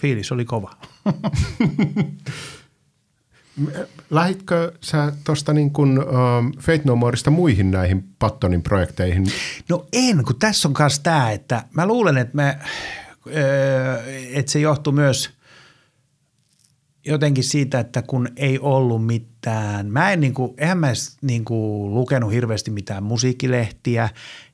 fiilis 0.00 0.32
oli 0.32 0.44
kova. 0.44 0.70
Lähitkö 4.10 4.72
sä 4.80 5.12
tuosta 5.24 5.52
niin 5.52 5.70
kuin, 5.70 5.98
um, 5.98 6.52
Fate 6.60 6.82
No 6.84 6.96
Moreista 6.96 7.30
muihin 7.30 7.70
näihin 7.70 8.04
Pattonin 8.18 8.62
projekteihin? 8.62 9.26
No 9.68 9.86
en, 9.92 10.24
kun 10.24 10.38
tässä 10.38 10.68
on 10.68 10.74
myös 10.78 11.00
tämä, 11.00 11.30
että 11.30 11.62
mä 11.72 11.86
luulen, 11.86 12.18
että, 12.18 12.36
me, 12.36 12.58
öö, 13.26 14.02
että 14.32 14.52
se 14.52 14.60
johtuu 14.60 14.92
myös 14.92 15.30
jotenkin 17.06 17.44
siitä, 17.44 17.80
että 17.80 18.02
kun 18.02 18.28
ei 18.36 18.58
ollut 18.58 19.06
mitään, 19.06 19.86
mä 19.86 20.12
en 20.12 20.20
niinku, 20.20 20.54
eihän 20.58 20.78
mä 20.78 20.88
edes 20.88 21.16
niinku 21.22 21.88
lukenut 21.94 22.32
hirveästi 22.32 22.70
mitään 22.70 23.02
musiikkilehtiä, 23.02 24.02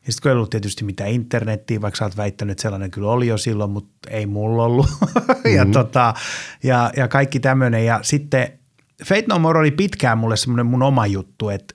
ja 0.06 0.12
sitten 0.12 0.22
kun 0.22 0.30
ei 0.30 0.34
ollut 0.36 0.50
tietysti 0.50 0.84
mitään 0.84 1.10
internettiä, 1.10 1.80
vaikka 1.80 1.98
sä 1.98 2.04
oot 2.04 2.16
väittänyt, 2.16 2.52
että 2.52 2.62
sellainen 2.62 2.90
kyllä 2.90 3.10
oli 3.10 3.26
jo 3.26 3.38
silloin, 3.38 3.70
mutta 3.70 4.10
ei 4.10 4.26
mulla 4.26 4.64
ollut. 4.64 4.86
Mm-hmm. 5.44 5.56
ja, 5.56 5.66
tota, 5.72 6.14
ja, 6.62 6.90
ja 6.96 7.08
kaikki 7.08 7.40
tämmöinen. 7.40 7.86
Ja 7.86 8.00
sitten 8.02 8.58
Fate 9.04 9.24
No 9.28 9.38
More 9.38 9.58
oli 9.58 9.70
pitkään 9.70 10.18
mulle 10.18 10.36
semmoinen 10.36 10.66
mun 10.66 10.82
oma 10.82 11.06
juttu, 11.06 11.48
että 11.48 11.74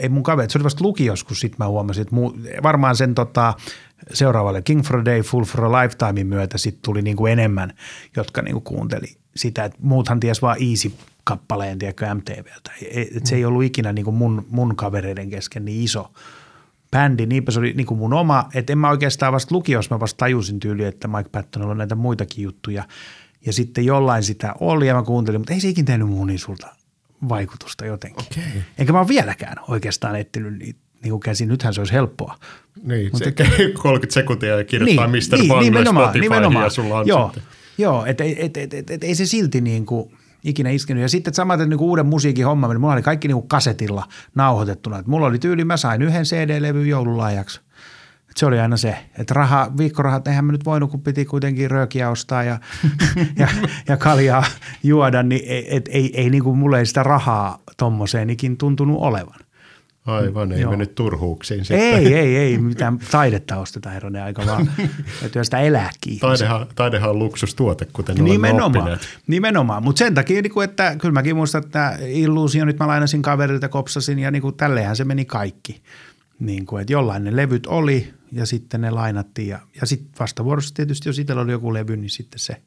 ei 0.00 0.08
mun 0.08 0.22
kaveri, 0.22 0.50
se 0.50 0.58
oli 0.58 0.64
vasta 0.64 0.84
lukiossa, 0.84 1.26
kun 1.26 1.36
sitten 1.36 1.56
mä 1.58 1.68
huomasin, 1.68 2.02
että 2.02 2.14
mu, 2.14 2.32
varmaan 2.62 2.96
sen 2.96 3.14
tota, 3.14 3.54
seuraavalle 4.12 4.62
King 4.62 4.82
for 4.82 4.96
a 4.96 5.04
Day, 5.04 5.20
Full 5.20 5.44
for 5.44 5.64
a 5.64 5.72
Lifetimein 5.72 6.26
myötä 6.26 6.58
sitten 6.58 6.82
tuli 6.82 7.02
niinku 7.02 7.26
enemmän, 7.26 7.72
jotka 8.16 8.42
niinku 8.42 8.60
kuunteli 8.60 9.16
sitä, 9.36 9.64
että 9.64 9.78
muuthan 9.82 10.20
ties 10.20 10.42
vaan 10.42 10.56
Easy-kappaleen, 10.60 11.78
tiedätkö, 11.78 12.14
MTVltä. 12.14 12.70
Et, 12.90 13.16
et 13.16 13.26
se 13.26 13.36
ei 13.36 13.44
ollut 13.44 13.64
ikinä 13.64 13.92
niinku 13.92 14.12
mun, 14.12 14.46
mun 14.50 14.76
kavereiden 14.76 15.30
kesken 15.30 15.64
niin 15.64 15.84
iso 15.84 16.12
bändi, 16.90 17.26
niinpä 17.26 17.52
se 17.52 17.58
oli 17.58 17.72
niinku 17.72 17.96
mun 17.96 18.12
oma, 18.12 18.48
että 18.54 18.72
en 18.72 18.78
mä 18.78 18.90
oikeastaan 18.90 19.32
vasta 19.32 19.54
lukiossa, 19.54 19.94
mä 19.94 20.00
vasta 20.00 20.18
tajusin 20.18 20.60
tyyli, 20.60 20.84
että 20.84 21.08
Mike 21.08 21.28
Pattonilla 21.32 21.70
on 21.70 21.78
näitä 21.78 21.94
muitakin 21.94 22.44
juttuja. 22.44 22.84
Ja 23.46 23.52
sitten 23.52 23.84
jollain 23.84 24.22
sitä 24.22 24.54
oli 24.60 24.86
ja 24.86 24.94
mä 24.94 25.02
kuuntelin, 25.02 25.40
mutta 25.40 25.52
ei 25.52 25.60
se 25.60 25.68
ikinä 25.68 25.86
tehnyt 25.86 26.08
muuhun 26.08 26.26
niin 26.26 26.38
suurta 26.38 26.68
vaikutusta 27.28 27.86
jotenkin. 27.86 28.24
Okei. 28.30 28.62
Enkä 28.78 28.92
mä 28.92 28.98
ole 29.00 29.08
vieläkään 29.08 29.56
oikeastaan 29.68 30.16
etsinyt 30.16 30.58
niitä, 30.58 30.80
niin 31.02 31.10
kuin 31.10 31.20
käsin. 31.20 31.48
Nythän 31.48 31.74
se 31.74 31.80
olisi 31.80 31.92
helppoa. 31.92 32.38
Niin, 32.82 33.10
Mutta 33.12 33.24
se 33.24 33.72
30 33.82 34.14
sekuntia 34.20 34.58
ja 34.58 34.64
kirjoittaa 34.64 35.06
niin, 35.06 35.24
Mr. 35.30 35.38
niin, 35.38 35.48
Bangla 35.48 35.64
nimenomaan, 35.64 36.04
Spotifyhin 36.06 36.30
nimenomaan. 36.30 36.64
ja 36.64 36.70
sulla 36.70 36.98
on 36.98 37.06
Joo, 37.06 37.24
sitten. 37.24 37.42
joo 37.78 38.04
että 38.06 38.24
et, 38.24 38.56
et, 38.56 38.74
et, 38.74 38.90
et, 38.90 39.04
ei 39.04 39.14
se 39.14 39.26
silti 39.26 39.60
niin 39.60 39.86
kuin 39.86 40.12
ikinä 40.44 40.70
iskenyt. 40.70 41.02
Ja 41.02 41.08
sitten 41.08 41.34
samaten 41.34 41.70
niin 41.70 41.78
kuin 41.78 41.88
uuden 41.88 42.06
musiikin 42.06 42.46
homma, 42.46 42.68
niin 42.68 42.80
mulla 42.80 42.94
oli 42.94 43.02
kaikki 43.02 43.28
niin 43.28 43.36
kuin 43.36 43.48
kasetilla 43.48 44.08
nauhoitettuna. 44.34 44.98
Et 44.98 45.06
mulla 45.06 45.26
oli 45.26 45.38
tyyli, 45.38 45.64
mä 45.64 45.76
sain 45.76 46.02
yhden 46.02 46.24
CD-levyn 46.24 46.86
joululahjaksi. 46.86 47.60
Et 48.32 48.36
se 48.36 48.46
oli 48.46 48.60
aina 48.60 48.76
se, 48.76 48.96
että 49.18 49.34
raha, 49.34 49.70
viikkorahat, 49.78 50.28
eihän 50.28 50.44
mä 50.44 50.52
nyt 50.52 50.64
voinut, 50.64 50.90
kun 50.90 51.00
piti 51.00 51.24
kuitenkin 51.24 51.70
röökiä 51.70 52.10
ostaa 52.10 52.44
ja, 52.44 52.58
ja, 53.38 53.48
ja 53.88 53.96
kaljaa 53.96 54.44
juoda, 54.82 55.22
niin 55.22 55.42
ei, 55.46 55.76
et, 55.76 55.88
ei, 55.92 56.20
ei 56.20 56.30
niin 56.30 56.44
kuin 56.44 56.58
mulle 56.58 56.78
ei 56.78 56.86
sitä 56.86 57.02
rahaa 57.02 57.58
tommoseen 57.76 58.30
ikin 58.30 58.56
tuntunut 58.56 58.96
olevan. 59.00 59.40
Aivan, 60.06 60.52
ei 60.52 60.60
Joo. 60.60 60.70
mennyt 60.70 60.94
turhuuksiin 60.94 61.64
sitten. 61.64 61.94
Ei, 61.94 62.14
ei, 62.14 62.36
ei, 62.36 62.58
mitään 62.58 62.98
taidetta 63.10 63.56
ostetaan 63.56 63.92
herranen 63.92 64.22
aika 64.22 64.46
vaan. 64.46 64.70
Täytyy 65.20 65.44
sitä 65.44 65.58
elääkin. 65.58 66.18
Taidehan, 66.20 66.66
taidehan 66.74 67.10
on 67.10 67.18
luksustuote, 67.18 67.86
kuten 67.92 68.12
olemme 68.14 68.30
Nimenomaan, 68.30 68.76
oppineet. 68.76 69.00
nimenomaan. 69.26 69.82
mutta 69.82 69.98
sen 69.98 70.14
takia, 70.14 70.42
niin 70.42 70.52
kuin, 70.52 70.64
että 70.64 70.96
kyllä 70.96 71.12
mäkin 71.12 71.36
muistan, 71.36 71.64
että 71.64 71.98
illuusionit 72.06 72.78
mä 72.78 72.86
lainasin 72.86 73.22
kaverilta, 73.22 73.68
kopsasin 73.68 74.18
ja 74.18 74.30
niin 74.30 74.42
kuin, 74.42 74.54
tälleenhän 74.54 74.96
se 74.96 75.04
meni 75.04 75.24
kaikki. 75.24 75.82
Niin 76.42 76.66
kuin, 76.66 76.80
että 76.80 76.92
jollain 76.92 77.24
ne 77.24 77.36
levyt 77.36 77.66
oli 77.66 78.14
ja 78.32 78.46
sitten 78.46 78.80
ne 78.80 78.90
lainattiin 78.90 79.48
ja, 79.48 79.60
ja 79.80 79.86
sitten 79.86 80.12
vastavuorossa 80.20 80.74
tietysti, 80.74 81.08
jos 81.08 81.18
itsellä 81.18 81.42
oli 81.42 81.52
joku 81.52 81.74
levy, 81.74 81.96
niin 81.96 82.10
sitten 82.10 82.38
se. 82.38 82.62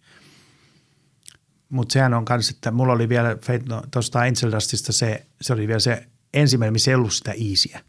Mutta 1.69 1.93
sehän 1.93 2.13
on 2.13 2.25
kanssa, 2.25 2.51
että 2.55 2.71
mulla 2.71 2.93
oli 2.93 3.09
vielä 3.09 3.37
no, 3.69 3.83
tuosta 3.91 4.19
Angel 4.19 4.51
Dustista 4.51 4.93
se, 4.93 5.25
se 5.41 5.53
oli 5.53 5.67
vielä 5.67 5.79
se 5.79 6.07
ensimmäinen, 6.33 6.73
missä 6.73 6.91
ei 6.91 6.95
ollut 6.95 7.13
sitä 7.13 7.31
easyä. 7.31 7.79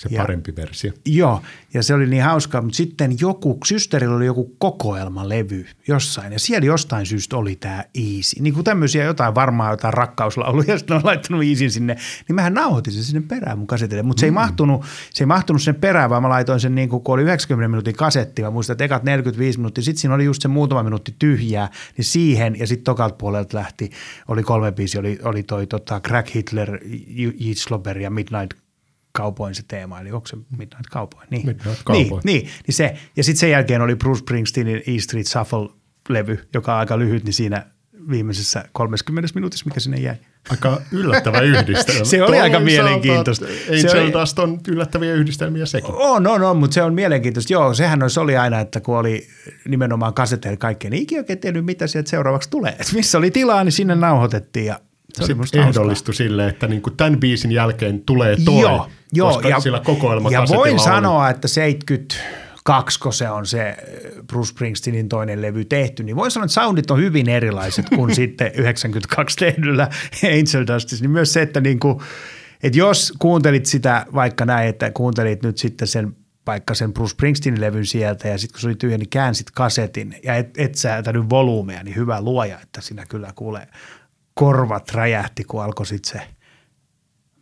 Se 0.00 0.08
Ja- 0.12 0.22
parempi 0.22 0.56
versio. 0.56 0.92
Joo, 1.06 1.42
ja 1.74 1.82
se 1.82 1.94
oli 1.94 2.06
niin 2.06 2.22
hauskaa, 2.22 2.62
mutta 2.62 2.76
sitten 2.76 3.16
joku, 3.20 3.58
systerillä 3.64 4.16
oli 4.16 4.26
joku 4.26 4.56
kokoelmalevy 4.58 5.66
jossain, 5.88 6.32
ja 6.32 6.38
siellä 6.38 6.66
jostain 6.66 7.06
syystä 7.06 7.36
oli 7.36 7.56
tämä 7.56 7.84
Easy. 7.94 8.40
Niin 8.42 8.54
kuin 8.54 8.64
tämmöisiä 8.64 9.04
jotain 9.04 9.34
varmaa 9.34 9.70
jotain 9.70 9.94
rakkauslauluja, 9.94 10.70
ja 10.72 10.78
sitten 10.78 10.96
on 10.96 11.04
laittanut 11.04 11.44
Easyn 11.44 11.70
sinne, 11.70 11.96
niin 12.28 12.34
mähän 12.34 12.54
nauhoitin 12.54 12.92
sen 12.92 13.02
sinne 13.02 13.20
perään 13.28 13.58
mun 13.58 13.66
kasetille, 13.66 14.02
mutta 14.02 14.20
se, 14.20 14.26
ei 14.26 14.30
mahtunut, 14.30 14.84
se 15.10 15.24
ei 15.24 15.26
mahtunut 15.26 15.62
sen 15.62 15.74
perään, 15.74 16.10
vaan 16.10 16.22
mä 16.22 16.28
laitoin 16.28 16.60
sen 16.60 16.74
niin 16.74 16.88
kuin, 16.88 17.02
kun 17.02 17.14
oli 17.14 17.22
90 17.22 17.68
minuutin 17.68 17.96
kasetti, 17.96 18.42
mä 18.42 18.50
muistan, 18.50 18.74
että 18.74 18.84
ekat 18.84 19.02
45 19.02 19.58
minuuttia, 19.58 19.84
sitten 19.84 20.00
siinä 20.00 20.14
oli 20.14 20.24
just 20.24 20.42
se 20.42 20.48
muutama 20.48 20.82
minuutti 20.82 21.14
tyhjää, 21.18 21.70
niin 21.96 22.04
siihen, 22.04 22.58
ja 22.58 22.66
sitten 22.66 22.84
tokalta 22.84 23.16
puolelta 23.16 23.56
lähti, 23.56 23.90
oli 24.28 24.42
kolme 24.42 24.72
biisi, 24.72 24.98
oli, 24.98 25.18
oli 25.22 25.42
toi 25.42 25.66
tota, 25.66 26.00
Crack 26.00 26.34
Hitler. 26.34 26.78
Slober 27.54 27.98
ja 27.98 28.10
Midnight 28.10 28.69
Cowboyn 29.16 29.54
se 29.54 29.62
teema, 29.68 30.00
eli 30.00 30.12
onko 30.12 30.26
se 30.26 30.36
Midnight 30.50 30.90
Cowboy? 30.92 31.20
Niin. 31.30 31.46
Midnight 31.46 31.84
Cowboy. 31.84 32.20
Niin, 32.24 32.42
niin, 32.44 32.48
niin 32.66 32.74
se. 32.74 32.94
Ja 33.16 33.24
sitten 33.24 33.40
sen 33.40 33.50
jälkeen 33.50 33.82
oli 33.82 33.96
Bruce 33.96 34.18
Springsteenin 34.20 34.82
E 34.86 34.98
Street 35.00 35.26
Shuffle-levy, 35.26 36.38
joka 36.54 36.72
on 36.74 36.78
aika 36.80 36.98
lyhyt, 36.98 37.24
niin 37.24 37.34
siinä 37.34 37.66
viimeisessä 38.10 38.64
30 38.72 39.28
minuutissa, 39.34 39.64
mikä 39.66 39.80
sinne 39.80 39.98
jäi. 39.98 40.16
Aika 40.50 40.80
yllättävä 40.92 41.40
yhdistelmä. 41.40 42.04
Se 42.10 42.22
oli 42.22 42.40
aika 42.40 42.58
Toisaalta 42.58 42.64
mielenkiintoista. 42.84 43.46
Se 43.80 43.88
Angel 43.88 44.02
oli- 44.04 44.12
Dust 44.12 44.38
on 44.38 44.60
yllättäviä 44.68 45.14
yhdistelmiä 45.14 45.66
sekin. 45.66 45.94
On, 45.94 46.26
on, 46.26 46.42
on, 46.42 46.56
mutta 46.56 46.74
se 46.74 46.82
on 46.82 46.94
mielenkiintoista. 46.94 47.52
Joo, 47.52 47.74
sehän 47.74 47.98
noissa 47.98 48.20
oli 48.20 48.36
aina, 48.36 48.60
että 48.60 48.80
kun 48.80 48.98
oli 48.98 49.26
nimenomaan 49.68 50.14
kaseteilla 50.14 50.56
kaikkea, 50.56 50.90
niin 50.90 51.02
ikinä 51.02 51.20
oikein 51.20 51.38
tiennyt, 51.38 51.64
mitä 51.64 51.86
sieltä 51.86 52.10
seuraavaksi 52.10 52.50
tulee. 52.50 52.76
Et 52.80 52.92
missä 52.94 53.18
oli 53.18 53.30
tilaa, 53.30 53.64
niin 53.64 53.72
sinne 53.72 53.94
nauhoitettiin 53.94 54.66
ja 54.66 54.74
se 54.74 54.80
Sitten 55.20 55.60
ehdollistui 55.60 56.14
sille, 56.14 56.48
että 56.48 56.66
niin 56.66 56.82
kuin 56.82 56.96
tämän 56.96 57.20
biisin 57.20 57.52
jälkeen 57.52 58.00
tulee 58.00 58.36
toi, 58.44 58.62
Joo, 58.62 58.88
joo 59.12 59.28
koska 59.28 59.48
ja, 59.48 59.60
sillä 59.60 59.80
kokoelma 59.80 60.30
ja 60.30 60.44
voin 60.48 60.72
oli. 60.72 60.80
sanoa, 60.80 61.30
että 61.30 61.48
72, 61.48 63.00
kun 63.00 63.12
se 63.12 63.30
on 63.30 63.46
se 63.46 63.76
Bruce 64.26 64.48
Springsteenin 64.48 65.08
toinen 65.08 65.42
levy 65.42 65.64
tehty, 65.64 66.02
niin 66.02 66.16
voin 66.16 66.30
sanoa, 66.30 66.44
että 66.44 66.54
soundit 66.54 66.90
on 66.90 66.98
hyvin 66.98 67.28
erilaiset 67.28 67.86
kuin 67.96 68.14
sitten 68.14 68.52
92 68.54 69.36
tehdyllä 69.36 69.88
Angel 70.24 70.74
Dustissa. 70.74 71.04
Niin 71.04 71.10
myös 71.10 71.32
se, 71.32 71.42
että, 71.42 71.60
niin 71.60 71.80
kuin, 71.80 71.98
että 72.62 72.78
jos 72.78 73.12
kuuntelit 73.18 73.66
sitä 73.66 74.06
vaikka 74.14 74.44
näin, 74.44 74.68
että 74.68 74.90
kuuntelit 74.90 75.42
nyt 75.42 75.58
sitten 75.58 75.88
sen 75.88 76.16
vaikka 76.46 76.74
sen 76.74 76.92
Bruce 76.92 77.10
Springsteenin 77.10 77.60
levyn 77.60 77.86
sieltä 77.86 78.28
ja 78.28 78.38
sitten 78.38 78.54
kun 78.54 78.60
se 78.60 78.66
oli 78.66 78.74
tyhjä, 78.74 78.98
niin 78.98 79.08
käänsit 79.08 79.50
kasetin 79.50 80.16
ja 80.24 80.34
et, 80.34 80.58
et 80.58 80.74
säätänyt 80.74 81.30
volyymeja, 81.30 81.82
niin 81.82 81.96
hyvä 81.96 82.20
luoja, 82.20 82.60
että 82.60 82.80
siinä 82.80 83.06
kyllä 83.06 83.32
kuulee 83.34 83.68
korvat 84.40 84.90
räjähti, 84.90 85.44
kun 85.44 85.62
alkoi 85.62 85.86
sitten 85.86 86.12
se 86.12 86.28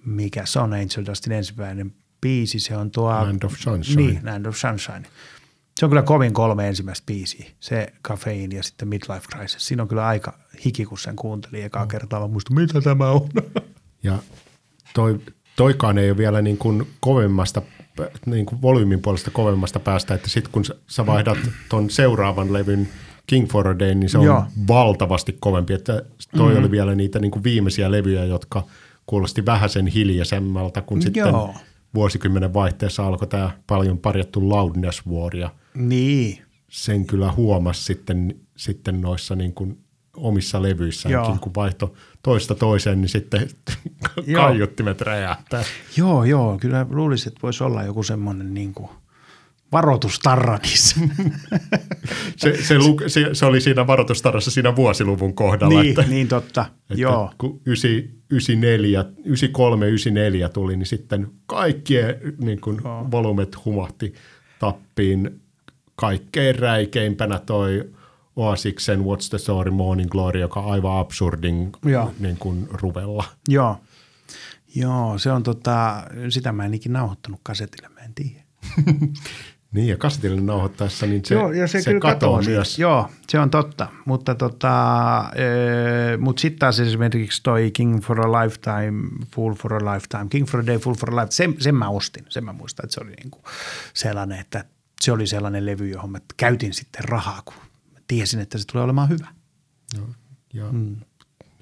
mikä 0.04 0.46
se 0.46 0.58
on 0.58 0.72
Angel 0.72 1.06
Dustin 1.06 1.32
ensimmäinen 1.32 1.94
biisi, 2.20 2.60
se 2.60 2.76
on 2.76 2.90
tuo... 2.90 3.10
Land 3.10 3.42
of 3.42 3.54
Sunshine. 3.56 4.02
Niin, 4.02 4.20
Land 4.24 4.46
of 4.46 4.56
Sunshine. 4.56 5.02
Se 5.80 5.86
on 5.86 5.90
kyllä 5.90 6.02
kovin 6.02 6.32
kolme 6.32 6.68
ensimmäistä 6.68 7.06
biisiä, 7.06 7.46
se 7.60 7.92
Caffeine 8.04 8.56
ja 8.56 8.62
sitten 8.62 8.88
Midlife 8.88 9.26
Crisis. 9.32 9.66
Siinä 9.66 9.82
on 9.82 9.88
kyllä 9.88 10.06
aika 10.06 10.38
hiki, 10.64 10.84
kun 10.84 10.98
sen 10.98 11.16
kuuntelin 11.16 11.64
ekaa 11.64 11.86
kertaa, 11.86 12.20
mä 12.20 12.26
muistan, 12.26 12.56
mitä 12.56 12.80
tämä 12.80 13.10
on. 13.10 13.28
Ja 14.02 14.18
toi, 14.94 15.20
toikaan 15.56 15.98
ei 15.98 16.10
ole 16.10 16.18
vielä 16.18 16.42
niin 16.42 16.58
kuin 16.58 16.88
kovemmasta, 17.00 17.62
niin 18.26 18.46
kuin 18.46 18.62
volyymin 18.62 19.02
puolesta 19.02 19.30
kovemmasta 19.30 19.80
päästä, 19.80 20.14
että 20.14 20.28
sitten 20.28 20.52
kun 20.52 20.64
sä- 20.64 20.76
sä 20.86 21.06
vaihdat 21.06 21.38
ton 21.68 21.90
seuraavan 21.90 22.52
levyn 22.52 22.88
King 23.28 23.48
for 23.48 23.68
a 23.68 23.78
Day, 23.78 23.94
niin 23.94 24.10
se 24.10 24.18
on 24.18 24.24
Joo. 24.24 24.44
Valtavasti 24.68 25.36
kovempi. 25.40 25.74
Että 25.74 25.92
toi 25.92 26.46
mm-hmm. 26.46 26.58
oli 26.58 26.70
vielä 26.70 26.94
niitä 26.94 27.18
niin 27.18 27.30
kuin 27.30 27.44
viimeisiä 27.44 27.90
levyjä, 27.90 28.24
jotka 28.24 28.64
kuulosti 29.06 29.46
vähäsen 29.46 29.86
hiljaisemmälta, 29.86 30.82
kun 30.82 31.02
sitten 31.02 31.20
Joo. 31.20 31.54
vuosikymmenen 31.94 32.54
vaihteessa 32.54 33.06
alkoi 33.06 33.28
tämä 33.28 33.50
paljon 33.66 33.98
parjattu 33.98 34.48
Loudness 34.48 35.06
War, 35.06 35.36
ja 35.36 35.50
niin, 35.74 36.42
sen 36.68 37.06
kyllä 37.06 37.32
huomasi 37.32 37.84
sitten, 37.84 38.34
sitten 38.56 39.00
noissa 39.00 39.36
niin 39.36 39.52
kuin 39.52 39.78
omissa 40.16 40.62
levyissäänkin, 40.62 41.30
Joo. 41.32 41.38
kun 41.40 41.54
vaihto 41.56 41.94
toista 42.22 42.54
toiseen, 42.54 43.00
niin 43.00 43.08
sitten 43.08 43.48
Joo. 44.26 44.42
kaiuttimet 44.42 45.00
räjähtää. 45.00 45.64
joo, 45.96 46.24
joo, 46.24 46.58
kyllä 46.60 46.86
luulisin, 46.90 47.28
että 47.28 47.42
voisi 47.42 47.64
olla 47.64 47.82
joku 47.82 48.02
semmoinen 48.02 48.54
niin 48.54 48.74
kuin 48.74 48.90
varoitustarra 49.72 50.58
niissä. 50.62 51.00
Se, 52.36 52.62
se, 52.62 52.78
lu, 52.78 53.00
se, 53.06 53.28
se 53.32 53.46
oli 53.46 53.60
siinä 53.60 53.86
varoitustarassa 53.86 54.50
siinä 54.50 54.76
vuosiluvun 54.76 55.34
kohdalla, 55.34 55.82
niin, 55.82 55.98
että, 55.98 56.10
niin 56.10 56.28
totta, 56.28 56.66
että 56.90 57.02
joo. 57.02 57.32
kun 57.38 57.60
9, 57.66 57.90
94, 58.30 59.04
93, 59.24 59.86
94 59.86 60.48
tuli, 60.48 60.76
niin 60.76 60.86
sitten 60.86 61.30
kaikkien 61.46 62.20
niin 62.40 62.60
kuin 62.60 62.82
volumet 62.84 63.64
humahti 63.64 64.14
tappiin. 64.58 65.40
Kaikkein 65.96 66.58
räikeimpänä 66.58 67.38
toi 67.38 67.90
Oasiksen 68.36 69.00
What's 69.00 69.28
the 69.28 69.38
Story 69.38 69.70
Morning 69.70 70.10
Glory, 70.10 70.40
joka 70.40 70.60
on 70.60 70.72
aivan 70.72 70.98
absurdin 70.98 71.72
Joo. 71.84 72.12
niin 72.18 72.36
kuin 72.36 72.68
ruvella. 72.70 73.24
Joo. 73.48 73.76
Joo, 74.74 75.18
se 75.18 75.32
on 75.32 75.42
tota, 75.42 76.04
sitä 76.28 76.52
mä 76.52 76.64
en 76.64 76.74
ikinä 76.74 76.98
nauhoittanut 76.98 77.40
kasetille, 77.42 77.88
mä 77.88 78.00
en 78.00 78.14
tiedä. 78.14 78.42
Niin, 79.72 79.88
ja 79.88 79.96
kasetille 79.96 80.40
nauhoittaessa, 80.40 81.06
niin 81.06 81.24
se, 81.24 81.34
Joo, 81.34 81.52
ja 81.52 81.66
se, 81.66 81.82
se 81.82 81.90
kyllä 81.90 82.00
katoo 82.00 82.42
myös. 82.42 82.78
Joo, 82.78 83.10
se 83.28 83.38
on 83.38 83.50
totta. 83.50 83.88
Mutta 84.04 84.34
tota, 84.34 84.74
e, 85.34 86.16
mut 86.16 86.38
sitten 86.38 86.58
taas 86.58 86.80
esimerkiksi 86.80 87.42
toi 87.42 87.70
King 87.70 88.02
for 88.02 88.20
a 88.20 88.42
Lifetime, 88.42 89.08
Fool 89.34 89.54
for 89.54 89.74
a 89.74 89.92
Lifetime, 89.92 90.26
King 90.30 90.46
for 90.46 90.60
a 90.60 90.66
Day, 90.66 90.78
Fool 90.78 90.94
for 90.94 91.14
a 91.14 91.16
Lifetime, 91.16 91.52
sen, 91.54 91.62
sen 91.62 91.74
mä 91.74 91.88
ostin. 91.88 92.24
Sen 92.28 92.44
mä 92.44 92.52
muistan, 92.52 92.84
että 92.84 92.94
se 92.94 93.00
oli 93.00 93.10
niinku 93.10 93.42
sellainen, 93.94 94.40
että 94.40 94.64
se 95.00 95.12
oli 95.12 95.26
sellainen 95.26 95.66
levy, 95.66 95.88
johon 95.88 96.10
mä 96.10 96.18
käytin 96.36 96.74
sitten 96.74 97.04
rahaa, 97.04 97.42
kun 97.44 97.54
mä 97.92 98.00
tiesin, 98.06 98.40
että 98.40 98.58
se 98.58 98.64
tulee 98.72 98.84
olemaan 98.84 99.08
hyvä. 99.08 99.28
Ja 100.54 100.72
mm. 100.72 100.96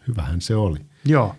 hyvähän 0.09 0.40
se 0.40 0.54
oli. 0.54 0.78
Joo. 1.04 1.36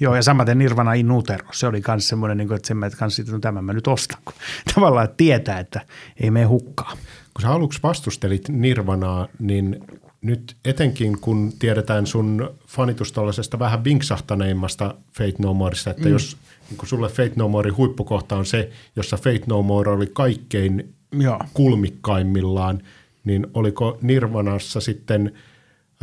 Joo, 0.00 0.14
ja 0.14 0.22
samaten 0.22 0.58
Nirvana 0.58 0.92
in 0.92 1.12
utero. 1.12 1.48
Se 1.52 1.66
oli 1.66 1.82
myös 1.88 2.08
semmoinen, 2.08 2.36
niin 2.38 2.48
kuin, 2.48 2.56
että 2.56 2.68
sen 2.68 2.76
mä 2.76 2.86
että 2.86 3.32
no 3.32 3.38
tämän 3.38 3.64
mä 3.64 3.72
nyt 3.72 3.86
ostan. 3.86 4.18
Kun 4.24 4.34
tavallaan 4.74 5.04
että 5.04 5.16
tietää, 5.16 5.58
että 5.58 5.80
ei 6.20 6.30
mene 6.30 6.46
hukkaan. 6.46 6.96
Kun 7.34 7.42
sä 7.42 7.50
aluksi 7.50 7.80
vastustelit 7.82 8.48
Nirvanaa, 8.48 9.28
niin 9.38 9.84
nyt 10.22 10.56
etenkin 10.64 11.20
kun 11.20 11.52
tiedetään 11.58 12.06
sun 12.06 12.54
fanitus 12.66 13.12
tuollaisesta 13.12 13.58
vähän 13.58 13.84
vinksahtaneimmasta 13.84 14.94
Fate 15.12 15.34
No 15.38 15.54
Moreista, 15.54 15.90
että 15.90 16.04
mm. 16.04 16.12
jos 16.12 16.36
niin 16.70 16.78
kun 16.78 16.88
sulle 16.88 17.08
Fate 17.08 17.32
No 17.36 17.48
Morein 17.48 17.76
huippukohta 17.76 18.36
on 18.36 18.46
se, 18.46 18.70
jossa 18.96 19.16
Fate 19.16 19.42
No 19.46 19.62
More 19.62 19.90
oli 19.90 20.06
kaikkein 20.06 20.94
Joo. 21.12 21.40
kulmikkaimmillaan, 21.54 22.82
niin 23.24 23.46
oliko 23.54 23.98
Nirvanassa 24.02 24.80
sitten 24.80 25.32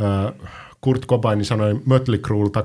äh, 0.00 0.50
Kurt 0.80 1.06
Cobainin 1.06 1.44
sanoi 1.44 1.74
Mötley 1.74 2.18
Cruelta 2.18 2.64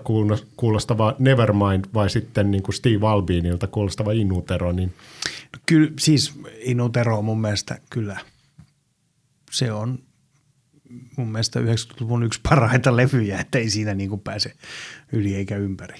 kuulostava 0.55 1.15
Nevermind 1.19 1.85
vai 1.93 2.09
sitten 2.09 2.51
niin 2.51 2.63
kuin 2.63 2.75
Steve 2.75 3.07
Albinilta 3.07 3.67
kuulostava 3.67 4.11
Inutero, 4.11 4.71
niin 4.71 4.93
Kyllä 5.65 5.91
siis 5.99 6.39
Inutero 6.59 7.21
mun 7.21 7.41
mielestä 7.41 7.79
kyllä, 7.89 8.17
se 9.51 9.71
on 9.71 9.99
mun 11.17 11.31
mielestä 11.31 11.59
90-luvun 11.59 12.23
yksi 12.23 12.39
parhaita 12.49 12.95
levyjä, 12.95 13.39
että 13.39 13.57
ei 13.57 13.69
siinä 13.69 13.93
niin 13.93 14.09
kuin 14.09 14.21
pääse 14.21 14.53
yli 15.11 15.35
eikä 15.35 15.57
ympäri. 15.57 15.99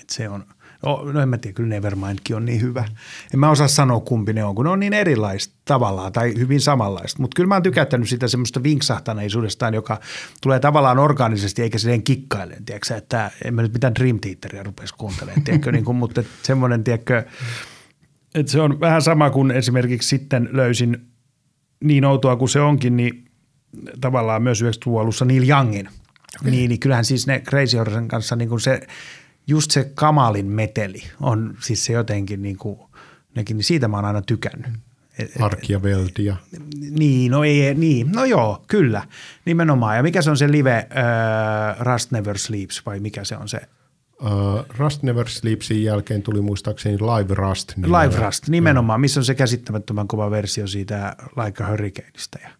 Et 0.00 0.10
se 0.10 0.28
on, 0.28 0.46
No, 0.82 1.12
no 1.12 1.20
en 1.20 1.28
mä 1.28 1.38
tiedä, 1.38 1.54
kyllä 1.54 1.68
Nevermindkin 1.68 2.36
on 2.36 2.44
niin 2.44 2.60
hyvä. 2.60 2.84
En 3.34 3.40
mä 3.40 3.50
osaa 3.50 3.68
sanoa 3.68 4.00
kumpi 4.00 4.32
ne 4.32 4.44
on, 4.44 4.54
kun 4.54 4.64
ne 4.64 4.70
on 4.70 4.80
niin 4.80 4.92
erilaista 4.92 5.54
tavallaan 5.64 6.12
tai 6.12 6.34
hyvin 6.38 6.60
samanlaista. 6.60 7.22
Mutta 7.22 7.34
kyllä 7.34 7.48
mä 7.48 7.54
oon 7.54 7.62
tykättänyt 7.62 8.08
sitä 8.08 8.28
semmoista 8.28 8.62
vinksahtaneisuudestaan, 8.62 9.74
joka 9.74 10.00
tulee 10.42 10.60
tavallaan 10.60 10.98
orgaanisesti 10.98 11.62
eikä 11.62 11.78
silleen 11.78 12.02
kikkailen, 12.02 12.64
tiedätkö, 12.64 12.96
että 12.96 13.30
en 13.44 13.54
mä 13.54 13.62
nyt 13.62 13.72
mitään 13.72 13.94
Dream 13.94 14.20
Theateria 14.20 14.62
rupesi 14.62 14.94
kuuntelemaan, 14.98 15.42
tiedätkö, 15.42 15.72
niin 15.72 15.84
kuin, 15.84 15.96
mutta 15.96 16.22
semmoinen, 16.42 16.84
tiedätkö, 16.84 17.24
että 18.34 18.52
se 18.52 18.60
on 18.60 18.80
vähän 18.80 19.02
sama 19.02 19.30
kuin 19.30 19.50
esimerkiksi 19.50 20.08
sitten 20.08 20.48
löysin 20.52 21.06
niin 21.84 22.04
outoa 22.04 22.36
kuin 22.36 22.48
se 22.48 22.60
onkin, 22.60 22.96
niin 22.96 23.24
tavallaan 24.00 24.42
myös 24.42 24.62
90-luvun 24.62 25.00
alussa 25.00 25.24
Neil 25.24 25.48
Youngin. 25.48 25.88
Okay. 26.40 26.50
Niin, 26.50 26.68
niin 26.68 26.80
kyllähän 26.80 27.04
siis 27.04 27.26
ne 27.26 27.40
Crazy 27.40 27.76
Horsen 27.76 28.08
kanssa 28.08 28.36
niin 28.36 28.48
kuin 28.48 28.60
se, 28.60 28.80
just 29.46 29.70
se 29.70 29.90
kamalin 29.94 30.46
meteli 30.46 31.02
on 31.20 31.56
siis 31.60 31.84
se 31.84 31.92
jotenkin 31.92 32.42
niin 32.42 32.56
kuin, 32.56 32.80
nekin, 33.34 33.56
niin 33.56 33.64
siitä 33.64 33.88
mä 33.88 33.96
oon 33.96 34.04
aina 34.04 34.22
tykännyt. 34.22 34.70
Arkia 35.40 35.82
Veldia. 35.82 36.36
Niin, 36.90 37.30
no 37.30 37.44
ei, 37.44 37.74
niin, 37.74 38.12
no 38.12 38.24
joo, 38.24 38.64
kyllä, 38.68 39.02
nimenomaan. 39.44 39.96
Ja 39.96 40.02
mikä 40.02 40.22
se 40.22 40.30
on 40.30 40.36
se 40.36 40.52
live 40.52 40.88
uh, 40.90 41.86
Rust 41.86 42.10
Never 42.10 42.38
Sleeps 42.38 42.86
vai 42.86 43.00
mikä 43.00 43.24
se 43.24 43.36
on 43.36 43.48
se? 43.48 43.60
Uh, 44.22 44.64
Rust 44.78 45.02
Never 45.02 45.28
Sleepsin 45.28 45.84
jälkeen 45.84 46.22
tuli 46.22 46.40
muistaakseni 46.40 46.98
Live 46.98 47.34
Rust. 47.34 47.72
Nimellä. 47.76 48.02
Live 48.02 48.26
Rust, 48.26 48.48
nimenomaan. 48.48 49.00
Missä 49.00 49.20
on 49.20 49.24
se 49.24 49.34
käsittämättömän 49.34 50.08
kova 50.08 50.30
versio 50.30 50.66
siitä 50.66 51.16
Like 51.44 51.64
a 51.64 51.70
Hurricaneista. 51.70 52.38
Ja 52.42 52.50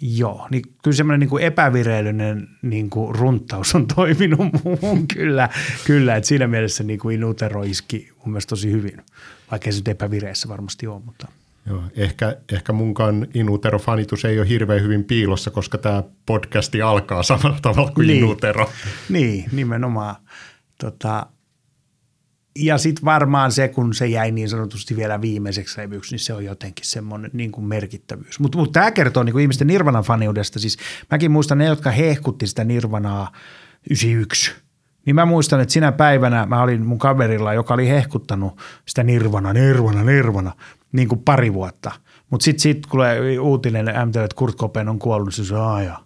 Joo, 0.00 0.48
niin 0.50 0.62
kyllä 0.82 0.96
semmoinen 0.96 1.20
niin 1.20 1.30
kuin 1.30 1.42
epävireellinen 1.42 2.48
niin 2.62 2.90
kuin 2.90 3.14
runtaus 3.14 3.74
on 3.74 3.86
toiminut 3.96 4.48
muuhun 4.64 5.08
kyllä, 5.08 5.48
kyllä 5.84 6.16
että 6.16 6.28
siinä 6.28 6.46
mielessä 6.46 6.84
niin 6.84 6.98
kuin 6.98 7.14
Inutero 7.14 7.62
iski 7.62 8.12
mun 8.18 8.32
mielestä 8.32 8.50
tosi 8.50 8.70
hyvin, 8.70 9.02
vaikka 9.50 9.72
se 9.72 9.78
nyt 9.78 9.88
epävireessä 9.88 10.48
varmasti 10.48 10.86
on, 10.86 11.02
mutta– 11.04 11.28
Joo, 11.66 11.82
ehkä, 11.96 12.36
ehkä 12.52 12.72
munkaan 12.72 13.26
Inutero-fanitus 13.34 14.24
ei 14.24 14.38
ole 14.38 14.48
hirveän 14.48 14.82
hyvin 14.82 15.04
piilossa, 15.04 15.50
koska 15.50 15.78
tämä 15.78 16.02
podcasti 16.26 16.82
alkaa 16.82 17.22
samalla 17.22 17.58
tavalla 17.62 17.90
kuin 17.90 18.06
niin. 18.06 18.24
Inutero. 18.24 18.70
Niin, 19.08 19.44
nimenomaan. 19.52 20.16
Tota, 20.78 21.26
ja 22.58 22.78
sitten 22.78 23.04
varmaan 23.04 23.52
se, 23.52 23.68
kun 23.68 23.94
se 23.94 24.06
jäi 24.06 24.30
niin 24.30 24.48
sanotusti 24.48 24.96
vielä 24.96 25.20
viimeiseksi 25.20 25.80
levyksi, 25.80 26.14
niin 26.14 26.20
se 26.20 26.34
on 26.34 26.44
jotenkin 26.44 26.86
semmoinen 26.86 27.30
niin 27.34 27.52
kuin 27.52 27.64
merkittävyys. 27.64 28.40
Mutta 28.40 28.58
mut 28.58 28.72
tämä 28.72 28.90
kertoo 28.90 29.22
niin 29.22 29.32
kuin 29.32 29.42
ihmisten 29.42 29.66
Nirvanan 29.66 30.04
faniudesta. 30.04 30.58
Siis 30.58 30.76
mäkin 31.10 31.30
muistan 31.30 31.58
ne, 31.58 31.64
jotka 31.64 31.90
hehkutti 31.90 32.46
sitä 32.46 32.64
Nirvanaa 32.64 33.32
91. 33.90 34.52
Niin 35.06 35.16
mä 35.16 35.26
muistan, 35.26 35.60
että 35.60 35.72
sinä 35.72 35.92
päivänä 35.92 36.46
mä 36.46 36.62
olin 36.62 36.86
mun 36.86 36.98
kaverilla, 36.98 37.54
joka 37.54 37.74
oli 37.74 37.88
hehkuttanut 37.88 38.60
sitä 38.86 39.02
Nirvana, 39.02 39.52
Nirvana, 39.52 40.04
Nirvana 40.04 40.52
niin 40.92 41.08
kuin 41.08 41.22
pari 41.24 41.54
vuotta. 41.54 41.92
Mutta 42.30 42.44
sitten 42.44 42.60
sit, 42.60 42.82
tulee 42.90 43.38
uutinen 43.38 43.86
MTV, 43.86 44.24
että 44.24 44.36
Kurt 44.36 44.56
Cobain 44.56 44.88
on 44.88 44.98
kuollut, 44.98 45.36
niin 45.36 45.46
se 45.46 45.54
on 45.54 45.74
aja. 45.74 45.98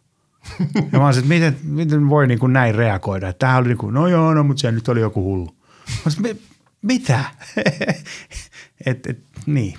ja 0.92 0.98
mä 0.98 1.07
olisin, 1.07 1.22
että 1.22 1.34
miten, 1.34 1.57
miten 1.62 2.09
voi 2.09 2.26
niin 2.26 2.38
kuin 2.38 2.53
näin 2.53 2.74
reagoida. 2.74 3.32
Tämähän 3.32 3.61
oli 3.61 3.68
niin 3.68 3.78
kuin, 3.78 3.94
no 3.94 4.09
joo, 4.09 4.34
no, 4.34 4.44
mutta 4.44 4.61
se 4.61 4.72
nyt 4.72 4.88
oli 4.88 5.01
joku 5.01 5.24
hullu. 5.24 5.59
Mitä? 6.82 7.24
et, 8.86 9.07
et, 9.07 9.18
niin. 9.47 9.74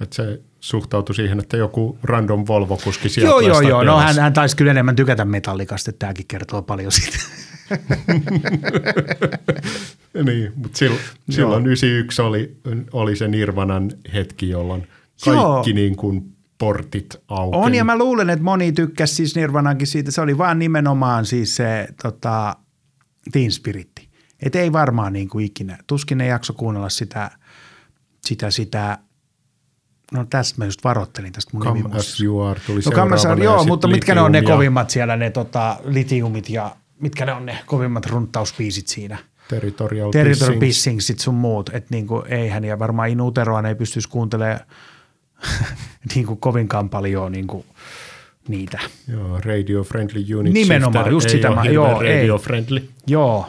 Et 0.00 0.12
se 0.12 0.40
suhtautui 0.60 1.14
siihen, 1.14 1.38
että 1.38 1.56
joku 1.56 1.98
random 2.02 2.44
Volvo-kuski 2.48 3.08
sieltä 3.08 3.30
Joo, 3.30 3.40
joo, 3.40 3.60
joo. 3.60 3.84
No 3.84 3.98
hän, 3.98 4.18
hän 4.18 4.32
taisi 4.32 4.56
kyllä 4.56 4.70
enemmän 4.70 4.96
tykätä 4.96 5.24
metallikasta, 5.24 5.90
että 5.90 5.98
tämäkin 5.98 6.26
kertoo 6.26 6.62
paljon 6.62 6.92
siitä. 6.92 7.18
niin, 10.24 10.52
mutta 10.54 10.78
silloin, 10.78 11.00
silloin 11.30 11.66
91 11.66 12.22
oli, 12.22 12.56
oli 12.92 13.16
se 13.16 13.28
Nirvanan 13.28 13.90
hetki, 14.14 14.48
jolloin 14.48 14.88
kaikki 15.24 15.72
niin 15.72 15.96
kuin 15.96 16.36
portit 16.58 17.16
auki. 17.28 17.56
On 17.56 17.74
ja 17.74 17.84
mä 17.84 17.98
luulen, 17.98 18.30
että 18.30 18.44
moni 18.44 18.72
tykkäsi 18.72 19.14
siis 19.14 19.36
Nirvanankin 19.36 19.86
siitä. 19.86 20.10
Se 20.10 20.20
oli 20.20 20.38
vaan 20.38 20.58
nimenomaan 20.58 21.26
siis 21.26 21.56
se 21.56 21.88
tota, 22.02 22.56
Teen 23.32 23.52
Spiritti. 23.52 24.05
Et 24.42 24.56
ei 24.56 24.72
varmaan 24.72 25.12
niin 25.12 25.28
kuin 25.28 25.44
ikinä. 25.44 25.78
Tuskin 25.86 26.18
ne 26.18 26.26
jakso 26.26 26.52
kuunnella 26.52 26.88
sitä, 26.88 27.30
sitä, 28.26 28.50
sitä 28.50 28.98
No 30.12 30.26
tästä 30.30 30.58
mä 30.58 30.64
just 30.64 30.84
varoittelin 30.84 31.32
tästä 31.32 31.50
mun 31.52 31.62
Come 31.62 31.82
as 31.92 32.20
you 32.20 32.42
are 32.42 32.60
tuli 32.66 32.76
no, 32.76 32.82
seuraavana. 32.82 33.44
Joo, 33.44 33.64
mutta 33.64 33.88
mitkä 33.88 34.14
ne 34.14 34.20
on 34.20 34.32
ne 34.32 34.42
kovimmat 34.42 34.90
siellä, 34.90 35.16
ne 35.16 35.30
tota, 35.30 35.76
litiumit 35.84 36.50
ja 36.50 36.76
mitkä 37.00 37.26
ne 37.26 37.32
on 37.32 37.46
ne 37.46 37.58
kovimmat 37.66 38.06
runttauspiisit 38.06 38.86
siinä? 38.86 39.18
Territorial, 39.48 40.10
Territorial 40.10 40.60
Pissing, 40.60 41.00
sit 41.00 41.18
sun 41.18 41.34
muut. 41.34 41.70
Että 41.72 41.88
niinku, 41.90 42.24
eihän, 42.28 42.64
ja 42.64 42.78
varmaan 42.78 43.08
Inuteroa 43.08 43.68
ei 43.68 43.74
pystyisi 43.74 44.08
kuuntelemaan 44.08 44.60
niinku 46.14 46.36
kovinkaan 46.36 46.88
paljon 46.88 47.32
niinku, 47.32 47.66
niitä. 48.48 48.78
Joo, 49.08 49.40
radio 49.44 49.84
friendly 49.84 50.34
unit 50.34 50.52
Nimenomaan, 50.52 51.10
just 51.10 51.30
sitä. 51.30 51.50
Mä, 51.50 51.64
joo, 51.64 51.92
radio 51.92 52.34
ei. 52.36 52.42
friendly. 52.42 52.88
Joo, 53.06 53.46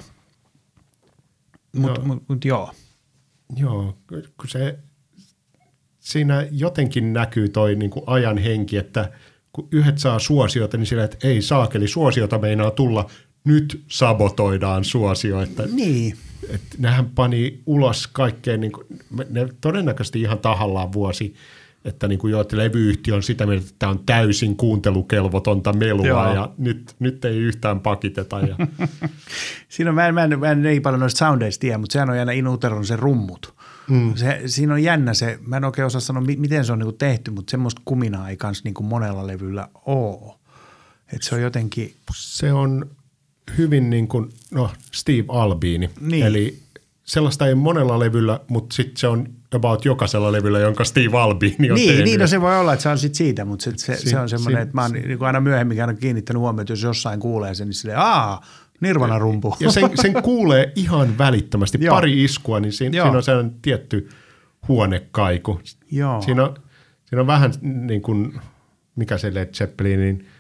mutta 1.78 2.02
mut, 2.02 2.24
mut, 2.30 2.46
joo. 2.46 2.72
Joo, 3.56 3.98
kun 4.10 4.50
se, 4.50 4.80
siinä 6.00 6.48
jotenkin 6.52 7.14
näkyy 7.14 7.50
toi 7.50 7.76
niin 7.76 7.90
kuin 7.90 8.04
ajan 8.08 8.38
henki, 8.38 8.78
että 8.78 9.12
kun 9.54 9.68
yhdet 9.72 9.98
saa 9.98 10.20
suosiota, 10.20 10.78
niin 10.78 10.86
sillä, 10.86 11.04
että 11.04 11.28
ei 11.28 11.42
saakeli, 11.42 11.88
suosiota 11.88 12.38
meinaa 12.38 12.72
tulla, 12.72 13.10
nyt 13.44 13.84
sabotoidaan 13.92 14.84
suosio. 14.84 15.42
Että, 15.42 15.64
niin. 15.72 16.18
Että 16.50 16.76
nehän 16.80 17.10
pani 17.10 17.62
ulos 17.66 18.08
kaikkeen, 18.08 18.62
niin 18.62 18.72
kuin, 18.72 18.86
ne 19.30 19.48
todennäköisesti 19.62 20.22
ihan 20.22 20.40
tahallaan 20.40 20.94
vuosi, 20.94 21.34
että 21.88 22.08
niin 22.08 22.20
kuin 22.20 22.32
jo, 22.32 22.42
että 22.42 22.58
levyyhtiö 22.58 23.16
on 23.16 23.24
sitä 23.24 23.46
mieltä, 23.46 23.64
että 23.64 23.76
tämä 23.80 23.90
on 23.92 24.00
täysin 24.06 24.58
kuuntelukelvotonta 24.58 25.74
melua 25.74 26.08
Joo. 26.08 26.34
ja 26.34 26.52
nyt, 26.58 26.96
nyt 27.00 27.26
ei 27.26 27.38
yhtään 27.38 27.80
pakiteta. 27.80 28.40
Ja. 28.40 28.56
siinä 29.70 29.92
on, 29.92 29.96
mä 29.96 30.08
en, 30.08 30.14
mä, 30.14 30.24
en, 30.24 30.40
mä 30.40 30.52
en 30.52 30.62
niin 30.62 30.82
paljon 30.82 31.00
noista 31.00 31.18
soundeista 31.18 31.62
tiedä, 31.62 31.78
mutta 31.78 31.94
sehän 31.94 32.10
on 32.10 32.18
jännä 32.18 32.34
Inuteron 32.34 32.86
se 32.86 32.96
rummut. 32.96 33.54
Mm. 33.90 34.16
Se, 34.16 34.42
siinä 34.46 34.74
on 34.74 34.84
jännä 34.84 35.14
se, 35.14 35.40
mä 35.48 35.58
en 35.58 35.66
oikein 35.66 35.86
osaa 35.86 36.02
sanoa, 36.02 36.24
miten 36.38 36.66
se 36.66 36.72
on 36.72 36.80
niin 36.80 36.98
tehty, 36.98 37.32
mutta 37.32 37.52
semmoista 37.52 37.82
kuminaa 37.86 38.30
ei 38.30 38.38
kans 38.38 38.64
niin 38.64 38.74
monella 38.82 39.28
levyllä 39.28 39.68
ole. 39.86 40.34
Et 41.14 41.22
se 41.24 41.36
on 41.36 41.42
jotenkin... 41.42 41.96
Se 42.16 42.54
on 42.54 42.86
hyvin 43.58 43.90
niin 43.90 44.08
kuin, 44.08 44.30
no 44.52 44.70
Steve 44.94 45.26
Albini, 45.28 45.90
niin. 46.02 46.26
eli 46.26 46.60
sellaista 47.04 47.48
ei 47.48 47.56
monella 47.56 48.00
levyllä, 48.00 48.40
mutta 48.48 48.76
sitten 48.76 48.98
se 48.98 49.08
on 49.08 49.37
about 49.56 49.86
jokaisella 49.86 50.32
levyllä, 50.32 50.60
jonka 50.60 50.84
Steve 50.84 51.18
Albini 51.18 51.72
on 51.72 51.76
niin, 51.76 51.88
tehnyt. 51.88 52.06
Niin, 52.06 52.20
no 52.20 52.28
se 52.28 52.42
voi 52.42 52.60
olla, 52.60 52.74
että 52.74 52.84
se 52.84 52.90
on 52.90 52.98
sitten 52.98 53.18
siitä, 53.18 53.46
mutta 53.46 53.64
se, 53.64 53.72
se, 53.76 53.96
si- 53.96 54.10
se 54.10 54.20
on 54.20 54.30
semmoinen, 54.30 54.60
si- 54.60 54.64
että 54.64 54.76
mä 54.76 54.82
oon 54.82 54.92
niin 54.92 55.24
aina 55.24 55.42
myöhemmin 55.42 55.82
aina 55.82 55.94
kiinnittänyt 55.94 56.40
huomioon, 56.40 56.62
että 56.62 56.74
jos 56.74 56.84
jossain 56.84 57.20
kuulee 57.20 57.56
sen, 57.56 57.68
niin 57.68 57.74
silleen, 57.74 58.00
aah, 58.00 58.42
Nirvana-rumpu. 58.82 59.56
Ja 59.60 59.72
sen, 59.72 59.90
sen 59.96 60.14
kuulee 60.24 60.72
ihan 60.76 61.18
välittömästi. 61.18 61.78
Pari 61.90 62.24
iskua, 62.24 62.60
niin 62.60 62.74
siinä, 62.74 62.92
siinä 62.92 63.18
on 63.18 63.24
sellainen 63.24 63.56
tietty 63.62 64.10
huonekaiku. 64.68 65.60
Joo. 65.92 66.22
Siinä, 66.22 66.44
on, 66.44 66.56
siinä 67.06 67.22
on 67.22 67.28
vähän 67.28 67.54
niin 67.62 68.02
kuin, 68.02 68.40
mikä 68.96 69.18
se 69.18 69.34
Led 69.34 69.54
Zeppelinin– 69.54 70.26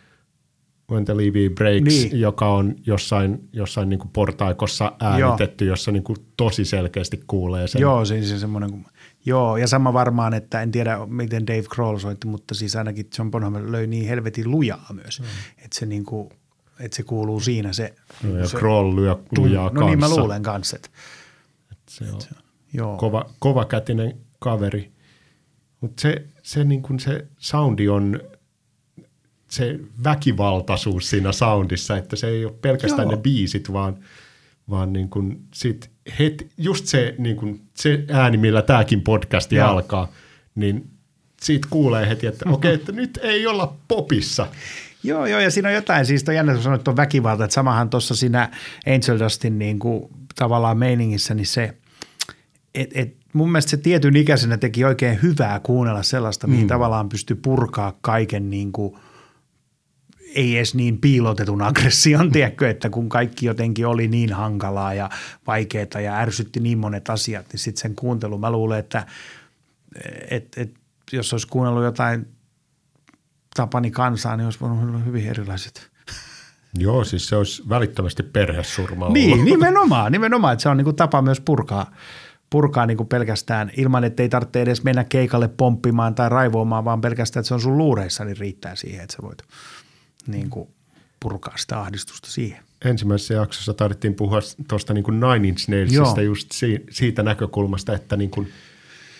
When 0.91 1.05
the 1.05 1.18
Levy 1.18 1.49
Breaks, 1.49 1.84
niin. 1.84 2.20
joka 2.20 2.47
on 2.49 2.76
jossain, 2.86 3.49
jossain 3.53 3.89
niin 3.89 3.99
kuin 3.99 4.10
portaikossa 4.14 4.91
äänitetty, 4.99 5.66
Joo. 5.66 5.72
jossa 5.72 5.91
niin 5.91 6.03
kuin 6.03 6.18
tosi 6.38 6.66
selkeästi 6.66 7.24
kuulee 7.28 7.68
sen. 7.68 7.82
Joo, 7.82 8.05
siis 8.05 8.30
se 8.30 8.39
semmoinen, 8.39 8.86
joo, 9.28 9.57
ja 9.57 9.67
sama 9.67 9.93
varmaan, 9.93 10.34
että 10.34 10.61
en 10.61 10.71
tiedä 10.71 10.97
miten 11.05 11.47
Dave 11.47 11.63
Grohl 11.69 11.97
soitti, 11.97 12.28
mutta 12.28 12.55
siis 12.55 12.75
ainakin 12.75 13.09
John 13.17 13.32
Bonham 13.32 13.71
löi 13.71 13.88
niin 13.88 14.07
helvetin 14.07 14.51
lujaa 14.51 14.93
myös, 14.93 15.19
mm. 15.19 15.25
että 15.57 15.80
se 15.80 15.86
niin 15.86 16.05
kuin, 16.05 16.30
että 16.80 16.95
se 16.95 17.03
kuuluu 17.03 17.39
siinä 17.39 17.73
se. 17.73 17.93
No 18.23 18.38
ja 18.38 18.47
se, 18.47 18.57
Grohl 18.57 18.95
lyö 18.95 19.15
lujaa 19.38 19.65
No 19.65 19.71
kanssa. 19.71 19.86
niin 19.86 19.99
mä 19.99 20.09
luulen 20.09 20.43
kanssa. 20.43 20.75
Että, 20.75 20.89
että 21.71 21.91
se 21.91 22.03
on 22.03 22.09
että, 22.09 22.36
joo. 22.73 22.97
Kova, 22.97 23.30
kovakätinen 23.39 24.17
kaveri. 24.39 24.91
Mutta 25.82 26.01
se, 26.01 26.25
se, 26.43 26.63
niin 26.63 26.82
kuin 26.82 26.99
se 26.99 27.28
soundi 27.38 27.89
on 27.89 28.19
se 29.49 29.80
väkivaltaisuus 30.03 31.09
siinä 31.09 31.32
soundissa, 31.32 31.97
että 31.97 32.15
se 32.15 32.28
ei 32.28 32.45
ole 32.45 32.53
pelkästään 32.61 33.07
Joo. 33.07 33.15
ne 33.15 33.21
biisit, 33.21 33.73
vaan, 33.73 33.97
vaan 34.70 34.93
niin 34.93 35.09
kuin 35.09 35.39
sit 35.53 35.89
heti, 36.20 36.49
just 36.57 36.86
se, 36.86 37.15
niin 37.18 37.36
kuin 37.36 37.61
se 37.74 38.05
ääni, 38.11 38.38
millä 38.38 38.61
tämäkin 38.61 39.01
podcasti 39.01 39.55
Joo. 39.55 39.68
alkaa, 39.70 40.11
niin 40.55 40.89
siitä 41.41 41.68
kuulee 41.70 42.09
heti, 42.09 42.28
että 42.28 42.49
okei, 42.49 42.74
okay, 42.74 42.82
että 42.82 42.91
nyt 42.91 43.20
ei 43.22 43.47
olla 43.47 43.76
popissa. 43.88 44.47
Joo, 45.03 45.26
joo, 45.26 45.39
ja 45.39 45.51
siinä 45.51 45.70
on 45.70 45.76
jotain, 45.76 46.05
siis 46.05 46.26
on 46.28 46.36
jännä, 46.36 46.53
kun 46.53 46.63
sanoit, 46.63 46.80
että 46.80 46.91
on 46.91 46.97
väkivalta, 46.97 47.43
että 47.43 47.53
samahan 47.53 47.89
tuossa 47.89 48.15
siinä 48.15 48.51
Angel 48.88 49.20
Dustin 49.20 49.59
niin 49.59 49.80
kuin, 49.80 50.09
tavallaan 50.36 50.78
meiningissä, 50.78 51.34
niin 51.34 51.45
se, 51.45 51.74
että 52.76 52.99
et, 52.99 53.15
mun 53.34 53.51
mielestä 53.51 53.70
se 53.70 53.78
tietyn 53.78 54.15
ikäisenä 54.15 54.57
teki 54.57 54.86
oikein 54.86 55.20
hyvää 55.22 55.59
kuunnella 55.59 56.03
sellaista, 56.03 56.47
mihin 56.47 56.63
mm. 56.63 56.68
tavallaan 56.68 57.09
pystyy 57.09 57.36
purkaa 57.36 57.97
kaiken 58.01 58.49
niin 58.49 58.72
kuin– 58.72 58.97
ei 60.38 60.57
edes 60.57 60.75
niin 60.75 60.97
piilotetun 60.97 61.61
aggression, 61.61 62.31
tiedätkö, 62.31 62.69
että 62.69 62.89
kun 62.89 63.09
kaikki 63.09 63.45
jotenkin 63.45 63.88
oli 63.88 64.07
niin 64.07 64.33
hankalaa 64.33 64.93
ja 64.93 65.09
vaikeaa 65.47 66.01
ja 66.03 66.17
ärsytti 66.17 66.59
niin 66.59 66.77
monet 66.77 67.09
asiat, 67.09 67.45
niin 67.51 67.59
sitten 67.59 67.81
sen 67.81 67.95
kuuntelu, 67.95 68.38
mä 68.38 68.51
luulen, 68.51 68.79
että 68.79 69.05
et, 70.31 70.47
et, 70.57 70.73
jos 71.11 71.33
olisi 71.33 71.47
kuunnellut 71.47 71.83
jotain 71.83 72.27
Tapani 73.55 73.91
kansaa, 73.91 74.38
niin 74.38 74.45
olisi 74.45 74.59
voinut 74.59 74.89
olla 74.89 74.97
hyvin 74.99 75.27
erilaiset. 75.27 75.89
Joo, 76.77 77.03
siis 77.03 77.27
se 77.27 77.35
olisi 77.35 77.63
välittömästi 77.69 78.23
perhesurma 78.23 79.09
Niin, 79.09 79.33
ollut. 79.33 79.45
nimenomaan, 79.45 80.11
nimenomaan, 80.11 80.53
että 80.53 80.63
se 80.63 80.69
on 80.69 80.77
niin 80.77 80.85
kuin 80.85 80.95
tapa 80.95 81.21
myös 81.21 81.41
purkaa, 81.41 81.91
purkaa 82.49 82.85
niin 82.85 82.97
kuin 82.97 83.07
pelkästään 83.07 83.71
ilman, 83.77 84.03
että 84.03 84.23
ei 84.23 84.29
tarvitse 84.29 84.61
edes 84.61 84.83
mennä 84.83 85.03
keikalle 85.03 85.47
pomppimaan 85.47 86.15
tai 86.15 86.29
raivoamaan, 86.29 86.85
vaan 86.85 87.01
pelkästään, 87.01 87.41
että 87.41 87.47
se 87.47 87.53
on 87.53 87.61
sun 87.61 87.77
luureissa, 87.77 88.25
niin 88.25 88.38
riittää 88.38 88.75
siihen, 88.75 89.03
että 89.03 89.15
sä 89.15 89.21
voit 89.21 89.43
niin 90.28 90.49
kuin 90.49 90.69
purkaa 91.19 91.57
sitä 91.57 91.80
ahdistusta 91.80 92.32
siihen. 92.32 92.63
Ensimmäisessä 92.86 93.34
jaksossa 93.34 93.73
tarvittiin 93.73 94.15
puhua 94.15 94.39
tuosta 94.67 94.93
niin 94.93 95.03
kuin 95.03 95.19
Nine 95.19 95.47
Inch 95.47 95.69
Nailsista 95.69 96.21
just 96.21 96.51
siitä 96.89 97.23
näkökulmasta, 97.23 97.93
että 97.93 98.17
niin 98.17 98.30
kuin– 98.30 98.47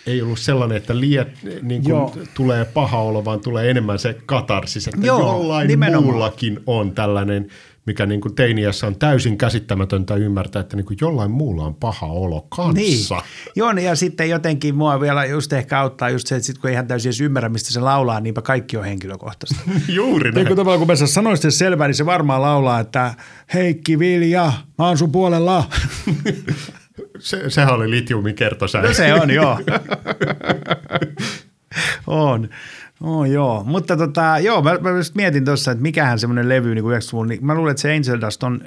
ei 0.08 0.22
ollut 0.22 0.38
sellainen, 0.38 0.76
että 0.76 1.00
liiat, 1.00 1.28
niin 1.62 1.84
kuin 1.84 2.28
tulee 2.34 2.64
paha 2.64 2.98
olo, 2.98 3.24
vaan 3.24 3.40
tulee 3.40 3.70
enemmän 3.70 3.98
se 3.98 4.16
katarsis, 4.26 4.88
että 4.88 5.06
Joo, 5.06 5.18
jollain 5.18 5.68
nimenomaan. 5.68 6.04
muullakin 6.04 6.60
on 6.66 6.92
tällainen, 6.92 7.48
mikä 7.88 8.06
niin 8.06 8.20
kuin 8.20 8.34
teiniässä 8.34 8.86
on 8.86 8.98
täysin 8.98 9.38
käsittämätöntä 9.38 10.14
ymmärtää, 10.14 10.60
että 10.60 10.76
niin 10.76 10.86
kuin 10.86 10.98
jollain 11.00 11.30
muulla 11.30 11.64
on 11.64 11.74
paha 11.74 12.06
olo 12.06 12.46
kanssa. 12.56 13.14
Niin. 13.14 13.24
Joo, 13.56 13.70
ja 13.70 13.94
sitten 13.94 14.30
jotenkin 14.30 14.74
mua 14.74 15.00
vielä 15.00 15.24
just 15.24 15.52
ehkä 15.52 15.80
auttaa 15.80 16.10
just 16.10 16.26
se, 16.26 16.36
että 16.36 16.46
sit 16.46 16.58
kun 16.58 16.70
ei 16.70 16.74
ihan 16.74 16.86
täysin 16.86 17.08
edes 17.08 17.20
ymmärrä, 17.20 17.48
mistä 17.48 17.72
se 17.72 17.80
laulaa, 17.80 18.20
niinpä 18.20 18.42
kaikki 18.42 18.76
on 18.76 18.84
henkilökohtaista. 18.84 19.56
Juuri 19.88 20.32
näin. 20.32 20.46
Kun 20.46 20.56
tavallaan 20.56 20.78
kun 20.78 20.86
mä 20.86 21.06
sanoisin 21.06 21.42
sen 21.42 21.52
selvää, 21.52 21.88
niin 21.88 21.94
se 21.94 22.06
varmaan 22.06 22.42
laulaa, 22.42 22.80
että 22.80 23.14
Heikki 23.54 23.98
Vilja, 23.98 24.52
mä 24.78 24.86
oon 24.86 24.98
sun 24.98 25.12
puolella. 25.12 25.64
Se, 27.18 27.50
sehän 27.50 27.74
oli 27.74 27.90
litiumin 27.90 28.34
kertosää. 28.34 28.82
No 28.82 28.94
se 28.94 29.14
on, 29.14 29.30
joo. 29.30 29.58
on. 32.06 32.48
Oh, 33.00 33.24
joo, 33.24 33.64
mutta 33.64 33.96
tota, 33.96 34.38
joo, 34.38 34.62
mä, 34.62 34.78
mä 34.78 34.90
just 34.90 35.14
mietin 35.14 35.44
tuossa, 35.44 35.70
että 35.70 35.82
mikähän 35.82 36.18
semmoinen 36.18 36.48
levy 36.48 36.74
niin 36.74 36.84
90-luvulla, 36.84 37.28
niin 37.28 37.46
mä 37.46 37.54
luulen, 37.54 37.70
että 37.70 37.80
se 37.80 37.96
Angel 37.96 38.20
Dust 38.20 38.42
on 38.42 38.60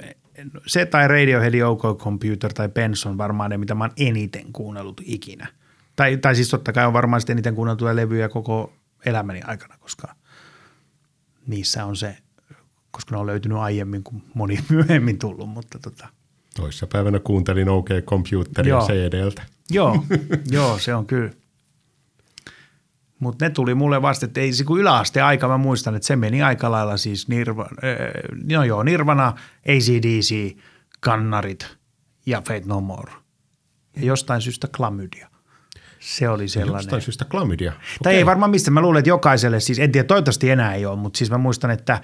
se 0.66 0.86
tai 0.86 1.08
Radiohead, 1.08 1.60
OK 1.60 1.82
Computer 1.98 2.52
tai 2.52 2.68
Benson 2.68 3.18
varmaan 3.18 3.50
ne, 3.50 3.58
mitä 3.58 3.74
mä 3.74 3.84
oon 3.84 3.92
eniten 3.96 4.52
kuunnellut 4.52 5.00
ikinä. 5.04 5.46
Tai, 5.96 6.16
tai 6.16 6.34
siis 6.34 6.50
totta 6.50 6.72
kai 6.72 6.86
on 6.86 6.92
varmaan 6.92 7.20
sitten 7.20 7.34
eniten 7.34 7.54
kuunneltuja 7.54 7.96
levyjä 7.96 8.28
koko 8.28 8.72
elämäni 9.06 9.40
aikana, 9.42 9.74
koska 9.78 10.14
niissä 11.46 11.84
on 11.84 11.96
se, 11.96 12.16
koska 12.90 13.14
ne 13.14 13.20
on 13.20 13.26
löytynyt 13.26 13.58
aiemmin 13.58 14.02
kuin 14.04 14.22
moni 14.34 14.58
myöhemmin 14.70 15.18
tullut, 15.18 15.48
mutta 15.48 15.78
tota– 15.78 16.08
Toissa 16.56 16.86
päivänä 16.86 17.18
kuuntelin 17.18 17.68
OK 17.68 17.88
Computeria 18.04 18.80
CD-ltä. 18.80 19.42
Joo, 19.70 20.04
joo, 20.50 20.78
se 20.78 20.94
on 20.94 21.06
kyllä. 21.06 21.30
Mutta 23.22 23.44
ne 23.44 23.50
tuli 23.50 23.74
mulle 23.74 24.02
vasta, 24.02 24.26
että 24.26 24.40
ei 24.40 24.52
se 24.52 24.64
kun 24.64 24.80
yläaste 24.80 25.22
aika, 25.22 25.48
mä 25.48 25.58
muistan, 25.58 25.94
että 25.94 26.06
se 26.06 26.16
meni 26.16 26.42
aika 26.42 26.70
lailla 26.70 26.96
siis 26.96 27.28
Nirva, 27.28 27.62
äh, 27.62 28.50
no 28.56 28.64
joo, 28.64 28.82
Nirvana, 28.82 29.32
ACDC, 29.68 30.56
Kannarit 31.00 31.76
ja 32.26 32.38
Fate 32.38 32.62
No 32.66 32.80
More. 32.80 33.12
Ja 33.96 34.04
jostain 34.04 34.40
syystä 34.40 34.68
Klamydia. 34.76 35.28
Se 36.00 36.28
oli 36.28 36.48
sellainen. 36.48 36.78
Jostain 36.78 37.02
syystä 37.02 37.24
klamydia. 37.24 37.72
Tai 37.72 37.80
okay. 38.00 38.14
ei 38.14 38.26
varmaan 38.26 38.50
mistä. 38.50 38.70
Mä 38.70 38.80
luulen, 38.80 38.98
että 38.98 39.08
jokaiselle, 39.08 39.60
siis 39.60 39.78
en 39.78 39.92
tiedä, 39.92 40.06
toivottavasti 40.06 40.50
enää 40.50 40.74
ei 40.74 40.86
ole, 40.86 40.98
mutta 40.98 41.18
siis 41.18 41.30
mä 41.30 41.38
muistan, 41.38 41.70
että 41.70 42.00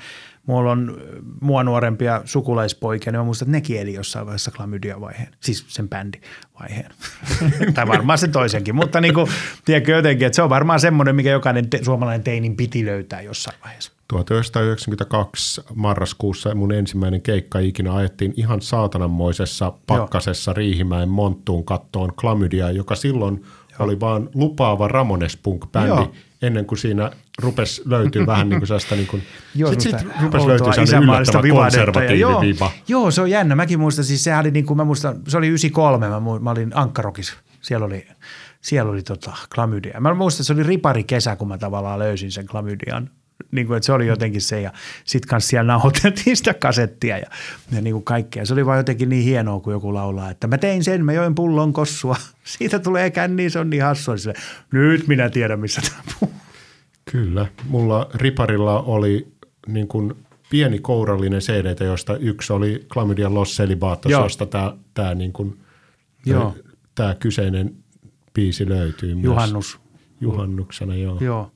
mulla 0.48 0.70
on 0.70 0.96
mua 1.40 1.64
nuorempia 1.64 2.22
sukulaispoikia, 2.24 3.12
niin 3.12 3.20
mä 3.20 3.24
muistan, 3.24 3.46
että 3.46 3.56
nekin 3.56 3.80
eli 3.80 3.94
jossain 3.94 4.26
vaiheessa 4.26 4.50
klamydia-vaiheen, 4.50 5.34
siis 5.40 5.64
sen 5.68 5.88
bändivaiheen. 5.88 6.90
tai 7.74 7.88
varmaan 7.88 8.18
se 8.18 8.28
toisenkin, 8.28 8.74
mutta 8.74 9.00
niin 9.00 9.14
kuin, 9.14 9.30
tiedätkö 9.64 9.92
jotenkin, 9.92 10.26
että 10.26 10.36
se 10.36 10.42
on 10.42 10.50
varmaan 10.50 10.80
semmoinen, 10.80 11.16
mikä 11.16 11.30
jokainen 11.30 11.70
te- 11.70 11.84
suomalainen 11.84 12.24
teinin 12.24 12.56
piti 12.56 12.86
löytää 12.86 13.20
jossain 13.20 13.56
vaiheessa. 13.64 13.92
1992 14.08 15.60
marraskuussa 15.74 16.54
mun 16.54 16.72
ensimmäinen 16.72 17.22
keikka 17.22 17.58
ikinä 17.58 17.94
ajettiin 17.94 18.34
ihan 18.36 18.62
saatananmoisessa 18.62 19.72
pakkasessa 19.86 20.50
Joo. 20.50 20.56
Riihimäen 20.56 21.08
monttuun 21.08 21.64
kattoon 21.64 22.12
klamydia, 22.16 22.70
joka 22.70 22.94
silloin– 22.94 23.44
oli 23.84 24.00
vaan 24.00 24.28
lupaava 24.34 24.88
Ramones 24.88 25.38
Punk-bändi 25.42 26.08
ennen 26.42 26.66
kuin 26.66 26.78
siinä 26.78 27.10
rupesi 27.38 27.82
löytyä 27.84 28.26
vähän 28.26 28.48
niin 28.48 28.60
kuin 28.60 28.66
sellaista 28.66 28.94
niin 28.96 29.06
kuin, 29.06 29.22
sitten 29.52 29.80
sit 29.80 30.08
rupesi 30.22 30.46
löytyä 30.46 30.72
sellainen 30.72 31.02
yllättävä 31.02 31.48
konservatiivi 31.48 32.18
joo, 32.18 32.42
joo, 32.88 33.10
se 33.10 33.20
on 33.20 33.30
jännä. 33.30 33.56
Mäkin 33.56 33.80
muistan, 33.80 34.04
siis 34.04 34.24
se 34.24 34.36
oli 34.36 34.50
niin 34.50 34.66
kuin, 34.66 34.76
mä 34.76 34.84
muistan, 34.84 35.16
se 35.28 35.38
oli 35.38 35.46
93, 35.46 36.08
mä, 36.08 36.20
mä 36.40 36.50
olin 36.50 36.70
Ankkarokissa. 36.74 37.34
Siellä 37.60 37.86
oli, 37.86 38.06
siellä 38.60 38.92
oli 38.92 39.02
tota, 39.02 39.32
klamydia. 39.54 40.00
Mä 40.00 40.14
muistan, 40.14 40.42
että 40.42 40.46
se 40.46 40.52
oli 40.52 40.62
ripari 40.62 41.04
kesä, 41.04 41.36
kun 41.36 41.48
mä 41.48 41.58
tavallaan 41.58 41.98
löysin 41.98 42.32
sen 42.32 42.46
klamydian 42.46 43.10
niin 43.50 43.66
kuin, 43.66 43.76
että 43.76 43.86
se 43.86 43.92
oli 43.92 44.06
jotenkin 44.06 44.40
se 44.40 44.60
ja 44.60 44.72
sitten 45.04 45.28
kanssa 45.28 45.48
siellä 45.48 45.72
nauhoiteltiin 45.72 46.36
sitä 46.36 46.54
kasettia 46.54 47.18
ja, 47.18 47.26
ja 47.72 47.80
niin 47.80 47.92
kuin 47.92 48.04
kaikkea. 48.04 48.46
Se 48.46 48.52
oli 48.52 48.66
vaan 48.66 48.78
jotenkin 48.78 49.08
niin 49.08 49.24
hienoa, 49.24 49.60
kun 49.60 49.72
joku 49.72 49.94
laulaa, 49.94 50.30
että 50.30 50.46
mä 50.46 50.58
tein 50.58 50.84
sen, 50.84 51.04
mä 51.04 51.12
join 51.12 51.34
pullon 51.34 51.72
kossua, 51.72 52.16
siitä 52.58 52.78
tulee 52.78 53.10
känni, 53.10 53.50
se 53.50 53.58
on 53.58 53.70
niin 53.70 53.82
hassu. 53.82 54.18
Sille, 54.18 54.34
Nyt 54.72 55.06
minä 55.06 55.30
tiedän, 55.30 55.60
missä 55.60 55.80
tämä 55.80 56.02
puhuu. 56.20 56.34
Kyllä, 57.12 57.46
mulla 57.68 58.10
Riparilla 58.14 58.82
oli 58.82 59.32
niin 59.66 59.88
kuin 59.88 60.14
pieni 60.50 60.78
kourallinen 60.78 61.40
CD, 61.40 61.84
josta 61.84 62.16
yksi 62.16 62.52
oli 62.52 62.86
Chlamydia 62.92 63.34
Los 63.34 63.56
Celibatos, 63.56 64.12
josta 64.12 64.46
tämä, 64.46 64.76
tämä, 64.94 65.14
niin 65.14 65.32
kuin, 65.32 65.60
joo. 66.26 66.54
tämä 66.94 67.14
kyseinen 67.14 67.74
biisi 68.34 68.68
löytyy. 68.68 69.16
Juhannus. 69.20 69.78
Myös. 69.78 69.88
Juhannuksena, 70.20 70.94
joo. 70.94 71.18
Joo. 71.20 71.52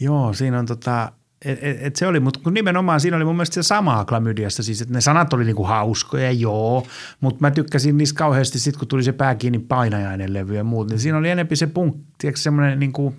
Joo, 0.00 0.32
siinä 0.32 0.58
on 0.58 0.66
tota, 0.66 1.12
et, 1.44 1.58
et, 1.62 1.76
et 1.80 1.96
se 1.96 2.06
oli, 2.06 2.20
mutta 2.20 2.40
kun 2.40 2.54
nimenomaan 2.54 3.00
siinä 3.00 3.16
oli 3.16 3.24
mun 3.24 3.36
mielestä 3.36 3.54
se 3.54 3.62
samaa 3.62 4.04
klamydiasta, 4.04 4.62
siis 4.62 4.82
että 4.82 4.94
ne 4.94 5.00
sanat 5.00 5.32
oli 5.32 5.44
niinku 5.44 5.64
hauskoja, 5.64 6.32
joo, 6.32 6.86
mutta 7.20 7.40
mä 7.40 7.50
tykkäsin 7.50 7.96
niistä 7.96 8.18
kauheasti 8.18 8.58
sitten, 8.58 8.78
kun 8.78 8.88
tuli 8.88 9.02
se 9.02 9.12
pää 9.12 9.34
kiinni 9.34 9.58
painajainen 9.58 10.34
levy 10.34 10.56
ja 10.56 10.64
muut, 10.64 10.90
niin 10.90 10.98
siinä 10.98 11.18
oli 11.18 11.30
enempi 11.30 11.56
se 11.56 11.66
punk, 11.66 11.96
tiedätkö, 12.18 12.40
semmoinen 12.40 12.78
niinku, 12.78 13.14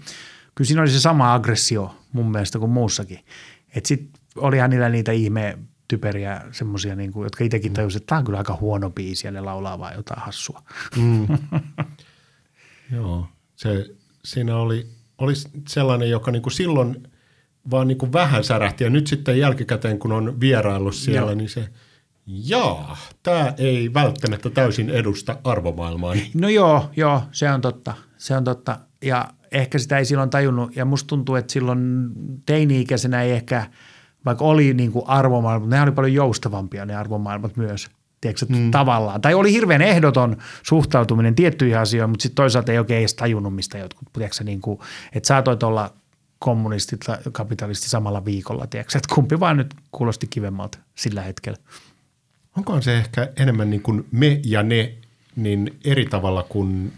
kyllä 0.56 0.68
siinä 0.68 0.82
oli 0.82 0.90
se 0.90 1.00
sama 1.00 1.34
aggressio 1.34 1.96
mun 2.14 2.32
mielestä 2.32 2.60
kuin 2.60 2.72
muussakin. 2.72 3.20
Että 3.76 3.88
sitten 3.88 4.22
olihan 4.36 4.70
niillä 4.70 4.90
niitä 4.90 5.12
ihme 5.12 5.58
typeriä 5.88 6.42
semmoisia, 6.52 6.96
niin 6.96 7.12
jotka 7.24 7.44
itsekin 7.44 7.74
tajusivat, 7.74 8.02
että 8.02 8.08
tämä 8.08 8.20
on 8.20 8.26
kyllä 8.26 8.38
aika 8.38 8.58
huono 8.62 8.90
biisi 8.90 9.28
ja 9.28 9.32
ne 9.32 9.42
laulaa 9.42 9.80
vaan 9.80 9.96
jotain 9.96 10.22
hassua. 10.22 10.62
Mm. 10.98 11.28
Joo, 12.96 13.28
se, 13.56 13.86
siinä 14.24 14.56
oli 14.56 14.95
olisi 15.18 15.50
sellainen, 15.68 16.10
joka 16.10 16.32
niin 16.32 16.42
kuin 16.42 16.54
silloin 16.54 17.08
vaan 17.72 17.88
niin 17.88 17.98
kuin 17.98 18.14
vähän 18.14 18.44
särähti 18.44 18.84
ja 18.84 18.90
nyt 18.90 19.08
sitten 19.08 19.40
jälkikäteen, 19.40 20.00
kun 20.00 20.12
on 20.12 20.40
vieraillut 20.40 20.96
siellä, 20.96 21.32
Joo. 21.32 21.36
niin 21.36 21.50
se 21.50 21.70
jaa, 22.28 22.98
tämä 23.24 23.54
ei 23.58 23.94
välttämättä 23.94 24.50
täysin 24.50 24.90
edusta 24.90 25.38
arvomaailmaa. 25.44 26.16
No 26.34 26.50
joo, 26.50 26.90
joo, 26.96 27.22
se 27.32 27.52
on 27.52 27.62
totta. 27.62 27.94
Se 28.18 28.38
on 28.38 28.44
totta. 28.44 28.80
Ja 29.02 29.28
ehkä 29.52 29.80
sitä 29.80 29.98
ei 29.98 30.06
silloin 30.06 30.30
tajunnut. 30.30 30.76
Ja 30.76 30.86
musta 30.86 31.08
tuntuu, 31.08 31.36
että 31.36 31.54
silloin 31.54 32.10
teini-ikäisenä 32.46 33.22
ei 33.22 33.32
ehkä, 33.32 33.68
vaikka 34.26 34.46
oli 34.46 34.74
niin 34.74 34.92
kuin 34.92 35.06
arvomaailmat, 35.08 35.70
ne 35.70 35.82
oli 35.82 35.92
paljon 35.92 36.14
joustavampia 36.14 36.86
ne 36.86 36.96
arvomaailmat 36.96 37.58
myös– 37.58 37.88
tiedätkö, 38.22 38.46
mm. 38.50 38.72
tavallaan. 38.72 39.22
Tai 39.22 39.34
oli 39.34 39.52
hirveän 39.52 39.82
ehdoton 39.82 40.38
suhtautuminen 40.64 41.36
tiettyihin 41.36 41.78
asioihin, 41.78 42.10
mutta 42.10 42.24
sitten 42.24 42.36
toisaalta 42.36 42.72
ei 42.72 42.80
oikein 42.80 43.00
edes 43.00 43.14
tajunnut, 43.14 43.56
mistä 43.56 43.78
jotkut, 43.78 44.08
tiedätkö, 44.14 44.44
niin 44.44 44.62
kuin, 44.62 44.80
että 45.14 45.28
saatoit 45.28 45.64
olla 45.64 45.94
kommunistit 46.40 47.00
ja 47.08 47.18
kapitalisti 47.32 47.90
samalla 47.90 48.26
viikolla, 48.26 48.68
tiedätkö, 48.68 48.98
että 48.98 49.16
kumpi 49.16 49.40
vaan 49.40 49.58
nyt 49.58 49.74
kuulosti 49.92 50.28
kivemmalta 50.28 50.78
sillä 50.96 51.22
hetkellä. 51.22 51.58
Onkohan 52.58 52.84
se 52.84 52.98
ehkä 52.98 53.30
enemmän 53.38 53.70
niin 53.70 53.82
kuin 53.82 54.06
me 54.12 54.40
ja 54.46 54.64
ne 54.64 54.94
niin 55.36 55.80
eri 55.86 56.06
tavalla 56.06 56.44
kuin 56.44 56.94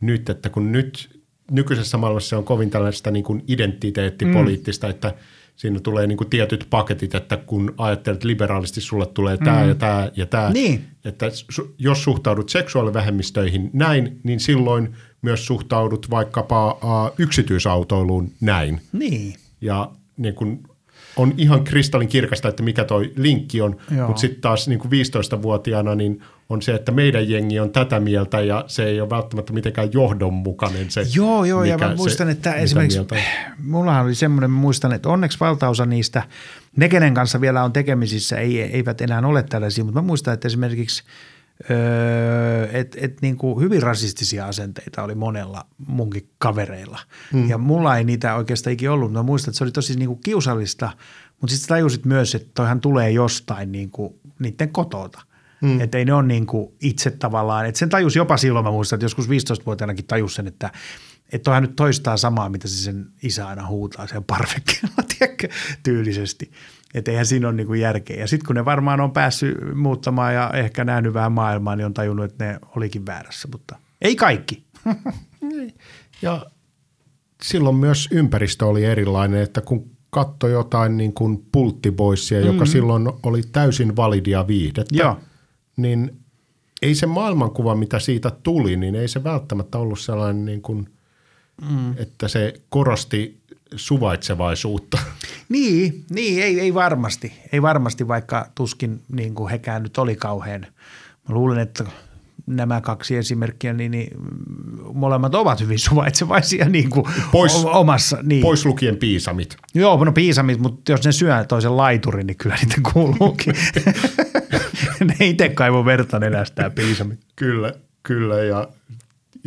nyt, 0.00 0.28
että 0.28 0.50
kun 0.50 0.72
nyt 0.72 1.20
nykyisessä 1.50 1.96
maailmassa 1.96 2.38
on 2.38 2.44
kovin 2.44 2.70
tällaista 2.70 3.10
niin 3.10 3.24
kuin 3.24 3.44
identiteettipoliittista, 3.48 4.86
mm. 4.86 4.90
että– 4.90 5.14
siinä 5.56 5.80
tulee 5.80 6.06
niin 6.06 6.18
kuin 6.18 6.30
tietyt 6.30 6.66
paketit, 6.70 7.14
että 7.14 7.36
kun 7.36 7.74
ajattelet 7.78 8.24
liberaalisti, 8.24 8.80
sulle 8.80 9.06
tulee 9.06 9.36
tämä 9.36 9.62
mm. 9.62 9.68
ja 9.68 9.74
tämä 9.74 10.10
ja 10.16 10.26
tämä. 10.26 10.50
Niin. 10.50 10.84
Että 11.04 11.26
jos 11.78 12.04
suhtaudut 12.04 12.48
seksuaalivähemmistöihin 12.48 13.70
näin, 13.72 14.20
niin 14.22 14.40
silloin 14.40 14.94
myös 15.22 15.46
suhtaudut 15.46 16.10
vaikkapa 16.10 16.78
yksityisautoiluun 17.18 18.30
näin. 18.40 18.80
Niin. 18.92 19.34
Ja 19.60 19.90
niin 20.16 20.34
kuin 20.34 20.62
on 21.16 21.34
ihan 21.36 21.64
kristallin 21.64 22.08
kirkasta, 22.08 22.48
että 22.48 22.62
mikä 22.62 22.84
toi 22.84 23.12
linkki 23.16 23.60
on, 23.60 23.76
Joo. 23.96 24.06
mutta 24.06 24.20
sitten 24.20 24.40
taas 24.40 24.68
niin 24.68 24.78
kuin 24.78 24.90
15-vuotiaana 24.90 25.94
niin 25.94 26.22
on 26.48 26.62
se, 26.62 26.74
että 26.74 26.92
meidän 26.92 27.28
jengi 27.28 27.60
on 27.60 27.70
tätä 27.70 28.00
mieltä 28.00 28.40
ja 28.40 28.64
se 28.66 28.84
ei 28.84 29.00
ole 29.00 29.10
välttämättä 29.10 29.52
mitenkään 29.52 29.92
johdonmukainen 29.92 30.90
se. 30.90 31.06
Joo, 31.14 31.44
joo, 31.44 31.60
mikä, 31.60 31.72
ja 31.72 31.78
mä 31.78 31.94
muistan, 31.94 32.26
se, 32.26 32.30
että 32.30 32.54
esimerkiksi 32.54 33.00
mullahan 33.58 34.04
oli 34.04 34.14
semmoinen, 34.14 34.50
mä 34.50 34.60
muistan, 34.60 34.92
että 34.92 35.08
onneksi 35.08 35.40
valtaosa 35.40 35.86
niistä, 35.86 36.22
ne 36.76 36.88
kenen 36.88 37.14
kanssa 37.14 37.40
vielä 37.40 37.64
on 37.64 37.72
tekemisissä, 37.72 38.36
ei, 38.36 38.62
eivät 38.62 39.00
enää 39.00 39.22
ole 39.26 39.42
tällaisia, 39.42 39.84
mutta 39.84 40.00
mä 40.00 40.06
muistan, 40.06 40.34
että 40.34 40.48
esimerkiksi 40.48 41.02
öö, 41.70 42.68
et, 42.72 42.96
et 43.00 43.22
niin 43.22 43.36
kuin 43.36 43.60
hyvin 43.60 43.82
rasistisia 43.82 44.46
asenteita 44.46 45.02
oli 45.02 45.14
monella 45.14 45.66
munkin 45.86 46.28
kavereilla. 46.38 46.98
Hmm. 47.32 47.48
Ja 47.48 47.58
mulla 47.58 47.96
ei 47.96 48.04
niitä 48.04 48.34
oikeastaan 48.34 48.74
ikinä 48.74 48.92
ollut. 48.92 49.12
Mä 49.12 49.22
muistan, 49.22 49.50
että 49.50 49.58
se 49.58 49.64
oli 49.64 49.72
tosi 49.72 49.96
niin 49.96 50.08
kuin 50.08 50.20
kiusallista, 50.24 50.90
mutta 51.40 51.56
sitten 51.56 51.68
tajusit 51.68 52.04
myös, 52.04 52.34
että 52.34 52.48
toihan 52.54 52.80
tulee 52.80 53.10
jostain 53.10 53.72
niin 53.72 53.90
kuin 53.90 54.14
niiden 54.38 54.68
kotota. 54.68 55.20
Mm. 55.66 55.80
Että 55.80 55.98
ei 55.98 56.04
ne 56.04 56.14
ole 56.14 56.26
niin 56.26 56.46
kuin 56.46 56.74
itse 56.80 57.10
tavallaan, 57.10 57.66
että 57.66 57.78
sen 57.78 57.88
tajus 57.88 58.16
jopa 58.16 58.36
silloin, 58.36 58.64
mä 58.64 58.70
muistan, 58.70 58.96
että 58.96 59.04
joskus 59.04 59.28
15-vuotiaanakin 59.28 60.06
tajus 60.06 60.34
sen, 60.34 60.46
että 60.46 60.70
että 61.32 61.44
toihan 61.44 61.62
nyt 61.62 61.76
toistaa 61.76 62.16
samaa, 62.16 62.48
mitä 62.48 62.68
se 62.68 62.76
sen 62.76 63.06
isä 63.22 63.48
aina 63.48 63.66
huutaa 63.66 64.06
sen 64.06 64.24
parvekkeella, 64.24 65.02
tiedätkö, 65.18 65.48
tyylisesti. 65.82 66.50
Että 66.94 67.10
eihän 67.10 67.26
siinä 67.26 67.48
ole 67.48 67.56
niin 67.56 67.66
kuin 67.66 67.80
järkeä. 67.80 68.16
Ja 68.16 68.26
sitten 68.26 68.46
kun 68.46 68.56
ne 68.56 68.64
varmaan 68.64 69.00
on 69.00 69.12
päässyt 69.12 69.56
muuttamaan 69.74 70.34
ja 70.34 70.50
ehkä 70.54 70.84
nähnyt 70.84 71.14
vähän 71.14 71.32
maailmaa, 71.32 71.76
niin 71.76 71.86
on 71.86 71.94
tajunnut, 71.94 72.24
että 72.24 72.44
ne 72.44 72.58
olikin 72.76 73.06
väärässä, 73.06 73.48
mutta 73.52 73.76
ei 74.02 74.16
kaikki. 74.16 74.64
ja 76.22 76.46
silloin 77.42 77.76
myös 77.76 78.08
ympäristö 78.10 78.66
oli 78.66 78.84
erilainen, 78.84 79.42
että 79.42 79.60
kun 79.60 79.90
katsoi 80.10 80.52
jotain 80.52 80.96
niin 80.96 81.12
kuin 81.12 81.46
pulttiboissia, 81.52 82.40
joka 82.40 82.52
mm-hmm. 82.52 82.66
silloin 82.66 83.08
oli 83.22 83.42
täysin 83.52 83.96
validia 83.96 84.46
viihdettä, 84.46 84.96
Joo 84.96 85.20
niin 85.76 86.20
ei 86.82 86.94
se 86.94 87.06
maailmankuva, 87.06 87.74
mitä 87.74 87.98
siitä 87.98 88.30
tuli, 88.30 88.76
niin 88.76 88.94
ei 88.94 89.08
se 89.08 89.24
välttämättä 89.24 89.78
ollut 89.78 90.00
sellainen, 90.00 90.44
niin 90.44 90.62
kuin, 90.62 90.88
mm. 91.70 91.94
että 91.96 92.28
se 92.28 92.54
korosti 92.68 93.40
suvaitsevaisuutta. 93.76 94.98
Niin, 95.48 96.04
niin 96.10 96.42
ei, 96.42 96.60
ei 96.60 96.74
varmasti. 96.74 97.32
Ei 97.52 97.62
varmasti, 97.62 98.08
vaikka 98.08 98.46
tuskin 98.54 99.02
niin 99.12 99.34
kuin 99.34 99.50
hekään 99.50 99.82
nyt 99.82 99.98
oli 99.98 100.16
kauhean. 100.16 100.60
Mä 101.28 101.34
luulen, 101.34 101.58
että 101.58 101.84
nämä 102.46 102.80
kaksi 102.80 103.16
esimerkkiä, 103.16 103.72
niin, 103.72 103.90
niin 103.90 104.10
molemmat 104.94 105.34
ovat 105.34 105.60
hyvin 105.60 105.78
suvaitsevaisia 105.78 106.68
niin 106.78 106.90
kuin 106.90 107.06
pois, 107.32 107.64
omassa. 107.64 108.18
Niin. 108.22 108.42
Pois 108.42 108.66
lukien 108.66 108.96
piisamit. 108.96 109.56
Joo, 109.74 110.04
no 110.04 110.12
piisamit, 110.12 110.58
mutta 110.58 110.92
jos 110.92 111.04
ne 111.04 111.12
syö 111.12 111.44
toisen 111.44 111.76
laiturin, 111.76 112.26
niin 112.26 112.36
kyllä 112.36 112.56
niitä 112.56 112.90
kuuluukin. 112.92 113.54
ne 115.04 115.26
itse 115.26 115.48
kaivo 115.48 115.84
verta 115.84 116.18
nenästään 116.18 116.72
piisamit. 116.72 117.20
Kyllä, 117.36 117.72
kyllä 118.02 118.44
ja 118.44 118.68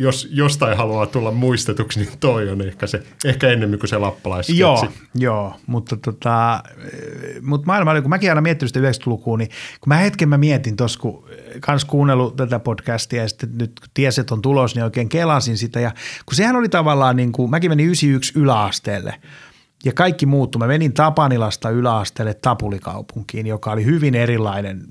jos 0.00 0.28
jostain 0.30 0.76
haluaa 0.76 1.06
tulla 1.06 1.30
muistetuksi, 1.30 2.00
niin 2.00 2.18
toi 2.20 2.50
on 2.50 2.60
ehkä, 2.62 2.86
se, 2.86 3.02
ehkä 3.24 3.48
ennemmin 3.48 3.78
kuin 3.78 3.88
se 3.88 3.98
lappalaissketsi. 3.98 4.60
Joo, 4.60 4.88
joo 5.14 5.54
mutta, 5.66 5.96
tota, 5.96 6.62
mutta 7.42 7.66
maailma 7.66 7.90
oli, 7.90 8.00
kun 8.00 8.10
mäkin 8.10 8.30
aina 8.30 8.40
miettinyt 8.40 8.74
sitä 8.74 8.90
90-lukua, 8.90 9.38
niin 9.38 9.48
kun 9.80 9.88
mä 9.88 9.96
hetken 9.96 10.28
mä 10.28 10.38
mietin 10.38 10.76
tuossa, 10.76 11.00
kun 11.00 11.28
kans 11.60 11.84
kuunnellut 11.84 12.36
tätä 12.36 12.58
podcastia 12.58 13.22
ja 13.22 13.28
sitten 13.28 13.58
nyt 13.58 13.80
tieset 13.94 14.30
on 14.30 14.42
tulos, 14.42 14.74
niin 14.74 14.84
oikein 14.84 15.08
kelasin 15.08 15.58
sitä 15.58 15.80
ja 15.80 15.90
kun 16.26 16.36
sehän 16.36 16.56
oli 16.56 16.68
tavallaan 16.68 17.16
niin 17.16 17.32
kuin, 17.32 17.50
mäkin 17.50 17.70
menin 17.70 17.86
91 17.86 18.32
yläasteelle 18.38 19.14
ja 19.84 19.92
kaikki 19.92 20.26
muuttui. 20.26 20.58
Mä 20.58 20.66
menin 20.66 20.92
Tapanilasta 20.92 21.70
yläasteelle 21.70 22.34
Tapulikaupunkiin, 22.34 23.46
joka 23.46 23.72
oli 23.72 23.84
hyvin 23.84 24.14
erilainen 24.14 24.86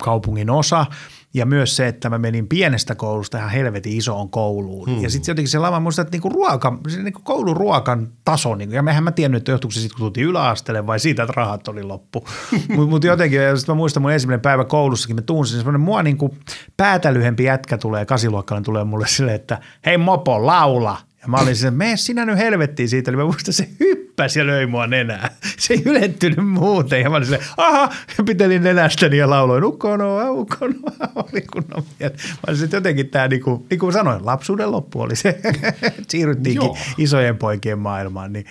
kaupungin 0.00 0.50
osa– 0.50 0.86
ja 1.34 1.46
myös 1.46 1.76
se, 1.76 1.88
että 1.88 2.10
mä 2.10 2.18
menin 2.18 2.48
pienestä 2.48 2.94
koulusta 2.94 3.38
ihan 3.38 3.50
helvetin 3.50 3.96
isoon 3.96 4.30
kouluun. 4.30 4.88
Hmm. 4.88 5.02
Ja 5.02 5.10
sitten 5.10 5.32
jotenkin 5.32 5.50
se 5.50 5.58
lama, 5.58 5.80
muista, 5.80 6.02
että 6.02 6.12
niinku 6.12 6.28
ruoka, 6.28 6.78
se 6.88 7.02
niinku 7.02 7.20
kouluruokan 7.24 8.08
taso, 8.24 8.54
niinku, 8.54 8.74
ja 8.74 8.82
mehän 8.82 9.04
mä 9.04 9.12
tiennyt, 9.12 9.40
että 9.40 9.50
johtuuko 9.50 9.72
se 9.72 9.80
sitten, 9.80 9.96
kun 9.96 10.04
tultiin 10.04 10.26
yläasteelle 10.26 10.86
vai 10.86 11.00
siitä, 11.00 11.22
että 11.22 11.32
rahat 11.36 11.68
oli 11.68 11.82
loppu. 11.82 12.24
Mutta 12.76 12.90
mut 12.90 13.04
jotenkin, 13.04 13.40
ja 13.40 13.56
sitten 13.56 13.72
mä 13.72 13.76
muistan 13.76 14.02
mun 14.02 14.12
ensimmäinen 14.12 14.40
päivä 14.40 14.64
koulussakin, 14.64 15.16
mä 15.16 15.22
tunsin 15.22 15.56
semmoinen 15.56 15.80
mua 15.80 16.02
niinku 16.02 16.34
päätä 16.76 17.14
lyhempi 17.14 17.44
jätkä 17.44 17.78
tulee, 17.78 18.06
kasiluokkalainen 18.06 18.64
tulee 18.64 18.84
mulle 18.84 19.06
silleen, 19.06 19.36
että 19.36 19.58
hei 19.86 19.98
mopo, 19.98 20.46
laula. 20.46 20.96
Ja 21.22 21.28
mä 21.28 21.36
olin 21.36 21.56
silleen, 21.56 21.74
mene 21.74 21.96
sinä 21.96 22.24
nyt 22.26 22.38
helvettiin 22.38 22.88
siitä. 22.88 23.10
Eli 23.10 23.16
mä 23.16 23.24
muistan, 23.24 23.54
se 23.54 23.68
hyppäsi 23.80 24.38
ja 24.38 24.46
löi 24.46 24.66
mua 24.66 24.86
nenää. 24.86 25.30
Se 25.58 25.74
ei 25.74 25.82
ylettynyt 25.84 26.48
muuten. 26.48 27.00
Ja 27.00 27.10
mä 27.10 27.16
olin 27.16 27.26
silleen, 27.26 27.48
aha, 27.56 27.92
ja 28.18 28.24
pitelin 28.24 28.62
nenästäni 28.62 29.16
ja 29.16 29.30
lauloin, 29.30 29.64
ukonoa, 29.64 30.30
ukonoa. 30.30 30.92
Oli 31.32 31.40
kunnon 31.40 31.84
Mä 32.00 32.10
olin 32.48 32.64
että 32.64 32.76
jotenkin 32.76 33.08
tämä, 33.08 33.28
niin 33.28 33.42
kuin, 33.42 33.66
niin 33.70 33.80
kuin 33.80 33.92
sanoin, 33.92 34.26
lapsuuden 34.26 34.72
loppu 34.72 35.00
oli 35.00 35.16
se. 35.16 35.40
Siirryttiinkin 36.08 36.66
Joo. 36.66 36.78
isojen 36.98 37.38
poikien 37.38 37.78
maailmaan. 37.78 38.32
Niin, 38.32 38.46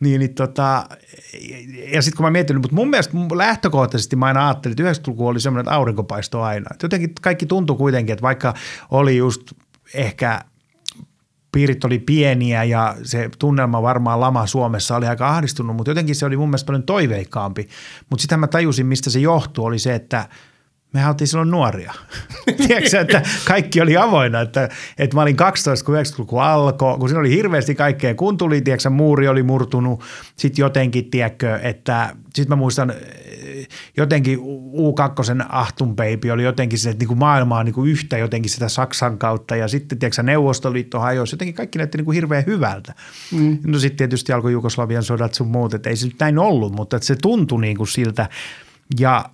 niin, 0.00 0.18
niin 0.18 0.34
tota, 0.34 0.88
ja 1.92 2.02
sitten 2.02 2.16
kun 2.16 2.26
mä 2.26 2.30
mietin, 2.30 2.56
mutta 2.56 2.74
mun 2.74 2.90
mielestä 2.90 3.16
lähtökohtaisesti 3.34 4.16
mä 4.16 4.26
aina 4.26 4.48
ajattelin, 4.48 4.72
että 4.72 4.92
90-luku 4.92 5.26
oli 5.26 5.40
semmoinen, 5.40 5.60
että 5.60 5.74
aurinko 5.74 6.04
paistoi 6.04 6.42
aina. 6.42 6.66
Et 6.74 6.82
jotenkin 6.82 7.12
kaikki 7.20 7.46
tuntui 7.46 7.76
kuitenkin, 7.76 8.12
että 8.12 8.22
vaikka 8.22 8.54
oli 8.90 9.16
just 9.16 9.52
ehkä– 9.94 10.40
piirit 11.58 11.84
oli 11.84 11.98
pieniä 11.98 12.64
ja 12.64 12.96
se 13.02 13.30
tunnelma 13.38 13.82
varmaan 13.82 14.20
lama 14.20 14.46
Suomessa 14.46 14.96
oli 14.96 15.06
aika 15.06 15.28
ahdistunut, 15.28 15.76
mutta 15.76 15.90
jotenkin 15.90 16.14
se 16.14 16.26
oli 16.26 16.36
mun 16.36 16.48
mielestä 16.48 16.66
paljon 16.66 16.82
toiveikkaampi. 16.82 17.68
Mutta 18.10 18.22
sitten 18.22 18.40
mä 18.40 18.46
tajusin, 18.46 18.86
mistä 18.86 19.10
se 19.10 19.20
johtuu, 19.20 19.64
oli 19.64 19.78
se, 19.78 19.94
että 19.94 20.28
me 20.92 21.08
oltiin 21.08 21.28
silloin 21.28 21.50
nuoria. 21.50 21.92
Tiedätkö, 22.66 23.00
että 23.00 23.22
kaikki 23.44 23.80
oli 23.80 23.96
avoinna, 23.96 24.40
että, 24.40 24.68
että 24.98 25.16
mä 25.16 25.22
olin 25.22 25.36
12, 25.36 25.86
kun 25.86 25.94
90-luku 25.94 26.38
alkoi, 26.38 26.98
kun 26.98 27.08
siinä 27.08 27.20
oli 27.20 27.30
hirveästi 27.30 27.74
kaikkea, 27.74 28.14
kun 28.14 28.36
tuli, 28.36 28.60
tiedätkö, 28.60 28.90
muuri 28.90 29.28
oli 29.28 29.42
murtunut, 29.42 30.02
sitten 30.36 30.62
jotenkin, 30.62 31.10
tiedätkö, 31.10 31.58
että 31.62 32.16
sitten 32.34 32.48
mä 32.48 32.56
muistan 32.56 32.92
jotenkin 33.96 34.38
U2 34.72 35.46
Ahtun 35.48 35.96
Baby 35.96 36.30
oli 36.30 36.42
jotenkin 36.42 36.78
se, 36.78 36.90
että 36.90 37.02
niin 37.02 37.08
kuin 37.08 37.18
maailmaa 37.18 37.64
niin 37.64 37.74
kuin 37.74 37.90
yhtä 37.90 38.18
jotenkin 38.18 38.50
sitä 38.50 38.68
Saksan 38.68 39.18
kautta 39.18 39.56
ja 39.56 39.68
sitten 39.68 39.98
tiedätkö, 39.98 40.22
Neuvostoliitto 40.22 41.00
hajosi, 41.00 41.34
jotenkin 41.34 41.54
kaikki 41.54 41.78
näytti 41.78 41.98
niin 41.98 42.04
kuin 42.04 42.14
hirveän 42.14 42.44
hyvältä. 42.46 42.94
Mm. 43.32 43.58
No 43.66 43.78
sitten 43.78 43.96
tietysti 43.96 44.32
alkoi 44.32 44.52
Jugoslavian 44.52 45.02
sodat 45.02 45.34
sun 45.34 45.48
muut, 45.48 45.74
että 45.74 45.90
ei 45.90 45.96
se 45.96 46.06
nyt 46.06 46.20
näin 46.20 46.38
ollut, 46.38 46.72
mutta 46.72 46.96
että 46.96 47.06
se 47.06 47.16
tuntui 47.22 47.60
niin 47.60 47.76
kuin 47.76 47.88
siltä 47.88 48.28
ja 48.98 49.24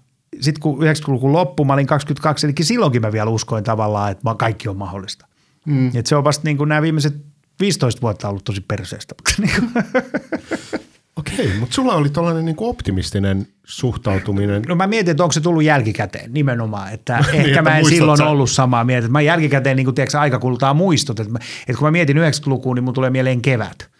sitten 0.40 0.60
kun 0.60 0.78
90-luvun 0.78 1.32
loppu, 1.32 1.64
mä 1.64 1.72
olin 1.72 1.86
22, 1.86 2.46
eli 2.46 2.54
silloinkin 2.62 3.02
mä 3.02 3.12
vielä 3.12 3.30
uskoin 3.30 3.64
tavallaan, 3.64 4.12
että 4.12 4.34
kaikki 4.38 4.68
on 4.68 4.76
mahdollista. 4.76 5.26
Mm. 5.66 5.90
Et 5.94 6.06
se 6.06 6.16
on 6.16 6.24
vasta 6.24 6.42
niin 6.44 6.56
kuin 6.56 6.68
nämä 6.68 6.82
viimeiset 6.82 7.14
15 7.60 8.00
vuotta 8.00 8.28
ollut 8.28 8.44
tosi 8.44 8.60
perseestä. 8.60 9.14
Niin 11.16 11.42
Okei, 11.44 11.58
mutta 11.60 11.74
sulla 11.74 11.94
oli 11.94 12.08
tällainen 12.08 12.44
niin 12.44 12.56
optimistinen 12.58 13.46
suhtautuminen. 13.64 14.62
No 14.62 14.74
mä 14.74 14.86
mietin, 14.86 15.10
että 15.10 15.22
onko 15.22 15.32
se 15.32 15.40
tullut 15.40 15.62
jälkikäteen 15.62 16.32
nimenomaan, 16.32 16.92
että 16.92 17.24
niin, 17.32 17.46
ehkä 17.46 17.62
mä 17.62 17.78
en 17.78 17.84
silloin 17.84 18.18
sä... 18.18 18.26
ollut 18.26 18.50
samaa 18.50 18.84
mieltä. 18.84 19.08
Mä 19.08 19.20
jälkikäteen, 19.20 19.76
niin 19.76 19.84
kuin 19.84 19.94
tiedätkö, 19.94 20.20
aika 20.20 20.38
kultaa 20.38 20.74
muistot, 20.74 21.20
että, 21.20 21.32
mä, 21.32 21.38
että 21.60 21.78
kun 21.78 21.86
mä 21.86 21.90
mietin 21.90 22.16
90-lukuun, 22.16 22.74
niin 22.74 22.84
mun 22.84 22.94
tulee 22.94 23.10
mieleen 23.10 23.42
kevät 23.42 23.90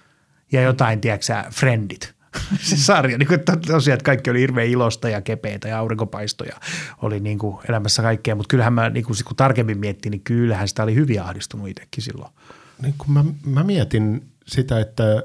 ja 0.53 0.63
jotain, 0.63 1.01
tiedätkö 1.01 1.35
Friendit. 1.51 2.15
se 2.61 2.77
sarja, 2.77 3.19
niin 3.19 3.27
kuin, 3.27 3.41
tosiaan, 3.67 3.95
että 3.95 4.05
kaikki 4.05 4.31
oli 4.31 4.41
hirveän 4.41 4.69
ilosta 4.69 5.09
ja 5.09 5.21
kepeitä 5.21 5.69
ja 5.69 5.79
aurinkopaistoja 5.79 6.57
oli 7.03 7.21
niin 7.21 7.39
kuin 7.39 7.57
elämässä 7.69 8.03
kaikkea, 8.03 8.35
mutta 8.35 8.49
kyllähän 8.49 8.73
mä 8.73 8.91
niin 8.91 9.05
kuin, 9.05 9.17
kun 9.25 9.37
tarkemmin 9.37 9.79
miettin, 9.79 10.11
niin 10.11 10.21
kyllähän 10.21 10.69
sitä 10.69 10.83
oli 10.83 10.95
hyvin 10.95 11.23
ahdistunut 11.23 11.69
itsekin 11.69 12.05
silloin. 12.05 12.33
Niin 12.83 12.95
kun 12.99 13.13
mä, 13.13 13.25
mä 13.47 13.63
mietin 13.63 14.25
sitä, 14.47 14.81
että 14.81 15.23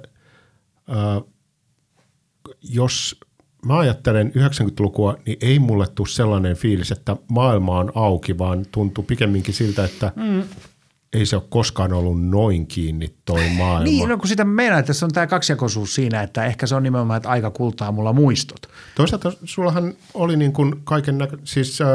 äh, 0.89 1.23
jos 2.61 3.19
mä 3.65 3.77
ajattelen 3.77 4.31
90-lukua, 4.35 5.17
niin 5.25 5.37
ei 5.41 5.59
mulle 5.59 5.87
tule 5.95 6.07
sellainen 6.07 6.55
fiilis, 6.55 6.91
että 6.91 7.17
maailma 7.27 7.79
on 7.79 7.91
auki, 7.95 8.37
vaan 8.37 8.65
tuntuu 8.71 9.03
pikemminkin 9.03 9.53
siltä, 9.53 9.85
että 9.85 10.11
mm. 10.15 10.43
ei 11.13 11.25
se 11.25 11.35
ole 11.35 11.43
koskaan 11.49 11.93
ollut 11.93 12.29
noin 12.29 12.67
kiinni 12.67 13.15
toi 13.25 13.49
maailma. 13.57 13.83
Niin, 13.83 14.09
no 14.09 14.17
kun 14.17 14.27
sitä 14.27 14.45
meinaa, 14.45 14.79
että 14.79 14.93
se 14.93 15.05
on 15.05 15.11
tämä 15.11 15.27
kaksijakoisuus 15.27 15.95
siinä, 15.95 16.23
että 16.23 16.45
ehkä 16.45 16.67
se 16.67 16.75
on 16.75 16.83
nimenomaan, 16.83 17.17
että 17.17 17.29
aika 17.29 17.51
kultaa 17.51 17.91
mulla 17.91 18.13
muistot. 18.13 18.69
Toisaalta 18.95 19.33
sullahan 19.43 19.93
oli 20.13 20.37
niin 20.37 20.53
kuin 20.53 20.81
kaiken 20.83 21.17
näkö, 21.17 21.37
siis 21.43 21.81
äh, 21.81 21.87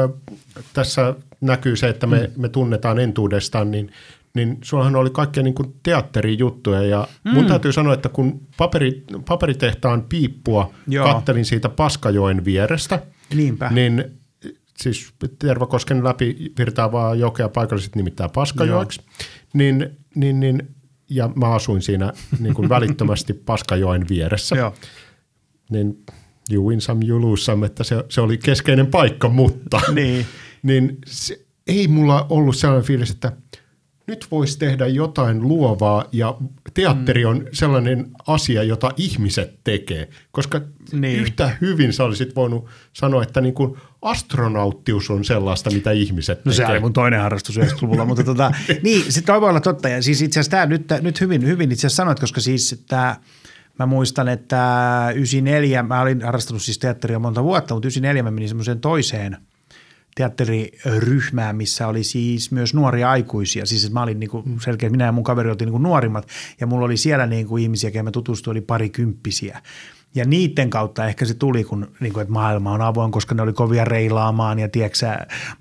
tässä 0.73 1.15
näkyy 1.41 1.75
se, 1.75 1.89
että 1.89 2.07
me, 2.07 2.31
mm. 2.35 2.41
me 2.41 2.49
tunnetaan 2.49 2.99
entuudestaan, 2.99 3.71
niin– 3.71 3.91
niin 4.35 4.57
sullahan 4.63 4.95
oli 4.95 5.09
kaikkea 5.09 5.43
niin 5.43 5.53
kuin 5.53 5.75
teatterijuttuja 5.83 6.81
ja 6.81 7.07
mm. 7.23 7.33
mun 7.33 7.45
täytyy 7.45 7.73
sanoa, 7.73 7.93
että 7.93 8.09
kun 8.09 8.47
paperi, 8.57 9.03
paperitehtaan 9.27 10.03
piippua 10.03 10.73
Joo. 10.87 11.13
kattelin 11.13 11.45
siitä 11.45 11.69
Paskajoen 11.69 12.45
vierestä, 12.45 13.01
Niinpä. 13.35 13.69
niin 13.69 14.05
siis 14.77 15.13
Tervakosken 15.39 16.03
läpi 16.03 16.53
virtaavaa 16.57 17.15
jokea 17.15 17.49
paikalliset 17.49 17.95
nimittää 17.95 18.29
Paskajoeksi, 18.29 19.01
niin, 19.53 19.89
niin, 20.15 20.39
niin, 20.39 20.75
ja 21.09 21.29
mä 21.35 21.53
asuin 21.53 21.81
siinä 21.81 22.13
niin 22.39 22.53
kuin 22.53 22.69
välittömästi 22.69 23.33
Paskajoen 23.45 24.05
vieressä, 24.09 24.55
Joo. 24.55 24.73
niin 25.69 26.03
you 26.51 26.69
win 26.69 26.81
some, 26.81 27.05
you 27.05 27.21
lose 27.21 27.43
some, 27.43 27.65
että 27.65 27.83
se, 27.83 28.03
se 28.09 28.21
oli 28.21 28.37
keskeinen 28.37 28.87
paikka, 28.87 29.29
mutta 29.29 29.81
niin. 29.93 30.25
niin 30.63 30.97
se, 31.05 31.45
ei 31.67 31.87
mulla 31.87 32.25
ollut 32.29 32.55
sellainen 32.55 32.87
fiilis, 32.87 33.11
että 33.11 33.31
nyt 34.07 34.27
voisi 34.31 34.59
tehdä 34.59 34.87
jotain 34.87 35.47
luovaa 35.47 36.05
ja 36.11 36.37
teatteri 36.73 37.25
on 37.25 37.47
sellainen 37.51 38.11
asia, 38.27 38.63
jota 38.63 38.91
ihmiset 38.97 39.59
tekee. 39.63 40.09
Koska 40.31 40.61
niin. 40.91 41.19
yhtä 41.19 41.57
hyvin 41.61 41.93
sä 41.93 42.03
olisit 42.03 42.35
voinut 42.35 42.65
sanoa, 42.93 43.23
että 43.23 43.41
niin 43.41 43.53
kuin 43.53 43.77
astronauttius 44.01 45.09
on 45.09 45.25
sellaista, 45.25 45.69
mitä 45.69 45.91
ihmiset 45.91 46.45
no, 46.45 46.51
tekee. 46.51 46.65
se 46.65 46.71
oli 46.71 46.79
mun 46.79 46.93
toinen 46.93 47.21
harrastus 47.21 47.57
90-luvulla, 47.57 48.05
mutta 48.05 48.23
tota, 48.23 48.51
niin, 48.83 49.11
se 49.11 49.21
toi 49.21 49.41
voi 49.41 49.49
olla 49.49 49.61
totta. 49.61 49.89
Ja 49.89 50.01
siis 50.01 50.21
itse 50.21 50.39
asiassa 50.39 50.51
tämä 50.51 50.65
nyt, 50.65 50.85
nyt 51.01 51.21
hyvin, 51.21 51.45
hyvin 51.45 51.71
itse 51.71 51.87
asiassa 51.87 52.01
sanoit, 52.01 52.19
koska 52.19 52.41
siis 52.41 52.83
tämä, 52.87 53.15
mä 53.79 53.85
muistan, 53.85 54.27
että 54.27 54.57
94, 55.15 55.83
mä 55.83 56.01
olin 56.01 56.21
harrastanut 56.21 56.61
siis 56.61 56.79
teatteria 56.79 57.19
monta 57.19 57.43
vuotta, 57.43 57.73
mutta 57.73 57.85
94 57.85 58.23
mä 58.23 58.31
menin 58.31 58.49
semmoiseen 58.49 58.79
toiseen– 58.79 59.37
teatteriryhmään, 60.15 61.55
missä 61.55 61.87
oli 61.87 62.03
siis 62.03 62.51
myös 62.51 62.73
nuoria 62.73 63.09
aikuisia. 63.09 63.65
Siis 63.65 63.91
mä 63.91 64.01
olin 64.03 64.19
niinku 64.19 64.43
selkeä, 64.61 64.89
minä 64.89 65.05
ja 65.05 65.11
mun 65.11 65.23
kaveri 65.23 65.49
oltiin 65.49 65.65
niinku 65.65 65.77
nuorimmat 65.77 66.27
ja 66.59 66.67
mulla 66.67 66.85
oli 66.85 66.97
siellä 66.97 67.25
niinku 67.25 67.57
ihmisiä, 67.57 67.91
kehen 67.91 68.05
mä 68.05 68.11
tutustuin, 68.11 68.53
oli 68.53 68.61
parikymppisiä. 68.61 69.61
Ja 70.15 70.25
niiden 70.25 70.69
kautta 70.69 71.07
ehkä 71.07 71.25
se 71.25 71.33
tuli, 71.33 71.63
kun 71.63 71.91
niin 71.99 72.13
kuin, 72.13 72.21
että 72.21 72.33
maailma 72.33 72.71
on 72.71 72.81
avoin, 72.81 73.11
koska 73.11 73.35
ne 73.35 73.41
oli 73.41 73.53
kovia 73.53 73.85
reilaamaan 73.85 74.59
ja 74.59 74.69
tiedätkö, 74.69 75.07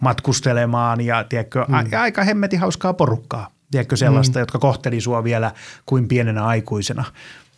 matkustelemaan 0.00 1.00
ja 1.00 1.24
tiedätkö, 1.24 1.64
mm. 1.68 1.74
a, 1.74 1.84
aika 2.00 2.24
hemmetin 2.24 2.60
hauskaa 2.60 2.94
porukkaa. 2.94 3.50
Tiedätkö 3.70 3.96
sellaista, 3.96 4.38
mm. 4.38 4.40
jotka 4.40 4.58
kohteli 4.58 5.00
sua 5.00 5.24
vielä 5.24 5.52
kuin 5.86 6.08
pienenä 6.08 6.46
aikuisena 6.46 7.04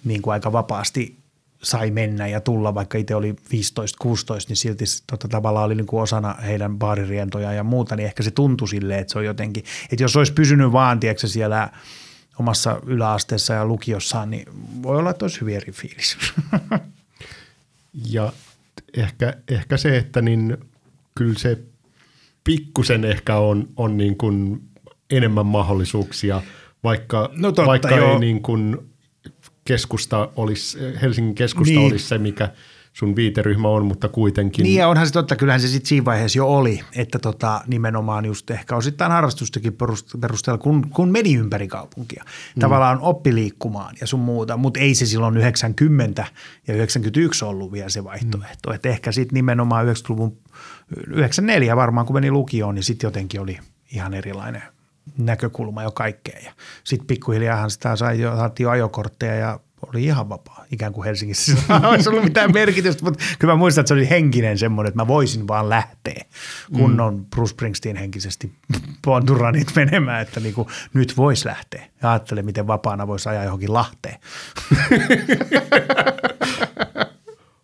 niin 0.05 0.23
kuin 0.23 0.33
aika 0.33 0.53
vapaasti 0.53 1.26
sai 1.67 1.91
mennä 1.91 2.27
ja 2.27 2.41
tulla, 2.41 2.75
vaikka 2.75 2.99
itse 2.99 3.15
oli 3.15 3.33
15-16, 3.33 3.37
niin 4.49 4.57
silti 4.57 4.85
tota, 5.07 5.29
tavallaan 5.29 5.67
oli 5.67 5.75
niin 5.75 5.87
kuin 5.87 6.03
osana 6.03 6.35
heidän 6.35 6.79
baaririentoja 6.79 7.53
ja 7.53 7.65
muuta, 7.65 7.97
niin 7.97 8.07
ehkä 8.07 8.23
se 8.23 8.31
tuntui 8.31 8.69
silleen, 8.69 9.01
että 9.01 9.13
se 9.13 9.19
on 9.19 9.25
jotenkin, 9.25 9.65
että 9.93 10.05
jos 10.05 10.17
olisi 10.17 10.33
pysynyt 10.33 10.73
vaan, 10.73 11.01
tiedätkö, 11.01 11.29
siellä 11.29 11.71
omassa 12.39 12.81
yläasteessa 12.87 13.55
ja 13.55 13.65
lukiossaan, 13.65 14.31
niin 14.31 14.47
voi 14.83 14.99
olla, 14.99 15.11
että 15.11 15.25
olisi 15.25 15.41
hyvin 15.41 15.57
eri 15.57 15.73
fiilis. 15.73 16.17
Ja 18.11 18.33
ehkä, 18.97 19.35
ehkä 19.49 19.77
se, 19.77 19.97
että 19.97 20.23
niin 20.23 20.57
kyllä 21.15 21.39
se 21.39 21.59
pikkusen 22.45 23.05
ehkä 23.05 23.37
on, 23.37 23.69
on 23.77 23.97
niin 23.97 24.17
kuin 24.17 24.63
enemmän 25.11 25.47
mahdollisuuksia, 25.47 26.43
vaikka, 26.85 27.31
no 27.37 27.53
totta, 27.53 27.67
vaikka 27.67 27.89
ei 27.89 28.19
niin 28.19 28.43
kuin 28.43 28.79
keskusta 29.67 30.29
olisi, 30.37 30.79
Helsingin 31.03 31.35
keskusta 31.35 31.75
niin. 31.75 31.91
olisi 31.93 32.07
se, 32.07 32.19
mikä 32.19 32.49
sun 32.97 33.17
viiteryhmä 33.17 33.69
on, 33.69 33.87
mutta 33.87 34.09
kuitenkin. 34.09 34.63
Niin 34.63 34.79
ja 34.79 34.89
onhan 34.89 35.07
se 35.07 35.13
totta, 35.13 35.37
kyllähän 35.37 35.61
se 35.61 35.69
sitten 35.69 35.89
siinä 35.89 36.05
vaiheessa 36.05 36.39
jo 36.39 36.47
oli, 36.47 36.81
että 36.97 37.19
tota, 37.19 37.61
nimenomaan 37.67 38.25
just 38.25 38.51
ehkä 38.51 38.77
osittain 38.77 39.13
harrastustakin 39.13 39.77
perusteella, 40.21 40.59
kun, 40.59 40.91
kun 40.91 41.09
meni 41.09 41.35
ympäri 41.35 41.69
kaupunkia. 41.69 42.25
Mm. 42.27 42.61
Tavallaan 42.61 43.01
oppi 43.01 43.35
liikkumaan 43.35 43.95
ja 44.01 44.07
sun 44.07 44.21
muuta, 44.21 44.57
mutta 44.57 44.81
ei 44.81 44.95
se 44.95 45.07
silloin 45.07 45.37
90 45.37 46.27
ja 46.67 46.75
91 46.75 47.45
ollut 47.45 47.73
vielä 47.73 47.89
se 47.89 48.05
vaihtoehto. 48.05 48.69
Mm. 48.69 48.75
Että 48.75 48.89
ehkä 48.89 49.13
sitten 49.13 49.35
nimenomaan 49.35 49.87
90-luvun, 49.87 50.39
94 51.07 51.77
varmaan 51.77 52.07
kun 52.07 52.17
meni 52.17 52.31
lukioon, 52.31 52.75
niin 52.75 52.83
sitten 52.83 53.07
jotenkin 53.09 53.41
oli 53.41 53.59
ihan 53.93 54.15
erilainen 54.15 54.63
näkökulma 55.19 55.83
jo 55.83 55.91
kaikkeen. 55.91 56.45
Ja 56.45 56.53
sitten 56.85 57.07
pikkuhiljaahan 57.07 57.71
sitä 57.71 57.97
sai 57.97 58.21
jo, 58.21 58.37
saatiin 58.37 58.65
jo 58.65 58.71
ajokortteja 58.71 59.35
ja 59.35 59.61
oli 59.89 60.05
ihan 60.05 60.29
vapaa, 60.29 60.65
ikään 60.73 60.93
kuin 60.93 61.05
Helsingissä. 61.05 61.57
olisi 61.91 62.09
ollut 62.09 62.25
mitään 62.25 62.53
merkitystä, 62.53 63.05
mutta 63.05 63.25
kyllä 63.39 63.55
mä 63.55 63.59
muistan, 63.59 63.83
että 63.83 63.89
se 63.89 63.95
oli 63.95 64.11
henkinen 64.11 64.59
semmoinen, 64.59 64.89
että 64.89 65.03
mä 65.03 65.07
voisin 65.07 65.49
vaan 65.49 65.69
lähteä 65.69 66.25
kunnon 66.73 67.15
mm. 67.15 67.25
Bruce 67.25 67.51
Springsteen 67.51 67.97
henkisesti 67.97 68.53
ponduranit 69.03 69.69
menemään, 69.77 70.23
että 70.23 70.41
niin 70.41 70.55
kuin, 70.55 70.69
nyt 70.95 71.17
voisi 71.17 71.47
lähteä. 71.47 71.87
Ja 72.03 72.11
ajattele, 72.11 72.43
miten 72.43 72.67
vapaana 72.67 73.07
voisi 73.07 73.29
ajaa 73.29 73.45
johonkin 73.45 73.73
Lahteen. 73.73 74.21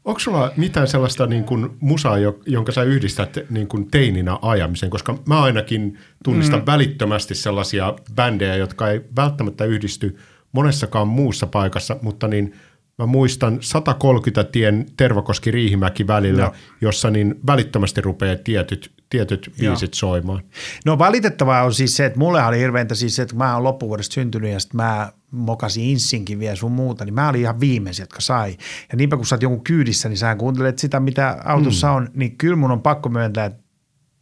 Onko 0.04 0.20
sulla 0.20 0.52
mitään 0.56 0.88
sellaista 0.88 1.26
niin 1.26 1.44
kuin 1.44 1.70
musaa, 1.80 2.16
jonka 2.46 2.72
sä 2.72 2.82
yhdistät 2.82 3.38
niin 3.50 3.68
kuin 3.68 3.90
teininä 3.90 4.38
ajamisen? 4.42 4.90
Koska 4.90 5.18
mä 5.26 5.42
ainakin 5.42 5.98
tunnistan 6.24 6.60
mm. 6.60 6.66
välittömästi 6.66 7.34
sellaisia 7.34 7.94
bändejä, 8.14 8.56
jotka 8.56 8.90
ei 8.90 9.00
välttämättä 9.16 9.64
yhdisty 9.64 10.16
monessakaan 10.52 11.08
muussa 11.08 11.46
paikassa, 11.46 11.96
mutta 12.02 12.28
niin 12.28 12.54
mä 12.98 13.06
muistan 13.06 13.58
130 13.60 14.52
tien 14.52 14.86
Tervakoski-Riihimäki 14.96 16.06
välillä, 16.06 16.42
no. 16.42 16.52
jossa 16.80 17.10
niin 17.10 17.34
välittömästi 17.46 18.00
rupeaa 18.00 18.36
tietyt, 18.44 18.90
tietyt 19.12 19.52
biisit 19.58 19.94
soimaan. 19.94 20.42
No 20.84 20.98
valitettavaa 20.98 21.62
on 21.62 21.74
siis 21.74 21.96
se, 21.96 22.06
että 22.06 22.18
mulle 22.18 22.44
oli 22.44 22.58
hirveintä 22.58 22.94
siis 22.94 23.16
se, 23.16 23.22
että 23.22 23.36
mä 23.36 23.54
oon 23.54 23.64
loppuvuodesta 23.64 24.14
syntynyt 24.14 24.52
ja 24.52 24.60
sitten 24.60 24.76
mä 24.76 25.12
mokasin 25.30 25.84
Insinkin 25.84 26.38
vielä 26.38 26.56
sun 26.56 26.72
muuta, 26.72 27.04
niin 27.04 27.14
mä 27.14 27.28
olin 27.28 27.40
ihan 27.40 27.60
viimeisiä, 27.60 28.02
jotka 28.02 28.20
sai. 28.20 28.56
Ja 28.92 28.96
niinpä 28.96 29.16
kun 29.16 29.26
sä 29.26 29.34
oot 29.34 29.42
jonkun 29.42 29.64
kyydissä, 29.64 30.08
niin 30.08 30.16
sä 30.16 30.34
kuuntelet 30.34 30.78
sitä, 30.78 31.00
mitä 31.00 31.38
autossa 31.44 31.86
mm. 31.86 31.94
on, 31.94 32.08
niin 32.14 32.38
kyllä 32.38 32.56
mun 32.56 32.70
on 32.70 32.82
pakko 32.82 33.08
myöntää, 33.08 33.44
että 33.44 33.62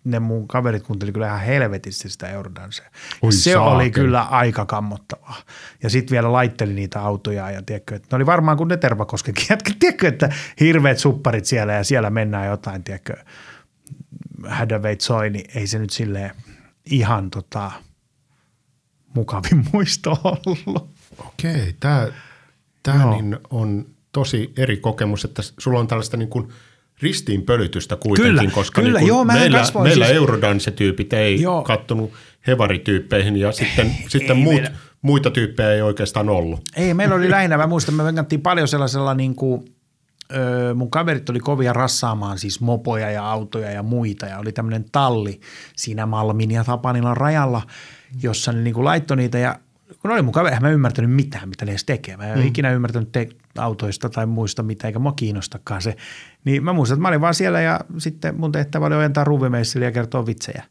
ne 0.05 0.19
mun 0.19 0.49
kaverit 0.49 0.83
kuunteli 0.83 1.13
kyllä 1.13 1.27
ihan 1.27 1.41
helvetisti 1.41 2.09
sitä 2.09 2.29
Eurodancea. 2.29 2.91
Se 3.31 3.53
saaken. 3.53 3.63
oli 3.63 3.91
kyllä 3.91 4.23
aika 4.23 4.67
kammottavaa. 4.67 5.37
Ja 5.83 5.91
sitten 5.91 6.11
vielä 6.11 6.33
laitteli 6.33 6.75
niitä 6.75 7.01
autoja 7.01 7.51
ja 7.51 7.63
tiedätkö, 7.63 7.95
että 7.95 8.09
ne 8.11 8.17
oli 8.17 8.27
varmaan 8.27 8.57
kuin 8.57 8.69
ne 8.69 8.77
Tervakoskenkin 8.77 9.47
jätket, 9.51 9.79
tiedätkö, 9.81 10.09
että 10.09 10.29
hirveät 10.61 10.99
supparit 10.99 11.45
siellä 11.45 11.73
ja 11.73 11.85
siellä 11.85 12.11
mennään 12.11 12.47
jotain, 12.47 12.85
tiedätkö, 12.85 13.17
hädöveit 14.49 15.01
soi, 15.01 15.31
niin 15.31 15.51
ei 15.55 15.67
se 15.67 15.79
nyt 15.79 15.91
silleen 15.91 16.31
ihan 16.91 17.31
tota, 17.31 17.71
mukavin 19.15 19.65
muisto 19.73 20.21
ollut. 20.25 20.91
Okei, 21.19 21.77
tämä 21.81 22.09
tää 22.83 22.99
no. 22.99 23.11
niin 23.11 23.39
on 23.51 23.87
tosi 24.13 24.53
eri 24.57 24.77
kokemus, 24.77 25.25
että 25.25 25.43
sulla 25.59 25.79
on 25.79 25.87
tällaista 25.87 26.17
niin 26.17 26.29
kuin 26.29 26.49
ristiinpölytystä 27.03 27.97
kuitenkin, 27.97 28.39
kyllä, 28.39 28.51
koska 28.51 28.83
kyllä, 28.83 28.99
niin 28.99 29.09
joo, 29.09 29.25
meillä, 29.25 29.63
meillä 29.83 30.07
siis... 30.07 30.17
eurodansetyypit 30.17 31.13
ei 31.13 31.41
joo. 31.41 31.63
kattonut 31.63 32.13
hevarityyppeihin 32.47 33.37
ja 33.37 33.53
sitten, 33.53 33.87
ei, 33.87 34.05
sitten 34.09 34.37
ei 34.37 34.43
muut, 34.43 34.55
meillä... 34.55 34.71
muita 35.03 35.31
tyyppejä 35.31 35.73
ei 35.73 35.83
oikeastaan 35.83 36.29
ollut. 36.29 36.61
Ei, 36.77 36.95
meillä 36.95 37.15
oli 37.15 37.31
lähinnä, 37.31 37.57
mä 37.57 37.67
muistan, 37.67 37.95
me 37.95 38.05
venkattiin 38.05 38.41
paljon 38.41 38.69
sellaisella 38.69 39.15
niin 39.15 39.35
kuin, 39.35 39.75
ö, 40.37 40.75
mun 40.75 40.91
kaverit 40.91 41.31
oli 41.31 41.41
kovia 41.41 41.73
rassaamaan 41.73 42.39
siis 42.39 42.61
mopoja 42.61 43.11
ja 43.11 43.31
autoja 43.31 43.71
ja 43.71 43.83
muita 43.83 44.27
ja 44.27 44.39
oli 44.39 44.53
tämmöinen 44.53 44.85
talli 44.93 45.41
siinä 45.77 46.07
Malmin 46.07 46.51
ja 46.51 46.65
Tapanilan 46.65 47.17
rajalla, 47.17 47.63
jossa 48.23 48.53
ne 48.53 48.63
niin 48.63 48.75
kuin 48.75 48.85
laittoi 48.85 49.17
niitä 49.17 49.39
ja 49.39 49.59
kun 50.03 50.11
oli 50.11 50.23
mun 50.23 50.33
kaveri, 50.33 50.61
mä 50.61 50.69
en 50.69 50.75
ymmärtänyt 50.75 51.11
mitään, 51.11 51.49
mitä 51.49 51.65
ne 51.65 51.73
edes 51.73 51.85
tekee. 51.85 52.17
Mä 52.17 52.27
en 52.27 52.39
mm. 52.39 52.47
ikinä 52.47 52.71
ymmärtänyt 52.71 53.13
te- 53.13 53.29
autoista 53.59 54.09
tai 54.09 54.27
muista 54.27 54.63
mitään, 54.63 54.89
eikä 54.89 54.99
mua 54.99 55.13
kiinnostakaan 55.13 55.83
se. 55.83 55.97
Niin 56.45 56.65
mä 56.65 56.73
muistan, 56.73 56.97
että 56.97 57.03
mä 57.03 57.09
olin 57.09 57.21
vaan 57.21 57.35
siellä 57.35 57.61
ja 57.61 57.81
sitten 57.99 58.41
mun 58.41 58.53
tehtävä 58.53 58.87
oli 58.87 58.95
ojentaa 58.95 59.25
ruuvimeissille 59.25 59.87
ja 59.87 59.93
kertoa 59.93 60.27
vitsejä. 60.27 60.65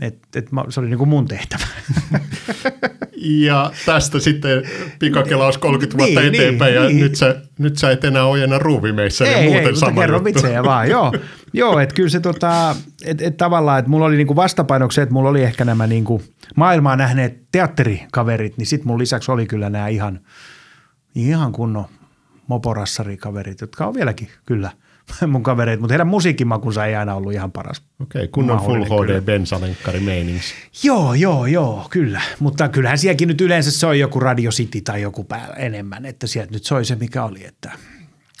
Et, 0.00 0.18
et 0.36 0.52
mä, 0.52 0.64
se 0.68 0.80
oli 0.80 0.88
niin 0.88 0.98
kuin 0.98 1.08
mun 1.08 1.28
tehtävä. 1.28 1.64
ja 3.22 3.70
tästä 3.86 4.20
sitten 4.20 4.62
pikakelaus 4.98 5.58
30 5.58 5.98
vuotta 5.98 6.20
niin, 6.20 6.34
eteenpäin 6.34 6.74
niin, 6.74 6.82
ja 6.82 6.88
niin. 6.88 7.00
Nyt, 7.00 7.14
sä, 7.14 7.40
nyt 7.58 7.78
sä 7.78 7.90
et 7.90 8.04
enää 8.04 8.24
ojena 8.24 8.58
ruuvimeissä 8.58 9.24
ei, 9.24 9.44
muuten 9.44 9.66
ei, 9.66 9.76
sama 9.76 10.00
kerro 10.00 10.24
vitsejä 10.24 10.64
vaan, 10.64 10.90
joo. 10.90 11.12
joo, 11.52 11.78
että 11.78 11.94
kyllä 11.94 12.08
se 12.08 12.20
tota, 12.20 12.76
että 13.04 13.24
et 13.24 13.36
tavallaan, 13.36 13.78
että 13.78 13.90
mulla 13.90 14.06
oli 14.06 14.16
niinku 14.16 14.36
vastapainoksi 14.36 15.00
että 15.00 15.12
mulla 15.12 15.30
oli 15.30 15.42
ehkä 15.42 15.64
nämä 15.64 15.86
niinku 15.86 16.22
maailmaa 16.56 16.96
nähneet 16.96 17.42
teatterikaverit, 17.52 18.56
niin 18.56 18.66
sitten 18.66 18.86
mun 18.86 18.98
lisäksi 18.98 19.30
oli 19.30 19.46
kyllä 19.46 19.70
nämä 19.70 19.88
ihan, 19.88 20.20
ihan 21.14 21.52
kunnon 21.52 21.86
moporassarikaverit, 22.46 23.60
jotka 23.60 23.86
on 23.86 23.94
vieläkin 23.94 24.28
kyllä– 24.46 24.70
mun 25.26 25.42
kavereita, 25.42 25.80
mutta 25.80 25.92
heidän 25.92 26.06
musiikkimakunsa 26.06 26.86
ei 26.86 26.94
aina 26.94 27.14
ollut 27.14 27.32
ihan 27.32 27.52
paras. 27.52 27.82
Okei, 28.00 28.20
okay, 28.20 28.28
kunnon 28.28 28.58
Full 28.58 28.84
HD 28.84 29.20
bensalenkari 29.20 30.00
meinings. 30.00 30.44
Joo, 30.82 31.14
joo, 31.14 31.46
joo, 31.46 31.86
kyllä. 31.90 32.20
Mutta 32.40 32.68
kyllähän 32.68 32.98
sielläkin 32.98 33.28
nyt 33.28 33.40
yleensä 33.40 33.70
se 33.70 33.86
on 33.86 33.98
joku 33.98 34.20
Radio 34.20 34.50
City 34.50 34.80
tai 34.80 35.02
joku 35.02 35.24
päällä 35.24 35.54
enemmän, 35.54 36.06
että 36.06 36.26
sieltä 36.26 36.52
nyt 36.52 36.64
soi 36.64 36.84
se 36.84 36.94
mikä 36.94 37.24
oli, 37.24 37.44
että– 37.44 37.72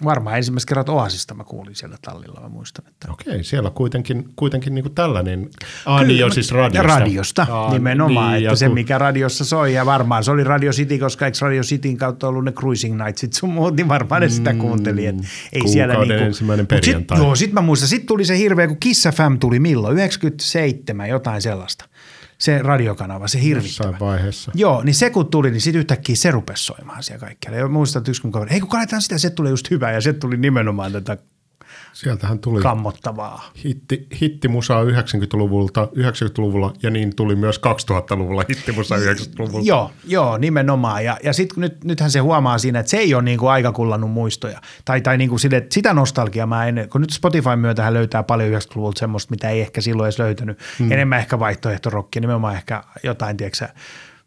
Varmaan 0.04 0.36
ensimmäistä 0.36 0.68
kerrat 0.68 0.88
Oasista 0.88 1.34
mä 1.34 1.44
kuulin 1.44 1.74
siellä 1.74 1.96
tallilla, 2.02 2.40
mä 2.40 2.48
muistan. 2.48 2.84
Että... 2.88 3.12
Okei, 3.12 3.44
siellä 3.44 3.70
kuitenkin, 3.70 4.28
kuitenkin 4.36 4.74
niin 4.74 4.82
kuin 4.82 4.94
tällainen, 4.94 5.50
ah, 5.86 6.04
niin 6.04 6.18
jo 6.18 6.30
siis 6.30 6.52
radiosta. 6.52 6.98
Radiosta 6.98 7.46
Aa, 7.50 7.72
nimenomaan, 7.72 8.32
niin, 8.32 8.44
että 8.44 8.56
se 8.56 8.66
kun... 8.66 8.74
mikä 8.74 8.98
radiossa 8.98 9.44
soi 9.44 9.74
ja 9.74 9.86
varmaan 9.86 10.24
se 10.24 10.30
oli 10.30 10.44
Radio 10.44 10.72
City, 10.72 10.98
koska 10.98 11.26
eikö 11.26 11.38
Radio 11.40 11.62
Cityn 11.62 11.96
kautta 11.96 12.28
ollut 12.28 12.44
ne 12.44 12.52
Cruising 12.52 13.04
Nightsit 13.04 13.32
sun 13.32 13.50
muut, 13.50 13.76
niin 13.76 13.88
varmaan 13.88 14.22
ne 14.22 14.28
sitä 14.28 14.52
mm, 14.52 14.58
kuunteli. 14.58 15.06
Että 15.06 15.22
ei 15.52 15.68
siellä 15.68 15.94
niin 15.94 16.06
kuin... 16.06 16.22
ensimmäinen 16.22 16.66
perjantai. 16.66 17.18
Sit, 17.18 17.24
joo, 17.24 17.34
sit 17.34 17.52
mä 17.52 17.60
muistan, 17.60 17.88
sit 17.88 18.06
tuli 18.06 18.24
se 18.24 18.38
hirveä, 18.38 18.66
kun 18.68 18.76
Kiss 18.80 19.08
FM 19.14 19.38
tuli 19.40 19.60
milloin, 19.60 19.96
97, 19.96 21.08
jotain 21.08 21.42
sellaista 21.42 21.84
se 22.42 22.58
radiokanava, 22.58 23.28
se 23.28 23.42
hirvittävä. 23.42 23.88
Jossain 23.88 24.00
vaiheessa. 24.00 24.52
Joo, 24.54 24.82
niin 24.82 24.94
se 24.94 25.10
kun 25.10 25.26
tuli, 25.26 25.50
niin 25.50 25.60
sitten 25.60 25.78
yhtäkkiä 25.78 26.16
se 26.16 26.30
rupesi 26.30 26.64
soimaan 26.64 27.02
siellä 27.02 27.20
kaikkialla. 27.20 27.58
Ja 27.58 27.68
muistan, 27.68 28.00
että 28.00 28.10
yksi 28.10 28.22
kun 28.22 28.32
kaveri, 28.32 28.50
hei 28.50 28.60
kun 28.60 28.68
kannetaan 28.68 29.02
sitä, 29.02 29.18
se 29.18 29.30
tulee 29.30 29.50
just 29.50 29.70
hyvä 29.70 29.92
ja 29.92 30.00
se 30.00 30.12
tuli 30.12 30.36
nimenomaan 30.36 30.92
tätä 30.92 31.18
Sieltähän 31.92 32.38
tuli 32.38 32.62
kammottavaa. 32.62 33.50
hitti, 33.64 34.06
hittimusaa 34.20 34.84
90-luvulta, 34.84 35.84
90-luvulla 35.84 36.72
ja 36.82 36.90
niin 36.90 37.16
tuli 37.16 37.36
myös 37.36 37.60
2000-luvulla 37.90 38.44
hittimusaa 38.48 38.98
90-luvulta. 38.98 39.66
Joo, 39.68 39.90
joo, 40.06 40.38
nimenomaan. 40.38 41.04
Ja, 41.04 41.18
ja 41.24 41.32
sitten 41.32 41.60
nyt, 41.60 41.84
nythän 41.84 42.10
se 42.10 42.18
huomaa 42.18 42.58
siinä, 42.58 42.78
että 42.78 42.90
se 42.90 42.96
ei 42.96 43.14
ole 43.14 43.22
niinku 43.22 43.46
aika 43.46 43.72
kullannut 43.72 44.10
muistoja. 44.10 44.60
Tai, 44.84 45.00
tai 45.00 45.18
niinku 45.18 45.38
sille, 45.38 45.56
että 45.56 45.74
sitä 45.74 45.94
nostalgiaa 45.94 46.46
mä 46.46 46.66
en, 46.66 46.88
kun 46.92 47.00
nyt 47.00 47.10
Spotify 47.10 47.56
myötähän 47.56 47.94
löytää 47.94 48.22
paljon 48.22 48.60
90-luvulta 48.60 48.98
semmoista, 48.98 49.30
mitä 49.30 49.50
ei 49.50 49.60
ehkä 49.60 49.80
silloin 49.80 50.06
edes 50.06 50.18
löytänyt. 50.18 50.58
Hmm. 50.78 50.92
Enemmän 50.92 51.18
ehkä 51.18 51.38
vaihtoehtorokkia, 51.38 52.20
nimenomaan 52.20 52.54
ehkä 52.54 52.84
jotain, 53.02 53.36
tiedätkö, 53.36 53.68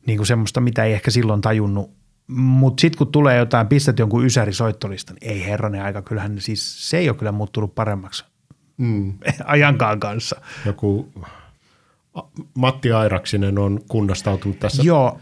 niinku 0.08 0.26
semmoista, 0.26 0.62
mitä 0.62 0.84
ei 0.84 0.94
ehkä 0.94 1.12
silloin 1.12 1.42
tajunnut 1.42 2.05
mutta 2.28 2.82
sitten 2.82 2.98
kun 2.98 3.08
tulee 3.08 3.38
jotain, 3.38 3.68
pistät 3.68 4.00
jonkun 4.00 4.26
ysäri 4.26 4.54
soittolista, 4.54 5.14
niin 5.14 5.32
ei 5.32 5.46
herranen 5.46 5.84
aika, 5.84 6.02
kyllähän 6.02 6.42
siis 6.42 6.90
se 6.90 6.98
ei 6.98 7.10
ole 7.10 7.18
kyllä 7.18 7.32
muuttunut 7.32 7.76
paremmaksi 7.76 8.26
mm. 8.78 9.14
ajankaan 9.46 10.00
kanssa. 10.00 10.42
Joku 10.66 11.14
Matti 12.58 12.92
Airaksinen 12.92 13.60
on 13.60 13.80
kunnostautunut 13.88 14.60
tässä. 14.60 14.84
Joo. 14.86 15.20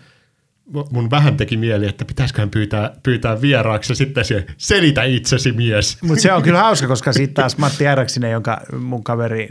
Mun 0.91 1.11
vähän 1.11 1.37
teki 1.37 1.57
mieli, 1.57 1.87
että 1.87 2.05
pitäisiköhän 2.05 2.49
pyytää, 2.49 2.95
pyytää 3.03 3.41
vieraaksi 3.41 3.91
ja 3.91 3.95
sitten 3.95 4.25
se 4.25 4.45
selitä 4.57 5.03
itsesi 5.03 5.51
mies. 5.51 6.01
Mutta 6.01 6.21
se 6.21 6.33
on 6.33 6.43
kyllä 6.43 6.59
hauska, 6.59 6.87
koska 6.87 7.13
sitten 7.13 7.33
taas 7.33 7.57
Matti 7.57 7.87
Airaksinen, 7.87 8.31
jonka 8.31 8.61
mun 8.79 9.03
kaveri, 9.03 9.49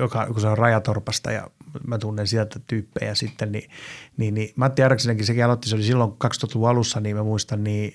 joka, 0.00 0.26
kun 0.26 0.40
se 0.40 0.48
on 0.48 0.58
Rajatorpasta 0.58 1.32
ja 1.32 1.50
mä 1.86 1.98
tunnen 1.98 2.26
sieltä 2.26 2.60
tyyppejä 2.66 3.14
sitten, 3.14 3.52
niin, 3.52 3.70
niin, 4.16 4.34
niin 4.34 4.52
Matti 4.56 4.82
Arksinenkin 4.82 5.26
sekin 5.26 5.44
aloitti, 5.44 5.68
se 5.68 5.74
oli 5.74 5.82
silloin 5.82 6.10
2000-luvun 6.10 6.68
alussa, 6.68 7.00
niin 7.00 7.16
mä 7.16 7.22
muistan, 7.22 7.64
niin, 7.64 7.94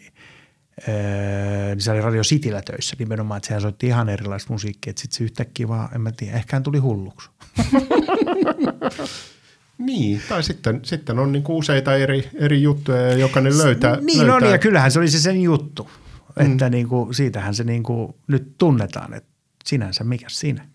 öö, 0.87 1.75
niin 1.75 1.81
se 1.81 1.91
oli 1.91 2.01
Radio 2.01 2.21
Cityllä 2.21 2.61
töissä 2.61 2.95
nimenomaan, 2.99 3.37
että 3.37 3.47
sehän 3.47 3.61
soitti 3.61 3.87
ihan 3.87 4.09
erilaista 4.09 4.53
musiikkia, 4.53 4.91
että 4.91 5.01
sitten 5.01 5.17
se 5.17 5.23
yhtäkkiä 5.23 5.67
vaan, 5.67 5.89
en 5.95 6.01
mä 6.01 6.11
tiedä, 6.11 6.37
ehkä 6.37 6.55
hän 6.55 6.63
tuli 6.63 6.77
hulluksi. 6.77 7.29
Niin, 9.85 10.21
tai 10.29 10.43
sitten, 10.43 10.79
sitten 10.83 11.19
on 11.19 11.31
niin 11.31 11.43
useita 11.47 11.95
eri, 11.95 12.29
eri 12.33 12.61
juttuja 12.61 13.01
ja 13.01 13.13
jokainen 13.13 13.57
löytää. 13.57 13.97
Niin 14.01 14.17
löytää. 14.17 14.35
on, 14.35 14.51
ja 14.51 14.57
kyllähän 14.57 14.91
se 14.91 14.99
oli 14.99 15.09
se 15.09 15.19
sen 15.19 15.41
juttu, 15.41 15.89
että 16.37 16.65
mm. 16.65 16.71
niin 16.71 16.87
kuin, 16.87 17.13
siitähän 17.13 17.55
se 17.55 17.63
niin 17.63 17.83
kuin 17.83 18.15
nyt 18.27 18.57
tunnetaan, 18.57 19.13
että 19.13 19.29
sinänsä 19.65 20.03
mikä 20.03 20.25
siinä. 20.29 20.67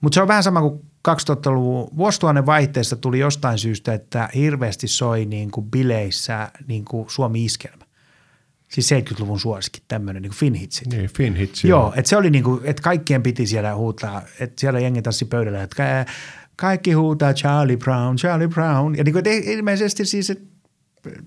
Mutta 0.00 0.14
se 0.14 0.22
on 0.22 0.28
vähän 0.28 0.42
sama 0.42 0.60
kuin 0.60 0.80
2000-luvun 1.08 1.88
vuosituhannen 1.96 2.46
vaihteessa 2.46 2.96
tuli 2.96 3.18
jostain 3.18 3.58
syystä, 3.58 3.94
että 3.94 4.28
hirveästi 4.34 4.88
soi 4.88 5.24
niin 5.24 5.50
kuin 5.50 5.70
bileissä 5.70 6.50
niin 6.66 6.84
kuin 6.84 7.10
Suomi-iskelmä. 7.10 7.84
Siis 8.68 8.90
70-luvun 8.92 9.40
suosikin, 9.40 9.82
tämmöinen 9.88 10.22
niin 10.22 10.32
Finhitsit. 10.32 10.88
Niin, 10.88 11.10
Finhitsit. 11.10 11.70
Joo, 11.70 11.92
että 11.96 12.08
se 12.08 12.16
oli 12.16 12.30
niin 12.30 12.44
kuin, 12.44 12.60
että 12.64 12.82
kaikkien 12.82 13.22
piti 13.22 13.46
siellä 13.46 13.74
huutaa, 13.74 14.22
että 14.40 14.60
siellä 14.60 14.80
jengi 14.80 15.02
tassi 15.02 15.24
pöydällä, 15.24 15.62
että 15.62 16.06
kaikki 16.60 16.92
huutaa 16.92 17.34
Charlie 17.34 17.76
Brown, 17.76 18.16
Charlie 18.16 18.48
Brown. 18.48 18.94
Ja 18.96 19.04
niin 19.04 19.12
kuin, 19.12 19.26
ilmeisesti 19.26 20.04
siis, 20.04 20.30
että 20.30 20.44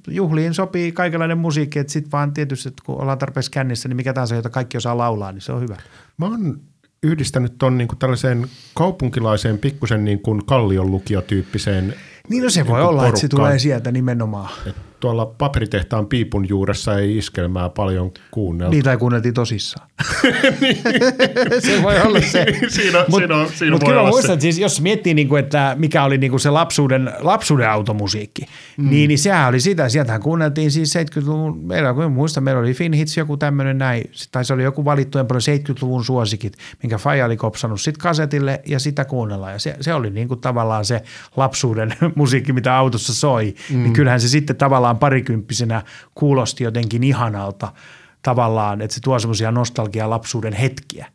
juhliin 0.08 0.54
sopii 0.54 0.92
kaikenlainen 0.92 1.38
musiikki, 1.38 1.80
että 1.80 1.94
sitten 1.94 2.12
vaan 2.12 2.34
tietysti, 2.34 2.70
että 2.70 2.84
kun 2.86 3.02
ollaan 3.02 3.18
tarpeeksi 3.18 3.52
kännissä, 3.52 3.90
niin 3.90 3.96
mikä 3.96 4.14
tahansa, 4.14 4.36
jota 4.36 4.50
kaikki 4.50 4.78
osaa 4.78 4.98
laulaa, 4.98 5.32
niin 5.32 5.42
se 5.42 5.52
on 5.52 5.62
hyvä. 5.62 5.76
Mä 6.18 6.26
oon 6.26 6.60
yhdistänyt 7.04 7.58
tuon 7.58 7.78
niin 7.78 7.88
tällaiseen 8.00 8.48
kaupunkilaiseen 8.74 9.58
pikkusen 9.58 10.06
niin 10.06 10.20
kuin 10.20 10.46
kallion 10.46 10.92
lukiotyyppiseen 10.92 11.94
Niin 12.30 12.44
no 12.44 12.50
se 12.50 12.68
voi 12.68 12.80
niin 12.80 12.88
olla, 12.88 12.88
porukkaan. 12.90 13.10
että 13.10 13.22
se 13.22 13.28
tulee 13.28 13.60
sieltä 13.60 13.92
nimenomaan. 13.92 14.50
Et 14.66 14.76
tuolla 15.02 15.26
paperitehtaan 15.26 16.08
piipun 16.08 16.50
juuressa 16.50 17.00
ei 17.00 17.18
iskelmää 17.18 17.70
paljon 17.70 18.12
kuunnella. 18.32 18.72
Niin, 18.72 18.84
tai 18.84 18.98
kuunneltiin 18.98 19.34
tosissaan. 19.34 19.88
se 21.66 21.84
voi 21.84 22.02
olla 22.02 22.22
se. 22.22 22.46
siinä, 22.68 23.06
mut, 23.08 23.20
siinä, 23.20 23.36
on, 23.36 23.50
siinä 23.50 23.72
mut 23.72 23.84
kyllä 23.84 24.04
muistan, 24.04 24.34
että 24.34 24.42
siis 24.42 24.60
jos 24.60 24.82
miettii, 24.82 25.14
niin 25.14 25.30
kuin, 25.30 25.44
että 25.44 25.76
mikä 25.80 26.04
oli 26.04 26.18
niin 26.18 26.32
kuin 26.32 26.40
se 26.40 26.50
lapsuuden, 26.50 27.12
lapsuuden 27.20 27.70
automusiikki, 27.70 28.42
mm. 28.78 28.90
niin, 28.90 29.08
niin 29.08 29.20
sehän 29.20 29.50
oli 29.50 29.60
sitä. 29.60 29.90
Sieltähän 29.90 30.22
kuunneltiin 30.22 30.72
siis 30.72 30.94
70-luvun, 30.96 31.58
meillä, 31.58 31.94
kun 31.94 32.12
muistan, 32.12 32.44
meillä 32.44 32.62
oli 32.62 32.74
Finhits 32.74 33.18
joku 33.18 33.38
tämmöinen 33.38 33.78
näin, 33.78 34.12
tai 34.32 34.46
se 34.46 34.54
oli 34.54 34.64
joku 34.64 34.86
valittujen 34.86 35.28
paljon 35.28 35.42
70-luvun 35.42 36.06
suosikit, 36.06 36.58
minkä 36.84 36.98
Faija 36.98 37.26
oli 37.26 37.38
kopsannut 37.38 37.82
sitten 37.82 38.02
kasetille 38.02 38.62
ja 38.66 38.80
sitä 38.80 39.06
kuunnellaan. 39.06 39.54
Ja 39.54 39.60
se, 39.60 39.76
se 39.82 39.94
oli 39.94 40.10
niin 40.10 40.28
kuin 40.28 40.40
tavallaan 40.40 40.86
se 40.86 41.04
lapsuuden 41.38 41.94
musiikki, 42.16 42.54
mitä 42.54 42.78
autossa 42.78 43.14
soi. 43.14 43.56
Mm. 43.70 43.84
Niin 43.84 43.94
kyllähän 43.94 44.22
se 44.22 44.28
sitten 44.28 44.56
tavallaan 44.56 44.91
parikymppisenä 44.98 45.84
kuulosti 46.16 46.64
jotenkin 46.64 47.04
ihanalta 47.04 47.74
tavallaan, 48.22 48.82
että 48.82 48.96
se 48.96 49.02
tuo 49.02 49.20
semmoisia 49.20 49.52
nostalgia 49.52 50.10
lapsuuden 50.10 50.54
hetkiä. 50.54 51.06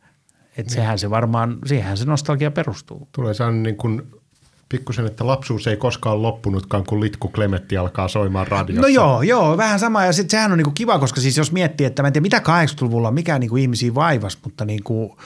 Että 0.48 0.62
niin. 0.62 0.70
sehän 0.70 0.98
se 0.98 1.10
varmaan, 1.10 1.58
siihen 1.66 1.96
se 1.96 2.04
nostalgia 2.04 2.50
perustuu. 2.50 3.08
Tulee 3.12 3.34
sellainen 3.34 3.62
niin 3.62 3.76
kuin 3.76 4.02
pikkusen, 4.68 5.06
että 5.06 5.26
lapsuus 5.26 5.66
ei 5.66 5.76
koskaan 5.76 6.22
loppunutkaan, 6.22 6.84
kun 6.84 7.00
Litku 7.00 7.28
Klemetti 7.28 7.76
alkaa 7.76 8.08
soimaan 8.08 8.46
radiossa. 8.46 8.82
No 8.82 8.88
joo, 8.88 9.22
joo, 9.22 9.56
vähän 9.56 9.78
sama. 9.78 10.04
Ja 10.04 10.12
sitten 10.12 10.30
sehän 10.30 10.52
on 10.52 10.58
niinku 10.58 10.70
kiva, 10.70 10.98
koska 10.98 11.20
siis 11.20 11.36
jos 11.36 11.52
miettii, 11.52 11.86
että 11.86 12.02
mä 12.02 12.06
en 12.06 12.12
tiedä 12.12 12.22
mitä 12.22 12.38
80-luvulla, 12.38 13.10
mikä 13.10 13.38
niinku 13.38 13.56
ihmisiä 13.56 13.94
vaivas, 13.94 14.38
mutta 14.44 14.64
niinku, 14.64 15.18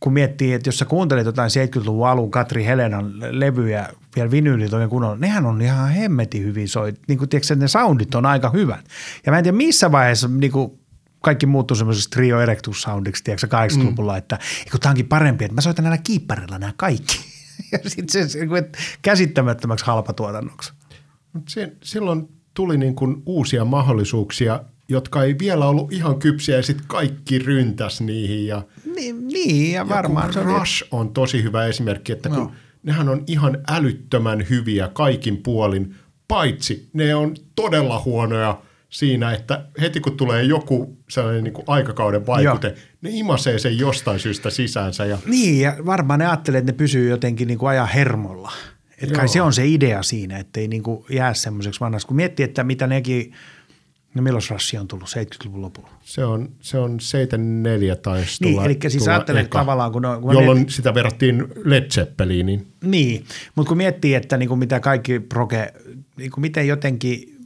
kun 0.00 0.12
miettii, 0.12 0.52
että 0.52 0.68
jos 0.68 0.78
sä 0.78 0.84
kuuntelet 0.84 1.26
jotain 1.26 1.50
70-luvun 1.50 2.08
alun 2.08 2.30
Katri 2.30 2.64
Helenan 2.64 3.12
levyjä, 3.30 3.88
vielä 4.16 4.30
vinyylit 4.30 4.72
oikein 4.72 4.90
kunnolla, 4.90 5.16
nehän 5.16 5.46
on 5.46 5.62
ihan 5.62 5.90
hemmetin 5.90 6.44
hyvin 6.44 6.68
soit. 6.68 6.94
Niin 7.08 7.18
kuin, 7.18 7.28
tiedätkö, 7.28 7.54
ne 7.54 7.68
soundit 7.68 8.14
on 8.14 8.26
aika 8.26 8.50
hyvät. 8.50 8.84
Ja 9.26 9.32
mä 9.32 9.38
en 9.38 9.44
tiedä 9.44 9.56
missä 9.56 9.92
vaiheessa 9.92 10.28
niin 10.28 10.52
kuin, 10.52 10.80
kaikki 11.20 11.46
muuttui 11.46 11.76
semmoisesta 11.76 12.14
trio 12.14 12.40
erectus 12.40 12.82
soundiksi, 12.82 13.24
tiedätkö, 13.24 13.46
80-luvulla, 13.46 14.12
mm. 14.12 14.18
että 14.18 14.38
kun 14.70 14.80
tämä 14.80 14.90
onkin 14.90 15.08
parempi, 15.08 15.44
että 15.44 15.54
mä 15.54 15.60
soitan 15.60 15.82
näillä 15.82 16.02
kiipparilla 16.02 16.58
nämä 16.58 16.72
kaikki. 16.76 17.18
ja 17.72 17.78
sitten 17.90 18.08
se, 18.08 18.28
se 18.28 18.38
käsittämättömäksi 19.02 19.86
halpatuotannoksi. 19.86 20.72
Mut 21.32 21.48
se, 21.48 21.72
silloin 21.82 22.28
tuli 22.54 22.78
niin 22.78 22.94
kuin 22.94 23.22
uusia 23.26 23.64
mahdollisuuksia 23.64 24.60
jotka 24.88 25.22
ei 25.22 25.36
vielä 25.38 25.66
ollut 25.66 25.92
ihan 25.92 26.18
kypsiä 26.18 26.56
ja 26.56 26.62
sitten 26.62 26.86
kaikki 26.88 27.38
ryntäs 27.38 28.00
niihin. 28.00 28.46
Ja, 28.46 28.62
niin, 28.94 29.28
niin 29.28 29.72
ja 29.72 29.88
varmaan. 29.88 30.26
Ja 30.26 30.32
se 30.32 30.42
Rush 30.42 30.84
on, 30.90 31.00
on 31.00 31.12
tosi 31.12 31.42
hyvä 31.42 31.66
esimerkki, 31.66 32.12
että 32.12 32.28
kun 32.28 32.38
no. 32.38 32.52
Nehän 32.86 33.08
on 33.08 33.24
ihan 33.26 33.58
älyttömän 33.68 34.46
hyviä 34.50 34.88
kaikin 34.88 35.36
puolin, 35.36 35.94
paitsi 36.28 36.88
ne 36.92 37.14
on 37.14 37.34
todella 37.54 38.02
huonoja 38.04 38.62
siinä, 38.88 39.32
että 39.32 39.64
heti 39.80 40.00
kun 40.00 40.16
tulee 40.16 40.42
joku 40.42 40.98
sellainen 41.08 41.44
niin 41.44 41.54
kuin 41.54 41.64
aikakauden 41.66 42.26
vaikute, 42.26 42.68
Joo. 42.68 42.76
ne 43.02 43.10
imasee 43.12 43.58
sen 43.58 43.78
jostain 43.78 44.20
syystä 44.20 44.50
sisäänsä. 44.50 45.04
Ja... 45.04 45.18
Niin, 45.26 45.60
ja 45.60 45.76
varmaan 45.86 46.18
ne 46.18 46.26
ajattelee, 46.26 46.58
että 46.58 46.72
ne 46.72 46.76
pysyy 46.76 47.10
jotenkin 47.10 47.48
niin 47.48 47.58
kuin 47.58 47.70
ajan 47.70 47.88
hermolla. 47.88 48.52
Että 49.02 49.14
kai 49.14 49.28
se 49.28 49.42
on 49.42 49.52
se 49.52 49.66
idea 49.66 50.02
siinä, 50.02 50.38
että 50.38 50.60
ei 50.60 50.68
niin 50.68 50.82
kuin 50.82 51.04
jää 51.10 51.34
semmoiseksi 51.34 51.80
vanhaksi. 51.80 52.06
Kun 52.06 52.16
miettii, 52.16 52.44
että 52.44 52.64
mitä 52.64 52.86
nekin– 52.86 53.32
No 54.16 54.22
milloin 54.22 54.44
Rassi 54.50 54.78
on 54.78 54.88
tullut 54.88 55.08
70-luvun 55.08 55.62
lopulla? 55.62 55.90
Se 56.02 56.24
on, 56.24 56.48
se 56.60 56.78
on 56.78 57.00
74 57.00 57.96
taisi 57.96 58.44
Niin, 58.44 58.62
eli 58.62 58.78
siis 58.88 59.08
ajattelen 59.08 59.48
tavallaan, 59.48 59.92
kun, 59.92 60.02
no, 60.02 60.20
kun 60.20 60.34
Jolloin 60.34 60.58
miettii, 60.58 60.76
sitä 60.76 60.94
verrattiin 60.94 61.44
Led 61.64 61.90
Zeppeliniin. 61.90 62.66
Niin, 62.84 63.24
mutta 63.54 63.68
kun 63.68 63.76
miettii, 63.76 64.14
että 64.14 64.36
niin 64.36 64.48
kuin 64.48 64.58
mitä 64.58 64.80
kaikki 64.80 65.20
proge, 65.20 65.72
niin 66.16 66.30
kuin 66.30 66.40
miten 66.40 66.66
jotenkin, 66.66 67.36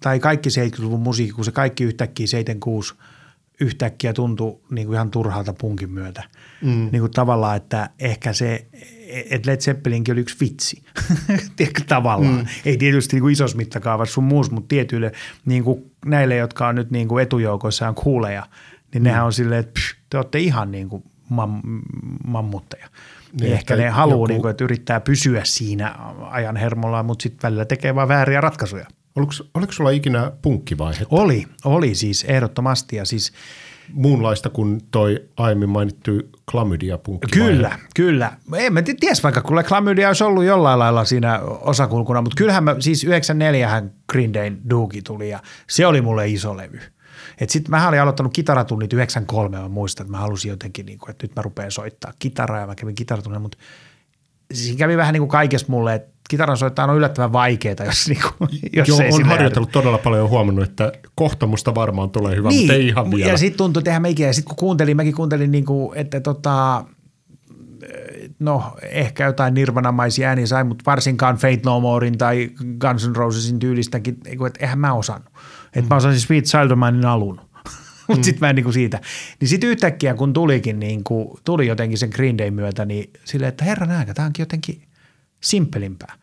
tai 0.00 0.20
kaikki 0.20 0.48
70-luvun 0.48 1.00
musiikki, 1.00 1.34
kun 1.34 1.44
se 1.44 1.52
kaikki 1.52 1.84
yhtäkkiä 1.84 2.26
76 2.26 2.94
yhtäkkiä 3.60 4.12
tuntui 4.12 4.58
niin 4.70 4.86
kuin 4.86 4.94
ihan 4.94 5.10
turhalta 5.10 5.52
punkin 5.52 5.90
myötä. 5.90 6.24
Mm. 6.62 6.88
Niin 6.92 7.00
kuin 7.00 7.12
tavallaan, 7.12 7.56
että 7.56 7.90
ehkä 7.98 8.32
se, 8.32 8.66
että 9.30 9.50
Led 9.50 9.60
Zeppelinkin 9.60 10.12
oli 10.12 10.20
yksi 10.20 10.36
vitsi, 10.40 10.82
tavallaan. 11.88 12.38
Mm. 12.38 12.46
Ei 12.64 12.76
tietysti 12.76 13.16
niin 13.16 13.22
kuin 13.22 13.32
isossa 13.32 13.56
mittakaavassa 13.56 14.14
sun 14.14 14.24
muus, 14.24 14.50
mutta 14.50 14.68
tietyille 14.68 15.12
niin 15.44 15.64
kuin 15.64 15.90
näille, 16.04 16.36
jotka 16.36 16.68
on 16.68 16.74
nyt 16.74 16.90
niin 16.90 17.08
kuin 17.08 17.22
etujoukoissa 17.22 17.88
on 17.88 17.94
kuuleja, 17.94 18.46
niin 18.94 19.02
mm. 19.02 19.04
nehän 19.04 19.24
on 19.24 19.32
silleen, 19.32 19.60
että 19.60 19.72
psh, 19.72 19.96
te 20.10 20.16
olette 20.16 20.38
ihan 20.38 20.70
niin 20.70 20.88
kuin 20.88 21.04
mam, 21.28 21.62
mammutteja. 22.26 22.86
Niin, 22.86 23.40
niin 23.40 23.52
ehkä 23.52 23.76
ne 23.76 23.88
haluaa, 23.88 24.14
joku... 24.14 24.26
niin 24.26 24.40
kuin, 24.40 24.50
että 24.50 24.64
yrittää 24.64 25.00
pysyä 25.00 25.40
siinä 25.44 25.94
ajan 26.20 26.56
hermolla, 26.56 27.02
mutta 27.02 27.22
sitten 27.22 27.48
välillä 27.48 27.64
tekee 27.64 27.94
vaan 27.94 28.08
vääriä 28.08 28.40
ratkaisuja. 28.40 28.86
Oliko, 29.16 29.32
oliko 29.54 29.72
sulla 29.72 29.90
ikinä 29.90 30.32
punkkivaihe? 30.42 31.06
Oli, 31.10 31.46
oli 31.64 31.94
siis 31.94 32.24
ehdottomasti 32.24 32.96
ja 32.96 33.04
siis– 33.04 33.32
muunlaista 33.92 34.50
kuin 34.50 34.80
toi 34.90 35.28
aiemmin 35.36 35.68
mainittu 35.68 36.12
klamydia 36.50 36.98
Kyllä, 37.30 37.78
kyllä. 37.94 38.32
En 38.56 38.72
mä 38.72 38.82
ties 38.82 39.22
vaikka, 39.22 39.40
kun 39.40 39.64
klamydia 39.68 40.08
olisi 40.08 40.24
ollut 40.24 40.44
jollain 40.44 40.78
lailla 40.78 41.04
siinä 41.04 41.40
osakulkuna, 41.40 42.22
mutta 42.22 42.36
kyllähän 42.36 42.64
mä, 42.64 42.76
siis 42.78 43.04
94 43.04 43.82
Green 44.12 44.34
Dayn 44.34 44.60
Doogie 44.70 45.02
tuli 45.02 45.28
ja 45.28 45.40
se 45.70 45.86
oli 45.86 46.00
mulle 46.00 46.28
iso 46.28 46.56
levy. 46.56 46.80
Sitten 47.48 47.70
mä 47.70 47.88
olin 47.88 48.00
aloittanut 48.00 48.32
kitaratunnit 48.32 48.92
93, 48.92 49.58
mä 49.58 49.68
muistan, 49.68 50.04
että 50.04 50.12
mä 50.12 50.18
halusin 50.18 50.48
jotenkin, 50.48 50.86
niin 50.86 50.98
kuin, 50.98 51.10
että 51.10 51.24
nyt 51.24 51.36
mä 51.36 51.42
rupean 51.42 51.70
soittaa 51.70 52.12
kitaraa 52.18 52.60
ja 52.60 52.66
mä 52.66 52.74
kävin 52.74 52.94
kitaratunnilla, 52.94 53.42
mutta 53.42 53.58
siinä 54.52 54.78
kävi 54.78 54.96
vähän 54.96 55.12
niin 55.12 55.20
kuin 55.20 55.28
kaikessa 55.28 55.66
mulle, 55.70 55.94
että 55.94 56.11
kitaran 56.28 56.56
soittaa 56.56 56.86
on 56.86 56.96
yllättävän 56.96 57.32
vaikeaa, 57.32 57.84
jos, 57.84 58.08
niinku, 58.08 58.28
jos 58.76 58.88
Joo, 58.88 59.00
ei 59.00 59.10
on 59.12 59.24
harjoitellut 59.24 59.72
todella 59.72 59.98
paljon 59.98 60.22
ja 60.22 60.28
huomannut, 60.28 60.64
että 60.64 60.92
kohta 61.14 61.46
musta 61.46 61.74
varmaan 61.74 62.10
tulee 62.10 62.36
hyvä, 62.36 62.48
niin, 62.48 62.60
mutta 62.60 62.74
ei 62.74 62.86
ihan 62.86 63.10
vielä. 63.10 63.30
Ja 63.30 63.38
sitten 63.38 63.58
tuntui, 63.58 63.80
että 63.80 63.90
eihän. 63.90 64.14
Ja 64.18 64.32
sitten 64.32 64.48
kun 64.48 64.56
kuuntelin, 64.56 64.96
mäkin 64.96 65.14
kuuntelin, 65.14 65.50
niinku, 65.50 65.92
että 65.96 66.20
tota, 66.20 66.84
no 68.38 68.76
ehkä 68.82 69.24
jotain 69.24 69.54
nirvanamaisia 69.54 70.28
ääniä 70.28 70.46
sai, 70.46 70.64
mutta 70.64 70.82
varsinkaan 70.86 71.36
Fate 71.36 71.60
No 71.64 71.80
Morein 71.80 72.18
tai 72.18 72.50
Guns 72.78 73.08
N' 73.08 73.16
Rosesin 73.16 73.58
tyylistäkin, 73.58 74.16
että 74.26 74.60
eihän 74.60 74.78
mä 74.78 74.92
osannut. 74.92 75.32
Että 75.66 75.80
mm. 75.80 75.86
mä 75.88 75.96
osasin 75.96 76.20
Sweet 76.20 76.44
Child 76.44 76.70
of 76.70 76.78
Minein 76.78 77.06
alun. 77.06 77.40
Mutta 78.08 78.20
mm. 78.20 78.22
sitten 78.22 78.40
mä 78.40 78.50
en 78.50 78.56
niinku 78.56 78.72
siitä. 78.72 79.00
Niin 79.40 79.48
sitten 79.48 79.70
yhtäkkiä 79.70 80.14
kun 80.14 80.32
tulikin, 80.32 80.80
niinku, 80.80 81.40
tuli 81.44 81.66
jotenkin 81.66 81.98
sen 81.98 82.10
Green 82.12 82.38
Day 82.38 82.50
myötä, 82.50 82.84
niin 82.84 83.10
silleen, 83.24 83.48
että 83.48 83.64
herran 83.64 83.90
aika, 83.90 84.14
tämä 84.14 84.26
onkin 84.26 84.42
jotenkin 84.42 84.82
simppelimpää. 85.42 86.14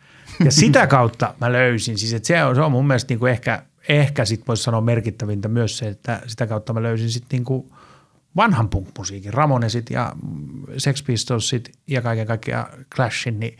Ja 0.45 0.51
sitä 0.51 0.87
kautta 0.97 1.33
mä 1.41 1.51
löysin, 1.51 1.97
siis 1.97 2.13
että 2.13 2.27
se 2.27 2.43
on, 2.43 2.55
se 2.55 2.61
on 2.61 2.71
mun 2.71 2.87
mielestä 2.87 3.11
niinku 3.11 3.25
ehkä, 3.25 3.63
ehkä 3.89 4.25
sit 4.25 4.47
voisi 4.47 4.63
sanoa 4.63 4.81
merkittävintä 4.81 5.47
myös 5.47 5.77
se, 5.77 5.87
että 5.87 6.21
sitä 6.27 6.47
kautta 6.47 6.73
mä 6.73 6.83
löysin 6.83 7.09
sitten 7.09 7.37
niinku 7.37 7.71
vanhan 8.35 8.69
punk-musiikin, 8.69 9.33
Ramonesit 9.33 9.89
ja 9.89 10.13
Sex 10.77 11.03
Pistolsit 11.03 11.71
ja 11.87 12.01
kaiken 12.01 12.27
kaikkiaan 12.27 12.85
Clashin, 12.95 13.39
niin 13.39 13.57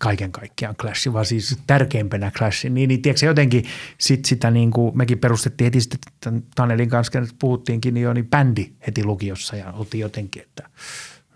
kaiken 0.00 0.32
kaikkiaan 0.32 0.76
Clashin, 0.76 1.12
vaan 1.12 1.26
siis 1.26 1.58
tärkeimpänä 1.66 2.30
Clashin, 2.30 2.74
niin, 2.74 2.88
niin 2.88 3.02
tiedätkö, 3.02 3.26
jotenkin 3.26 3.64
sit 3.98 4.24
sitä 4.24 4.50
niin 4.50 4.70
kuin 4.70 4.98
mekin 4.98 5.18
perustettiin 5.18 5.66
heti 5.66 5.80
sitten 5.80 6.42
Tanelin 6.54 6.88
kanssa, 6.88 7.18
että 7.18 7.34
puhuttiinkin, 7.38 7.94
niin 7.94 8.04
jo 8.04 8.12
niin 8.12 8.28
bändi 8.28 8.72
heti 8.86 9.04
lukiossa 9.04 9.56
ja 9.56 9.72
oltiin 9.72 10.00
jotenkin, 10.00 10.42
että 10.42 10.70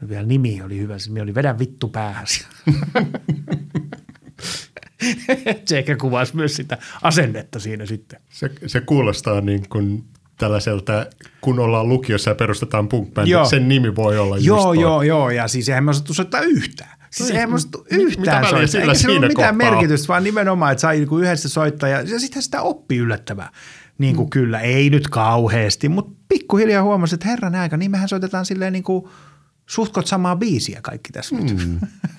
vielä 0.09 0.27
nimi 0.27 0.63
oli 0.63 0.79
hyvä, 0.79 0.99
se 0.99 1.23
oli 1.23 1.35
Vedä 1.35 1.59
vittu 1.59 1.89
päähän. 1.89 2.27
se 5.65 5.79
ehkä 5.79 5.97
kuvasi 5.97 6.37
myös 6.37 6.57
sitä 6.57 6.79
asennetta 7.03 7.59
siinä 7.61 7.87
sitten. 7.87 8.21
Se, 8.31 8.51
se 8.67 8.81
kuulostaa 8.81 9.41
niin 9.41 9.69
kuin 9.69 10.05
tällaiselta, 10.39 11.07
kun 11.41 11.59
ollaan 11.59 11.89
lukiossa 11.89 12.31
ja 12.31 12.35
perustetaan 12.35 12.89
punk 12.89 13.09
sen 13.51 13.69
nimi 13.69 13.97
voi 13.97 14.19
olla 14.19 14.39
Joo, 14.39 14.73
just 14.73 14.83
joo, 14.83 15.03
joo, 15.03 15.31
ja 15.31 15.49
siis 15.49 15.69
eihän 15.69 15.85
me 15.85 15.91
osattu 15.91 16.15
soittaa 16.15 16.41
yhtään. 16.41 17.01
Siis 17.11 17.33
No, 17.49 17.55
osattu 17.55 17.87
mit- 17.91 18.01
yhtään 18.01 18.41
mitä 18.41 18.51
soittaa. 18.51 18.67
sillä 18.67 18.85
Eikä 18.85 18.95
sillä 18.95 19.19
ole 19.19 19.29
mitään 19.29 19.55
kohtaa 19.55 19.71
merkitystä, 19.71 20.09
vaan 20.09 20.25
nimenomaan, 20.25 20.73
että 20.73 20.81
sai 20.81 20.97
niinku 20.97 21.19
yhdessä 21.19 21.49
soittaa 21.49 21.89
ja, 21.89 22.01
ja 22.01 22.21
sitten 22.21 22.43
sitä 22.43 22.63
oppi 22.63 22.97
yllättävää. 22.97 23.51
Niin 23.99 24.17
kuin 24.17 24.27
mm. 24.27 24.31
kyllä, 24.31 24.61
ei 24.61 24.91
nyt 24.91 25.09
kauheasti, 25.09 25.89
mutta 25.89 26.13
pikkuhiljaa 26.29 26.83
huomasi, 26.83 27.15
että 27.15 27.29
herran 27.29 27.55
aika, 27.55 27.77
niin 27.77 27.91
mehän 27.91 28.09
soitetaan 28.09 28.47
silleen 28.47 28.73
niin 28.73 28.83
kuin 28.83 29.05
suhtkot 29.71 30.07
samaa 30.07 30.37
biisiä 30.37 30.81
kaikki 30.83 31.13
tässä 31.13 31.37
mm. 31.37 31.45
nyt. 31.45 31.69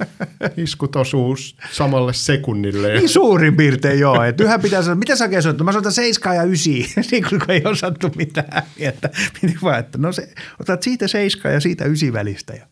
Iskut 0.64 0.96
osuu 0.96 1.38
samalle 1.72 2.14
sekunnille. 2.14 2.94
Niin 2.94 3.10
suurin 3.10 3.58
piirtein 3.58 4.00
joo. 4.00 4.24
Että 4.24 4.44
yhä 4.44 4.60
pitää 4.60 4.82
sanoa, 4.82 4.96
mitä 4.96 5.16
sä 5.16 5.24
oikein 5.24 5.44
soittaa? 5.44 5.66
Mä 5.66 5.72
soitan 5.72 5.92
seiskaa 5.92 6.34
ja 6.34 6.44
ysiä, 6.44 6.86
niin 7.12 7.24
kun 7.30 7.42
ei 7.48 7.62
osattu 7.66 8.12
mitään. 8.16 8.64
Että, 8.80 9.10
piti 9.42 9.58
vaan, 9.64 9.80
että 9.80 9.98
no 9.98 10.12
se, 10.12 10.34
otat 10.60 10.84
siitä 10.84 11.08
seiskaa 11.08 11.52
ja 11.52 11.60
siitä 11.60 11.86
ysi 11.86 12.14
välistä 12.14 12.54
ja 12.54 12.66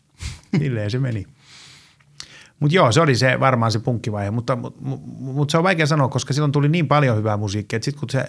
silleen 0.58 0.90
se 0.90 0.98
meni. 0.98 1.26
Mutta 2.60 2.76
joo, 2.76 2.92
se 2.92 3.00
oli 3.00 3.16
se 3.16 3.40
varmaan 3.40 3.72
se 3.72 3.78
punkkivaihe, 3.78 4.30
mutta, 4.30 4.56
mutta, 4.56 4.80
mutta 5.18 5.52
se 5.52 5.58
on 5.58 5.64
vaikea 5.64 5.86
sanoa, 5.86 6.08
koska 6.08 6.32
silloin 6.32 6.52
tuli 6.52 6.68
niin 6.68 6.88
paljon 6.88 7.16
hyvää 7.16 7.36
musiikkia, 7.36 7.76
että 7.76 7.84
sitten 7.84 8.00
kun 8.00 8.10
se, 8.10 8.24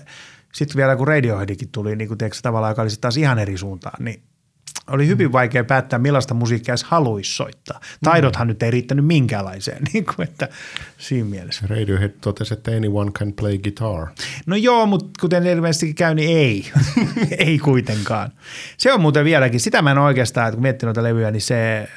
sitten 0.53 0.77
vielä 0.77 0.95
kun 0.95 1.07
Radioheadikin 1.07 1.69
tuli, 1.69 1.95
niin 1.95 2.07
kun 2.07 2.17
tiedätkö, 2.17 2.39
tavallaan, 2.41 2.71
joka 2.71 2.81
oli 2.81 2.89
sitten 2.89 3.01
taas 3.01 3.17
ihan 3.17 3.39
eri 3.39 3.57
suuntaan, 3.57 4.03
niin 4.03 4.23
oli 4.91 5.07
hyvin 5.07 5.31
vaikea 5.31 5.63
päättää, 5.63 5.99
millaista 5.99 6.33
musiikkia 6.33 6.71
edes 6.71 6.83
haluaisi 6.83 7.33
soittaa. 7.33 7.79
Taidothan 8.03 8.47
nyt 8.47 8.63
ei 8.63 8.71
riittänyt 8.71 9.05
minkäänlaiseen, 9.05 9.83
niin 9.93 10.05
kuin, 10.05 10.27
että 10.27 10.49
siinä 10.97 11.29
mielessä. 11.29 11.67
Radiohead 11.67 12.11
totesi, 12.21 12.53
että 12.53 12.71
anyone 12.71 13.11
can 13.11 13.33
play 13.33 13.57
guitar. 13.57 14.07
No 14.45 14.55
joo, 14.55 14.85
mutta 14.85 15.09
kuten 15.21 15.47
ilmeisesti 15.47 15.93
käy, 15.93 16.15
niin 16.15 16.37
ei. 16.37 16.71
ei 17.47 17.59
kuitenkaan. 17.59 18.31
Se 18.77 18.93
on 18.93 19.01
muuten 19.01 19.25
vieläkin. 19.25 19.59
Sitä 19.59 19.81
mä 19.81 19.91
en 19.91 19.97
oikeastaan, 19.97 20.47
että 20.47 20.55
kun 20.55 20.63
miettii 20.63 20.87
noita 20.87 21.03
levyjä, 21.03 21.31
niin 21.31 21.41
se 21.41 21.79
äh, 21.79 21.87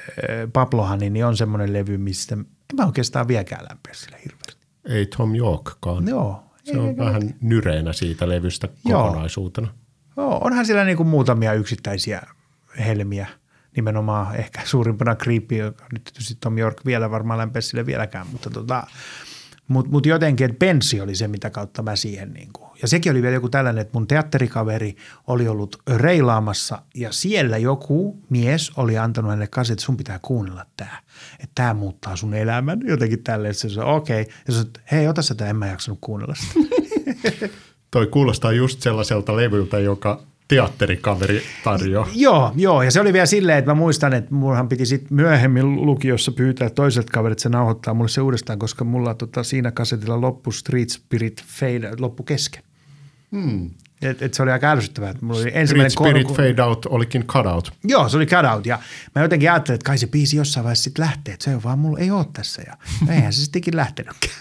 Pablohan 0.53 0.99
niin 0.99 1.25
on 1.25 1.37
semmoinen 1.37 1.73
levy, 1.73 1.99
mistä 1.99 2.35
en 2.35 2.47
mä 2.77 2.87
oikeastaan 2.87 3.29
vieläkään 3.29 3.65
lämpeä 3.71 3.95
sillä 3.95 4.17
hirveästi. 4.25 4.67
Ei 4.89 5.07
Tom 5.07 5.35
Yorkkaan. 5.35 6.09
Joo. 6.09 6.45
Se 6.65 6.79
on 6.79 6.97
vähän 6.97 7.35
nyreenä 7.41 7.93
siitä 7.93 8.29
levystä 8.29 8.69
Joo. 8.85 9.03
kokonaisuutena. 9.03 9.69
Joo, 10.17 10.41
onhan 10.45 10.67
siellä 10.67 10.85
niin 10.85 10.97
kuin 10.97 11.09
muutamia 11.09 11.53
yksittäisiä 11.53 12.23
helmiä. 12.79 13.27
Nimenomaan 13.77 14.37
ehkä 14.37 14.61
suurimpana 14.65 15.15
Creepy, 15.15 15.57
joka 15.57 15.85
nyt 15.93 16.05
tietysti 16.05 16.37
Tom 16.41 16.59
York 16.59 16.87
vielä 16.87 17.11
varmaan 17.11 17.39
lämpeä 17.39 17.63
sille 17.63 17.87
vieläkään, 17.87 18.27
mutta 18.27 18.51
tota, 18.51 18.87
mut, 19.69 19.91
mut 19.91 20.07
jotenkin, 20.07 20.45
että 20.45 20.59
Penssi 20.59 21.01
oli 21.01 21.15
se, 21.15 21.29
mitä 21.29 21.51
kautta 21.51 21.83
mä 21.83 21.97
siihen 21.97 22.33
niin 22.33 22.49
kuin. 22.53 22.71
Ja 22.83 22.89
sekin 22.89 23.13
oli 23.13 23.23
vielä 23.23 23.35
joku 23.35 23.49
tällainen, 23.49 23.83
että 23.83 23.99
mun 23.99 24.07
teatterikaveri 24.07 24.97
oli 25.27 25.49
ollut 25.49 25.77
reilaamassa 25.97 26.83
ja 26.95 27.13
siellä 27.13 27.59
joku 27.59 28.19
mies 28.29 28.73
oli 28.77 28.99
antanut 28.99 29.31
hänelle 29.31 29.47
kanssa, 29.47 29.73
että 29.73 29.85
sun 29.85 29.97
pitää 29.97 30.19
kuunnella 30.23 30.67
tämä. 30.77 30.99
Että 31.35 31.53
tämä 31.55 31.75
muuttaa 31.75 32.17
sun 32.17 32.35
elämän. 32.35 32.81
Jotenkin 32.85 33.23
tälleen. 33.23 33.55
Se 33.55 33.69
sanoi, 33.69 33.97
okei. 33.97 34.23
Okay. 34.23 34.35
Ja 34.49 34.55
sanoi, 34.55 34.71
hei, 34.93 35.09
ota 35.09 35.23
sitä, 35.23 35.47
en 35.47 35.57
mä 35.57 35.67
jaksanut 35.67 35.99
kuunnella 36.01 36.35
sitä. 36.35 36.75
Toi 37.91 38.07
kuulostaa 38.07 38.53
just 38.53 38.81
sellaiselta 38.81 39.37
levyltä, 39.37 39.79
joka 39.79 40.23
teatterikaveri 40.49 41.43
tarjoaa. 41.65 42.09
Joo, 42.15 42.53
joo, 42.57 42.83
ja 42.83 42.91
se 42.91 43.01
oli 43.01 43.13
vielä 43.13 43.27
silleen, 43.27 43.59
että 43.59 43.71
mä 43.71 43.75
muistan, 43.75 44.13
että 44.13 44.35
mullahan 44.35 44.69
piti 44.69 44.87
sitten 44.87 45.17
myöhemmin 45.17 45.87
lukiossa 45.87 46.33
pyytää 46.33 46.71
toiselta 46.71 47.13
kaverit, 47.13 47.33
että 47.33 47.43
se 47.43 47.49
nauhoittaa 47.49 47.95
mulle 47.95 48.09
se 48.09 48.21
uudestaan, 48.21 48.59
koska 48.59 48.85
mulla 48.85 49.15
tota, 49.15 49.43
siinä 49.43 49.71
kasetilla 49.71 50.21
loppu 50.21 50.53
Street 50.53 50.89
Spirit 50.89 51.45
Fade, 51.47 51.91
loppu 51.99 52.23
kesken. 52.23 52.63
Hmm. 53.33 53.71
Et, 54.03 54.23
et 54.23 54.35
se 54.35 54.43
oli 54.43 54.51
aika 54.51 54.71
ärsyttävää. 54.71 55.11
että 55.11 55.27
Mulla 55.27 55.41
oli 55.41 55.51
ensimmäinen 55.55 55.91
Spirit, 55.91 56.11
Spirit 56.11 56.27
korku- 56.27 56.37
Fade 56.37 56.63
Out 56.63 56.87
olikin 56.87 57.27
cut 57.27 57.47
out. 57.47 57.73
Joo, 57.85 58.09
se 58.09 58.17
oli 58.17 58.27
cut 58.27 58.45
out 58.55 58.67
ja 58.67 58.79
mä 59.15 59.23
jotenkin 59.23 59.53
ajattelin, 59.53 59.75
että 59.75 59.87
kai 59.87 59.99
se 59.99 60.07
biisi 60.07 60.37
jossain 60.37 60.65
vaiheessa 60.65 60.85
sitten 60.85 61.05
lähtee, 61.05 61.35
että 61.35 61.45
se 61.45 61.55
on 61.57 61.63
vaan 61.63 61.79
mulla 61.79 61.99
ei 61.99 62.11
ole 62.11 62.27
tässä 62.33 62.63
ja 62.67 62.77
eihän 63.09 63.33
se 63.33 63.41
sittenkin 63.41 63.77
lähtenytkään. 63.77 64.35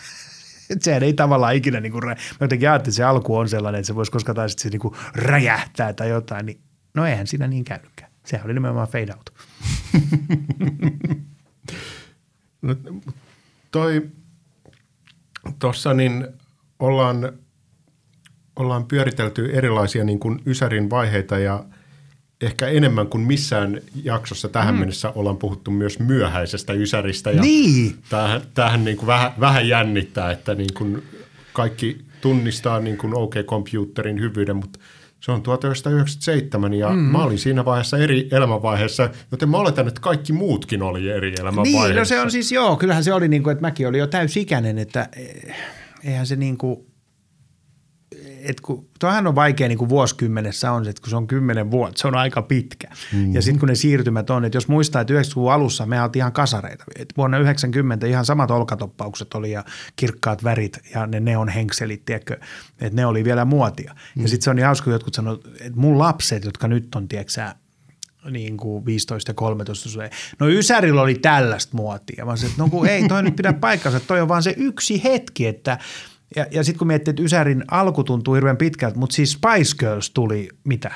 Sehän 0.82 1.04
ei 1.04 1.14
tavallaan 1.14 1.56
ikinä 1.56 1.80
niinku, 1.80 2.02
rä- 2.02 2.10
mä 2.10 2.38
jotenkin 2.42 2.70
ajattelin, 2.70 2.92
että 2.92 2.96
se 2.96 3.04
alku 3.04 3.38
on 3.38 3.50
sellainen, 3.50 3.80
että 3.80 3.88
se 3.88 3.96
voisi 3.96 4.12
koska 4.12 4.34
taas 4.34 4.56
se 4.58 4.70
niinku 4.70 4.96
räjähtää 5.16 5.94
tai 5.94 6.10
jotain, 6.10 6.46
niin 6.46 6.62
no 6.94 7.06
eihän 7.06 7.28
siinä 7.28 7.48
niin 7.48 7.64
käynytkään. 7.64 8.12
Sehän 8.26 8.46
oli 8.46 8.54
nimenomaan 8.54 8.88
fade 8.88 9.14
out. 9.14 9.30
No, 12.62 12.76
toi, 13.72 14.10
tossa 15.60 15.94
niin 15.94 16.28
ollaan, 16.80 17.34
ollaan 18.56 18.86
pyöritelty 18.86 19.50
erilaisia 19.54 20.04
niin 20.04 20.20
kuin 20.20 20.42
Ysärin 20.46 20.90
vaiheita 20.90 21.40
ja 21.40 21.66
ehkä 22.46 22.68
enemmän 22.68 23.08
kuin 23.08 23.24
missään 23.24 23.82
jaksossa 24.04 24.50
tähän 24.50 24.74
mm. 24.74 24.80
mennessä 24.80 25.12
ollaan 25.16 25.38
puhuttu 25.38 25.72
myös 25.72 26.00
myöhäisestä 26.00 26.74
Ysäristä. 26.74 27.32
Ja 27.32 27.42
Niin. 27.42 27.96
Tämähän, 28.10 28.42
tämähän 28.54 28.86
niin 28.86 28.98
kuin 28.98 29.08
vähän, 29.08 29.32
vähän 29.40 29.68
jännittää, 29.68 30.32
että 30.32 30.56
niin 30.56 30.74
kuin 30.74 31.04
kaikki 31.54 32.06
tunnistaa 32.22 32.80
niin 32.80 32.98
kuin 32.98 33.16
OK 33.16 33.36
Computerin 33.46 34.20
hyvyyden, 34.20 34.56
mutta 34.56 34.80
se 35.20 35.32
on 35.32 35.42
1997 35.42 36.74
ja 36.74 36.90
mm. 36.90 36.96
mä 36.96 37.24
olin 37.24 37.40
siinä 37.40 37.66
vaiheessa 37.66 37.98
eri 37.98 38.28
elämänvaiheessa, 38.32 39.10
joten 39.32 39.50
mä 39.50 39.58
oletan, 39.58 39.88
että 39.88 40.02
kaikki 40.02 40.34
muutkin 40.34 40.82
oli 40.82 41.10
eri 41.10 41.34
elämänvaiheessa. 41.40 41.88
Niin, 41.88 41.98
no 41.98 42.06
se 42.06 42.20
on 42.20 42.32
siis 42.32 42.52
joo, 42.52 42.76
kyllähän 42.76 43.04
se 43.04 43.14
oli 43.14 43.28
niin 43.28 43.44
kuin, 43.44 43.52
että 43.52 43.62
mäkin 43.62 43.88
olin 43.88 44.00
jo 44.00 44.08
täysikäinen, 44.08 44.78
että 44.78 45.10
eh, 45.16 45.56
eihän 46.04 46.28
se 46.28 46.36
niin 46.36 46.58
kuin, 46.58 46.86
että 48.44 48.62
kun, 48.66 48.88
toihan 49.00 49.28
on 49.28 49.36
vaikea 49.36 49.68
niin 49.68 49.78
kuin 49.78 49.90
vuosikymmenessä 49.90 50.72
on 50.72 50.88
että 50.88 51.02
kun 51.02 51.10
se 51.10 51.16
on 51.16 51.28
kymmenen 51.28 51.72
vuotta, 51.72 52.02
se 52.02 52.08
on 52.08 52.16
aika 52.16 52.42
pitkä. 52.42 52.88
Mm-hmm. 53.14 53.34
Ja 53.34 53.42
sitten 53.42 53.60
kun 53.60 53.70
ne 53.70 53.76
siirtymät 53.76 54.30
on, 54.30 54.46
että 54.46 54.58
jos 54.58 54.68
muistaa, 54.68 55.02
että 55.02 55.14
90-luvun 55.14 55.52
alussa 55.54 55.86
me 55.86 56.02
oltiin 56.02 56.22
ihan 56.22 56.32
kasareita. 56.34 56.84
Et 57.00 57.14
vuonna 57.18 57.38
90 57.38 58.08
ihan 58.08 58.26
samat 58.26 58.52
olkatoppaukset 58.52 59.34
oli 59.34 59.52
ja 59.52 59.64
kirkkaat 59.96 60.44
värit 60.44 60.80
ja 60.94 61.08
ne 61.08 61.20
neon 61.20 61.50
henkselit, 61.50 62.10
että 62.10 62.38
ne 62.92 63.06
oli 63.06 63.24
vielä 63.24 63.46
muotia. 63.46 63.96
Mm. 64.16 64.22
Ja 64.22 64.28
sitten 64.28 64.44
se 64.44 64.50
on 64.50 64.56
niin 64.56 64.66
hauska, 64.66 64.84
kun 64.84 64.94
jotkut 64.94 65.14
sanoo, 65.14 65.40
että 65.60 65.80
mun 65.80 66.00
lapset, 66.00 66.46
jotka 66.46 66.68
nyt 66.68 66.96
on, 66.96 67.08
tiedätkö 67.08 67.42
niin 68.32 68.58
kuin 68.58 68.86
15 68.86 69.30
ja 69.30 69.34
13. 69.34 69.90
se- 69.90 70.10
No 70.40 70.50
Ysärillä 70.50 71.02
oli 71.02 71.16
tällaista 71.16 71.78
muotia. 71.78 72.26
Mä 72.26 72.36
sanoin, 72.36 72.52
että 72.52 72.64
no 72.64 72.70
kun 72.70 72.88
ei 72.88 73.08
toi 73.08 73.24
nyt 73.24 73.36
pidä 73.36 73.54
paikkansa, 73.54 74.00
toi 74.00 74.22
on 74.22 74.28
vaan 74.28 74.44
se 74.44 74.54
yksi 74.58 75.04
hetki, 75.04 75.48
että 75.48 75.78
ja, 76.36 76.46
ja 76.52 76.64
sitten 76.64 76.80
kun 76.80 76.88
miettii, 76.88 77.12
että 77.12 77.24
Ysärin 77.24 77.64
alku 77.72 78.04
tuntuu 78.04 78.34
hirveän 78.34 78.58
pitkältä, 78.58 78.98
mutta 78.98 79.16
siis 79.16 79.32
Spice 79.32 79.76
Girls 79.80 80.10
tuli 80.10 80.50
mitä? 80.64 80.92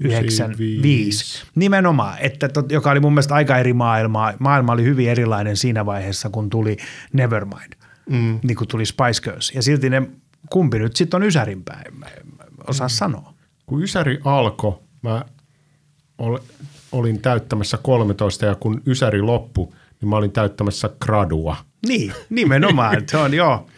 95. 0.00 1.44
Nimenomaan, 1.54 2.18
että 2.20 2.48
tot, 2.48 2.72
joka 2.72 2.90
oli 2.90 3.00
mun 3.00 3.12
mielestä 3.12 3.34
aika 3.34 3.58
eri 3.58 3.72
maailmaa. 3.72 4.32
Maailma 4.38 4.72
oli 4.72 4.84
hyvin 4.84 5.08
erilainen 5.10 5.56
siinä 5.56 5.86
vaiheessa, 5.86 6.30
kun 6.30 6.50
tuli 6.50 6.76
Nevermind, 7.12 7.72
mm. 8.10 8.40
niin 8.42 8.56
kuin 8.56 8.68
tuli 8.68 8.86
Spice 8.86 9.22
Girls. 9.22 9.52
Ja 9.54 9.62
silti 9.62 9.90
ne, 9.90 10.02
kumpi 10.50 10.78
nyt 10.78 10.96
sitten 10.96 11.22
on 11.22 11.26
Ysärin 11.26 11.64
päin, 11.64 11.98
mä 11.98 12.06
en 12.06 12.22
osaa 12.66 12.86
mm. 12.86 12.90
sanoa. 12.90 13.34
kun 13.66 13.82
Ysäri 13.82 14.20
alkoi, 14.24 14.78
mä 15.02 15.24
ol, 16.18 16.38
olin 16.92 17.22
täyttämässä 17.22 17.78
13 17.82 18.46
ja 18.46 18.54
kun 18.54 18.82
Ysäri 18.86 19.22
loppui, 19.22 19.68
niin 20.00 20.08
mä 20.08 20.16
olin 20.16 20.32
täyttämässä 20.32 20.90
gradua. 21.00 21.56
Niin, 21.88 22.12
nimenomaan. 22.30 23.02
Se 23.10 23.16
on, 23.16 23.34
joo. 23.34 23.66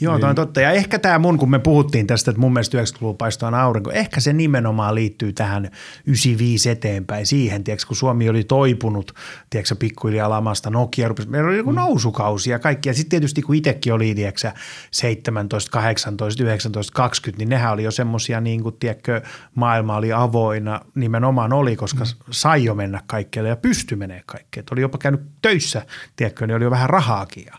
Joo, 0.00 0.14
niin. 0.14 0.20
toi 0.20 0.30
on 0.30 0.36
totta. 0.36 0.60
Ja 0.60 0.70
ehkä 0.70 0.98
tämä 0.98 1.18
mun, 1.18 1.38
kun 1.38 1.50
me 1.50 1.58
puhuttiin 1.58 2.06
tästä, 2.06 2.30
että 2.30 2.40
mun 2.40 2.52
mielestä 2.52 2.78
90-luvulla 2.78 3.16
paistaa 3.16 3.62
aurinko, 3.62 3.90
ehkä 3.90 4.20
se 4.20 4.32
nimenomaan 4.32 4.94
liittyy 4.94 5.32
tähän 5.32 5.70
95 6.06 6.70
eteenpäin 6.70 7.26
siihen, 7.26 7.64
tiedätkö, 7.64 7.86
kun 7.86 7.96
Suomi 7.96 8.28
oli 8.28 8.44
toipunut, 8.44 9.14
tiedätkö, 9.50 9.74
pikkuhiljaa 9.74 10.30
lamasta, 10.30 10.70
Nokia 10.70 11.08
rupesi, 11.08 11.28
meillä 11.28 11.48
oli 11.48 11.56
joku 11.56 11.70
mm. 11.70 11.76
nousukausi 11.76 12.50
ja 12.50 12.58
kaikki. 12.58 12.88
Ja 12.88 12.94
sitten 12.94 13.10
tietysti 13.10 13.42
kun 13.42 13.54
itsekin 13.54 13.92
oli, 13.92 14.14
tiedätkö, 14.14 14.52
17, 14.90 15.70
18, 15.70 16.42
19, 16.42 16.92
20, 16.92 17.38
niin 17.38 17.48
nehän 17.48 17.72
oli 17.72 17.82
jo 17.82 17.90
semmoisia, 17.90 18.40
niin 18.40 18.62
kuin, 18.62 18.76
tiedätkö, 18.78 19.22
maailma 19.54 19.96
oli 19.96 20.12
avoina, 20.12 20.80
nimenomaan 20.94 21.52
oli, 21.52 21.76
koska 21.76 22.04
mm. 22.04 22.10
sai 22.30 22.64
jo 22.64 22.74
mennä 22.74 23.02
kaikkeelle 23.06 23.48
ja 23.48 23.56
pystyi 23.56 23.96
menee 23.96 24.22
kaikkeen. 24.26 24.66
Oli 24.70 24.80
jopa 24.80 24.98
käynyt 24.98 25.20
töissä, 25.42 25.86
tiedätkö, 26.16 26.46
niin 26.46 26.56
oli 26.56 26.64
jo 26.64 26.70
vähän 26.70 26.90
rahaakin 26.90 27.44
ja 27.46 27.54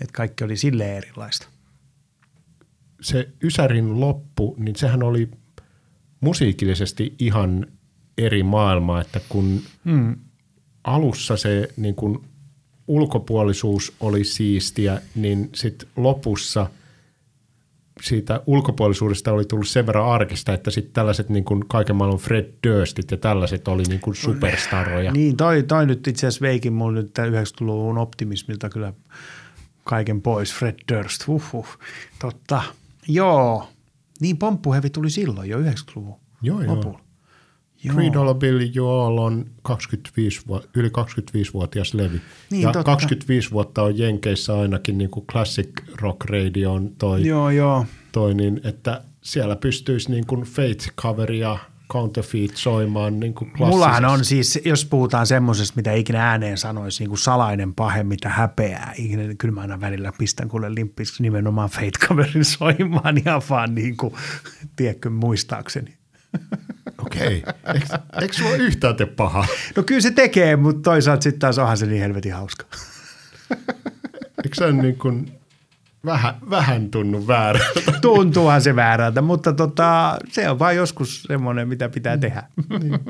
että 0.00 0.12
kaikki 0.12 0.44
oli 0.44 0.56
silleen 0.56 0.96
erilaista 0.96 1.51
se 3.02 3.28
Ysärin 3.42 4.00
loppu, 4.00 4.56
niin 4.58 4.76
sehän 4.76 5.02
oli 5.02 5.30
musiikillisesti 6.20 7.14
ihan 7.18 7.66
eri 8.18 8.42
maailma, 8.42 9.00
että 9.00 9.20
kun 9.28 9.60
hmm. 9.84 10.16
alussa 10.84 11.36
se 11.36 11.68
niin 11.76 11.94
kun 11.94 12.24
ulkopuolisuus 12.88 13.92
oli 14.00 14.24
siistiä, 14.24 15.00
niin 15.14 15.50
sitten 15.54 15.88
lopussa 15.96 16.66
siitä 18.02 18.40
ulkopuolisuudesta 18.46 19.32
oli 19.32 19.44
tullut 19.44 19.68
sen 19.68 19.86
verran 19.86 20.08
arkista, 20.08 20.52
että 20.52 20.70
sitten 20.70 20.92
tällaiset 20.92 21.28
niin 21.28 21.44
kuin 21.44 21.68
kaiken 21.68 21.96
maailman 21.96 22.20
Fred 22.20 22.52
Durstit 22.66 23.10
ja 23.10 23.16
tällaiset 23.16 23.68
oli 23.68 23.82
niin 23.82 24.00
kuin 24.00 24.14
superstaroja. 24.14 25.12
Niin, 25.12 25.36
toi, 25.36 25.62
toi 25.62 25.86
nyt 25.86 26.06
itse 26.06 26.26
asiassa 26.26 26.42
veikin 26.42 26.72
mulle 26.72 27.02
nyt 27.02 27.18
90-luvun 27.18 27.98
optimismilta 27.98 28.68
kyllä 28.68 28.92
kaiken 29.84 30.22
pois. 30.22 30.54
Fred 30.54 30.74
Durst, 30.92 31.26
huhhuh, 31.26 31.78
totta. 32.18 32.62
Joo, 33.08 33.68
niin 34.20 34.36
pomppuhevi 34.36 34.90
tuli 34.90 35.10
silloin 35.10 35.50
jo 35.50 35.58
90-luvun 35.58 36.14
joo, 36.42 36.66
lopulla. 36.66 36.98
Joo. 37.84 37.94
Three 37.94 38.12
Dollar 38.12 38.34
Bill 38.34 38.60
All 38.86 39.18
on 39.18 39.46
25, 39.62 40.40
yli 40.76 40.88
25-vuotias 40.88 41.94
levy. 41.94 42.20
Niin, 42.50 42.62
ja 42.62 42.72
totta. 42.72 42.84
25 42.84 43.50
vuotta 43.50 43.82
on 43.82 43.98
Jenkeissä 43.98 44.58
ainakin 44.58 44.98
niin 44.98 45.10
kuin 45.10 45.26
Classic 45.26 45.70
Rock 46.00 46.24
Radio 46.24 46.80
toi, 46.98 47.26
joo, 47.26 47.50
joo. 47.50 47.86
toi 48.12 48.34
niin, 48.34 48.60
että 48.64 49.04
siellä 49.22 49.56
pystyisi 49.56 50.10
niin 50.10 50.26
kuin 50.26 50.42
Faith-coveria– 50.42 51.58
counterfeit 51.92 52.56
soimaan 52.56 53.20
niin 53.20 53.34
kuin 53.34 53.52
Mullahan 53.58 54.04
on 54.04 54.24
siis, 54.24 54.60
jos 54.64 54.84
puhutaan 54.84 55.26
semmoisesta, 55.26 55.76
mitä 55.76 55.92
ikinä 55.92 56.30
ääneen 56.30 56.58
sanoisi, 56.58 57.02
niin 57.02 57.08
kuin 57.08 57.18
salainen 57.18 57.74
pahe, 57.74 58.04
mitä 58.04 58.28
häpeää, 58.28 58.94
ikinä, 58.98 59.22
niin 59.22 59.38
kyllä 59.38 59.54
mä 59.54 59.60
aina 59.60 59.80
välillä 59.80 60.12
pistän 60.18 60.48
kuule 60.48 60.74
limppiksi 60.74 61.22
nimenomaan 61.22 61.70
Fate 61.70 62.06
Coverin 62.06 62.44
soimaan 62.44 63.18
ihan 63.18 63.42
vaan 63.50 63.74
niin 63.74 63.96
kuin, 63.96 64.14
tiedätkö, 64.76 65.10
muistaakseni. 65.10 65.94
Okei. 66.98 67.44
Okay. 67.66 68.00
Eikö, 68.20 68.34
sulla 68.34 68.54
yhtään 68.54 68.96
tee 68.96 69.06
paha? 69.06 69.46
No 69.76 69.82
kyllä 69.82 70.00
se 70.00 70.10
tekee, 70.10 70.56
mutta 70.56 70.90
toisaalta 70.90 71.22
sitten 71.22 71.40
taas 71.40 71.58
onhan 71.58 71.76
se 71.76 71.86
niin 71.86 72.02
helvetin 72.02 72.34
hauska. 72.34 72.66
Eikö 74.44 74.54
se 74.54 74.72
niin 74.72 74.98
kuin 74.98 75.41
vähän, 76.04 76.34
vähän 76.50 76.90
tunnu 76.90 77.26
väärältä. 77.26 77.92
Tuntuuhan 78.02 78.62
se 78.62 78.76
väärältä, 78.76 79.22
mutta 79.22 79.52
tota, 79.52 80.18
se 80.28 80.50
on 80.50 80.58
vain 80.58 80.76
joskus 80.76 81.22
semmoinen, 81.22 81.68
mitä 81.68 81.88
pitää 81.88 82.18
tehdä. 82.18 82.42
niin. 82.80 83.00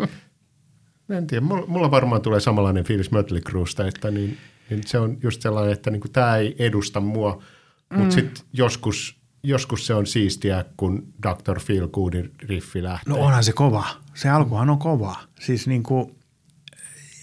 En 1.09 1.27
tiedä, 1.27 1.47
mulla, 1.67 1.91
varmaan 1.91 2.23
tulee 2.23 2.41
samanlainen 2.41 2.85
fiilis 2.85 3.11
Mötley 3.11 3.41
Cruesta, 3.41 3.87
että 3.87 4.11
niin, 4.11 4.39
niin 4.71 4.83
se 4.87 4.99
on 4.99 5.17
just 5.23 5.43
sellainen, 5.43 5.73
että 5.73 5.91
niin 5.91 6.03
tämä 6.13 6.37
ei 6.37 6.57
edusta 6.59 7.01
mua, 7.01 7.43
mm. 7.91 7.99
mutta 7.99 8.15
sitten 8.15 8.45
joskus, 8.53 9.17
joskus 9.43 9.87
se 9.87 9.95
on 9.95 10.07
siistiä, 10.07 10.65
kun 10.77 11.13
Dr. 11.23 11.61
Phil 11.67 11.89
Goodin 11.89 12.33
riffi 12.39 12.83
lähtee. 12.83 13.15
No 13.15 13.21
onhan 13.21 13.45
se 13.45 13.53
kova. 13.53 13.85
Se 14.15 14.29
alkuhan 14.29 14.71
on 14.71 14.79
kova. 14.79 15.17
Siis 15.41 15.67
niin 15.67 15.83
kuin 15.83 16.17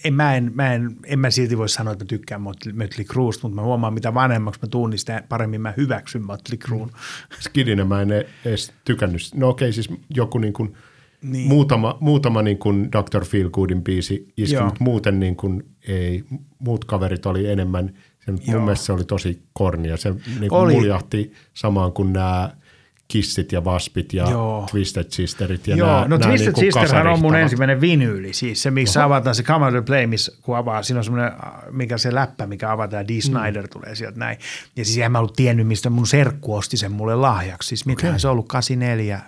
en, 0.04 0.14
mä, 0.14 0.36
en, 0.36 0.52
mä 0.54 0.74
en, 0.74 0.96
en 1.06 1.18
mä 1.18 1.30
silti 1.30 1.58
voi 1.58 1.68
sanoa, 1.68 1.92
että 1.92 2.04
mä 2.04 2.08
tykkään 2.08 2.42
Mötley 2.72 3.04
Cruesta, 3.04 3.48
mutta 3.48 3.60
mä 3.60 3.66
huomaan, 3.66 3.94
mitä 3.94 4.14
vanhemmaksi 4.14 4.60
mä 4.62 4.68
tuun, 4.68 4.90
niin 4.90 4.98
sitä 4.98 5.22
paremmin 5.28 5.60
mä 5.60 5.74
hyväksyn 5.76 6.22
Mötley 6.22 6.58
Cruun. 6.58 6.90
Skidinä 7.40 7.84
mä 7.84 8.02
en 8.02 8.10
edes 8.44 8.72
tykännyt. 8.84 9.22
No 9.34 9.48
okei, 9.48 9.66
okay, 9.66 9.72
siis 9.72 9.88
joku 10.10 10.38
niin 10.38 10.52
kuin 10.52 10.74
niin. 11.22 11.48
muutama, 11.48 11.98
muutama 12.00 12.42
niin 12.42 12.58
kuin 12.58 12.88
Dr. 12.92 13.24
Feelgoodin 13.24 13.84
biisi 13.84 14.32
iski, 14.36 14.62
mutta 14.62 14.84
muuten 14.84 15.20
niin 15.20 15.36
kuin 15.36 15.62
ei, 15.88 16.24
muut 16.58 16.84
kaverit 16.84 17.26
oli 17.26 17.46
enemmän, 17.46 17.94
sen, 18.24 18.38
mun 18.46 18.62
mielestä 18.62 18.86
se 18.86 18.92
oli 18.92 19.04
tosi 19.04 19.42
kornia. 19.52 19.96
Se 19.96 20.14
niin 20.40 20.48
kuin 20.48 20.72
muljahti 20.72 21.32
samaan 21.54 21.92
kuin 21.92 22.12
nämä 22.12 22.56
Kissit 23.10 23.52
ja 23.52 23.64
Vaspit 23.64 24.12
ja 24.12 24.30
Joo. 24.30 24.66
Twisted 24.70 25.06
Sisterit 25.08 25.66
ja 25.66 25.76
Joo, 25.76 25.88
nämä, 25.88 26.08
no 26.08 26.16
nämä 26.16 26.28
Twisted 26.28 26.52
niin 26.56 26.72
Sisterhän 26.72 27.06
on 27.06 27.20
mun 27.20 27.36
ensimmäinen 27.36 27.80
vinyyli, 27.80 28.32
siis 28.32 28.62
se 28.62 28.70
missä 28.70 29.00
Oho. 29.00 29.06
avataan 29.06 29.34
se 29.34 29.42
Come 29.42 29.72
to 29.72 29.82
Play, 29.82 30.06
missä 30.06 30.32
kun 30.42 30.56
avaa, 30.56 30.82
siinä 30.82 30.98
on 30.98 31.04
semmoinen, 31.04 31.32
mikä 31.70 31.98
se 31.98 32.14
läppä, 32.14 32.46
mikä 32.46 32.72
avataan, 32.72 33.08
D. 33.08 33.14
Mm. 33.14 33.20
Snyder 33.20 33.62
mm. 33.62 33.68
tulee 33.72 33.94
sieltä 33.94 34.18
näin. 34.18 34.38
Ja 34.76 34.84
siis 34.84 34.98
en 34.98 35.12
mä 35.12 35.18
ollut 35.18 35.36
tiennyt, 35.36 35.66
mistä 35.66 35.90
mun 35.90 36.06
serkku 36.06 36.54
osti 36.54 36.76
sen 36.76 36.92
mulle 36.92 37.14
lahjaksi, 37.14 37.68
siis 37.68 37.86
mitä 37.86 38.06
okay. 38.06 38.18
se 38.18 38.28
on 38.28 38.32
ollut 38.32 38.48
84, 38.48 39.20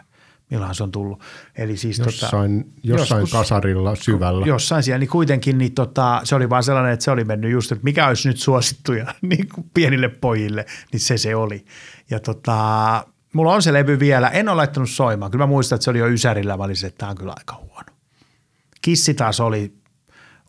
milloin 0.51 0.75
se 0.75 0.83
on 0.83 0.93
tullut. 0.93 1.21
Eli 1.57 1.77
siis 1.77 1.99
jossain, 1.99 2.65
tota, 2.65 2.77
jossain 2.83 3.21
joskus, 3.21 3.39
kasarilla 3.39 3.95
syvällä. 3.95 4.47
Jossain 4.47 4.83
siellä, 4.83 4.99
niin 4.99 5.11
kuitenkin 5.11 5.59
niin 5.59 5.73
tota, 5.73 6.21
se 6.25 6.35
oli 6.35 6.51
vaan 6.51 6.63
sellainen, 6.63 6.93
että 6.93 7.05
se 7.05 7.11
oli 7.11 7.25
mennyt 7.25 7.51
just, 7.51 7.73
että 7.73 7.85
mikä 7.85 8.09
olisi 8.09 8.29
nyt 8.29 8.39
suosittuja 8.39 9.15
niin 9.23 9.49
kuin 9.55 9.71
pienille 9.75 10.09
pojille, 10.09 10.67
niin 10.93 11.01
se 11.01 11.19
se 11.19 11.37
oli. 11.37 11.65
Ja 12.11 12.21
tota, 12.21 13.05
mulla 13.33 13.55
on 13.55 13.63
se 13.63 13.73
levy 13.73 13.99
vielä, 13.99 14.29
en 14.29 14.49
ole 14.49 14.57
laittanut 14.57 14.91
soimaan. 14.91 15.31
Kyllä 15.31 15.43
mä 15.43 15.51
muistan, 15.51 15.77
että 15.77 15.85
se 15.85 15.91
oli 15.91 15.99
jo 15.99 16.09
Ysärillä, 16.09 16.57
mä 16.57 16.65
että 16.87 16.99
tämä 16.99 17.11
on 17.11 17.17
kyllä 17.17 17.35
aika 17.37 17.57
huono. 17.57 17.93
Kissi 18.83 19.15
taas 19.15 19.41
oli, 19.41 19.75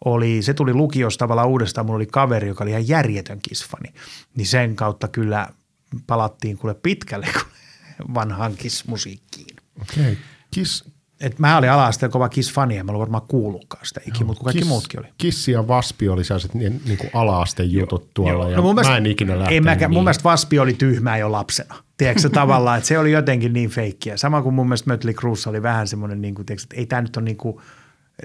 oli, 0.06 0.42
se 0.42 0.54
tuli 0.54 0.74
lukiosta 0.74 1.24
tavallaan 1.24 1.48
uudestaan, 1.48 1.86
mulla 1.86 1.98
oli 1.98 2.06
kaveri, 2.06 2.48
joka 2.48 2.64
oli 2.64 2.72
ihan 2.72 2.88
järjetön 2.88 3.40
kissfani. 3.50 3.94
Niin 4.36 4.48
sen 4.48 4.76
kautta 4.76 5.08
kyllä 5.08 5.50
palattiin 6.08 6.58
kuule 6.58 6.74
pitkälle 6.74 7.28
vanhaan 8.14 8.56
kissmusiikkiin. 8.56 9.56
Okei. 9.82 10.04
Okay. 10.04 10.16
Kiss, 10.52 10.93
et 11.24 11.40
mä 11.40 11.58
olin 11.58 11.72
ala 11.72 11.90
kova 12.12 12.30
Kiss-fani, 12.30 12.78
en 12.78 12.86
mä 12.86 13.00
varmaan 13.00 13.24
kuullutkaan 13.28 13.86
sitä 13.86 14.02
ikinä, 14.08 14.26
mutta 14.26 14.44
kaikki 14.44 14.60
Kiss, 14.60 14.70
muutkin 14.70 15.00
oli. 15.00 15.08
Kissi 15.18 15.52
ja 15.52 15.68
Vaspi 15.68 16.10
oli 16.10 16.24
sellaiset 16.24 16.54
niin, 16.54 16.82
niin 16.86 16.98
kuin 16.98 17.10
ala 17.14 17.46
jutut 17.64 18.14
tuolla, 18.14 18.50
ja 18.50 18.58
no 18.58 18.64
mun 18.64 18.76
mä 18.76 18.98
en 18.98 19.06
ikinä 19.06 19.40
lähtenyt 19.40 19.58
en 19.58 19.64
mäkään, 19.64 19.92
Mun 19.92 20.04
mielestä 20.04 20.24
Vaspi 20.24 20.60
oli 20.60 20.74
tyhmää 20.74 21.18
jo 21.18 21.32
lapsena. 21.32 21.76
Tiedätkö 21.98 22.30
tavallaan, 22.40 22.78
että 22.78 22.88
se 22.88 23.00
oli 23.00 23.12
jotenkin 23.12 23.54
niin 23.54 23.70
feikkiä. 23.70 24.18
Sama 24.18 24.42
kuin 24.42 24.56
mun 24.56 24.68
mielestä 24.68 24.94
Mötley 24.94 25.14
Cruz 25.14 25.48
oli 25.48 25.64
vähän 25.64 25.88
semmoinen, 25.88 26.22
niin 26.22 26.36
kuin, 26.36 26.46
tiedätkö, 26.46 26.66
että 26.66 26.76
ei 26.76 26.86
tämä 26.86 27.02
nyt 27.02 27.18
ole 27.18 27.26
niin 27.26 27.38
kuin, 27.38 27.58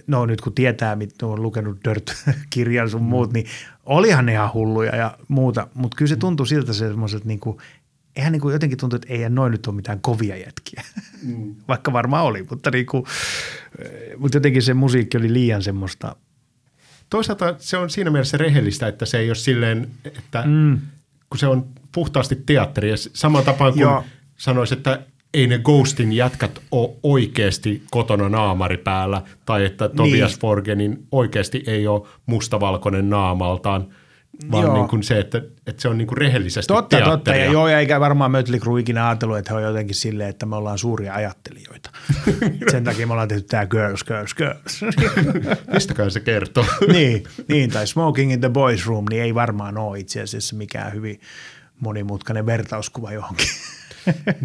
no 0.06 0.26
nyt 0.26 0.40
kun 0.40 0.52
tietää, 0.52 0.96
mitä 0.96 1.26
on 1.26 1.42
lukenut 1.42 1.78
Dirt-kirjan 1.84 2.90
sun 2.90 3.02
muut, 3.02 3.32
niin 3.32 3.46
olihan 3.86 4.26
ne 4.26 4.32
ihan 4.32 4.52
hulluja 4.54 4.96
ja 4.96 5.18
muuta, 5.28 5.68
mutta 5.74 5.96
kyllä 5.96 6.08
se 6.08 6.16
tuntui 6.16 6.46
siltä 6.46 6.72
semmoiset 6.72 7.24
niin 7.24 7.40
kuin, 7.40 7.58
eihän 8.18 8.32
niin 8.32 8.40
kuin 8.40 8.52
jotenkin 8.52 8.78
tuntuu, 8.78 8.96
että 8.96 9.12
ei 9.14 9.30
noin 9.30 9.52
nyt 9.52 9.66
ole 9.66 9.76
mitään 9.76 10.00
kovia 10.00 10.36
jätkiä, 10.36 10.82
mm. 11.22 11.54
vaikka 11.68 11.92
varmaan 11.92 12.24
oli, 12.24 12.46
mutta, 12.50 12.70
niin 12.70 12.86
kuin, 12.86 13.04
mutta 14.16 14.36
jotenkin 14.36 14.62
se 14.62 14.74
musiikki 14.74 15.16
oli 15.16 15.32
liian 15.32 15.62
semmoista. 15.62 16.16
Toisaalta 17.10 17.54
se 17.58 17.76
on 17.76 17.90
siinä 17.90 18.10
mielessä 18.10 18.36
rehellistä, 18.36 18.88
että 18.88 19.06
se 19.06 19.18
ei 19.18 19.28
ole 19.28 19.34
silleen, 19.34 19.90
että 20.04 20.42
mm. 20.46 20.78
kun 21.30 21.38
se 21.38 21.46
on 21.46 21.66
puhtaasti 21.92 22.42
teatteri, 22.46 22.90
saman 22.96 23.44
tapaan 23.44 23.72
kuin 23.72 23.82
Joo. 23.82 24.04
sanoisi, 24.36 24.74
että 24.74 25.00
ei 25.34 25.46
ne 25.46 25.58
Ghostin 25.58 26.12
jätkät 26.12 26.58
ole 26.70 26.90
oikeasti 27.02 27.82
kotona 27.90 28.28
naamari 28.28 28.76
päällä, 28.76 29.22
tai 29.46 29.64
että 29.64 29.88
Tobias 29.88 30.30
niin. 30.30 30.40
Forgenin 30.40 31.06
oikeasti 31.12 31.62
ei 31.66 31.86
ole 31.86 32.08
mustavalkoinen 32.26 33.10
naamaltaan– 33.10 33.86
vaan 34.50 34.64
joo. 34.64 34.74
niin 34.74 34.88
kuin 34.88 35.02
se, 35.02 35.18
että, 35.18 35.42
että 35.66 35.82
se 35.82 35.88
on 35.88 35.98
niin 35.98 36.08
kuin 36.08 36.18
rehellisesti 36.18 36.74
Totta, 36.74 36.96
teatteria. 36.96 37.16
totta. 37.16 37.34
Ja 37.34 37.52
joo, 37.52 37.68
eikä 37.68 38.00
varmaan 38.00 38.30
Mötley 38.30 38.60
Crue 38.60 38.80
ikinä 38.80 39.08
ajatellut, 39.08 39.38
että 39.38 39.50
he 39.50 39.56
on 39.56 39.62
jotenkin 39.62 39.94
silleen, 39.94 40.28
että 40.28 40.46
me 40.46 40.56
ollaan 40.56 40.78
suuria 40.78 41.14
ajattelijoita. 41.14 41.90
Sen 42.70 42.84
takia 42.84 43.06
me 43.06 43.12
ollaan 43.12 43.28
tehty 43.28 43.44
tämä 43.48 43.66
Girls, 43.66 44.04
Girls, 44.04 44.34
Girls. 44.34 44.80
Mistäkään 45.74 46.10
se 46.10 46.20
kertoo? 46.20 46.64
niin, 46.92 47.24
niin, 47.48 47.70
tai 47.70 47.86
Smoking 47.86 48.32
in 48.32 48.40
the 48.40 48.50
Boys 48.50 48.86
Room, 48.86 49.04
niin 49.10 49.22
ei 49.22 49.34
varmaan 49.34 49.78
ole 49.78 49.98
itse 49.98 50.22
asiassa 50.22 50.56
mikään 50.56 50.92
hyvin 50.92 51.20
monimutkainen 51.80 52.46
vertauskuva 52.46 53.12
johonkin. 53.12 53.48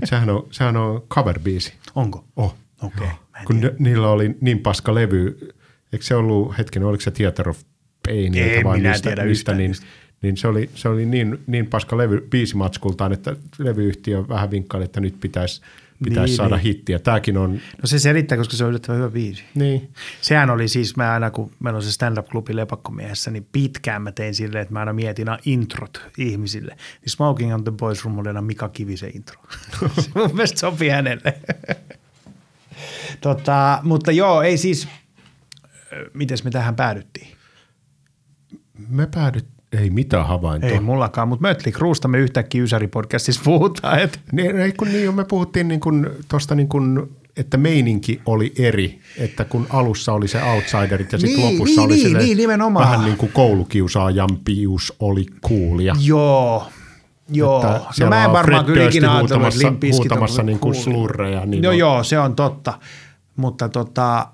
sehän, 0.04 0.30
on, 0.30 0.48
sehän 0.52 0.78
on 0.78 1.02
cover-biisi. 1.10 1.74
Onko? 1.96 2.26
Oh. 2.36 2.56
Okei. 2.84 3.08
Okay, 3.08 3.46
Kun 3.46 3.62
niillä 3.80 4.10
oli 4.10 4.38
niin 4.42 4.60
paska 4.60 4.96
levy, 4.96 5.40
eikö 5.94 6.06
se 6.06 6.16
ollut, 6.16 6.58
hetken, 6.58 6.84
oliko 6.84 7.02
se 7.02 7.12
Theater 7.12 7.50
of 7.50 7.58
Paineilta 8.08 8.64
vai 8.70 8.80
mistä, 8.80 9.10
tiedä 9.10 9.26
mistä 9.26 9.54
niin, 9.54 9.74
niin 10.22 10.38
se 10.38 10.48
oli, 10.48 10.70
se 10.76 10.90
oli 10.90 11.06
niin, 11.06 11.40
niin 11.48 11.68
paska 11.68 11.98
levy 11.98 12.28
biisimatskultaan, 12.30 13.14
että 13.14 13.36
levyyhtiö 13.58 14.28
vähän 14.28 14.52
vinkkaili, 14.52 14.86
että 14.86 15.02
nyt 15.02 15.20
pitäisi 15.20 15.62
pitäisi 16.04 16.26
Niin, 16.32 16.38
saada 16.38 16.56
niin. 16.56 16.64
hittiä. 16.64 17.00
Tämäkin 17.00 17.38
on, 17.38 17.54
No 17.54 17.60
se 17.86 18.00
selittää, 18.00 18.38
koska 18.38 18.58
se 18.58 18.64
on 18.64 18.70
yllättävän 18.70 18.98
hyvä 19.00 19.10
biisi. 19.10 19.44
niin, 19.56 19.90
Sehän 20.22 20.50
oli 20.50 20.68
siis, 20.68 20.96
mä 20.98 21.14
aina 21.14 21.32
kun 21.32 21.52
meillä 21.60 21.78
on 21.78 21.84
se 21.84 21.92
stand-up-klubi 21.92 22.56
Lepakkomiehessä, 22.56 23.32
niin 23.32 23.48
pitkään 23.52 24.02
mä 24.02 24.12
tein 24.12 24.36
silleen, 24.36 24.62
että 24.62 24.74
mä 24.74 24.80
aina 24.80 24.94
mietin 24.94 25.30
aina 25.30 25.42
introt 25.46 26.02
ihmisille. 26.18 26.72
Niin 27.02 27.10
Smoking 27.10 27.54
on 27.54 27.64
the 27.64 27.72
Boys 27.72 28.06
Room 28.06 28.18
oli 28.20 28.28
aina 28.28 28.42
Mika 28.42 28.70
Kivisen 28.70 29.12
intro. 29.16 29.42
se 30.02 30.10
mun 30.16 30.30
mielestä 30.34 30.60
sopii 30.60 30.90
hänelle. 30.90 31.34
tota, 33.22 33.80
mutta 33.84 34.12
joo, 34.12 34.42
ei 34.42 34.58
siis, 34.58 34.88
miten 36.14 36.38
me 36.44 36.52
tähän 36.52 36.76
päädyttiin? 36.76 37.28
Me 38.90 39.08
päädyt, 39.16 39.46
ei 39.82 39.90
mitään 39.90 40.28
havaintoa. 40.28 40.70
Ei 40.70 40.80
mullakaan, 40.80 41.28
mutta 41.28 41.42
Mötli 41.48 41.72
Kruusta 41.72 42.08
me 42.08 42.18
yhtäkkiä 42.18 42.64
Ysäri-podcastissa 42.64 43.42
puhutaan. 43.44 44.00
Että 44.00 44.20
Niin, 44.32 44.56
ei 44.60 44.72
kun 44.72 44.88
niin, 44.88 45.16
me 45.16 45.26
puhuttiin 45.26 45.68
niin 45.68 45.80
kuin, 45.80 46.10
tosta 46.28 46.56
niin 46.56 46.68
kuin, 46.70 47.16
että 47.38 47.58
meininki 47.58 48.22
oli 48.26 48.54
eri, 48.58 49.00
että 49.18 49.46
kun 49.46 49.68
alussa 49.70 50.14
oli 50.14 50.28
se 50.28 50.44
outsiderit 50.44 51.12
ja 51.12 51.18
sitten 51.20 51.40
Niin, 51.40 51.54
lopussa 51.54 51.82
niin, 51.82 51.92
oli 51.92 52.04
niin, 52.04 52.18
niin, 52.18 52.38
nimenomaan. 52.38 52.86
vähän 52.90 53.06
niin 53.06 53.18
kuin 53.18 53.32
koulukiusaajampius 53.32 54.94
oli 55.00 55.26
coolia. 55.48 55.96
joo, 56.00 56.68
joo. 57.30 57.64
No 58.00 58.10
mä 58.10 58.26
en 58.26 58.32
varmaan 58.32 58.66
kyllä 58.66 58.88
ikinä 58.88 59.16
ajatellut, 59.18 59.48
että 59.56 59.72
Bizkit 59.80 60.12
on 60.12 60.46
niin 60.46 60.60
kuin 60.60 60.76
slurreja, 60.76 61.46
niin 61.46 61.64
no 61.64 61.70
on- 61.70 61.78
joo, 61.78 62.04
se 62.04 62.20
on 62.20 62.36
totta. 62.36 62.74
Mutta 63.36 63.70
tota, 63.70 64.28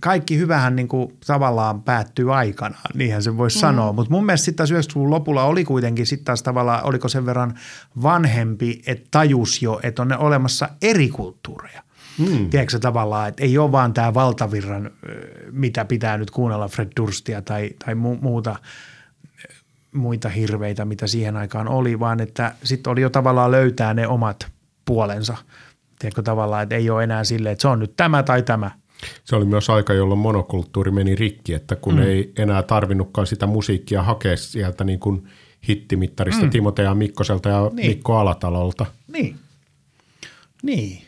kaikki 0.00 0.38
hyvähän 0.38 0.76
niin 0.76 0.88
kuin 0.88 1.18
tavallaan 1.26 1.82
päättyy 1.82 2.34
aikanaan, 2.34 2.90
niinhän 2.94 3.22
se 3.22 3.36
voisi 3.36 3.56
mm. 3.56 3.60
sanoa. 3.60 3.92
Mutta 3.92 4.10
mun 4.10 4.26
mielestä 4.26 4.44
sitten 4.44 4.68
taas 4.68 4.86
90-luvun 4.86 5.10
lopulla 5.10 5.44
oli 5.44 5.64
kuitenkin 5.64 6.06
sitten 6.06 6.24
taas 6.24 6.42
tavallaan, 6.42 6.84
oliko 6.84 7.08
sen 7.08 7.26
verran 7.26 7.54
vanhempi, 8.02 8.82
että 8.86 9.08
tajus 9.10 9.62
jo, 9.62 9.80
että 9.82 10.02
on 10.02 10.08
ne 10.08 10.16
olemassa 10.16 10.68
eri 10.82 11.08
kulttuureja. 11.08 11.82
Mm. 12.18 12.50
Tiedätkö 12.50 12.78
tavallaan, 12.78 13.28
että 13.28 13.42
ei 13.42 13.58
ole 13.58 13.72
vaan 13.72 13.94
tämä 13.94 14.14
valtavirran, 14.14 14.90
mitä 15.50 15.84
pitää 15.84 16.18
nyt 16.18 16.30
kuunnella 16.30 16.68
Fred 16.68 16.88
Durstia 16.96 17.42
tai, 17.42 17.70
tai 17.84 17.94
mu- 17.94 18.20
muuta 18.20 18.56
muita 19.92 20.28
hirveitä, 20.28 20.84
mitä 20.84 21.06
siihen 21.06 21.36
aikaan 21.36 21.68
oli, 21.68 22.00
vaan 22.00 22.20
että 22.20 22.54
sitten 22.64 22.90
oli 22.90 23.00
jo 23.00 23.10
tavallaan 23.10 23.50
löytää 23.50 23.94
ne 23.94 24.06
omat 24.06 24.46
puolensa. 24.84 25.36
Tiedätkö 25.98 26.22
tavallaan, 26.22 26.62
että 26.62 26.74
ei 26.74 26.90
ole 26.90 27.04
enää 27.04 27.24
silleen, 27.24 27.52
että 27.52 27.62
se 27.62 27.68
on 27.68 27.78
nyt 27.78 27.96
tämä 27.96 28.22
tai 28.22 28.42
tämä. 28.42 28.70
Se 29.24 29.36
oli 29.36 29.44
myös 29.44 29.70
aika, 29.70 29.92
jolloin 29.92 30.20
monokulttuuri 30.20 30.90
meni 30.90 31.14
rikki, 31.14 31.54
että 31.54 31.76
kun 31.76 31.94
mm. 31.94 32.02
ei 32.02 32.32
enää 32.36 32.62
tarvinnutkaan 32.62 33.26
sitä 33.26 33.46
musiikkia 33.46 34.02
hakea 34.02 34.36
sieltä 34.36 34.84
niin 34.84 34.98
kuin 35.00 35.28
hittimittarista 35.68 36.44
mm. 36.44 36.50
Timotea 36.50 36.94
Mikkoselta 36.94 37.48
ja 37.48 37.70
Niin. 37.72 37.86
Mikko 37.88 38.16
Alatalolta. 38.18 38.86
Niin. 39.12 39.36
Niin. 40.62 41.02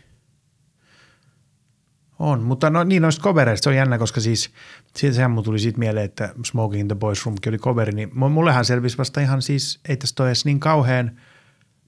On, 2.18 2.42
mutta 2.42 2.70
no, 2.70 2.84
niin 2.84 3.02
noista 3.02 3.22
covereista 3.22 3.64
se 3.64 3.70
on 3.70 3.76
jännä, 3.76 3.98
koska 3.98 4.20
siis 4.20 4.50
sehän 4.96 5.30
mun 5.30 5.44
tuli 5.44 5.58
siitä 5.58 5.78
mieleen, 5.78 6.04
että 6.04 6.34
Smoking 6.44 6.80
in 6.80 6.88
the 6.88 6.94
Boys 6.94 7.26
Roomkin 7.26 7.50
oli 7.50 7.58
coveri, 7.58 7.92
niin 7.92 8.08
mu- 8.08 8.28
mullehan 8.28 8.64
selvisi 8.64 8.98
vasta 8.98 9.20
ihan 9.20 9.42
siis, 9.42 9.80
ei 9.88 9.96
tästä 9.96 10.22
ole 10.22 10.28
edes 10.28 10.44
niin 10.44 10.60
kauhean, 10.60 11.20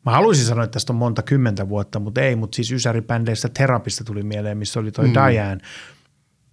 mä 0.06 0.12
haluaisin 0.12 0.44
sanoa, 0.44 0.64
että 0.64 0.72
tästä 0.72 0.92
on 0.92 0.96
monta 0.96 1.22
kymmentä 1.22 1.68
vuotta, 1.68 2.00
mutta 2.00 2.20
ei, 2.20 2.36
mutta 2.36 2.56
siis 2.56 2.72
Ysäribändeistä 2.72 3.48
Terapista 3.48 4.04
tuli 4.04 4.22
mieleen, 4.22 4.58
missä 4.58 4.80
oli 4.80 4.92
toi 4.92 5.06
mm. 5.06 5.12
Diane. 5.12 5.60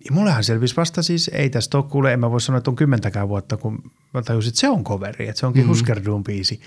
Ja 0.05 0.11
mullehan 0.11 0.43
selvisi 0.43 0.76
vasta 0.76 1.03
siis, 1.03 1.31
ei 1.34 1.49
tästä 1.49 1.77
ole 1.77 1.85
kuule, 1.89 2.13
en 2.13 2.19
mä 2.19 2.31
voi 2.31 2.41
sanoa, 2.41 2.57
että 2.57 2.69
on 2.69 2.76
kymmentäkään 2.76 3.30
vuotta, 3.30 3.57
kun 3.57 3.91
mä 4.13 4.21
tajusin, 4.21 4.49
että 4.49 4.59
se 4.59 4.69
on 4.69 4.84
coveri, 4.84 5.27
että 5.27 5.39
se 5.39 5.45
onkin 5.45 5.63
mm. 5.63 5.69
Husker 5.69 6.01
biisi 6.23 6.61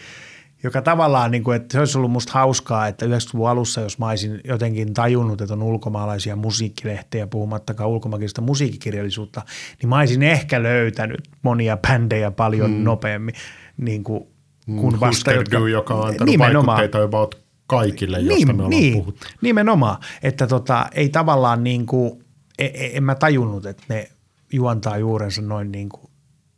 joka 0.62 0.82
tavallaan, 0.82 1.30
niin 1.30 1.44
kuin, 1.44 1.56
että 1.56 1.72
se 1.72 1.78
olisi 1.78 1.98
ollut 1.98 2.10
musta 2.10 2.32
hauskaa, 2.32 2.88
että 2.88 3.06
90-luvun 3.06 3.48
alussa, 3.48 3.80
jos 3.80 3.98
mä 3.98 4.08
olisin 4.08 4.40
jotenkin 4.44 4.94
tajunnut, 4.94 5.40
että 5.40 5.54
on 5.54 5.62
ulkomaalaisia 5.62 6.36
musiikkilehtejä, 6.36 7.26
puhumattakaan 7.26 7.90
ulkomaalaisista 7.90 8.40
musiikkikirjallisuutta, 8.40 9.42
niin 9.82 9.88
mä 9.88 9.98
olisin 9.98 10.22
ehkä 10.22 10.62
löytänyt 10.62 11.20
monia 11.42 11.76
bändejä 11.76 12.30
paljon 12.30 12.70
mm. 12.70 12.84
nopeammin, 12.84 13.34
niin 13.76 14.04
kuin, 14.04 14.26
kun 14.66 15.00
vasta, 15.00 15.32
jotka, 15.32 15.58
Du, 15.58 15.66
joka 15.66 15.94
on 15.94 16.08
antanut 16.08 16.30
Nimenomaan. 16.30 16.66
vaikutteita 16.66 17.04
about 17.04 17.42
kaikille, 17.66 18.20
josta 18.20 18.46
me 18.46 18.52
ollaan 18.52 18.70
niin, 18.70 18.94
puhuttu. 18.94 19.26
Nimenomaan, 19.40 19.96
että 20.22 20.46
tota, 20.46 20.86
ei 20.94 21.08
tavallaan 21.08 21.64
niin 21.64 21.86
kuin, 21.86 22.24
en, 22.58 22.70
en 22.74 23.04
mä 23.04 23.14
tajunnut, 23.14 23.66
että 23.66 23.82
ne 23.88 24.08
juontaa 24.52 24.98
juurensa 24.98 25.42
noin 25.42 25.72
niin 25.72 25.88
kuin, 25.88 26.10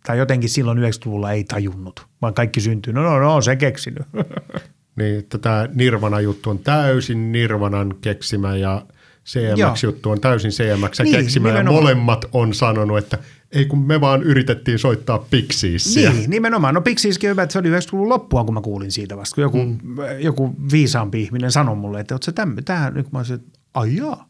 tai 0.06 0.18
jotenkin 0.18 0.50
silloin 0.50 0.78
90-luvulla 0.78 1.32
ei 1.32 1.44
tajunnut, 1.44 2.06
vaan 2.22 2.34
kaikki 2.34 2.60
syntyy, 2.60 2.92
no 2.92 3.02
no, 3.02 3.18
no 3.18 3.40
se 3.40 3.56
keksinyt. 3.56 4.06
Niin, 4.96 5.18
että 5.18 5.38
tämä 5.38 5.68
Nirvana-juttu 5.74 6.50
on 6.50 6.58
täysin 6.58 7.32
Nirvanan 7.32 7.94
keksimä 8.00 8.56
ja 8.56 8.86
CMX-juttu 9.26 10.10
on 10.10 10.20
täysin 10.20 10.50
CMX 10.50 11.00
Niin, 11.00 11.16
keksimä 11.16 11.48
ja 11.48 11.64
molemmat 11.64 12.24
on 12.32 12.54
sanonut, 12.54 12.98
että 12.98 13.18
ei 13.54 13.64
kun 13.64 13.78
me 13.78 14.00
vaan 14.00 14.22
yritettiin 14.22 14.78
soittaa 14.78 15.18
Pixiesiä. 15.18 16.12
Niin, 16.12 16.30
nimenomaan. 16.30 16.74
No 16.74 16.80
Pixieskin 16.80 17.30
on 17.30 17.32
hyvä, 17.32 17.42
että 17.42 17.52
se 17.52 17.58
oli 17.58 17.70
90-luvun 17.70 18.08
loppua, 18.08 18.44
kun 18.44 18.54
mä 18.54 18.60
kuulin 18.60 18.92
siitä 18.92 19.16
vasta. 19.16 19.34
Kun 19.34 19.42
joku, 19.42 19.58
mm. 19.58 19.96
joku 20.18 20.54
viisaampi 20.72 21.22
ihminen 21.22 21.52
sanoi 21.52 21.76
mulle, 21.76 22.00
että 22.00 22.14
ootko 22.14 22.24
sä 22.24 22.32
tämmöinen, 22.32 22.64
tähän, 22.64 22.94
nyt 22.94 23.04
kun 23.04 23.12
mä 23.12 23.18
olisin, 23.18 23.34
että 23.34 23.58
ai 23.74 23.96
jaa. 23.96 24.28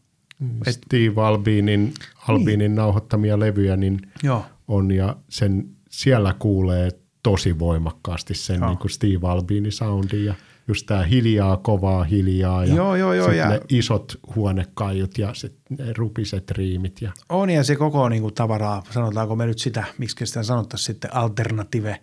Et, 0.65 0.73
Steve 0.73 1.21
Albinin, 1.21 1.93
Albinin 2.27 2.59
niin. 2.59 2.75
nauhoittamia 2.75 3.39
levyjä 3.39 3.77
niin 3.77 3.99
joo. 4.23 4.45
on 4.67 4.91
ja 4.91 5.15
sen 5.29 5.65
siellä 5.89 6.35
kuulee 6.39 6.91
tosi 7.23 7.59
voimakkaasti 7.59 8.33
sen 8.33 8.59
Joo. 8.59 8.69
niin 8.69 8.77
kuin 8.77 8.91
Steve 8.91 9.27
Albinin 9.27 9.71
soundin 9.71 10.25
ja 10.25 10.33
just 10.67 10.85
tämä 10.85 11.03
hiljaa, 11.03 11.57
kovaa 11.57 12.03
hiljaa 12.03 12.65
ja, 12.65 12.75
Joo, 12.75 12.95
joo, 12.95 13.13
joo, 13.13 13.31
ja- 13.31 13.49
ne 13.49 13.61
isot 13.69 14.19
huonekaiut 14.35 15.17
ja 15.17 15.33
sit 15.33 15.55
ne 15.69 15.93
rupiset 15.97 16.51
riimit. 16.51 17.01
Ja, 17.01 17.11
On 17.29 17.49
ja 17.49 17.63
se 17.63 17.75
koko 17.75 18.09
niin 18.09 18.21
kuin, 18.21 18.33
tavaraa, 18.33 18.83
sanotaanko 18.91 19.35
me 19.35 19.45
nyt 19.45 19.59
sitä, 19.59 19.83
miksi 19.97 20.25
sitä 20.25 20.43
sanottaisiin 20.43 20.85
sitten 20.85 21.15
alternative 21.15 21.99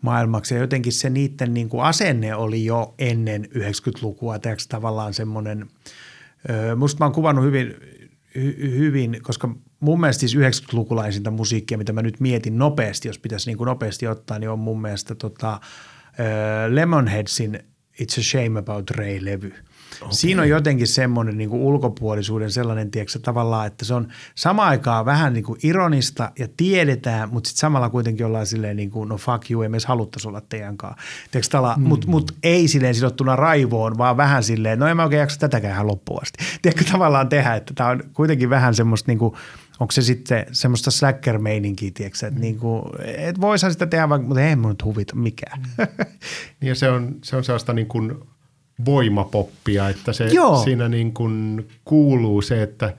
maailmaksi. 0.00 0.54
Ja 0.54 0.60
jotenkin 0.60 0.92
se 0.92 1.10
niiden 1.10 1.54
niin 1.54 1.68
kuin 1.68 1.84
asenne 1.84 2.34
oli 2.34 2.64
jo 2.64 2.94
ennen 2.98 3.44
90-lukua, 3.44 4.38
tiedätkö, 4.38 4.64
tavallaan 4.68 5.14
semmoinen, 5.14 5.66
öö, 6.50 6.76
musta 6.76 6.98
mä 6.98 7.04
oon 7.04 7.14
kuvannut 7.14 7.44
hyvin, 7.44 7.74
hy, 8.34 8.78
hyvin, 8.78 9.18
koska 9.22 9.54
mun 9.80 10.00
mielestä 10.00 10.20
siis 10.20 10.36
90-lukulaisinta 10.36 11.30
musiikkia, 11.30 11.78
mitä 11.78 11.92
mä 11.92 12.02
nyt 12.02 12.20
mietin 12.20 12.58
nopeasti, 12.58 13.08
jos 13.08 13.18
pitäisi 13.18 13.50
niin 13.50 13.58
kuin 13.58 13.66
nopeasti 13.66 14.06
ottaa, 14.06 14.38
niin 14.38 14.50
on 14.50 14.58
mun 14.58 14.80
mielestä 14.80 15.14
tota, 15.14 15.60
Lemonheadsin 16.68 17.58
It's 18.00 18.20
a 18.20 18.22
Shame 18.22 18.58
About 18.58 18.90
Ray-levy. 18.90 19.54
Okay. 20.00 20.12
Siinä 20.12 20.42
on 20.42 20.48
jotenkin 20.48 20.86
semmoinen 20.86 21.38
niin 21.38 21.50
kuin 21.50 21.62
ulkopuolisuuden 21.62 22.50
sellainen, 22.50 22.90
tiedätkö, 22.90 23.18
tavallaan, 23.18 23.66
että 23.66 23.84
se 23.84 23.94
on 23.94 24.08
sama 24.34 24.66
aikaa 24.66 25.04
vähän 25.04 25.32
niin 25.32 25.44
kuin 25.44 25.60
ironista 25.62 26.30
ja 26.38 26.48
tiedetään, 26.56 27.28
mutta 27.32 27.48
sitten 27.48 27.60
samalla 27.60 27.90
kuitenkin 27.90 28.26
ollaan 28.26 28.46
silleen 28.46 28.76
niin 28.76 28.90
kuin, 28.90 29.08
no 29.08 29.16
fuck 29.16 29.50
you, 29.50 29.62
ei 29.62 29.68
me 29.68 29.74
edes 29.74 29.86
haluttaisi 29.86 30.28
olla 30.28 30.40
teidän 30.40 30.76
kanssa. 30.76 31.00
Mm. 31.76 31.82
Mutta 31.82 32.06
mut 32.06 32.32
ei 32.42 32.68
silleen 32.68 32.94
sidottuna 32.94 33.36
raivoon, 33.36 33.98
vaan 33.98 34.16
vähän 34.16 34.42
silleen, 34.42 34.78
no 34.78 34.86
en 34.86 34.96
mä 34.96 35.02
oikein 35.04 35.20
jaksa 35.20 35.40
tätäkään 35.40 35.74
ihan 35.74 35.86
loppuun 35.86 36.22
asti. 36.22 36.44
Tiedätkö 36.62 36.84
tavallaan 36.92 37.28
tehdä, 37.28 37.54
että 37.54 37.74
tämä 37.74 37.90
on 37.90 38.02
kuitenkin 38.12 38.50
vähän 38.50 38.74
semmoista 38.74 39.10
niin 39.10 39.18
kuin, 39.18 39.34
onko 39.80 39.92
se 39.92 40.02
sitten 40.02 40.46
semmoista 40.52 40.90
slacker-meininkiä, 40.90 41.90
tiedätkö, 41.94 42.26
että 42.26 42.40
niin 42.40 42.58
kuin, 42.58 42.82
et 43.16 43.40
voisihan 43.40 43.72
sitä 43.72 43.86
tehdä, 43.86 44.08
vaikka, 44.08 44.28
mutta 44.28 44.42
ei 44.42 44.56
mun 44.56 44.68
nyt 44.68 44.84
huvita 44.84 45.16
mikään. 45.16 45.62
Niin 46.60 46.68
ja 46.68 46.74
se 46.74 46.90
on, 46.90 47.16
se 47.24 47.36
on 47.36 47.44
sellaista 47.44 47.72
niin 47.72 47.86
kuin 47.86 48.14
voimapoppia, 48.84 49.88
että 49.88 50.12
se, 50.12 50.24
Joo. 50.24 50.64
siinä 50.64 50.88
niin 50.88 51.14
kuin 51.14 51.66
kuuluu 51.84 52.42
se, 52.42 52.62
että 52.62 52.96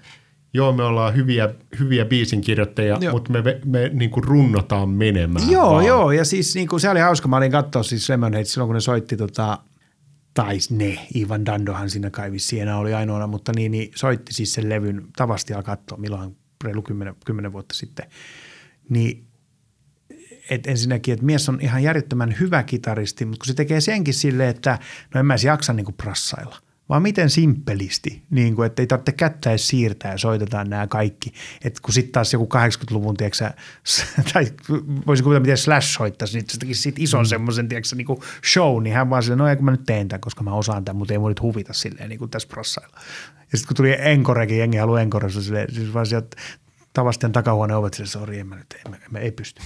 joo 0.54 0.72
me 0.72 0.84
ollaan 0.84 1.16
hyviä, 1.16 1.50
hyviä 1.80 2.06
biisinkirjoittajia, 2.06 2.98
Joo. 3.02 3.14
mutta 3.14 3.32
me, 3.32 3.44
me 3.66 3.90
niin 3.94 4.10
kuin 4.10 4.24
runnotaan 4.24 4.90
menemään 4.90 5.52
Joo, 5.52 5.72
vaan. 5.72 5.86
joo, 5.86 6.12
ja 6.12 6.26
siis 6.26 6.56
niin 6.56 6.68
kuin, 6.68 6.80
se 6.80 6.90
oli 6.90 7.00
hauska. 7.00 7.28
Mä 7.28 7.38
olin 7.38 7.52
katsoa 7.52 7.84
siis 7.84 8.10
Lemonade 8.10 8.46
silloin, 8.46 8.68
kun 8.68 8.74
ne 8.74 8.82
soitti 8.82 9.18
tota, 9.18 9.60
tai 10.34 10.58
ne, 10.70 11.00
Ivan 11.16 11.46
Dandohan 11.46 11.90
siinä 11.90 12.10
kai 12.10 12.32
vissiin 12.32 12.62
enää 12.62 12.78
oli 12.78 12.94
ainoana, 12.94 13.28
mutta 13.28 13.52
niin, 13.56 13.72
niin 13.72 13.92
soitti 13.96 14.34
siis 14.34 14.54
sen 14.54 14.70
levyn, 14.70 15.08
tavasti 15.16 15.54
alkaa 15.54 15.76
katsoa, 15.76 15.98
milloin 15.98 16.38
reilu 16.64 16.82
kymmenen, 16.82 17.15
kymmenen 17.26 17.53
vuotta 17.53 17.76
sitten. 17.76 18.10
Niin 18.90 19.27
et 20.49 20.68
ensinnäkin, 20.68 21.14
että 21.14 21.26
mies 21.26 21.49
on 21.49 21.57
ihan 21.61 21.84
järjettömän 21.84 22.36
hyvä 22.40 22.64
kitaristi, 22.64 23.26
mutta 23.26 23.40
kun 23.40 23.48
se 23.48 23.53
tekee 23.53 23.82
senkin 23.82 24.14
silleen, 24.14 24.49
että 24.49 24.80
no 25.14 25.19
en 25.19 25.26
mä 25.26 25.34
edes 25.34 25.44
jaksa 25.44 25.73
niin 25.73 25.86
kuin 25.86 25.95
prassailla, 25.95 26.57
vaan 26.90 27.02
miten 27.02 27.30
simppelisti, 27.30 28.24
niin 28.30 28.56
kuin, 28.56 28.66
että 28.66 28.82
ei 28.82 28.88
tarvitse 28.88 29.12
kättä 29.12 29.49
edes 29.49 29.68
siirtää 29.68 30.12
ja 30.12 30.18
soitetaan 30.18 30.70
nämä 30.70 30.88
kaikki. 30.88 31.34
Että 31.64 31.80
kun 31.82 31.94
sitten 31.94 32.12
taas 32.12 32.34
joku 32.34 32.49
80-luvun, 32.56 33.18
tiedätkö, 33.18 33.38
sä, 33.38 33.53
tai 34.34 34.45
voisin 35.07 35.24
kuvitella, 35.24 35.40
miten 35.40 35.57
Slash 35.57 35.88
soittaisi, 35.88 36.38
niin 36.38 36.49
se 36.49 36.57
tekisi 36.57 36.82
siitä 36.82 37.02
ison 37.02 37.22
mm. 37.24 37.26
semmoisen, 37.26 37.70
niin 37.95 38.06
kuin 38.06 38.20
show, 38.53 38.84
niin 38.84 38.95
hän 38.95 39.10
vaan 39.10 39.24
silleen, 39.24 39.38
no 39.38 39.48
ei 39.48 39.56
kun 39.56 39.66
mä 39.66 39.72
nyt 39.72 39.86
teen 39.86 40.07
tämän, 40.07 40.22
koska 40.22 40.44
mä 40.44 40.53
osaan 40.53 40.86
tämän, 40.86 40.98
mutta 40.98 41.14
ei 41.14 41.20
mun 41.20 41.30
nyt 41.32 41.41
huvita 41.41 41.74
silleen 41.74 42.10
niin 42.10 42.20
kuin 42.20 42.32
tässä 42.32 42.48
prassailla. 42.48 42.98
Ja 43.52 43.57
sitten 43.57 43.68
kun 43.68 43.76
tuli 43.76 43.95
Enkorekin, 43.99 44.57
jengi 44.57 44.78
haluaa 44.78 45.02
Enkoressa 45.02 45.41
silleen, 45.41 45.74
siis 45.74 45.94
vaan 45.94 46.06
sieltä, 46.06 46.38
Tavastian 46.96 47.32
takahuoneen 47.32 47.78
ovet, 47.78 47.94
sille 47.94 48.08
sori, 48.08 48.40
en 48.40 48.48
mä 48.48 48.56
nyt, 48.56 48.76
en, 48.86 48.92
mä, 48.92 48.96
en 48.96 49.12
mä 49.12 49.20
ei 49.20 49.32
pysty. 49.32 49.62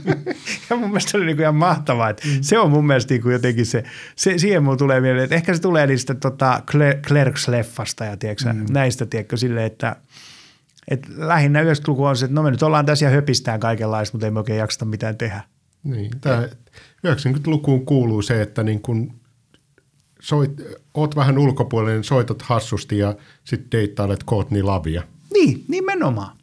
ja 0.70 0.76
mun 0.76 0.88
mielestä 0.88 1.10
se 1.10 1.16
oli 1.16 1.26
niinku 1.26 1.42
ihan 1.42 1.54
mahtavaa, 1.54 2.10
että 2.10 2.22
mm. 2.26 2.38
se 2.40 2.58
on 2.58 2.70
mun 2.70 2.86
mielestä 2.86 3.14
niinku 3.14 3.30
jotenkin 3.30 3.66
se, 3.66 3.84
se, 4.16 4.38
siihen 4.38 4.62
mulla 4.62 4.76
tulee 4.76 5.00
mieleen, 5.00 5.24
että 5.24 5.36
ehkä 5.36 5.54
se 5.54 5.62
tulee 5.62 5.86
niistä 5.86 6.14
tota 6.14 6.62
Clerks-leffasta 7.06 8.04
ja 8.04 8.16
tiedätkö, 8.16 8.52
mm. 8.52 8.66
näistä, 8.70 9.06
tiedätkö, 9.06 9.36
silleen, 9.36 9.66
että 9.66 9.96
et 10.90 11.06
lähinnä 11.16 11.62
90-luku 11.62 12.04
on 12.04 12.16
se, 12.16 12.24
että 12.24 12.34
no 12.34 12.42
me 12.42 12.50
nyt 12.50 12.62
ollaan 12.62 12.86
tässä 12.86 13.04
ja 13.04 13.10
höpistään 13.10 13.60
kaikenlaista, 13.60 14.14
mutta 14.14 14.26
ei 14.26 14.30
me 14.30 14.38
oikein 14.38 14.58
jaksata 14.58 14.84
mitään 14.84 15.16
tehdä. 15.16 15.40
Niin, 15.84 16.10
tämä 16.20 16.48
90-lukuun 17.06 17.86
kuuluu 17.86 18.22
se, 18.22 18.42
että 18.42 18.62
niin 18.62 18.82
kun 18.82 19.12
soit, 20.20 20.50
oot 20.94 21.16
vähän 21.16 21.38
ulkopuolinen, 21.38 22.04
soitat 22.04 22.42
hassusti 22.42 22.98
ja 22.98 23.14
sitten 23.44 23.80
deittailet 23.80 24.24
Courtney 24.24 24.62
Lavia. 24.62 25.02
Niin, 25.32 25.64
nimenomaan. 25.68 26.39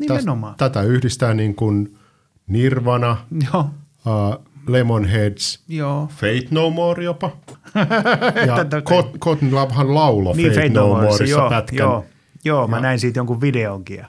Nimenomaan. 0.00 0.54
Tätä 0.58 0.82
yhdistää 0.82 1.34
niin 1.34 1.54
kuin 1.54 1.98
Nirvana, 2.46 3.16
Joo. 3.52 3.70
Uh, 4.06 4.44
Lemonheads, 4.68 5.62
Joo. 5.68 6.08
Fate 6.16 6.46
No 6.50 6.70
More 6.70 7.04
jopa. 7.04 7.36
ja 8.46 8.56
Tätä- 8.56 8.82
Courtney 9.20 9.50
Lovehan 9.52 9.94
lauloi 9.94 10.36
Niin, 10.36 10.48
Fate, 10.48 10.60
Fate 10.60 10.68
No, 10.74 10.80
No 10.80 10.86
More, 10.88 11.02
Moreissa 11.08 11.24
joo, 11.38 11.50
pätkän. 11.50 11.76
joo, 11.78 12.04
joo, 12.44 12.66
mä 12.68 12.76
Ja- 12.76 12.82
näin 12.82 13.00
siitä 13.00 13.18
jonkun 13.18 13.40
videonkin 13.40 13.96
ja 13.98 14.06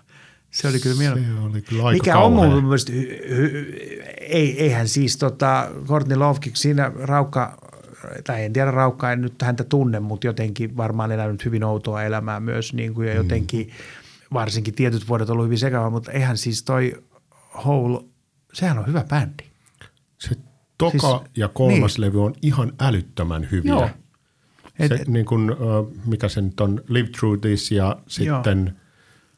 se 0.51 0.67
oli 0.67 0.79
kyllä 0.79 0.95
mielenkiintoista. 0.97 1.91
Mikä 1.91 2.17
on 2.17 2.33
kauhea. 2.33 2.49
mun 2.51 2.63
mielestä, 2.63 2.91
hy, 2.91 3.19
hy, 3.29 3.79
ei, 4.21 4.61
eihän 4.63 4.87
siis 4.87 5.17
tota, 5.17 5.67
Courtney 5.87 6.17
Lovekin 6.17 6.51
siinä 6.55 6.91
Raukka, 7.03 7.57
tai 8.23 8.43
en 8.45 8.53
tiedä 8.53 8.71
Raukka, 8.71 9.11
en 9.11 9.21
nyt 9.21 9.41
häntä 9.41 9.63
tunne, 9.63 9.99
mutta 9.99 10.27
jotenkin 10.27 10.77
varmaan 10.77 11.11
elänyt 11.11 11.45
hyvin 11.45 11.63
outoa 11.63 12.03
elämää 12.03 12.39
myös 12.39 12.73
niin 12.73 12.93
kuin, 12.93 13.07
ja 13.07 13.13
jotenkin 13.13 13.69
varsinkin 14.33 14.73
tietyt 14.75 15.07
vuodet 15.07 15.29
ollut 15.29 15.45
hyvin 15.45 15.57
sekava, 15.57 15.89
mutta 15.89 16.11
eihän 16.11 16.37
siis 16.37 16.63
toi 16.63 17.03
Hole, 17.65 18.03
sehän 18.53 18.79
on 18.79 18.87
hyvä 18.87 19.03
bändi. 19.03 19.43
Se 20.17 20.35
toka 20.77 21.17
Siis- 21.17 21.31
ja 21.37 21.47
kolmas 21.47 21.97
niin. 21.97 22.07
levy 22.07 22.23
on 22.23 22.33
ihan 22.41 22.73
älyttömän 22.79 23.47
hyviä. 23.51 23.71
Joo. 23.71 23.89
Et, 24.79 24.87
se, 24.89 24.95
et, 24.95 25.07
niin 25.07 25.25
kuin, 25.25 25.51
uh, 25.51 25.57
mikä 26.05 26.29
se 26.29 26.41
nyt 26.41 26.59
on, 26.59 26.81
Live 26.87 27.09
Through 27.09 27.41
This 27.41 27.71
ja 27.71 27.97
sitten, 28.07 28.79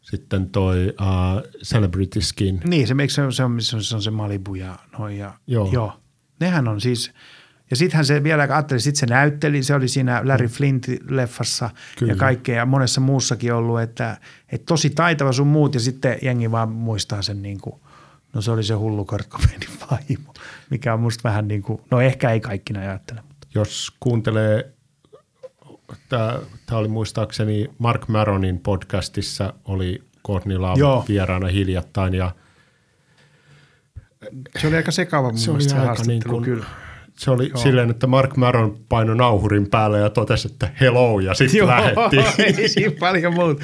sitten 0.02 0.50
toi 0.50 0.88
uh, 0.88 1.52
Celebrity 1.64 2.22
Skin. 2.22 2.62
Niin, 2.66 2.88
se, 2.88 2.96
se, 3.10 3.22
on- 3.24 3.34
se, 3.34 3.44
on, 3.44 3.62
se 3.62 3.96
on 3.96 4.02
se 4.02 4.12
Malibu 4.12 4.56
ja 4.56 4.80
noin. 5.00 5.18
Ja, 5.18 5.34
Joo. 5.48 5.70
joo. 5.72 5.94
Nehän 6.40 6.68
on 6.68 6.82
siis, 6.82 7.12
ja 7.70 7.76
sittenhän 7.78 8.06
se 8.06 8.24
vielä, 8.24 8.44
ajattelin, 8.44 8.82
sit 8.82 8.96
se 8.96 9.06
näytteli, 9.06 9.64
se 9.64 9.76
oli 9.76 9.88
siinä 9.88 10.22
Larry 10.24 10.48
Flint-leffassa 10.48 11.70
Kyllä. 12.00 12.12
ja 12.14 12.16
kaikkea 12.18 12.56
ja 12.56 12.66
monessa 12.66 13.02
muussakin 13.02 13.54
ollut, 13.54 13.82
että, 13.82 14.18
että 14.50 14.66
tosi 14.66 14.90
taitava 14.90 15.32
sun 15.32 15.48
muut 15.48 15.74
ja 15.74 15.80
sitten 15.80 16.18
jengi 16.22 16.52
vaan 16.52 16.70
muistaa 16.70 17.22
sen 17.22 17.42
niin 17.42 17.62
kuin, 17.62 17.76
no 18.34 18.42
se 18.42 18.52
oli 18.52 18.64
se 18.64 18.74
hullu 18.74 19.06
Cobainin 19.06 19.80
vaimo, 19.92 20.34
mikä 20.70 20.94
on 20.94 21.00
musta 21.00 21.30
vähän 21.30 21.48
niin 21.48 21.62
kuin, 21.62 21.82
no 21.92 22.02
ehkä 22.02 22.32
ei 22.32 22.40
kaikki 22.40 22.74
näin 22.74 22.90
ajattele, 22.90 23.22
mutta 23.28 23.48
Jos 23.56 23.92
kuuntelee, 24.00 24.72
tämä 26.10 26.40
oli 26.72 26.88
muistaakseni 26.88 27.70
Mark 27.78 28.08
Maronin 28.08 28.60
podcastissa, 28.60 29.54
oli 29.66 30.04
Courtney 30.28 30.58
Love 30.58 31.06
vieraana 31.08 31.48
hiljattain 31.48 32.14
ja 32.14 32.32
se 34.62 34.68
oli 34.68 34.76
aika 34.76 34.92
sekava 34.92 35.30
mun 35.30 35.38
se 35.38 35.52
mielestä 35.52 35.70
se 35.70 35.76
aika 35.76 35.86
haastattelu 35.86 36.20
niin 36.20 36.30
kuin, 36.30 36.44
kyllä. 36.44 36.66
Se 37.24 37.32
oli 37.32 37.48
Joo. 37.48 37.58
silleen, 37.58 37.90
että 37.90 38.08
Mark 38.08 38.38
Maron 38.38 38.78
painoi 38.90 39.16
nauhurin 39.16 39.70
päälle 39.70 40.00
ja 40.00 40.10
totesi, 40.10 40.48
että 40.52 40.70
hello 40.82 41.20
ja 41.20 41.34
sitten 41.34 41.68
lähetti. 41.68 42.18
ei 42.62 42.70
siinä 42.70 42.94
paljon 43.00 43.34
muuta, 43.34 43.64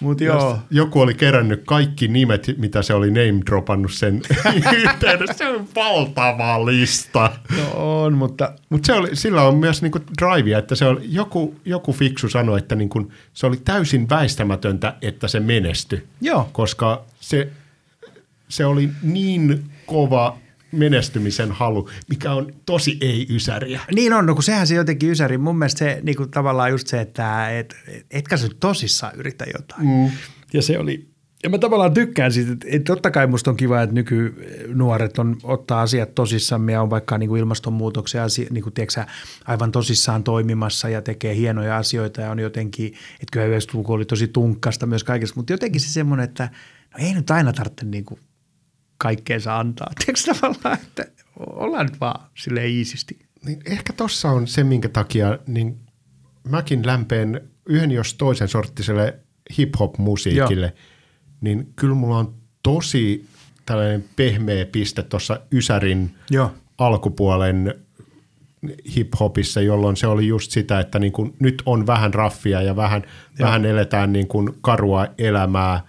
mutta 0.00 0.24
joo. 0.24 0.58
Joku 0.70 1.00
oli 1.00 1.14
kerännyt 1.14 1.62
kaikki 1.66 2.08
nimet, 2.08 2.46
mitä 2.56 2.82
se 2.82 2.94
oli 2.94 3.08
name 3.08 3.40
dropannut 3.46 3.92
sen 3.92 4.22
yhteydessä. 4.84 5.34
Se 5.38 5.48
on 5.48 5.68
valtava 5.76 6.66
lista. 6.66 7.30
No 7.56 8.02
on, 8.02 8.14
mutta 8.14 8.52
Mutta 8.68 8.86
se 8.86 8.92
oli, 8.92 9.16
sillä 9.16 9.42
on 9.42 9.56
myös 9.56 9.82
niinku 9.82 9.98
drivea, 10.22 10.58
että 10.58 10.74
se 10.74 10.84
oli, 10.84 11.00
joku, 11.04 11.54
joku 11.64 11.92
fiksu 11.92 12.28
sanoi, 12.28 12.58
että 12.58 12.74
niinku, 12.74 13.12
se 13.32 13.46
oli 13.46 13.56
täysin 13.56 14.08
väistämätöntä, 14.08 14.94
että 15.02 15.28
se 15.28 15.40
menestyi. 15.40 16.02
Joo. 16.20 16.48
Koska 16.52 17.04
se, 17.20 17.48
se 18.48 18.66
oli 18.66 18.90
niin 19.02 19.64
kova 19.86 20.36
menestymisen 20.72 21.52
halu, 21.52 21.88
mikä 22.08 22.32
on 22.32 22.52
tosi 22.66 22.98
ei-ysäriä. 23.00 23.80
Niin 23.94 24.12
on, 24.12 24.26
no 24.26 24.34
kun 24.34 24.42
sehän 24.42 24.66
se 24.66 24.74
jotenkin 24.74 25.10
ysäri. 25.10 25.38
Mun 25.38 25.58
mielestä 25.58 25.78
se 25.78 26.00
niin 26.02 26.16
kuin 26.16 26.30
tavallaan 26.30 26.70
just 26.70 26.86
se, 26.86 27.00
että 27.00 27.58
et, 27.58 27.76
et, 27.88 28.06
etkä 28.10 28.36
nyt 28.42 28.56
tosissaan 28.60 29.12
yritä 29.16 29.44
jotain. 29.54 29.86
Mm. 29.86 30.10
Ja 30.52 30.62
se 30.62 30.78
oli, 30.78 31.10
ja 31.42 31.50
mä 31.50 31.58
tavallaan 31.58 31.94
tykkään 31.94 32.32
siitä, 32.32 32.52
että, 32.52 32.66
että 32.70 32.92
totta 32.92 33.10
kai 33.10 33.26
musta 33.26 33.50
on 33.50 33.56
kiva, 33.56 33.82
että 33.82 33.94
nykynuoret 33.94 35.18
on, 35.18 35.36
ottaa 35.42 35.80
asiat 35.80 36.14
tosissaan 36.14 36.68
ja 36.68 36.82
on 36.82 36.90
vaikka 36.90 37.18
niin 37.18 37.28
kuin 37.28 37.40
ilmastonmuutoksen 37.40 38.22
asia, 38.22 38.46
niin 38.50 38.62
kuin, 38.62 38.72
tiedätkö, 38.72 39.04
aivan 39.44 39.72
tosissaan 39.72 40.24
toimimassa 40.24 40.88
ja 40.88 41.02
tekee 41.02 41.34
hienoja 41.34 41.76
asioita 41.76 42.20
ja 42.20 42.30
on 42.30 42.38
jotenkin, 42.38 42.86
että 42.86 43.26
kyllä 43.32 43.58
90-luku 43.58 43.92
oli 43.92 44.04
tosi 44.04 44.28
tunkkasta 44.28 44.86
myös 44.86 45.04
kaikessa, 45.04 45.34
mutta 45.36 45.52
jotenkin 45.52 45.80
se 45.80 45.88
semmoinen, 45.88 46.24
että 46.24 46.50
no 46.98 47.06
ei 47.06 47.14
nyt 47.14 47.30
aina 47.30 47.52
tarvitse 47.52 47.84
niin 47.84 48.04
kuin 48.04 48.20
kaikkeensa 49.00 49.58
antaa. 49.58 49.90
Tiedätkö 50.04 50.34
tavallaan, 50.34 50.78
että 50.82 51.06
ollaan 51.38 51.86
nyt 51.86 52.00
vaan 52.00 52.30
silleen 52.34 52.70
iisisti. 52.70 53.18
Niin 53.44 53.60
ehkä 53.64 53.92
tossa 53.92 54.30
on 54.30 54.46
se, 54.46 54.64
minkä 54.64 54.88
takia 54.88 55.38
niin 55.46 55.80
mäkin 56.48 56.86
lämpeen 56.86 57.40
yhden 57.66 57.90
jos 57.90 58.14
toisen 58.14 58.48
sorttiselle 58.48 59.18
hip-hop-musiikille, 59.58 60.66
Joo. 60.66 60.84
niin 61.40 61.72
kyllä 61.76 61.94
mulla 61.94 62.18
on 62.18 62.34
tosi 62.62 63.26
tällainen 63.66 64.04
pehmeä 64.16 64.66
piste 64.66 65.02
tuossa 65.02 65.40
Ysärin 65.52 66.14
Joo. 66.30 66.52
alkupuolen 66.78 67.74
hip-hopissa, 68.96 69.60
jolloin 69.60 69.96
se 69.96 70.06
oli 70.06 70.26
just 70.26 70.50
sitä, 70.50 70.80
että 70.80 70.98
niin 70.98 71.12
kuin 71.12 71.34
nyt 71.38 71.62
on 71.66 71.86
vähän 71.86 72.14
raffia 72.14 72.62
ja 72.62 72.76
vähän, 72.76 73.02
vähän 73.38 73.64
eletään 73.64 74.12
niin 74.12 74.28
kuin 74.28 74.48
karua 74.60 75.06
elämää, 75.18 75.82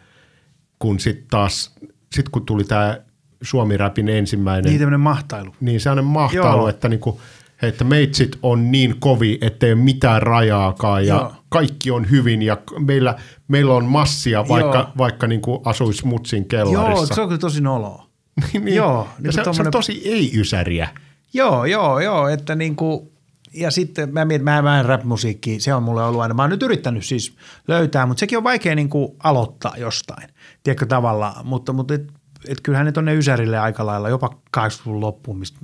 kun 0.80 1.00
sitten 1.00 1.28
taas, 1.30 1.76
sit 2.16 2.30
kun 2.30 2.46
tuli 2.46 2.64
tämä 2.64 2.98
Suomi-räpin 3.42 4.10
ensimmäinen 4.10 4.70
Niin 4.70 4.80
tämmöinen 4.80 5.00
mahtailu. 5.00 5.56
niin 5.60 5.80
sellainen 5.80 6.06
mahtailu, 6.06 6.58
Joo. 6.62 6.68
että, 6.70 6.90
niinku, 6.90 7.22
että 7.62 7.84
meitsit 7.84 8.38
on 8.44 8.72
niin 8.72 8.96
kovi, 9.00 9.38
ettei 9.42 9.74
ole 9.74 9.82
mitään 9.82 10.22
rajaakaan 10.22 11.08
ja 11.08 11.16
Joo. 11.16 11.34
kaikki 11.50 11.92
on 11.92 12.10
hyvin 12.10 12.42
ja 12.42 12.58
meillä, 12.80 13.16
meillä 13.48 13.74
on 13.74 13.86
massia, 13.86 14.48
vaikka, 14.48 14.78
Joo. 14.78 14.88
vaikka 14.98 15.28
niinku 15.28 15.62
asuisi 15.66 16.08
mutsin 16.08 16.40
Joo, 16.40 16.48
kellarissa. 16.48 17.16
se 17.16 17.22
on 17.22 17.28
kyllä 17.28 17.40
tosi 17.40 17.62
noloa. 17.62 18.08
niin, 18.54 18.76
joo, 18.76 19.08
ja 19.18 19.24
niin 19.24 19.34
se, 19.34 19.44
kuin 19.44 19.54
se 19.56 19.62
on 19.62 19.66
tommonen- 19.66 19.72
tosi 19.72 20.02
ei-ysäriä. 20.06 20.90
Joo, 21.34 21.66
joo, 21.66 22.00
joo, 22.00 22.28
että 22.28 22.56
niinku, 22.56 23.12
ja 23.54 23.72
sitten 23.72 24.14
mä 24.14 24.26
mietin, 24.26 24.46
mä, 24.46 24.62
mä 24.62 24.80
en 24.80 24.86
rap-musiikki, 24.86 25.60
se 25.60 25.74
on 25.74 25.84
mulle 25.84 26.04
ollut 26.04 26.22
aina, 26.22 26.34
mä 26.34 26.42
oon 26.44 26.50
nyt 26.50 26.64
yrittänyt 26.64 27.06
siis 27.06 27.36
löytää, 27.68 28.06
mutta 28.06 28.20
sekin 28.20 28.38
on 28.38 28.44
vaikea 28.44 28.76
niinku 28.76 29.16
aloittaa 29.24 29.74
jostain, 29.78 30.30
tiedätkö 30.64 30.86
tavallaan, 30.86 31.48
mutta, 31.48 31.74
mutta 31.74 31.94
et, 31.94 32.14
et 32.48 32.62
kyllähän 32.62 32.86
ne 32.86 32.92
tonne 32.92 33.16
Ysärille 33.16 33.60
aika 33.60 33.86
lailla, 33.86 34.10
jopa 34.10 34.28
80-luvun 34.58 35.02
loppuun, 35.02 35.40
mistä 35.40 35.60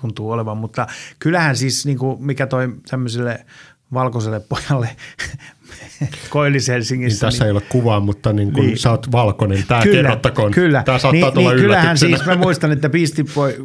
tuntuu 0.00 0.30
olevan, 0.30 0.58
mutta 0.58 0.86
kyllähän 1.18 1.56
siis 1.56 1.86
niinku, 1.86 2.16
mikä 2.20 2.46
toi 2.46 2.68
tämmöiselle 2.90 3.46
valkoiselle 3.92 4.40
pojalle 4.40 4.96
Koillis-Helsingissä. 6.30 7.14
Niin 7.14 7.20
tässä 7.20 7.44
ei 7.44 7.50
ole 7.50 7.60
kuvaa, 7.68 8.00
mutta 8.00 8.32
niin 8.32 8.52
kun 8.52 8.64
Niin. 8.66 8.78
sä 8.78 8.90
oot 8.90 9.12
valkoinen, 9.12 9.64
tämä 9.68 9.82
kerrottakoon. 9.82 10.52
Kyllä, 10.52 10.82
Tämä 10.84 10.98
saattaa 10.98 11.12
niin, 11.20 11.34
tulla 11.34 11.50
niin, 11.50 11.60
kyllähän 11.60 11.98
siis, 11.98 12.26
mä 12.26 12.36
muistan, 12.36 12.72
että 12.72 12.90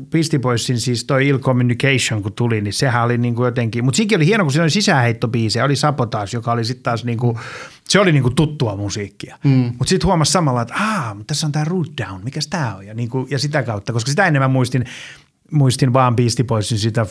Beastie 0.10 0.40
Boysin 0.40 0.80
siis 0.80 1.04
toi 1.04 1.28
Ill 1.28 1.40
Communication, 1.40 2.24
kun 2.24 2.34
tuli, 2.34 2.62
niin 2.62 2.74
sehän 2.74 3.04
oli 3.04 3.18
niin 3.18 3.36
kuin 3.36 3.46
jotenkin, 3.46 3.86
mutta 3.86 3.98
siinäkin 3.98 4.18
oli 4.18 4.26
hieno, 4.26 4.44
kun 4.44 4.52
siinä 4.52 4.64
oli 4.64 4.70
sisäänheittobiisejä, 4.70 5.66
oli 5.66 5.76
Sabotage, 5.76 6.30
joka 6.34 6.52
oli 6.52 6.66
sitten 6.66 6.84
taas 6.84 7.06
niin 7.06 7.18
kuin, 7.18 7.38
se 7.90 8.00
oli 8.00 8.12
niin 8.12 8.24
kuin 8.24 8.36
tuttua 8.36 8.76
musiikkia. 8.76 9.38
Mm. 9.44 9.52
Mutta 9.52 9.90
sitten 9.90 10.08
huomasi 10.08 10.32
samalla, 10.32 10.62
että 10.62 10.74
aah, 10.74 11.16
mutta 11.18 11.28
tässä 11.32 11.48
on 11.48 11.52
tämä 11.52 11.66
Root 11.66 11.92
Down, 12.02 12.24
mikäs 12.24 12.48
tämä 12.48 12.76
on, 12.76 12.86
ja, 12.88 12.94
niin 12.94 13.10
kuin, 13.10 13.28
ja 13.30 13.40
sitä 13.40 13.64
kautta, 13.64 13.94
koska 13.94 14.10
sitä 14.10 14.28
ennen 14.28 14.42
mä 14.42 14.48
muistin, 14.48 14.86
muistin 15.52 15.94
vaan 15.94 16.16
Beastie 16.16 16.46
Boysin 16.46 16.80
sitä 16.80 17.06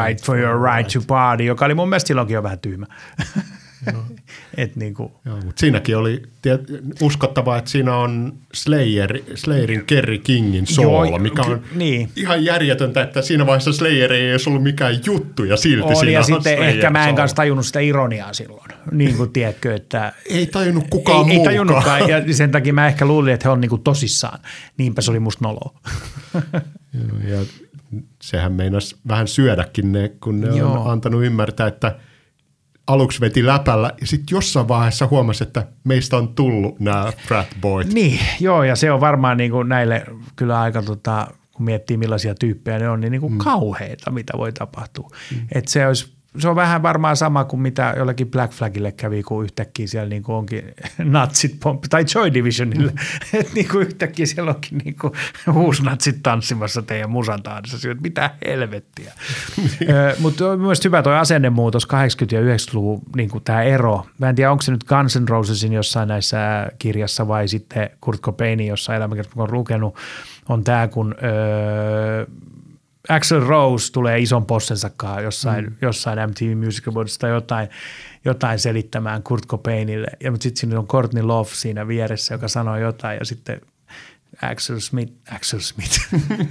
Right 0.00 0.24
for 0.24 0.38
your 0.38 0.74
right 0.74 0.92
to 0.92 1.00
party, 1.06 1.44
joka 1.44 1.64
oli 1.64 1.74
mun 1.74 1.88
mielestä 1.88 2.08
silloinkin 2.08 2.34
jo 2.34 2.42
vähän 2.42 2.58
tyhmä. 2.58 2.86
Et 4.56 4.76
niin 4.76 4.94
kuin, 4.94 5.12
Joo, 5.24 5.36
mutta 5.36 5.60
siinäkin 5.60 5.96
oli 5.96 6.22
tiet, 6.42 6.60
uskottavaa, 7.02 7.58
että 7.58 7.70
siinä 7.70 7.96
on 7.96 8.32
Slayer, 8.54 9.18
Slayerin 9.34 9.84
Kerry 9.86 10.18
Kingin 10.18 10.66
soolo, 10.66 11.18
mikä 11.18 11.42
on 11.42 11.60
niin. 11.74 12.10
ihan 12.16 12.44
järjetöntä, 12.44 13.02
että 13.02 13.22
siinä 13.22 13.46
vaiheessa 13.46 13.72
Slayer 13.72 14.12
ei 14.12 14.30
edes 14.30 14.46
ollut 14.46 14.62
mikään 14.62 15.00
juttu 15.06 15.44
ja 15.44 15.56
silti 15.56 15.86
Oli 15.86 15.96
siinä 15.96 16.12
ja 16.12 16.18
on 16.18 16.24
sitten 16.24 16.42
Slayer 16.42 16.62
ehkä 16.62 16.90
mä 16.90 17.08
en 17.08 17.14
kanssa 17.14 17.34
tajunnut 17.36 17.66
sitä 17.66 17.80
ironiaa 17.80 18.32
silloin. 18.32 18.70
Niin 18.92 19.16
kuin 19.16 19.32
tiedätkö, 19.32 19.74
että 19.74 20.12
Ei 20.30 20.46
tajunnut 20.46 20.84
kukaan 20.90 21.30
ei, 21.30 21.38
ei 21.38 21.44
tajunnutkaan 21.44 22.08
ja 22.08 22.34
sen 22.34 22.50
takia 22.50 22.72
mä 22.72 22.86
ehkä 22.86 23.06
luulin, 23.06 23.34
että 23.34 23.48
he 23.48 23.52
on 23.52 23.60
niin 23.60 23.70
kuin 23.70 23.82
tosissaan. 23.82 24.38
Niinpä 24.76 25.00
se 25.00 25.10
oli 25.10 25.20
musta 25.20 25.44
noloa. 25.44 25.80
Ja 27.28 27.38
sehän 28.22 28.52
meinasi 28.52 28.96
vähän 29.08 29.28
syödäkin 29.28 29.92
ne, 29.92 30.08
kun 30.08 30.40
ne 30.40 30.48
Joo. 30.48 30.72
on 30.72 30.92
antanut 30.92 31.24
ymmärtää, 31.24 31.66
että 31.66 31.96
aluksi 32.86 33.20
veti 33.20 33.46
läpällä 33.46 33.92
ja 34.00 34.06
sitten 34.06 34.36
jossain 34.36 34.68
vaiheessa 34.68 35.06
huomasi, 35.06 35.44
että 35.44 35.66
meistä 35.84 36.16
on 36.16 36.34
tullut 36.34 36.80
nämä 36.80 37.12
frat 37.26 37.46
boyt. 37.60 37.92
Niin, 37.92 38.20
joo, 38.40 38.64
ja 38.64 38.76
se 38.76 38.92
on 38.92 39.00
varmaan 39.00 39.36
niin 39.36 39.50
kuin 39.50 39.68
näille 39.68 40.04
kyllä 40.36 40.60
aika, 40.60 40.82
tota, 40.82 41.26
kun 41.52 41.64
miettii 41.64 41.96
millaisia 41.96 42.34
tyyppejä 42.34 42.78
ne 42.78 42.88
on, 42.88 43.00
niin, 43.00 43.10
niin 43.10 43.20
kuin 43.20 43.32
mm. 43.32 43.38
kauheita, 43.38 44.10
mitä 44.10 44.32
voi 44.38 44.52
tapahtua. 44.52 45.08
Mm. 45.34 45.46
Että 45.54 45.70
se 45.70 45.86
olisi 45.86 46.19
se 46.38 46.48
on 46.48 46.56
vähän 46.56 46.82
varmaan 46.82 47.16
sama 47.16 47.44
kuin 47.44 47.60
mitä 47.60 47.94
jollakin 47.96 48.30
Black 48.30 48.52
Flagille 48.52 48.92
kävi, 48.92 49.22
kun 49.22 49.44
yhtäkkiä 49.44 49.86
siellä 49.86 50.08
niin 50.08 50.22
kuin 50.22 50.36
onkin 50.36 50.62
natsit 50.98 51.56
pomppi, 51.62 51.88
tai 51.88 52.04
Joy 52.14 52.34
Divisionille, 52.34 52.92
mm. 52.92 52.98
että 53.40 53.52
niin 53.54 53.68
kuin 53.68 53.86
yhtäkkiä 53.86 54.26
siellä 54.26 54.50
onkin 54.50 54.78
niin 54.84 54.96
kuin 55.00 55.12
natsit 55.90 56.16
tanssimassa 56.22 56.82
teidän 56.82 57.10
musan 57.10 57.42
tahdissa, 57.42 57.90
että 57.90 58.02
mitä 58.02 58.30
helvettiä. 58.46 59.12
Mutta 60.18 60.50
on 60.50 60.60
myös 60.60 60.84
hyvä 60.84 61.02
tuo 61.02 61.12
asennemuutos 61.12 61.84
80- 61.84 61.88
ja 62.32 62.40
90-luvun 62.40 63.02
niin 63.16 63.30
kuin 63.30 63.44
tämä 63.44 63.62
ero. 63.62 64.06
Mä 64.18 64.28
en 64.28 64.34
tiedä, 64.34 64.50
onko 64.50 64.62
se 64.62 64.72
nyt 64.72 64.84
Guns 64.84 65.16
N' 65.16 65.28
Rosesin 65.28 65.72
jossain 65.72 66.08
näissä 66.08 66.70
kirjassa 66.78 67.28
vai 67.28 67.48
sitten 67.48 67.90
Kurt 68.00 68.20
Cobainin 68.20 68.66
jossain 68.66 68.96
elämäkerrassa, 68.96 69.42
on 69.42 69.52
lukenut, 69.52 69.96
on 70.48 70.64
tämä, 70.64 70.88
kun 70.88 71.14
öö, 71.22 72.26
Axel 73.08 73.40
Rose 73.40 73.92
tulee 73.92 74.18
ison 74.18 74.46
possensakaan 74.46 75.24
jossain, 75.24 75.64
mm. 75.64 75.76
jossain 75.82 76.30
MTV 76.30 76.56
Music 76.56 76.88
Awards 76.88 77.18
tai 77.18 77.30
jotain, 77.30 77.68
jotain 78.24 78.58
selittämään 78.58 79.22
Kurt 79.22 79.46
Cobainille. 79.46 80.06
Ja 80.20 80.32
sitten 80.32 80.56
siinä 80.56 80.78
on 80.78 80.86
Courtney 80.86 81.22
Love 81.22 81.50
siinä 81.52 81.88
vieressä, 81.88 82.34
joka 82.34 82.48
sanoo 82.48 82.76
jotain 82.76 83.18
ja 83.18 83.24
sitten 83.24 83.60
Axel 84.42 84.78
Smith, 84.78 85.12
Axel 85.34 85.60
Smith, 85.60 86.00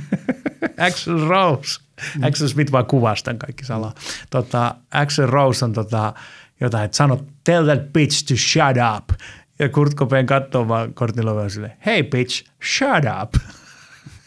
Axel 0.88 1.28
Rose, 1.28 1.80
mm. 2.16 2.24
Axel 2.24 2.48
Smith 2.48 2.72
vaan 2.72 2.86
kuvastan 2.86 3.40
kaikki 3.40 3.66
salaa. 3.66 3.94
Tota, 4.30 4.76
Axel 4.92 5.28
Rose 5.28 5.66
on 5.66 5.74
tota, 5.74 6.14
jotain, 6.62 6.86
että 6.86 6.98
sano, 6.98 7.26
tell 7.44 7.66
that 7.66 7.94
bitch 7.94 8.26
to 8.28 8.36
shut 8.36 8.78
up. 8.98 9.20
Ja 9.60 9.70
Kurt 9.70 9.96
Cobain 9.96 10.26
katsoo 10.26 10.68
vaan 10.68 10.94
Courtney 10.94 11.26
Love 11.26 11.50
silleen, 11.50 11.74
hey 11.86 12.04
bitch, 12.04 12.46
shut 12.64 13.04
up. 13.22 13.34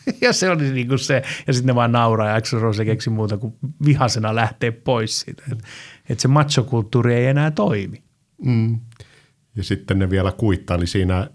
ja 0.21 0.33
se 0.33 0.51
oli 0.51 0.71
niin 0.71 0.89
kuin 0.89 0.99
se, 0.99 1.23
ja 1.47 1.53
sitten 1.53 1.67
ne 1.67 1.75
vaan 1.75 1.93
nauraa 1.93 2.29
ja 2.29 2.35
Axel 2.35 2.61
Rose 2.61 2.85
keksi 2.85 3.11
muuta 3.11 3.39
kuin 3.39 3.55
vihasena 3.87 4.35
lähtee 4.35 4.71
pois 4.71 5.21
siitä. 5.21 5.43
Että 5.53 5.65
et 6.09 6.21
se 6.21 6.29
machokulttuuri 6.29 7.15
ei 7.15 7.27
enää 7.27 7.51
toimi. 7.51 8.03
Mm. 8.45 8.81
Ja 9.57 9.65
sitten 9.65 9.99
ne 9.99 10.11
vielä 10.11 10.33
kuittaili 10.33 10.87
siinä, 10.87 11.31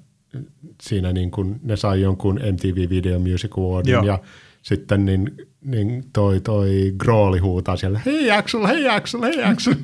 siinä 0.81 1.13
niin 1.13 1.31
kuin 1.31 1.59
ne 1.63 1.75
sai 1.75 2.01
jonkun 2.01 2.39
MTV 2.53 2.89
Video 2.89 3.19
Music 3.19 3.57
Awardin 3.57 3.93
Joo. 3.93 4.03
ja 4.03 4.19
sitten 4.61 5.05
niin, 5.05 5.31
niin 5.61 6.03
toi, 6.13 6.41
toi 6.41 6.93
Grooli 6.97 7.39
huutaa 7.39 7.77
siellä, 7.77 8.01
hei 8.05 8.31
Axel, 8.31 8.67
hei 8.67 8.89
Axel, 8.89 9.21
hei 9.21 9.43
Axel. 9.43 9.75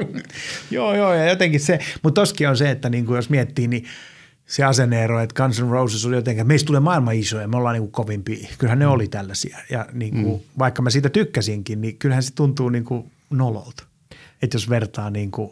joo, 0.70 0.94
joo, 0.94 1.14
ja 1.14 1.28
jotenkin 1.28 1.60
se, 1.60 1.78
mutta 2.02 2.20
toskin 2.20 2.48
on 2.48 2.56
se, 2.56 2.70
että 2.70 2.90
niin 2.90 3.06
kuin 3.06 3.16
jos 3.16 3.30
miettii, 3.30 3.68
niin– 3.68 3.84
se 4.52 4.64
asenneero, 4.64 5.20
että 5.20 5.42
Guns 5.42 5.62
N' 5.62 5.70
Roses 5.70 6.06
oli 6.06 6.16
jotenkin, 6.16 6.46
meistä 6.46 6.66
tulee 6.66 6.80
maailman 6.80 7.14
isoja, 7.14 7.48
me 7.48 7.56
ollaan 7.56 7.72
niin 7.72 7.82
kuin 7.82 7.92
kovimpi. 7.92 8.48
Kyllähän 8.58 8.78
ne 8.78 8.86
mm. 8.86 8.92
oli 8.92 9.08
tällaisia. 9.08 9.58
Ja 9.70 9.86
niin 9.92 10.22
kuin, 10.22 10.40
mm. 10.40 10.58
vaikka 10.58 10.82
mä 10.82 10.90
siitä 10.90 11.08
tykkäsinkin, 11.08 11.80
niin 11.80 11.98
kyllähän 11.98 12.22
se 12.22 12.34
tuntuu 12.34 12.68
niin 12.68 12.84
kuin 12.84 13.10
nololta. 13.30 13.84
Että 14.42 14.54
jos 14.54 14.68
vertaa 14.68 15.10
niin 15.10 15.30
kuin 15.30 15.50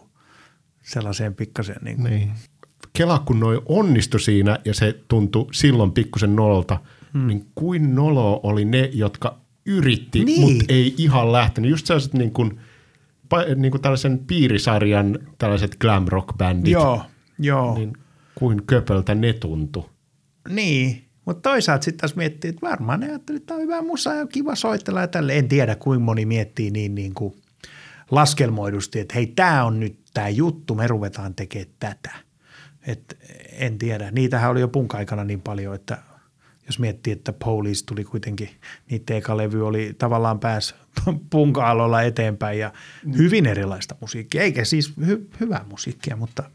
sellaiseen 0.82 1.34
pikkasen. 1.34 1.76
Niin 1.82 1.96
kuin. 1.96 2.10
Niin. 2.10 2.30
Kela, 2.92 3.18
kun 3.18 3.40
noi 3.40 3.62
onnistu 3.66 4.18
siinä 4.18 4.58
ja 4.64 4.74
se 4.74 5.00
tuntui 5.08 5.46
silloin 5.52 5.92
pikkusen 5.92 6.36
nololta, 6.36 6.80
mm. 7.12 7.26
niin 7.26 7.46
kuin 7.54 7.94
nolo 7.94 8.40
oli 8.42 8.64
ne, 8.64 8.90
jotka 8.92 9.38
yritti, 9.66 10.24
niin. 10.24 10.40
mutta 10.40 10.64
ei 10.68 10.94
ihan 10.98 11.32
lähtenyt. 11.32 11.70
Just 11.70 11.86
sellaiset 11.86 12.14
niin 12.14 12.32
kuin, 12.32 12.60
niin 13.56 13.70
kuin 13.70 13.82
tällaisen 13.82 14.18
piirisarjan 14.18 15.18
tällaiset 15.38 15.76
glam 15.80 16.06
rock 16.08 16.36
bändit. 16.38 16.72
Joo, 16.72 17.02
joo. 17.38 17.74
Niin 17.74 17.92
kuin 18.40 18.66
köpöltä 18.66 19.14
ne 19.14 19.32
tuntu. 19.32 19.90
Niin, 20.48 21.04
mutta 21.26 21.50
toisaalta 21.50 21.84
sitten 21.84 22.00
taas 22.00 22.16
miettii, 22.16 22.48
että 22.48 22.66
varmaan 22.66 23.00
ne 23.00 23.06
ajatteli, 23.06 23.36
että 23.36 23.46
tämä 23.46 23.56
on 23.56 23.62
hyvä 23.62 23.82
musa 23.82 24.14
ja 24.14 24.26
kiva 24.26 24.54
soitella 24.54 25.00
ja 25.00 25.08
tälle. 25.08 25.38
En 25.38 25.48
tiedä, 25.48 25.76
kuinka 25.76 26.04
moni 26.04 26.26
miettii 26.26 26.70
niin, 26.70 26.94
niin 26.94 27.14
kuin 27.14 27.34
laskelmoidusti, 28.10 29.00
että 29.00 29.14
hei, 29.14 29.26
tämä 29.26 29.64
on 29.64 29.80
nyt 29.80 29.98
tämä 30.14 30.28
juttu, 30.28 30.74
me 30.74 30.86
ruvetaan 30.86 31.34
tekemään 31.34 31.74
tätä. 31.78 32.10
Et 32.86 33.18
en 33.52 33.78
tiedä. 33.78 34.10
Niitähän 34.10 34.50
oli 34.50 34.60
jo 34.60 34.68
punk-aikana 34.68 35.24
niin 35.24 35.40
paljon, 35.40 35.74
että 35.74 35.98
jos 36.66 36.78
miettii, 36.78 37.12
että 37.12 37.32
Police 37.32 37.84
tuli 37.86 38.04
kuitenkin, 38.04 38.50
niiden 38.90 39.16
eka 39.16 39.36
levy 39.36 39.66
oli 39.66 39.94
tavallaan 39.98 40.40
pääs 40.40 40.74
punk 41.30 41.56
eteenpäin 42.06 42.58
ja 42.58 42.72
hyvin 43.16 43.46
erilaista 43.46 43.96
musiikkia. 44.00 44.42
Eikä 44.42 44.64
siis 44.64 44.92
hy- 45.00 45.36
hyvää 45.40 45.64
musiikkia, 45.68 46.16
mutta 46.16 46.50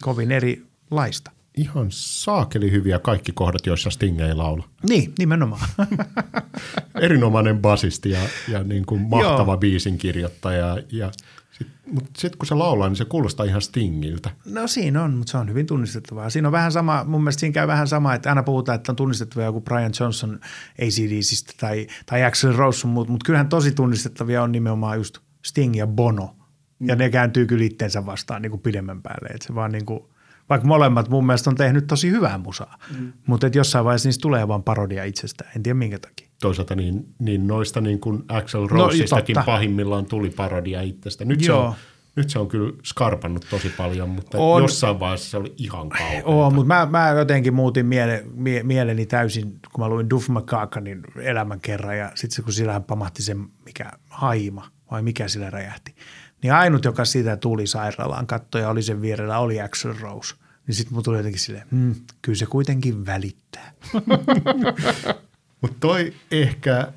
kovin 0.00 0.32
eri 0.32 0.71
laista. 0.92 1.30
Ihan 1.56 1.86
saakeli 1.90 2.70
hyviä 2.70 2.98
kaikki 2.98 3.32
kohdat, 3.32 3.66
joissa 3.66 3.90
Sting 3.90 4.20
ei 4.20 4.34
laula. 4.34 4.68
Niin, 4.88 5.12
nimenomaan. 5.18 5.68
Erinomainen 7.00 7.58
basisti 7.58 8.10
ja, 8.10 8.20
ja 8.48 8.64
niin 8.64 8.86
kuin 8.86 9.00
mahtava 9.00 9.52
Joo. 9.52 9.56
biisin 9.56 9.98
kirjoittaja. 9.98 10.78
Ja 10.92 11.12
sit, 11.52 11.68
mutta 11.92 12.10
sitten 12.18 12.38
kun 12.38 12.46
se 12.46 12.54
laulaa, 12.54 12.88
niin 12.88 12.96
se 12.96 13.04
kuulostaa 13.04 13.46
ihan 13.46 13.62
Stingiltä. 13.62 14.30
No 14.44 14.66
siinä 14.66 15.02
on, 15.02 15.14
mutta 15.14 15.30
se 15.30 15.38
on 15.38 15.48
hyvin 15.48 15.66
tunnistettavaa. 15.66 16.30
Siinä 16.30 16.48
on 16.48 16.52
vähän 16.52 16.72
sama, 16.72 17.04
mun 17.04 17.22
mielestä 17.22 17.40
siinä 17.40 17.54
käy 17.54 17.66
vähän 17.66 17.88
sama, 17.88 18.14
että 18.14 18.28
aina 18.28 18.42
puhutaan, 18.42 18.76
että 18.76 18.92
on 18.92 18.96
tunnistettavia 18.96 19.46
joku 19.46 19.60
Brian 19.60 19.92
Johnson 20.00 20.40
ACDCistä 20.82 21.52
tai, 21.60 21.86
tai 22.06 22.24
Axel 22.24 22.52
Rose, 22.52 22.86
mutta, 22.86 23.12
mutta 23.12 23.24
kyllähän 23.24 23.48
tosi 23.48 23.72
tunnistettavia 23.72 24.42
on 24.42 24.52
nimenomaan 24.52 24.96
just 24.96 25.18
Sting 25.44 25.76
ja 25.76 25.86
Bono. 25.86 26.36
Ja 26.80 26.96
ne 26.96 27.10
kääntyy 27.10 27.46
kyllä 27.46 27.64
itteensä 27.64 28.06
vastaan 28.06 28.42
niin 28.42 28.50
kuin 28.50 28.60
pidemmän 28.60 29.02
päälle. 29.02 29.28
Että 29.34 29.46
se 29.46 29.54
vaan 29.54 29.72
niin 29.72 29.86
kuin– 29.86 30.00
vaikka 30.48 30.68
molemmat 30.68 31.08
mun 31.08 31.26
mielestä 31.26 31.50
on 31.50 31.56
tehnyt 31.56 31.86
tosi 31.86 32.10
hyvää 32.10 32.38
musaa. 32.38 32.78
Mm. 32.98 33.12
Mutta 33.26 33.50
jossain 33.52 33.84
vaiheessa 33.84 34.08
niistä 34.08 34.22
tulee 34.22 34.48
vaan 34.48 34.62
parodia 34.62 35.04
itsestään. 35.04 35.50
En 35.56 35.62
tiedä 35.62 35.74
minkä 35.74 35.98
takia. 35.98 36.28
Toisaalta 36.40 36.74
niin, 36.74 37.14
niin 37.18 37.46
noista 37.46 37.80
niin 37.80 38.00
kuin 38.00 38.24
Axel 38.28 38.68
Roseistakin 38.68 39.34
no, 39.34 39.42
pahimmillaan 39.46 40.06
tuli 40.06 40.30
parodia 40.30 40.82
itsestä. 40.82 41.24
Nyt 41.24 41.42
Joo. 41.42 41.62
se 41.62 41.68
on 41.68 41.74
nyt 42.16 42.30
se 42.30 42.38
on 42.38 42.48
kyllä 42.48 42.72
skarpannut 42.84 43.46
tosi 43.50 43.68
paljon, 43.68 44.08
mutta 44.08 44.38
on, 44.38 44.62
jossain 44.62 45.00
vaiheessa 45.00 45.30
se 45.30 45.36
oli 45.36 45.54
ihan 45.56 45.88
kauheaa. 45.88 46.22
Oo, 46.24 46.50
mutta 46.50 46.66
mä, 46.66 46.86
mä 46.90 47.08
jotenkin 47.08 47.54
muutin 47.54 47.86
miele, 47.86 48.24
mie, 48.34 48.62
mieleni 48.62 49.06
täysin, 49.06 49.58
kun 49.72 49.84
mä 49.84 49.88
luin 49.88 50.10
Duff 50.10 50.28
McCakanin 50.28 51.02
elämän 51.22 51.60
kerran 51.60 51.98
ja 51.98 52.12
sitten 52.14 52.44
kun 52.44 52.52
sillä 52.52 52.80
pamahti 52.80 53.22
se 53.22 53.36
mikä 53.66 53.92
haima 54.10 54.68
vai 54.90 55.02
mikä 55.02 55.28
sillä 55.28 55.50
räjähti. 55.50 55.94
Niin 56.42 56.52
ainut, 56.52 56.84
joka 56.84 57.04
sitä 57.04 57.36
tuli 57.36 57.66
sairaalaan 57.66 58.26
kattoja 58.26 58.68
oli 58.68 58.82
sen 58.82 59.02
vierellä, 59.02 59.38
oli 59.38 59.60
Axel 59.60 59.94
Rose. 60.00 60.34
Niin 60.66 60.74
sitten 60.74 60.94
mun 60.94 61.02
tuli 61.02 61.16
jotenkin 61.16 61.40
silleen, 61.40 61.66
hmm, 61.70 61.94
kyllä 62.22 62.38
se 62.38 62.46
kuitenkin 62.46 63.06
välittää. 63.06 63.72
Mutta 65.60 65.76
toi 65.80 66.12
ehkä 66.30 66.92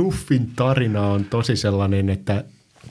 Duffin 0.00 0.50
tarina 0.56 1.06
on 1.06 1.24
tosi 1.24 1.56
sellainen, 1.56 2.08
että 2.08 2.44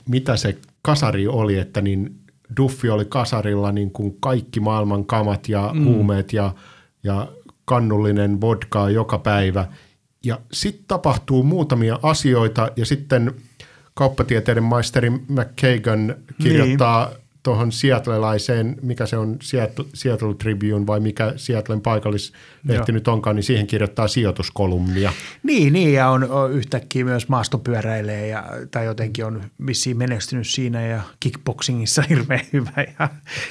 mitä 0.08 0.36
se 0.36 0.58
kasari 0.82 1.28
oli, 1.28 1.58
että 1.58 1.80
niin 1.80 2.20
Duffi 2.56 2.90
oli 2.90 3.04
kasarilla 3.04 3.72
niin 3.72 3.90
kuin 3.90 4.16
kaikki 4.20 4.60
maailman 4.60 5.04
kamat 5.04 5.48
ja 5.48 5.70
mm. 5.74 5.84
huumeet 5.84 6.32
ja, 6.32 6.54
ja 7.02 7.28
kannullinen 7.64 8.40
vodkaa 8.40 8.90
joka 8.90 9.18
päivä. 9.18 9.66
Ja 10.24 10.40
sitten 10.52 10.84
tapahtuu 10.88 11.42
muutamia 11.42 11.98
asioita 12.02 12.70
ja 12.76 12.86
sitten 12.86 13.34
kauppatieteiden 14.00 14.62
maisteri 14.62 15.10
McKagan 15.10 16.16
kirjoittaa 16.42 17.08
niin 17.08 17.19
tuohon 17.42 17.72
Seattlelaiseen, 17.72 18.76
mikä 18.82 19.06
se 19.06 19.16
on, 19.16 19.36
Seattle, 19.42 19.84
Seattle 19.94 20.34
Tribune 20.34 20.86
vai 20.86 21.00
mikä 21.00 21.32
Seattlen 21.36 21.80
paikallislehti 21.80 22.92
nyt 22.92 23.08
onkaan, 23.08 23.36
niin 23.36 23.44
siihen 23.44 23.66
kirjoittaa 23.66 24.08
sijoituskolumnia. 24.08 25.12
Niin, 25.42 25.72
niin 25.72 25.92
ja 25.92 26.08
on, 26.08 26.30
on 26.30 26.52
yhtäkkiä 26.52 27.04
myös 27.04 27.28
maastopyöräilee 27.28 28.26
ja, 28.26 28.44
tai 28.70 28.84
jotenkin 28.84 29.24
on 29.24 29.42
vissiin 29.66 29.96
menestynyt 29.96 30.46
siinä 30.46 30.86
ja 30.86 31.02
kickboxingissa 31.20 32.02
hirveän 32.08 32.44
hyvä. 32.52 32.84
Ja, 32.98 33.08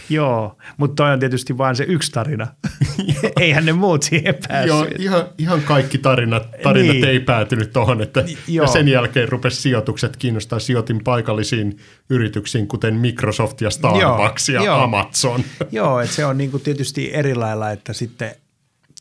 joo, 0.10 0.58
mutta 0.78 1.04
toi 1.04 1.14
on 1.14 1.20
tietysti 1.20 1.58
vain 1.58 1.76
se 1.76 1.84
yksi 1.84 2.12
tarina. 2.12 2.48
Eihän 3.40 3.66
ne 3.66 3.74
muut 3.74 4.04
siihen 4.04 4.36
päässyt. 4.48 4.68
Joo, 4.68 4.88
ihan, 5.00 5.24
ihan 5.38 5.62
kaikki 5.62 5.98
tarinat, 5.98 6.48
tarinat 6.64 6.96
niin. 6.96 7.06
ei 7.06 7.20
päätynyt 7.20 7.74
tuohon, 7.74 8.02
että 8.02 8.24
joo. 8.48 8.66
ja 8.66 8.72
sen 8.72 8.88
jälkeen 8.88 9.30
rupesi 9.30 9.62
sijoitukset 9.62 10.18
kiinnostaa. 10.18 10.60
Sijoitin 10.60 11.04
paikallisiin 11.04 11.78
yrityksiin, 12.10 12.68
kuten 12.68 12.96
Microsoft 12.96 13.62
ja 13.62 13.72
Starbucks 13.80 14.50
joo, 14.50 14.64
ja 14.64 14.66
joo. 14.66 14.84
Amazon. 14.84 15.44
Joo, 15.72 16.00
että 16.00 16.16
se 16.16 16.26
on 16.26 16.38
niin 16.38 16.52
kuin 16.52 16.64
tietysti 16.64 17.14
eri 17.14 17.36
lailla, 17.36 17.72
että 17.72 17.94
sitten 17.94 18.36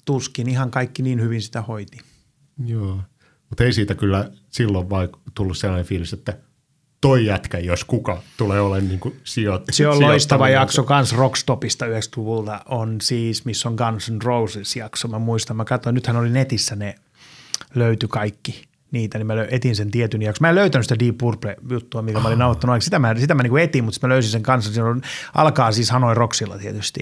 tuskin 0.04 0.48
ihan 0.48 0.70
kaikki 0.70 1.02
niin 1.02 1.20
hyvin 1.22 1.42
sitä 1.42 1.62
hoiti. 1.62 1.98
Joo, 2.66 3.00
mutta 3.48 3.64
ei 3.64 3.72
siitä 3.72 3.94
kyllä 3.94 4.30
silloin 4.50 4.90
vai 4.90 5.08
tullut 5.34 5.58
sellainen 5.58 5.86
fiilis, 5.86 6.12
että 6.12 6.38
toi 7.00 7.26
jätkä, 7.26 7.58
jos 7.58 7.84
kuka 7.84 8.22
tulee 8.36 8.60
olemaan 8.60 8.88
niin 8.88 9.00
sijo- 9.24 9.62
Se 9.70 9.88
on 9.88 10.00
loistava 10.00 10.48
jakso 10.48 10.82
kans 10.84 11.12
Rockstopista 11.12 11.86
90-luvulta, 11.86 12.60
on 12.66 12.96
siis, 13.02 13.44
missä 13.44 13.68
on 13.68 13.74
Guns 13.74 14.10
N' 14.10 14.22
Roses 14.22 14.76
jakso. 14.76 15.08
Mä 15.08 15.18
muistan, 15.18 15.56
mä 15.56 15.64
katsoin, 15.64 15.94
nythän 15.94 16.16
oli 16.16 16.30
netissä 16.30 16.76
ne 16.76 16.94
löyty 17.74 18.08
kaikki 18.08 18.67
niitä, 18.90 19.18
niin 19.18 19.26
mä 19.26 19.34
etin 19.50 19.76
sen 19.76 19.90
tietyn 19.90 20.22
jakson. 20.22 20.44
Mä 20.44 20.48
en 20.48 20.54
löytänyt 20.54 20.84
sitä 20.84 20.98
Deep 20.98 21.18
Purple-juttua, 21.18 22.02
mikä 22.02 22.20
mä 22.20 22.28
olin 22.28 22.38
nauhoittanut. 22.38 22.82
Sitä 22.82 22.98
mä, 22.98 23.14
sitä 23.14 23.34
mä 23.34 23.42
niin 23.42 23.58
etin, 23.58 23.84
mutta 23.84 24.06
mä 24.06 24.08
löysin 24.08 24.32
sen 24.32 24.42
kanssa. 24.42 24.72
Se 24.72 24.82
on, 24.82 25.02
alkaa 25.34 25.72
siis 25.72 25.90
Hanoi 25.90 26.14
Rocksilla 26.14 26.58
tietysti. 26.58 27.00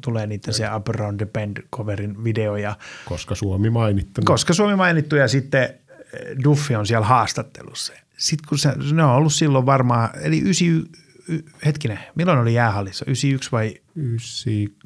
Tulee 0.00 0.26
niiden 0.26 0.54
se 0.54 0.74
Up 0.76 0.88
Around 0.88 1.16
the 1.16 1.26
Bend 1.26 1.56
coverin 1.72 2.24
video. 2.24 2.56
Ja, 2.56 2.76
koska 3.04 3.34
Suomi 3.34 3.70
mainittu. 3.70 4.20
Koska 4.24 4.52
Suomi 4.52 4.76
mainittu 4.76 5.16
ja 5.16 5.28
sitten 5.28 5.62
eh, 5.62 6.36
Duffi 6.44 6.76
on 6.76 6.86
siellä 6.86 7.06
haastattelussa. 7.06 7.92
Sitten 8.16 8.48
kun 8.48 8.58
se, 8.58 8.72
ne 8.92 9.04
on 9.04 9.10
ollut 9.10 9.32
silloin 9.32 9.66
varmaan, 9.66 10.10
eli 10.22 10.38
9, 10.38 10.66
hetkinen, 11.66 11.98
milloin 12.14 12.38
oli 12.38 12.54
jäähallissa? 12.54 13.04
91 13.08 13.52
vai 13.52 13.74
92 13.96 14.76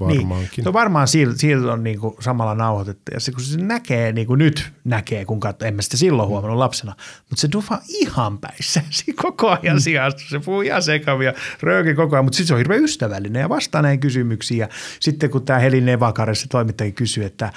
varmaankin. 0.00 0.50
Niin. 0.56 0.64
No 0.64 0.72
varmaan 0.72 1.08
silloin 1.08 1.72
on 1.72 1.84
niin 1.84 2.00
kuin 2.00 2.14
samalla 2.20 2.54
nauhoitettu. 2.54 3.12
Ja 3.14 3.20
se, 3.20 3.32
kun 3.32 3.40
se 3.40 3.56
näkee, 3.56 4.12
niin 4.12 4.26
kuin 4.26 4.38
nyt 4.38 4.72
näkee, 4.84 5.24
kun 5.24 5.40
katsoo, 5.40 5.68
en 5.68 5.74
mä 5.74 5.82
sitä 5.82 5.96
silloin 5.96 6.28
huomannut 6.28 6.58
lapsena, 6.58 6.94
mutta 7.18 7.40
se 7.40 7.48
dufa 7.52 7.78
ihan 7.88 8.38
päissä. 8.38 8.82
Se 8.90 9.12
koko 9.12 9.48
ajan 9.48 9.76
mm. 9.76 9.80
sijasta. 9.80 10.22
Se 10.28 10.38
puhuu 10.38 10.60
ihan 10.60 10.82
sekavia, 10.82 11.32
rööki 11.60 11.94
koko 11.94 12.16
ajan, 12.16 12.24
mutta 12.24 12.36
sitten 12.36 12.48
se 12.48 12.54
on 12.54 12.58
hirveän 12.58 12.84
ystävällinen 12.84 13.40
ja 13.40 13.48
vastaa 13.48 13.82
näihin 13.82 14.00
kysymyksiin. 14.00 14.58
Ja 14.58 14.68
sitten 15.00 15.30
kun 15.30 15.44
tämä 15.44 15.58
Helin 15.58 15.88
Evakare, 15.88 16.34
se 16.34 16.48
toimittaja 16.48 16.90
kysyy, 16.90 17.24
että 17.24 17.52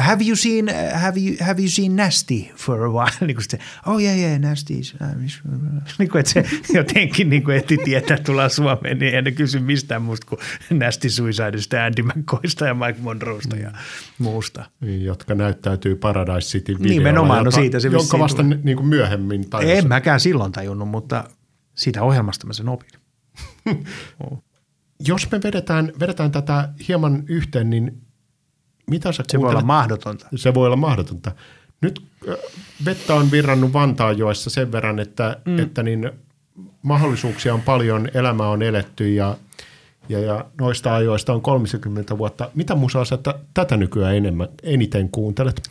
have 0.00 0.24
you 0.24 0.36
seen, 0.36 0.68
have 0.94 1.20
you, 1.20 1.36
have 1.40 1.62
you 1.62 1.68
seen 1.68 1.96
Nasty 1.96 2.34
for 2.56 2.82
a 2.82 2.90
while? 2.90 3.10
niin 3.26 3.36
kuin 3.36 3.44
se, 3.48 3.58
oh 3.86 4.00
yeah, 4.00 4.18
yeah, 4.18 4.40
Nasty 4.40 4.74
is, 4.74 4.94
niin 5.98 6.10
kuin, 6.10 6.20
että 6.20 6.32
se 6.32 6.44
jotenkin 6.72 7.30
niin 7.30 7.44
kuin 7.44 7.56
eti 7.56 7.78
tietää 7.84 8.18
tulla 8.18 8.48
Suomeen, 8.48 8.98
niin 8.98 9.14
en 9.14 9.34
kysy 9.34 9.60
mistään 9.60 10.02
muusta 10.02 10.26
kuin 10.26 10.40
Nasty 10.70 11.10
Suicideista, 11.16 11.84
Andy 11.84 12.02
McCoysta 12.02 12.66
ja 12.66 12.74
Mike 12.74 13.00
Monroesta 13.00 13.56
ja 13.56 13.72
muusta. 14.18 14.64
Niin, 14.80 15.04
jotka 15.04 15.34
näyttäytyy 15.34 15.96
Paradise 15.96 16.48
City 16.48 16.72
videolla. 16.72 16.98
Nimenomaan, 16.98 17.44
no 17.44 17.50
siitä 17.50 17.80
se 17.80 17.88
Jonka 17.88 18.18
vasta 18.18 18.42
niin 18.42 18.76
kuin 18.76 18.86
myöhemmin 18.86 19.50
tajusin. 19.50 19.78
En 19.78 19.88
mäkään 19.88 20.20
silloin 20.20 20.52
tajunnut, 20.52 20.88
mutta 20.88 21.24
siitä 21.74 22.02
ohjelmasta 22.02 22.46
mä 22.46 22.52
sen 22.52 22.68
opin. 22.68 22.90
Jos 25.08 25.30
me 25.30 25.40
vedetään, 25.42 25.92
vedetään 26.00 26.32
tätä 26.32 26.68
hieman 26.88 27.24
yhteen, 27.28 27.70
niin 27.70 28.02
mitä 28.90 29.12
sä 29.12 29.24
Se 29.28 29.40
voi 29.40 29.50
olla 29.50 29.60
mahdotonta. 29.60 30.28
Se 30.36 30.54
voi 30.54 30.66
olla 30.66 30.76
mahdotonta. 30.76 31.32
Nyt 31.80 32.02
vettä 32.84 33.14
on 33.14 33.30
virrannut 33.30 33.72
Vantaanjoessa 33.72 34.50
sen 34.50 34.72
verran, 34.72 34.98
että, 34.98 35.36
mm. 35.44 35.58
että 35.58 35.82
niin 35.82 36.10
mahdollisuuksia 36.82 37.54
on 37.54 37.62
paljon, 37.62 38.08
elämä 38.14 38.48
on 38.48 38.62
eletty 38.62 39.14
ja 39.14 39.36
ja, 40.08 40.18
ja 40.18 40.44
noista 40.60 40.94
ajoista 40.94 41.32
on 41.32 41.42
30 41.42 42.18
vuotta. 42.18 42.50
Mitä 42.54 42.74
musaa 42.74 43.04
sä 43.04 43.16
t- 43.16 43.54
tätä 43.54 43.76
nykyään 43.76 44.16
enemmän, 44.16 44.48
eniten 44.62 45.08
kuuntelet? 45.10 45.62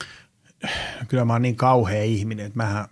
Kyllä 1.07 1.25
mä 1.25 1.33
oon 1.33 1.41
niin 1.41 1.55
kauhea 1.55 2.03
ihminen, 2.03 2.45
että 2.45 2.63
mä 2.63 2.87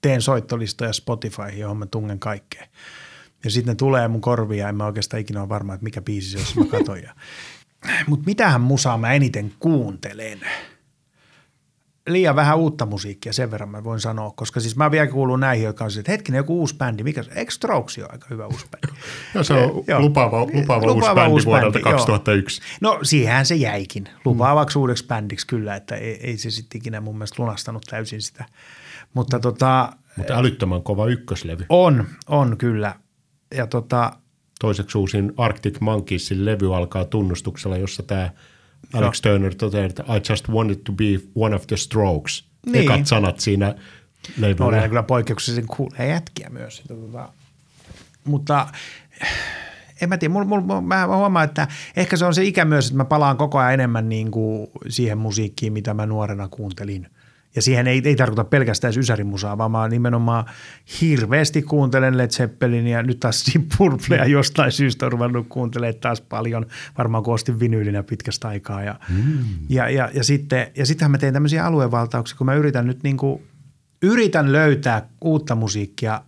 teen 0.00 0.22
soittolistoja 0.22 0.92
Spotifyhin, 0.92 1.58
johon 1.58 1.76
mä 1.76 1.86
tungen 1.86 2.18
kaikkea. 2.18 2.66
Ja 3.44 3.50
sitten 3.50 3.72
ne 3.72 3.76
tulee 3.76 4.08
mun 4.08 4.20
korviin 4.20 4.60
ja 4.60 4.68
en 4.68 4.76
mä 4.76 4.86
oikeastaan 4.86 5.20
ikinä 5.20 5.40
ole 5.40 5.48
varma, 5.48 5.74
että 5.74 5.84
mikä 5.84 6.02
biisi 6.02 6.30
se 6.30 6.36
on, 6.36 6.42
jos 6.42 6.56
mä 6.56 6.78
katon. 6.78 6.98
Mutta 8.08 8.26
mitähän 8.26 8.60
musaa 8.60 8.98
mä 8.98 9.12
eniten 9.12 9.52
kuuntelen– 9.58 10.40
liian 12.08 12.36
vähän 12.36 12.58
uutta 12.58 12.86
musiikkia, 12.86 13.32
sen 13.32 13.50
verran 13.50 13.68
mä 13.68 13.84
voin 13.84 14.00
sanoa, 14.00 14.32
koska 14.36 14.60
siis 14.60 14.76
mä 14.76 14.90
vielä 14.90 15.06
kuulun 15.06 15.40
näihin, 15.40 15.64
jotka 15.64 15.84
on 15.84 15.90
siis, 15.90 15.98
että 15.98 16.12
hetkinen, 16.12 16.38
joku 16.38 16.58
uusi 16.58 16.76
bändi, 16.76 17.02
mikä 17.02 17.22
se 17.22 17.46
Strokes 17.48 17.98
on 17.98 18.12
aika 18.12 18.26
hyvä 18.30 18.46
uusi 18.46 18.66
bändi. 18.70 19.00
No 19.34 19.44
se 19.44 19.54
on 19.54 19.84
e, 19.88 19.98
lupaava, 19.98 20.40
lupaava, 20.40 20.86
lupaava 20.86 20.92
uusi 20.92 21.14
bändi 21.14 21.32
uusi 21.32 21.46
vuodelta 21.46 21.78
bändi, 21.78 21.90
2001. 21.90 22.60
Joo. 22.60 22.94
No 22.94 22.98
siihen 23.02 23.46
se 23.46 23.54
jäikin, 23.54 24.08
lupaavaksi 24.24 24.78
mm. 24.78 24.80
uudeksi 24.80 25.06
bändiksi 25.06 25.46
kyllä, 25.46 25.76
että 25.76 25.94
ei, 25.94 26.26
ei 26.26 26.38
se 26.38 26.50
sitten 26.50 26.78
ikinä 26.78 27.00
mun 27.00 27.14
mielestä 27.14 27.42
lunastanut 27.42 27.82
täysin 27.90 28.22
sitä. 28.22 28.44
Mutta 29.14 29.40
tota, 29.40 29.92
Mutta 30.16 30.34
älyttömän 30.34 30.82
kova 30.82 31.06
ykköslevy. 31.06 31.66
On, 31.68 32.04
on 32.28 32.56
kyllä. 32.56 32.94
Ja 33.54 33.66
tota, 33.66 34.12
Toiseksi 34.60 34.98
uusin 34.98 35.32
Arctic 35.36 35.80
Monkeysin 35.80 36.44
levy 36.44 36.76
alkaa 36.76 37.04
tunnustuksella, 37.04 37.76
jossa 37.76 38.02
tämä– 38.02 38.30
Alex 38.92 39.20
Turner 39.20 39.54
toteaa, 39.54 39.84
että 39.84 40.02
I 40.02 40.20
just 40.30 40.48
wanted 40.48 40.76
to 40.84 40.92
be 40.92 41.04
one 41.34 41.56
of 41.56 41.66
the 41.66 41.76
strokes. 41.76 42.44
Niin. 42.66 42.84
Ekat 42.84 43.06
sanat 43.06 43.40
siinä 43.40 43.74
leivyllä. 44.38 44.66
Olen 44.66 44.88
kyllä 44.88 45.02
poikkeuksellisen 45.02 45.66
kuulee 45.66 46.08
jätkiä 46.08 46.50
myös. 46.50 46.82
Tota, 46.88 47.28
mutta 48.24 48.66
en 50.00 50.08
mä 50.08 50.16
tiedä, 50.16 50.32
mul, 50.32 50.44
mul, 50.44 50.80
mä 50.80 51.06
huomaan, 51.06 51.44
että 51.44 51.68
ehkä 51.96 52.16
se 52.16 52.24
on 52.24 52.34
se 52.34 52.44
ikä 52.44 52.64
myös, 52.64 52.86
että 52.86 52.96
mä 52.96 53.04
palaan 53.04 53.36
koko 53.36 53.58
ajan 53.58 53.74
enemmän 53.74 54.08
niin 54.08 54.30
kuin 54.30 54.66
siihen 54.88 55.18
musiikkiin, 55.18 55.72
mitä 55.72 55.94
mä 55.94 56.06
nuorena 56.06 56.48
kuuntelin– 56.48 57.06
ja 57.56 57.62
siihen 57.62 57.86
ei, 57.86 58.02
ei 58.04 58.16
tarkoita 58.16 58.44
pelkästään 58.44 58.98
ysärimusaa, 58.98 59.58
vaan 59.58 59.70
mä 59.70 59.88
nimenomaan 59.88 60.44
hirveästi 61.00 61.62
kuuntelen 61.62 62.18
Led 62.18 62.30
Zeppelin 62.30 62.86
ja 62.86 63.02
nyt 63.02 63.20
taas 63.20 63.44
Deep 63.46 63.68
Purplea 63.78 64.24
jostain 64.24 64.72
syystä 64.72 65.06
on 65.06 65.12
ruvennut 65.12 65.46
kuuntelemaan 65.48 66.00
taas 66.00 66.20
paljon, 66.20 66.66
varmaan 66.98 67.24
kun 67.24 67.34
ostin 67.34 67.60
vinyylinä 67.60 68.02
pitkästä 68.02 68.48
aikaa. 68.48 68.82
Ja, 68.82 69.00
mm. 69.08 69.38
ja, 69.68 69.88
ja, 69.88 70.10
ja, 70.14 70.24
sitten, 70.24 70.66
ja 70.76 70.86
sittenhän 70.86 71.10
mä 71.10 71.18
teen 71.18 71.32
tämmöisiä 71.32 71.66
aluevaltauksia, 71.66 72.36
kun 72.38 72.46
mä 72.46 72.54
yritän 72.54 72.86
nyt 72.86 73.02
niin 73.02 73.16
kuin, 73.16 73.42
yritän 74.02 74.52
löytää 74.52 75.08
uutta 75.20 75.54
musiikkia, 75.54 76.20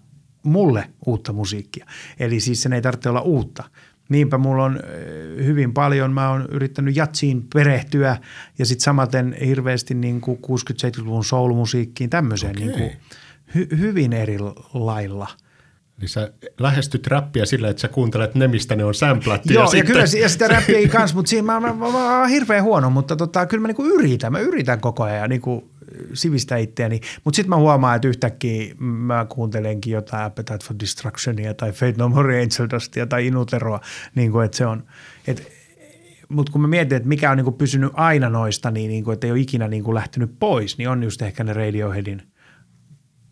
mulle 0.42 0.90
uutta 1.06 1.32
musiikkia. 1.32 1.86
Eli 2.18 2.40
siis 2.40 2.62
sen 2.62 2.72
ei 2.72 2.82
tarvitse 2.82 3.08
olla 3.08 3.20
uutta, 3.20 3.64
Niinpä 4.08 4.38
mulla 4.38 4.64
on 4.64 4.80
hyvin 5.44 5.74
paljon, 5.74 6.12
mä 6.12 6.30
oon 6.30 6.46
yrittänyt 6.50 6.96
jatsiin 6.96 7.46
perehtyä 7.54 8.16
ja 8.58 8.66
sitten 8.66 8.84
samaten 8.84 9.36
hirveästi 9.46 9.94
niin 9.94 10.20
kuin 10.20 10.38
60-70-luvun 10.38 11.24
soul-musiikkiin, 11.24 12.10
tämmöiseen 12.10 12.56
okay. 12.56 12.66
niin 12.66 12.78
kuin 12.78 12.92
hy, 13.54 13.68
hyvin 13.78 14.12
eri 14.12 14.38
lailla. 14.74 15.28
Eli 15.98 16.08
sä 16.08 16.32
lähestyt 16.60 17.06
räppiä 17.06 17.46
sillä, 17.46 17.68
että 17.68 17.80
sä 17.80 17.88
kuuntelet 17.88 18.34
ne, 18.34 18.48
mistä 18.48 18.76
ne 18.76 18.84
on 18.84 18.94
sämplätty. 18.94 19.54
Joo, 19.54 19.62
ja, 19.62 19.64
ja 19.64 19.70
sitten... 19.70 19.86
kyllä 19.86 20.22
ja 20.22 20.28
sitä 20.28 20.48
räppiä 20.54 20.78
ei 20.78 20.88
kans, 20.88 21.14
mutta 21.14 21.28
siinä 21.28 21.46
mä, 21.46 21.60
mä, 21.60 21.72
mä, 21.72 21.92
mä, 21.92 22.20
oon 22.20 22.28
hirveän 22.28 22.64
huono, 22.64 22.90
mutta 22.90 23.16
tota, 23.16 23.46
kyllä 23.46 23.60
mä 23.60 23.68
niinku 23.68 23.84
yritän, 23.84 24.32
mä 24.32 24.38
yritän 24.38 24.80
koko 24.80 25.02
ajan 25.02 25.30
niinku 25.30 25.70
sivistä 26.12 26.56
itseäni. 26.56 27.00
Mutta 27.24 27.36
sitten 27.36 27.50
mä 27.50 27.56
huomaan, 27.56 27.96
että 27.96 28.08
yhtäkkiä 28.08 28.74
mä 28.78 29.26
kuuntelenkin 29.28 29.92
jotain 29.92 30.24
Appetite 30.24 30.64
for 30.64 30.76
Destructionia 30.80 31.54
tai 31.54 31.72
Fate 31.72 31.94
No 31.96 32.08
More 32.08 32.34
Angel 32.34 32.68
Dustia 32.72 33.06
tai 33.06 33.26
Inuteroa, 33.26 33.80
niin 34.14 34.32
kuin, 34.32 34.44
että 34.44 34.56
se 34.56 34.66
on, 34.66 34.84
että 35.26 35.42
mutta 36.28 36.52
kun 36.52 36.60
mä 36.60 36.68
mietin, 36.68 36.96
että 36.96 37.08
mikä 37.08 37.30
on 37.30 37.36
niin 37.36 37.54
pysynyt 37.54 37.92
aina 37.94 38.30
noista, 38.30 38.70
niin, 38.70 38.88
niin 38.88 39.04
kuin, 39.04 39.14
että 39.14 39.26
ei 39.26 39.30
ole 39.30 39.40
ikinä 39.40 39.68
niin 39.68 39.84
kuin 39.84 39.94
lähtenyt 39.94 40.30
pois, 40.38 40.78
niin 40.78 40.88
on 40.88 41.02
just 41.02 41.22
ehkä 41.22 41.44
ne 41.44 41.52
Radioheadin 41.52 42.22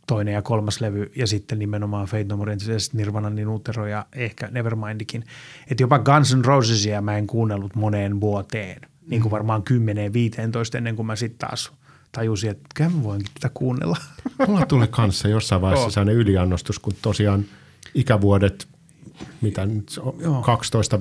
toinen 0.07 0.35
ja 0.35 0.43
kolmas 0.43 0.81
levy 0.81 1.13
ja 1.17 1.27
sitten 1.27 1.59
nimenomaan 1.59 2.07
Fate 2.07 2.25
No 2.25 2.37
More 2.37 2.53
Angels 2.53 2.69
ja 2.69 2.81
sitten 2.81 2.99
Nirvana, 2.99 3.31
niin 3.31 3.49
Utero 3.49 3.87
ja 3.87 4.07
ehkä 4.13 4.49
Nevermindikin. 4.51 5.25
Että 5.71 5.83
jopa 5.83 5.99
Guns 5.99 6.37
N' 6.37 6.45
Rosesia 6.45 7.03
mä 7.03 7.19
en 7.19 7.27
kuunnellut 7.27 7.77
moneen 7.77 8.21
vuoteen, 8.21 8.81
niin 9.07 9.23
kuin 9.23 9.31
mm. 9.31 9.33
varmaan 9.33 9.63
10-15 10.75 10.77
ennen 10.77 10.97
kuin 10.97 11.07
mä 11.07 11.17
sitten 11.17 11.39
taas– 11.39 11.73
tajusin, 12.15 12.51
että 12.51 12.65
kyllä 12.75 12.91
mä 12.91 13.03
voinkin 13.03 13.31
tätä 13.35 13.55
kuunnella. 13.55 13.97
Mulla 14.49 14.67
tuli 14.67 14.87
kanssa 14.87 15.29
jossain 15.29 15.61
vaiheessa 15.63 15.91
sellainen 15.91 16.15
yliannostus, 16.15 16.79
kun 16.79 16.93
tosiaan 17.03 17.45
ikävuodet, 17.95 18.69
mitä 19.41 19.67
nyt 19.67 20.01
12 20.45 20.99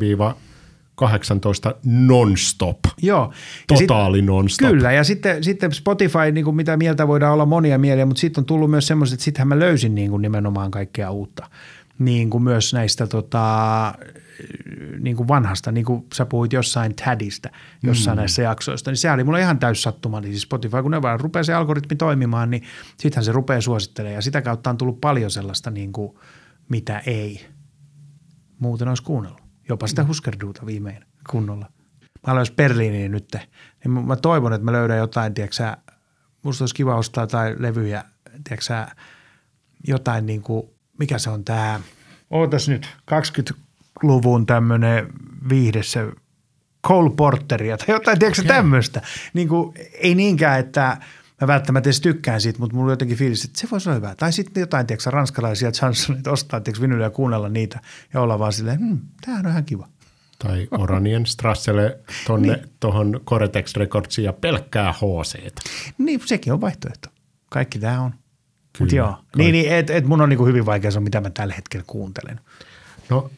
18 0.96 1.76
non-stop. 1.84 2.80
Joo. 3.02 3.34
Totaali 3.68 4.18
sit, 4.18 4.26
non-stop. 4.26 4.70
Kyllä, 4.70 4.92
ja 4.92 5.04
sitten, 5.04 5.44
sitten 5.44 5.72
Spotify, 5.72 6.32
niin 6.32 6.46
kuin 6.46 6.56
mitä 6.56 6.78
mieltä 6.78 7.08
voidaan 7.08 7.34
olla 7.34 7.46
monia 7.46 7.78
mieliä, 7.78 8.06
mutta 8.06 8.20
sitten 8.20 8.42
on 8.42 8.46
tullut 8.46 8.72
myös 8.72 8.88
semmoiset, 8.88 9.14
että 9.14 9.24
sittenhän 9.24 9.48
mä 9.48 9.60
löysin 9.60 9.96
niin 9.96 10.10
kuin 10.10 10.22
nimenomaan 10.22 10.72
kaikkea 10.72 11.12
uutta. 11.12 11.50
Niin 12.00 12.30
kuin 12.30 12.44
myös 12.44 12.74
näistä 12.74 13.08
tota, 13.08 13.94
niin 15.00 15.16
kuin 15.16 15.28
vanhasta, 15.28 15.72
niin 15.72 15.86
kuin 15.86 16.06
sä 16.14 16.26
puhuit 16.26 16.54
jossain 16.54 16.96
Tadista, 16.96 17.50
jossain 17.84 18.18
mm. 18.18 18.20
näissä 18.20 18.42
jaksoista, 18.42 18.92
niin 18.92 18.98
se 18.98 19.12
oli 19.12 19.24
mulle 19.24 19.42
ihan 19.42 19.60
täys 19.60 19.84
sattuma. 19.84 20.22
Niin 20.22 20.32
siis 20.32 20.42
Spotify, 20.42 20.82
kun 20.82 20.92
ne 20.92 21.02
vaan 21.02 21.20
rupeaa 21.20 21.44
se 21.44 21.54
algoritmi 21.54 21.96
toimimaan, 21.96 22.50
niin 22.50 22.64
sittenhän 22.98 23.26
se 23.26 23.32
rupeaa 23.32 23.62
suosittelemaan. 23.62 24.16
Ja 24.16 24.22
sitä 24.22 24.42
kautta 24.42 24.70
on 24.70 24.78
tullut 24.78 25.02
paljon 25.02 25.32
sellaista, 25.32 25.72
niin 25.72 25.94
kuin, 25.94 26.18
mitä 26.70 27.00
ei 27.00 27.46
muuten 28.60 28.88
olisi 28.88 29.04
kuunnellut. 29.04 29.42
Jopa 29.70 29.88
sitä 29.88 30.02
mm. 30.04 30.08
Huskerduuta 30.08 30.66
viimein 30.66 31.06
kunnolla. 31.30 31.66
Mä 32.28 32.34
aloin 32.34 32.48
Berliiniin 32.56 33.12
nyt, 33.12 33.36
niin 33.84 34.06
mä 34.06 34.16
toivon, 34.16 34.54
että 34.54 34.66
mä 34.66 34.72
löydän 34.72 34.98
jotain, 34.98 35.34
tiedätkö 35.34 35.78
musta 36.44 36.64
olisi 36.64 36.76
kiva 36.76 36.96
ostaa 36.96 37.28
tai 37.28 37.56
levyjä, 37.60 38.04
tiedätkö 38.44 38.96
jotain 39.88 40.26
niin 40.26 40.42
kuin, 40.42 40.70
mikä 41.00 41.18
se 41.18 41.30
on 41.30 41.44
tämä, 41.44 41.80
ootas 42.30 42.70
nyt, 42.70 42.88
20 43.06 43.54
luvun 44.02 44.46
tämmöinen 44.46 45.08
viihdessä 45.50 46.12
Cole 46.88 47.12
Porteria 47.18 47.78
tai 47.78 47.96
jotain, 47.96 48.20
tiedätkö 48.20 48.42
okay. 48.42 48.56
tämmöistä. 48.56 49.02
Niin 49.34 49.48
kuin, 49.48 49.74
ei 49.94 50.16
niinkään, 50.16 50.60
että 50.60 50.98
mä 51.42 51.48
välttämättä 51.48 51.88
edes 51.88 52.02
tykkään 52.02 52.42
siitä, 52.42 52.60
mutta 52.60 52.76
mulla 52.76 52.88
on 52.88 52.92
jotenkin 52.92 53.18
fiilis, 53.18 53.46
että 53.46 53.60
se 53.60 53.68
voisi 53.72 53.90
olla 53.90 53.96
hyvä. 53.96 54.16
Tai 54.16 54.34
sitten 54.34 54.62
jotain, 54.62 54.88
tiedätkö, 54.88 55.12
ranskalaisia 55.12 55.72
chansonit 55.72 56.28
ostaa, 56.28 56.60
tiedätkö, 56.60 56.82
vinyliä 56.82 57.06
ja 57.06 57.10
kuunnella 57.10 57.50
niitä 57.50 57.80
ja 58.14 58.22
olla 58.22 58.40
vaan 58.40 58.54
silleen, 58.54 58.80
hm, 58.80 58.98
tämähän 59.22 59.46
on 59.46 59.52
ihan 59.52 59.66
kiva. 59.66 59.88
Tai 60.40 60.68
Oranien 60.72 61.26
Strasselle 61.26 62.00
tuonne 62.28 62.56
niin. 62.56 62.70
tuohon 62.80 63.22
Coretex 63.26 63.76
Recordsiin 63.76 64.26
ja 64.26 64.34
pelkkää 64.34 64.94
HC. 64.94 65.62
Niin, 65.98 66.22
sekin 66.26 66.54
on 66.54 66.62
vaihtoehto. 66.62 67.10
Kaikki 67.50 67.80
tämä 67.80 68.02
on. 68.02 68.12
Kyllä, 68.12 68.20
Mutta 68.80 68.96
joo, 68.96 69.08
kaikki. 69.08 69.38
niin, 69.38 69.52
niin 69.52 69.74
et, 69.74 69.90
et 69.90 70.06
mun 70.06 70.22
on 70.22 70.30
niinku 70.30 70.46
hyvin 70.46 70.66
vaikea 70.66 70.92
sanoa, 70.92 71.04
mitä 71.04 71.22
mä 71.22 71.30
tällä 71.30 71.54
hetkellä 71.54 71.84
kuuntelen. 71.88 72.40
No 73.10 73.32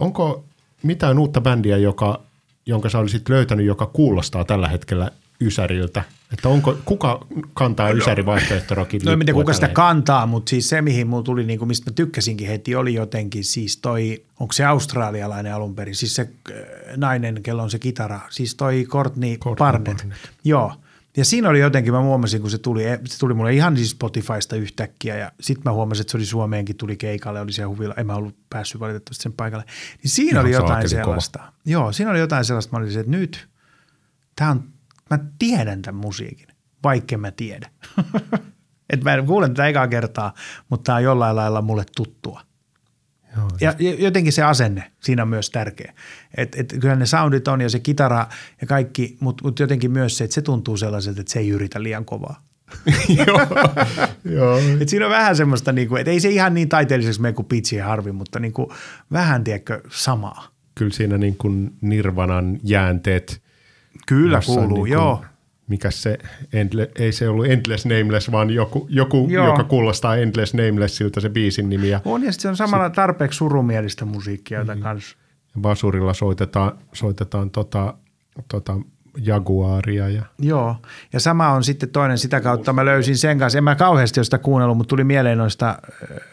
onko 0.00 0.44
mitään 0.82 1.18
uutta 1.18 1.40
bändiä, 1.40 1.76
joka, 1.76 2.20
jonka 2.66 2.88
sä 2.88 2.98
olisit 2.98 3.28
löytänyt, 3.28 3.66
joka 3.66 3.86
kuulostaa 3.86 4.44
tällä 4.44 4.68
hetkellä 4.68 5.10
Ysäriltä? 5.40 6.02
Että 6.32 6.48
onko, 6.48 6.76
kuka 6.84 7.26
kantaa 7.54 7.90
Ysäri 7.90 8.26
vaihtoehtorokin 8.26 9.00
No 9.04 9.12
en 9.12 9.18
tiedä, 9.18 9.32
kuka 9.32 9.52
sitä 9.52 9.68
kantaa, 9.68 10.26
mutta 10.26 10.50
siis 10.50 10.68
se, 10.68 10.82
mihin 10.82 11.06
mulla 11.06 11.22
tuli, 11.22 11.44
niin 11.44 11.58
kuin, 11.58 11.68
mistä 11.68 11.90
mä 11.90 11.94
tykkäsinkin 11.94 12.48
heti, 12.48 12.74
oli 12.74 12.94
jotenkin 12.94 13.44
siis 13.44 13.76
toi, 13.76 14.22
onko 14.40 14.52
se 14.52 14.64
australialainen 14.64 15.54
alun 15.54 15.74
perin, 15.74 15.94
siis 15.94 16.14
se 16.14 16.22
äh, 16.50 16.56
nainen, 16.96 17.42
kello 17.42 17.62
on 17.62 17.70
se 17.70 17.78
kitara, 17.78 18.20
siis 18.30 18.54
toi 18.54 18.86
Courtney, 18.88 19.36
Courtney 19.36 19.66
Barnett. 19.66 19.98
Barnett. 19.98 20.28
Joo. 20.44 20.72
Ja 21.16 21.24
siinä 21.24 21.48
oli 21.48 21.60
jotenkin, 21.60 21.92
mä 21.92 22.00
huomasin, 22.00 22.40
kun 22.40 22.50
se 22.50 22.58
tuli, 22.58 22.82
se 23.04 23.18
tuli 23.18 23.34
mulle 23.34 23.52
ihan 23.54 23.76
siis 23.76 23.90
Spotifysta 23.90 24.56
yhtäkkiä 24.56 25.16
ja 25.16 25.32
sitten 25.40 25.62
mä 25.64 25.72
huomasin, 25.72 26.00
että 26.00 26.10
se 26.10 26.16
oli 26.16 26.24
Suomeenkin, 26.24 26.76
tuli 26.76 26.96
keikalle, 26.96 27.40
oli 27.40 27.52
siellä 27.52 27.68
huvilla, 27.68 27.94
en 27.96 28.06
mä 28.06 28.14
ollut 28.14 28.36
päässyt 28.50 28.80
valitettavasti 28.80 29.22
sen 29.22 29.32
paikalle. 29.32 29.64
Niin 30.02 30.10
siinä 30.10 30.30
Ihan 30.30 30.44
oli 30.44 30.52
jotain 30.52 30.68
saakeli 30.68 30.90
kova. 30.90 31.04
sellaista. 31.04 31.52
Joo, 31.64 31.92
siinä 31.92 32.10
oli 32.10 32.18
jotain 32.18 32.44
sellaista, 32.44 32.72
mä 32.72 32.82
olisin, 32.82 33.00
että 33.00 33.10
nyt, 33.12 33.48
tää 34.36 34.50
on, 34.50 34.64
mä 35.10 35.18
tiedän 35.38 35.82
tämän 35.82 36.00
musiikin, 36.00 36.48
vaikka 36.82 37.18
mä 37.18 37.30
tiedä. 37.30 37.70
Et 38.90 39.04
mä 39.04 39.22
kuulen 39.26 39.54
tätä 39.54 39.68
ekaa 39.68 39.88
kertaa, 39.88 40.34
mutta 40.68 40.84
tämä 40.84 40.96
on 40.96 41.02
jollain 41.02 41.36
lailla 41.36 41.62
mulle 41.62 41.84
tuttua. 41.96 42.45
Joo, 43.36 43.48
Ja 43.60 43.74
ja 43.78 43.94
jotenkin 43.94 44.32
se 44.32 44.42
asenne 44.42 44.92
siinä 45.00 45.22
on 45.22 45.28
myös 45.28 45.50
tärkeä. 45.50 45.92
Et, 46.36 46.54
et 46.58 46.76
kyllä 46.80 46.96
ne 46.96 47.06
soundit 47.06 47.48
on 47.48 47.60
ja 47.60 47.68
se 47.68 47.78
kitara 47.78 48.26
ja 48.60 48.66
kaikki, 48.66 49.16
mutta 49.20 49.44
mut 49.44 49.58
jotenkin 49.58 49.90
myös 49.90 50.18
se, 50.18 50.24
että 50.24 50.34
se 50.34 50.42
tuntuu 50.42 50.76
sellaiselta, 50.76 51.20
että 51.20 51.32
se 51.32 51.38
ei 51.38 51.48
yritä 51.48 51.82
liian 51.82 52.04
kovaa. 52.04 52.46
joo. 54.24 54.58
Et 54.80 54.88
siinä 54.88 55.06
on 55.06 55.12
vähän 55.12 55.36
semmoista, 55.36 55.72
niinku, 55.72 55.96
että 55.96 56.10
ei 56.10 56.20
se 56.20 56.28
ihan 56.28 56.54
niin 56.54 56.68
taiteelliseksi 56.68 57.20
mene 57.20 57.32
kuin 57.32 57.46
Pitsi 57.46 57.76
ja 57.76 57.86
Harvi, 57.86 58.12
mutta 58.12 58.40
niinku, 58.40 58.72
vähän, 59.12 59.44
tiedätkö, 59.44 59.80
samaa. 59.90 60.48
Kyllä 60.74 60.92
siinä 60.92 61.18
niin 61.18 61.36
kuin 61.36 61.76
Nirvanan 61.80 62.58
jäänteet. 62.62 63.42
Kyllä 64.06 64.40
kuuluu, 64.46 64.66
niin 64.66 64.74
kuin, 64.74 64.92
joo. 64.92 65.24
Mikä 65.68 65.90
se, 65.90 66.18
endle, 66.52 66.90
ei 66.96 67.12
se 67.12 67.28
ollut 67.28 67.46
Endless 67.46 67.86
Nameless, 67.86 68.32
vaan 68.32 68.50
joku, 68.50 68.86
joku 68.90 69.26
Joo. 69.30 69.46
joka 69.46 69.64
kuulostaa 69.64 70.16
Endless 70.16 70.54
Namelessiltä 70.54 71.20
se 71.20 71.28
biisin 71.28 71.68
nimi. 71.68 71.88
Ja 71.88 72.00
On 72.04 72.22
ja 72.22 72.32
sit 72.32 72.40
se 72.40 72.48
on 72.48 72.56
samalla 72.56 72.90
tarpeeksi 72.90 73.36
surumielistä 73.36 74.04
musiikkia, 74.04 74.62
Mm. 74.62 74.68
jota 74.68 74.80
kanssa. 74.82 75.16
basurilla 75.60 76.14
soitetaan, 76.14 76.78
soitetaan 76.92 77.50
tota, 77.50 77.94
tota 78.48 78.76
Jaguaria. 79.22 80.08
Ja, 80.08 80.22
Joo, 80.38 80.76
ja 81.12 81.20
sama 81.20 81.48
on 81.50 81.64
sitten 81.64 81.88
toinen 81.88 82.18
sitä 82.18 82.40
kautta. 82.40 82.72
Mä 82.72 82.84
löysin 82.84 83.16
sen 83.18 83.38
kanssa, 83.38 83.58
en 83.58 83.64
mä 83.64 83.74
kauheasti 83.74 84.20
ole 84.20 84.24
sitä 84.24 84.38
kuunnellut, 84.38 84.76
mutta 84.76 84.88
tuli 84.88 85.04
mieleen 85.04 85.38
noista, 85.38 85.78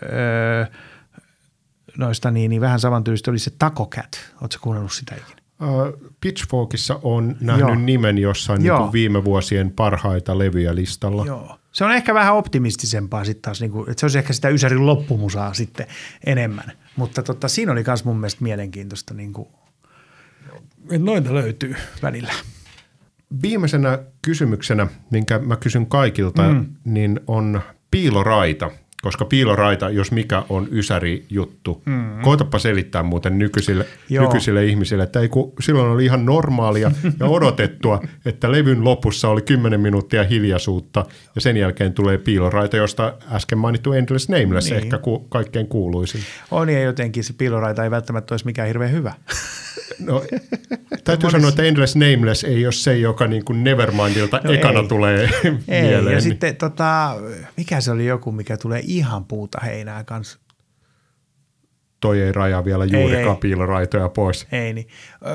öö, 0.03 0.65
noista 1.97 2.31
niin, 2.31 2.49
niin 2.49 2.61
vähän 2.61 2.79
samantyylistä 2.79 3.31
oli 3.31 3.39
se 3.39 3.51
Taco 3.59 3.85
Cat. 3.85 4.31
Oletko 4.41 4.59
kuunnellut 4.61 4.91
sitä 4.93 5.15
ikinä? 5.15 5.42
Pitchforkissa 6.21 6.99
on 7.03 7.35
nähnyt 7.39 7.67
Joo. 7.67 7.75
nimen 7.75 8.17
jossain 8.17 8.59
niin 8.59 8.67
Joo. 8.67 8.79
kuin 8.79 8.91
viime 8.91 9.23
vuosien 9.23 9.71
parhaita 9.71 10.37
levyjä 10.37 10.75
listalla. 10.75 11.25
Joo. 11.25 11.59
Se 11.71 11.85
on 11.85 11.91
ehkä 11.91 12.13
vähän 12.13 12.35
optimistisempaa 12.35 13.25
sitten 13.25 13.41
taas, 13.41 13.61
niin 13.61 13.71
kuin, 13.71 13.89
että 13.89 13.99
se 13.99 14.05
olisi 14.05 14.17
ehkä 14.17 14.33
sitä 14.33 14.49
Ysärin 14.49 14.85
loppumusaa 14.85 15.53
sitten 15.53 15.87
enemmän. 16.25 16.71
Mutta 16.95 17.23
tota, 17.23 17.47
siinä 17.47 17.71
oli 17.71 17.83
myös 17.87 18.05
mun 18.05 18.17
mielestä 18.17 18.43
mielenkiintoista, 18.43 19.13
niin 19.13 19.33
kuin, 19.33 19.47
että 20.83 21.05
noita 21.05 21.33
löytyy 21.33 21.75
välillä. 22.01 22.33
Viimeisenä 23.41 23.99
kysymyksenä, 24.21 24.87
minkä 25.11 25.39
mä 25.39 25.55
kysyn 25.55 25.85
kaikilta, 25.85 26.43
mm. 26.43 26.65
niin 26.85 27.19
on 27.27 27.61
piiloraita. 27.91 28.71
Koska 29.03 29.25
piiloraita, 29.25 29.89
jos 29.89 30.11
mikä 30.11 30.43
on 30.49 30.67
ysäri 30.71 31.25
juttu. 31.29 31.81
Mm. 31.85 32.21
Koitapa 32.21 32.59
selittää 32.59 33.03
muuten 33.03 33.39
nykyisille, 33.39 33.85
Joo. 34.09 34.25
nykyisille 34.25 34.65
ihmisille, 34.65 35.03
että 35.03 35.19
ei 35.19 35.29
kun 35.29 35.53
silloin 35.59 35.89
oli 35.89 36.05
ihan 36.05 36.25
normaalia 36.25 36.91
ja 37.19 37.25
odotettua, 37.37 38.01
että 38.25 38.51
levyn 38.51 38.83
lopussa 38.83 39.29
oli 39.29 39.41
10 39.41 39.79
minuuttia 39.79 40.23
hiljaisuutta 40.23 41.05
ja 41.35 41.41
sen 41.41 41.57
jälkeen 41.57 41.93
tulee 41.93 42.17
piiloraita, 42.17 42.77
josta 42.77 43.13
äsken 43.31 43.57
mainittu 43.57 43.93
Endless 43.93 44.29
Nameless 44.29 44.69
Niin. 44.69 44.83
ehkä 44.83 44.97
ku, 44.97 45.19
kaikkein 45.19 45.67
kuuluisin. 45.67 46.21
On 46.51 46.69
ja 46.69 46.81
jotenkin 46.81 47.23
se 47.23 47.33
piiloraita 47.33 47.83
ei 47.83 47.91
välttämättä 47.91 48.33
olisi 48.33 48.45
mikään 48.45 48.67
hirveän 48.67 48.91
hyvä. 48.91 49.13
No, 49.99 50.23
täytyy 51.03 51.31
sanoa, 51.31 51.49
että 51.49 51.63
Endless 51.63 51.95
Nameless 51.95 52.43
ei 52.43 52.65
ole 52.65 52.71
se, 52.73 52.97
joka 52.97 53.27
niin 53.27 53.45
kuin 53.45 53.63
Nevermindilta 53.63 54.41
No 54.43 54.51
ekana 54.51 54.79
ei. 54.79 54.87
tulee 54.87 55.29
Ei, 55.67 55.81
mieleen. 55.81 56.13
ja 56.15 56.21
sitten 56.21 56.55
tota, 56.55 57.15
mikä 57.57 57.81
se 57.81 57.91
oli 57.91 58.05
joku, 58.05 58.31
mikä 58.31 58.57
tulee 58.57 58.81
ihan 58.97 59.25
puuta 59.25 59.57
heinää 59.63 60.03
kanssa. 60.03 60.39
toi 61.99 62.21
ei 62.21 62.31
rajaa 62.31 62.65
vielä 62.65 62.85
juurikaan 62.85 63.37
piiloraitoja 63.37 64.09
pois. 64.09 64.47
Ei 64.51 64.73
niin. 64.73 64.87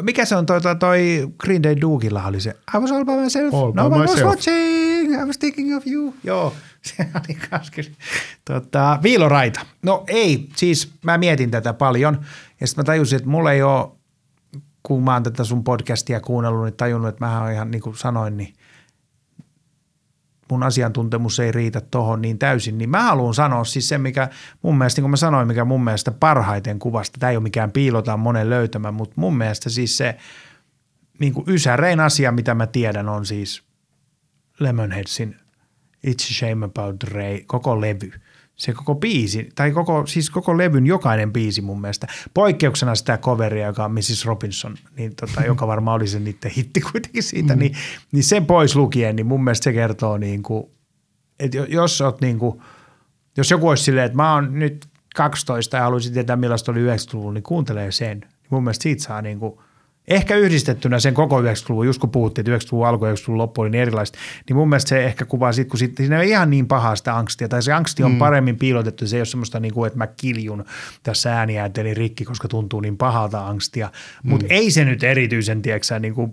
Mikä 0.03 0.25
se 0.25 0.37
on 0.37 0.47
toi, 0.47 0.61
toi, 0.61 0.77
toi 0.77 1.29
Green 1.39 1.63
Day 1.63 1.77
Dugilla 1.81 2.27
oli 2.27 2.41
se 2.41 2.51
I 2.75 2.79
was 2.79 2.93
all 2.93 3.05
by 3.05 3.13
myself, 3.13 3.55
All 3.55 3.73
by 3.73 3.77
no 3.77 3.87
one 3.87 3.97
was 3.99 4.11
myself. 4.11 4.29
watching, 4.29 5.23
I 5.23 5.25
was 5.27 5.39
thinking 5.39 5.77
of 5.77 5.87
you. 5.87 6.15
Joo, 6.25 6.53
se 6.83 7.07
oli 7.15 7.39
kyllä. 7.75 7.91
Tota, 8.45 8.99
viiloraita. 9.03 9.61
No 9.83 10.05
ei, 10.09 10.49
siis 10.57 10.93
mä 11.05 11.19
mietin 11.19 11.51
tätä 11.51 11.73
paljon 11.73 12.19
ja 12.61 12.67
sitten 12.67 12.83
mä 12.83 12.87
tajusin, 12.87 13.17
että 13.17 13.29
mulla 13.29 13.53
ei 13.53 13.63
ole, 13.63 13.89
kun 14.83 15.05
mä 15.05 15.13
oon 15.13 15.23
tätä 15.23 15.45
sun 15.45 15.65
podcastia 15.65 16.21
kuunnellut, 16.21 16.65
niin 16.65 16.75
tajunnut, 16.77 17.09
että 17.09 17.25
mä 17.25 17.43
oon 17.43 17.53
ihan 17.53 17.71
niin 17.71 17.83
kuin 17.83 17.97
sanoin, 17.97 18.37
niin 18.37 18.55
mun 20.51 20.63
asiantuntemus 20.63 21.41
ei 21.41 21.53
riitä 21.53 21.81
tohon 21.81 22.23
niin 22.23 22.39
täysin, 22.39 22.79
niin 22.79 22.91
mä 22.91 23.03
haluan 23.03 23.35
sanoa 23.35 23.65
siis 23.65 23.89
sen, 23.89 24.01
mikä 24.01 24.29
mun 24.63 24.79
mielestä, 24.79 24.99
niin 24.99 25.05
kuin 25.05 25.11
mä 25.11 25.17
sanoin, 25.17 25.49
mikä 25.49 25.65
mun 25.65 25.85
mielestä 25.85 26.11
parhaiten 26.11 26.79
kuvasta, 26.79 27.19
tämä 27.21 27.31
ei 27.31 27.37
ole 27.37 27.43
mikään 27.43 27.73
piilotaan 27.73 28.21
monen 28.21 28.51
löytämä, 28.51 28.91
mutta 28.91 29.15
mun 29.17 29.37
mielestä 29.37 29.71
siis 29.71 29.97
se 29.97 30.17
niin 31.19 31.33
kuin 31.33 31.45
ysärein 31.49 32.01
asia, 32.01 32.33
mitä 32.33 32.55
mä 32.55 32.67
tiedän, 32.67 33.09
on 33.09 33.27
siis 33.27 33.63
Lemonheadsin 34.61 35.37
It's 36.07 36.25
a 36.31 36.35
Shame 36.35 36.65
About 36.65 37.03
Ray, 37.05 37.41
koko 37.47 37.81
levy. 37.81 38.13
Se 38.59 38.73
koko 38.73 38.95
biisi, 38.95 39.49
tai 39.55 39.71
koko, 39.71 40.07
siis 40.07 40.31
koko 40.31 40.59
levyn 40.59 40.87
jokainen 40.87 41.33
biisi 41.33 41.63
mun 41.63 41.81
mielestä. 41.81 42.07
Poikkeuksena 42.35 42.95
sitä 42.95 43.19
coveria, 43.19 43.67
joka 43.67 43.85
on 43.85 43.93
Mrs. 43.93 44.27
Robinson, 44.27 44.77
niin 44.97 45.17
tota, 45.17 45.43
joka 45.45 45.67
varmaan 45.67 45.97
oli 45.97 46.07
se 46.07 46.21
niiden 46.21 46.51
hitti 46.51 46.81
kuitenkin 46.81 47.23
siitä, 47.23 47.57
niin, 47.57 47.75
niin 48.13 48.25
sen 48.25 48.47
pois 48.47 48.77
lukien, 48.77 49.17
niin 49.17 49.27
mun 49.27 49.45
mielestä 49.45 49.65
se 49.65 49.73
kertoo 49.73 50.19
niin 50.19 50.43
kuin, 50.43 50.65
että 51.39 51.57
jo- 51.57 51.65
jos 51.65 52.01
oot 52.01 52.21
niin 52.21 52.39
kuin, 52.39 52.63
jos 53.37 53.51
joku 53.51 53.69
olisi 53.69 53.85
silleen, 53.85 54.07
että 54.07 54.17
mä 54.17 54.35
oon 54.35 54.59
nyt 54.59 54.87
12 55.15 55.77
ja 55.77 55.83
haluaisin 55.83 56.13
tietää 56.13 56.37
millaista 56.37 56.73
oli 56.73 56.81
90-luvulla, 56.81 57.33
niin 57.33 57.43
kuuntelee 57.43 57.93
sen. 57.93 58.25
Mun 58.51 58.65
mielestä 58.65 58.83
siitä 58.83 59.03
saa 59.03 59.23
niin 59.23 59.39
kuin, 59.39 59.61
ehkä 60.09 60.37
yhdistettynä 60.37 61.01
sen 61.01 61.15
koko 61.15 61.43
90-luvun, 61.43 61.87
just 61.87 62.01
kun 62.01 62.11
puhuttiin, 62.11 62.43
että 62.43 62.67
90-luvun 62.67 62.87
alku 62.87 63.07
ja 63.07 63.15
90-luvun 63.15 63.39
loppu 63.39 63.61
oli 63.61 63.71
niin 63.71 63.83
erilaista, 63.83 64.19
niin 64.49 64.57
mun 64.57 64.69
mielestä 64.69 64.89
se 64.89 65.05
ehkä 65.05 65.25
kuvaa 65.25 65.53
siitä, 65.53 65.71
kun 65.71 65.79
siitä, 65.79 66.03
siinä 66.03 66.17
ei 66.17 66.21
ole 66.21 66.31
ihan 66.31 66.51
niin 66.51 66.69
pahaa 66.69 66.97
sitä 66.97 67.17
angstia, 67.17 67.49
tai 67.49 67.63
se 67.63 67.73
angsti 67.73 68.03
on 68.03 68.13
mm. 68.13 68.19
paremmin 68.19 68.59
piilotettu, 68.59 69.07
se 69.07 69.17
ei 69.17 69.21
ole 69.21 69.27
semmoista 69.27 69.61
niin 69.61 69.75
kuin, 69.75 69.87
että 69.87 69.99
mä 69.99 70.07
kiljun 70.07 70.65
tässä 71.03 71.39
ääniäänteli 71.39 71.95
rikki, 71.95 72.25
koska 72.25 72.49
tuntuu 72.49 72.81
niin 72.81 72.97
pahalta 72.97 73.47
angstia, 73.47 73.91
mutta 74.23 74.47
mm. 74.47 74.53
ei 74.53 74.71
se 74.71 74.85
nyt 74.85 75.03
erityisen, 75.03 75.63
tiedätkö 75.63 75.99
niin 76.01 76.15
kuin 76.15 76.33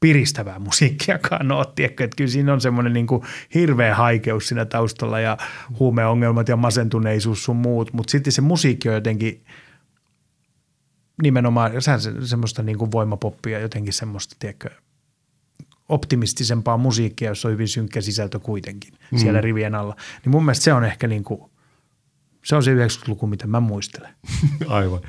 piristävää 0.00 0.58
musiikkiakaan 0.58 1.52
ole, 1.52 1.66
tiedätkö, 1.74 2.04
että 2.04 2.16
kyllä 2.16 2.30
siinä 2.30 2.52
on 2.52 2.60
semmoinen 2.60 2.92
niin 2.92 3.06
hirveä 3.54 3.94
haikeus 3.94 4.48
siinä 4.48 4.64
taustalla 4.64 5.20
ja 5.20 5.38
huumeongelmat 5.78 6.48
ja 6.48 6.56
masentuneisuus 6.56 7.44
sun 7.44 7.56
muut, 7.56 7.92
mutta 7.92 8.10
sitten 8.10 8.32
se 8.32 8.40
musiikki 8.40 8.88
on 8.88 8.94
jotenkin 8.94 9.44
nimenomaan 11.22 11.82
sehän 11.82 12.00
se, 12.00 12.12
semmoista 12.20 12.62
niin 12.62 12.78
kuin 12.78 12.92
voimapoppia, 12.92 13.58
jotenkin 13.58 13.92
semmoista, 13.92 14.36
tiedätkö, 14.38 14.70
optimistisempaa 15.88 16.76
musiikkia, 16.76 17.28
jossa 17.28 17.48
on 17.48 17.52
hyvin 17.52 17.68
synkkä 17.68 18.00
sisältö 18.00 18.38
kuitenkin 18.38 18.94
mm. 19.10 19.18
siellä 19.18 19.40
rivien 19.40 19.74
alla. 19.74 19.96
Niin 20.24 20.30
mun 20.30 20.44
mielestä 20.44 20.64
se 20.64 20.72
on 20.72 20.84
ehkä 20.84 21.06
niin 21.06 21.24
kuin, 21.24 21.42
se 22.44 22.56
on 22.56 22.62
se 22.62 22.74
90-luku, 22.74 23.26
mitä 23.26 23.46
mä 23.46 23.60
muistelen. 23.60 24.14
Aivan. 24.68 25.00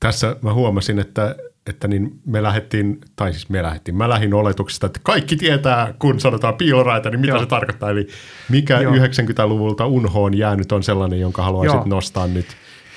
Tässä 0.00 0.36
mä 0.42 0.52
huomasin, 0.52 0.98
että, 0.98 1.36
että 1.66 1.88
niin 1.88 2.20
me 2.26 2.42
lähdettiin, 2.42 3.00
tai 3.16 3.32
siis 3.32 3.48
me 3.48 3.62
lähdettiin, 3.62 3.96
mä 3.96 4.08
lähdin 4.08 4.34
oletuksesta, 4.34 4.86
että 4.86 5.00
kaikki 5.02 5.36
tietää, 5.36 5.94
kun 5.98 6.20
sanotaan 6.20 6.54
piiloraita, 6.54 7.10
niin 7.10 7.20
mitä 7.20 7.32
Joo. 7.32 7.40
se 7.40 7.46
tarkoittaa. 7.46 7.90
Eli 7.90 8.08
mikä 8.48 8.80
Joo. 8.80 8.94
90-luvulta 8.94 9.86
unhoon 9.86 10.38
jäänyt 10.38 10.72
on 10.72 10.82
sellainen, 10.82 11.20
jonka 11.20 11.42
haluaisit 11.42 11.74
Joo. 11.74 11.84
nostaa 11.86 12.26
nyt. 12.26 12.46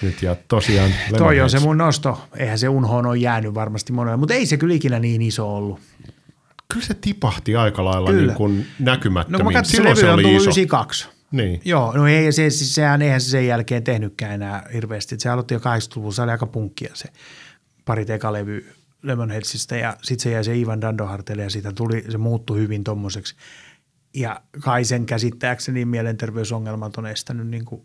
Nyt. 0.02 0.22
Ja 0.22 0.36
tosiaan 0.48 0.91
Toi 1.18 1.41
on 1.41 1.49
se 1.49 1.60
mun 1.60 1.78
nosto. 1.78 2.28
Eihän 2.38 2.60
se 2.60 2.69
unhoon 2.69 3.06
ole 3.06 3.18
jäänyt 3.18 3.53
varmasti 3.53 3.94
monelle, 3.94 4.18
mutta 4.18 4.34
ei 4.34 4.45
se 4.45 4.57
kyllä 4.57 4.73
ikinä 4.73 4.99
niin 4.99 5.22
iso 5.22 5.56
ollut. 5.56 5.80
Kyllä 6.73 6.86
se 6.86 6.94
tipahti 6.94 7.56
aika 7.56 7.86
lailla 7.86 8.10
Kyllä. 8.10 8.28
niin 8.28 8.38
kuin 8.38 8.57
No 8.57 8.65
näkymättömiin. 8.80 9.45
kun 9.45 9.53
mä 9.53 9.60
katsoin, 9.60 9.72
se 9.72 9.78
Silloin 9.78 9.98
se 9.98 10.07
on 10.07 10.14
oli 10.14 10.22
iso. 10.36 10.44
92. 10.44 11.07
Niin. 11.32 11.61
Joo, 11.65 11.91
no 11.98 12.07
ei, 12.07 12.32
se, 12.32 12.49
siis 12.49 12.76
sehän, 12.76 13.02
eihän 13.02 13.22
se 13.22 13.30
sen 13.30 13.48
jälkeen 13.48 13.84
tehnytkään 13.84 14.34
enää 14.34 14.69
hirveästi. 14.73 15.15
Se 15.19 15.30
aloitti 15.30 15.53
jo 15.53 15.60
80-luvulla, 15.60 16.14
se 16.14 16.22
oli 16.22 16.32
aika 16.32 16.45
punkkia 16.48 16.91
se 16.94 17.10
pari 17.86 18.06
tekalevy 18.06 18.73
Lemonheadsista 19.03 19.76
ja 19.76 19.98
sitten 20.02 20.23
se 20.23 20.32
jäi 20.32 20.44
se 20.44 20.57
Ivan 20.57 20.82
Dandohartelle 20.82 21.44
ja 21.44 21.49
siitä 21.49 21.72
tuli, 21.73 22.06
se 22.10 22.18
muuttui 22.18 22.57
hyvin 22.60 22.84
tommoseksi. 22.84 23.36
ja 24.15 24.41
kai 24.60 24.84
sen 24.86 25.06
käsittääkseni 25.06 25.86
mielenterveysongelmat 25.86 26.98
on 26.98 27.07
estänyt 27.07 27.48
niin 27.48 27.65
kuin 27.65 27.82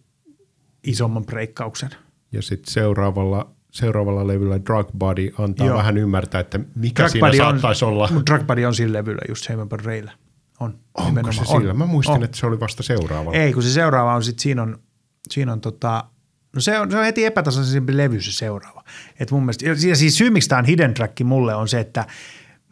isomman 0.85 1.27
breikkauksen. 1.27 1.91
Ja 2.33 2.43
sitten 2.43 2.73
seuraavalla, 2.73 3.51
seuraavalla 3.73 4.27
levyllä 4.27 4.61
Drug 4.65 4.89
Body 4.99 5.31
antaa 5.39 5.67
Joo. 5.67 5.77
vähän 5.77 5.97
ymmärtää, 5.97 6.41
että 6.41 6.61
mikä 6.75 7.03
Drug 7.03 7.13
siinä 7.13 7.37
saattaisi 7.37 7.85
on, 7.85 7.93
olla. 7.93 8.09
Mutta 8.13 8.35
Drug 8.35 8.47
Body 8.47 8.65
on 8.65 8.75
sillä 8.75 8.99
levyllä 8.99 9.23
just 9.29 9.49
But 9.69 9.83
Rayllä. 9.83 10.13
On. 10.61 10.79
Onko 10.95 11.11
nimenomaan. 11.11 11.35
se 11.35 11.45
sillä? 11.45 11.71
On. 11.71 11.79
Mä 11.79 11.87
muistin, 11.87 12.15
On. 12.15 12.25
että 12.25 12.37
se 12.37 12.47
oli 12.47 12.61
vasta 12.61 12.83
seuraavalla. 12.83 13.39
Ei, 13.39 13.53
kun 13.53 13.63
se 13.63 13.71
seuraava 13.71 14.15
on 14.15 14.25
sitten, 14.25 14.43
siinä 14.43 14.63
on, 14.63 14.79
siinä 15.31 15.53
on 15.53 15.61
tota, 15.61 16.05
no 16.55 16.61
se 16.61 16.81
on, 16.81 16.91
se 16.91 16.99
on 16.99 17.05
heti 17.05 17.25
epätasaisempi 17.25 17.97
levy 17.97 18.21
se 18.21 18.33
seuraava. 18.33 18.85
Et 19.21 19.31
mun 19.31 19.43
mielestä, 19.43 19.67
ja 19.67 19.97
siis 19.97 20.19
syy, 20.19 20.31
miksi 20.31 20.49
tämä 20.49 20.59
on 20.59 20.65
hidden 20.65 20.95
track 20.95 21.21
mulle 21.25 21.55
on 21.55 21.69
se, 21.69 21.81
että 21.81 22.07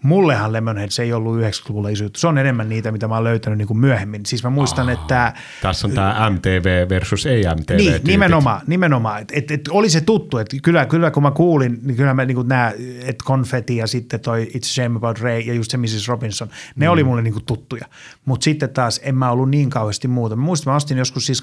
mullehan 0.04 0.52
Lemonheads 0.52 0.98
ei 0.98 1.12
ollut 1.12 1.40
90-luvulla 1.40 1.88
iso 1.88 2.04
juttu. 2.04 2.20
Se 2.20 2.26
on 2.26 2.38
enemmän 2.38 2.68
niitä, 2.68 2.92
mitä 2.92 3.08
mä 3.08 3.14
oon 3.14 3.24
löytänyt 3.24 3.58
niin 3.58 3.68
kuin 3.68 3.78
myöhemmin. 3.78 4.26
Siis 4.26 4.44
mä 4.44 4.50
muistan, 4.50 4.88
että 4.88 5.32
Tässä 5.62 5.86
on 5.86 5.92
tämä 5.92 6.30
MTV 6.30 6.88
versus 6.88 7.26
ei 7.26 7.42
MTV. 7.60 7.76
niin, 7.76 8.00
nimenomaan, 8.04 8.60
nimenomaan. 8.66 9.22
Et, 9.22 9.32
et, 9.34 9.50
et 9.50 9.68
oli 9.68 9.90
se 9.90 10.00
tuttu, 10.00 10.38
että 10.38 10.56
kyllä, 10.62 10.86
kyllä 10.86 11.10
kun 11.10 11.22
mä 11.22 11.30
kuulin, 11.30 11.78
niin 11.82 11.96
kyllä 11.96 12.14
mä 12.14 12.24
niin 12.24 12.48
nämä, 12.48 12.72
että 13.00 13.24
Confetti 13.24 13.76
ja 13.76 13.86
sitten 13.86 14.20
toi 14.20 14.44
It's 14.44 14.58
a 14.58 14.74
Shame 14.74 14.96
About 14.96 15.20
Ray 15.20 15.40
ja 15.40 15.54
just 15.54 15.70
se 15.70 15.76
Mrs. 15.76 16.08
Robinson, 16.08 16.48
ne 16.76 16.86
mm. 16.86 16.92
oli 16.92 17.04
mulle 17.04 17.22
niin 17.22 17.34
tuttuja. 17.46 17.86
Mutta 18.24 18.44
sitten 18.44 18.70
taas 18.70 19.00
en 19.02 19.14
mä 19.14 19.30
ollut 19.30 19.50
niin 19.50 19.70
kauheasti 19.70 20.08
muuta. 20.08 20.36
Mä 20.36 20.42
muistan, 20.42 20.72
mä 20.72 20.76
ostin 20.76 20.98
joskus 20.98 21.26
siis 21.26 21.42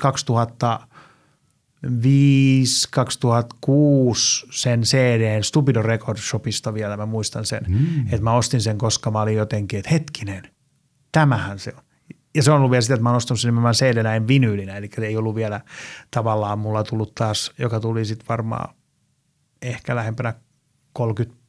2005, 1.82 2.88
2006 2.92 4.48
sen 4.52 4.82
CD 4.82 5.44
Stupido 5.44 5.82
Record 5.82 6.18
Shopista 6.18 6.74
vielä, 6.74 6.98
mä 6.98 7.06
muistan 7.06 7.46
sen. 7.46 7.66
Mm. 7.68 8.02
Että 8.06 8.22
mä 8.22 8.34
ostin 8.34 8.62
sen, 8.62 8.78
koska 8.78 9.12
mä 9.12 9.22
olin 9.22 9.38
jotenkin, 9.38 9.80
että 9.80 9.92
hetkinen, 9.92 10.44
tämähän 11.12 11.60
se 11.60 11.74
on. 11.78 11.84
Ja 12.36 12.44
se 12.44 12.52
on 12.52 12.58
ollut 12.58 12.72
vielä 12.72 12.82
sitä, 12.82 12.94
että 12.94 13.04
mä 13.04 13.10
oon 13.10 13.18
ostanut 13.18 13.40
sen 13.40 13.50
nimenomaan 13.50 13.74
cd 13.74 14.04
näin 14.04 14.28
vinyylinä, 14.28 14.78
eli 14.78 14.90
ei 15.02 15.18
ollut 15.18 15.36
vielä 15.36 15.62
tavallaan 16.12 16.60
mulla 16.60 16.84
tullut 16.84 17.16
taas, 17.16 17.52
joka 17.58 17.80
tuli 17.80 18.06
sitten 18.06 18.28
varmaan 18.30 18.76
ehkä 19.62 19.96
lähempänä 19.96 20.34
30, 20.94 21.42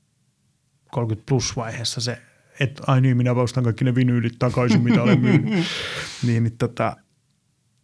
30 0.90 1.28
plus 1.28 1.56
vaiheessa 1.56 2.00
se, 2.00 2.18
että 2.60 2.82
ai 2.86 3.00
niin, 3.00 3.16
minä 3.16 3.32
ostan 3.32 3.64
kaikki 3.64 3.84
ne 3.84 3.94
vinyylit 3.94 4.38
takaisin, 4.38 4.82
mitä 4.82 5.02
olen 5.02 5.20
myynyt. 5.20 5.64
niin, 6.26 6.44
niin 6.44 6.58
tota, 6.58 6.96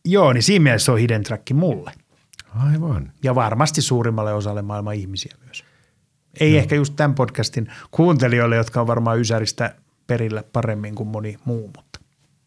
joo, 0.05 0.33
niin 0.33 0.43
siinä 0.43 0.63
mielessä 0.63 0.85
se 0.85 0.93
on 0.93 0.99
hidden 0.99 1.23
track 1.23 1.51
mulle. 1.55 1.93
Aivan. 2.59 3.13
Ja 3.23 3.35
varmasti 3.35 3.83
suurimmalle 3.83 4.35
osalle 4.35 4.63
maailman 4.63 4.95
ihmisiä 4.95 5.35
myös. 5.45 5.65
Ei 6.41 6.53
no. 6.53 6.59
ehkä 6.59 6.75
just 6.75 6.97
tämän 6.97 7.15
podcastin 7.15 7.73
kuuntelijoille, 7.91 8.57
jotka 8.57 8.81
on 8.81 8.87
varmaan 8.87 9.19
Ysäristä 9.21 9.75
perillä 10.07 10.45
paremmin 10.53 10.95
kuin 10.95 11.09
moni 11.09 11.37
muu, 11.45 11.71
mutta 11.77 12.01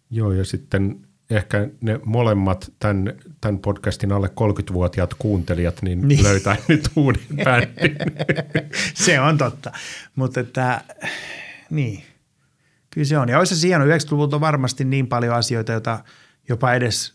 Joo, 0.09 0.31
ja 0.31 0.45
sitten 0.45 0.99
ehkä 1.29 1.69
ne 1.81 1.99
molemmat 2.05 2.71
tämän, 2.79 3.13
tämän 3.41 3.59
podcastin 3.59 4.11
alle 4.11 4.27
30-vuotiaat 4.27 5.13
kuuntelijat 5.13 5.81
niin, 5.81 5.99
Niin. 5.99 6.07
niin. 6.07 6.23
löytää 6.23 6.57
nyt 6.67 6.89
uuden 6.95 7.21
bändin. 7.43 7.97
se 8.93 9.19
on 9.19 9.37
totta. 9.37 9.71
Mutta 10.15 10.39
että, 10.39 10.81
niin, 11.69 12.03
kyllä 12.89 13.05
se 13.05 13.17
on. 13.17 13.29
Ja 13.29 13.39
olisi 13.39 13.55
se 13.55 13.67
hieno, 13.67 13.85
90-luvulta 13.85 14.35
on 14.35 14.41
varmasti 14.41 14.85
niin 14.85 15.07
paljon 15.07 15.35
asioita, 15.35 15.71
joita 15.71 16.03
jopa 16.49 16.73
edes 16.73 17.13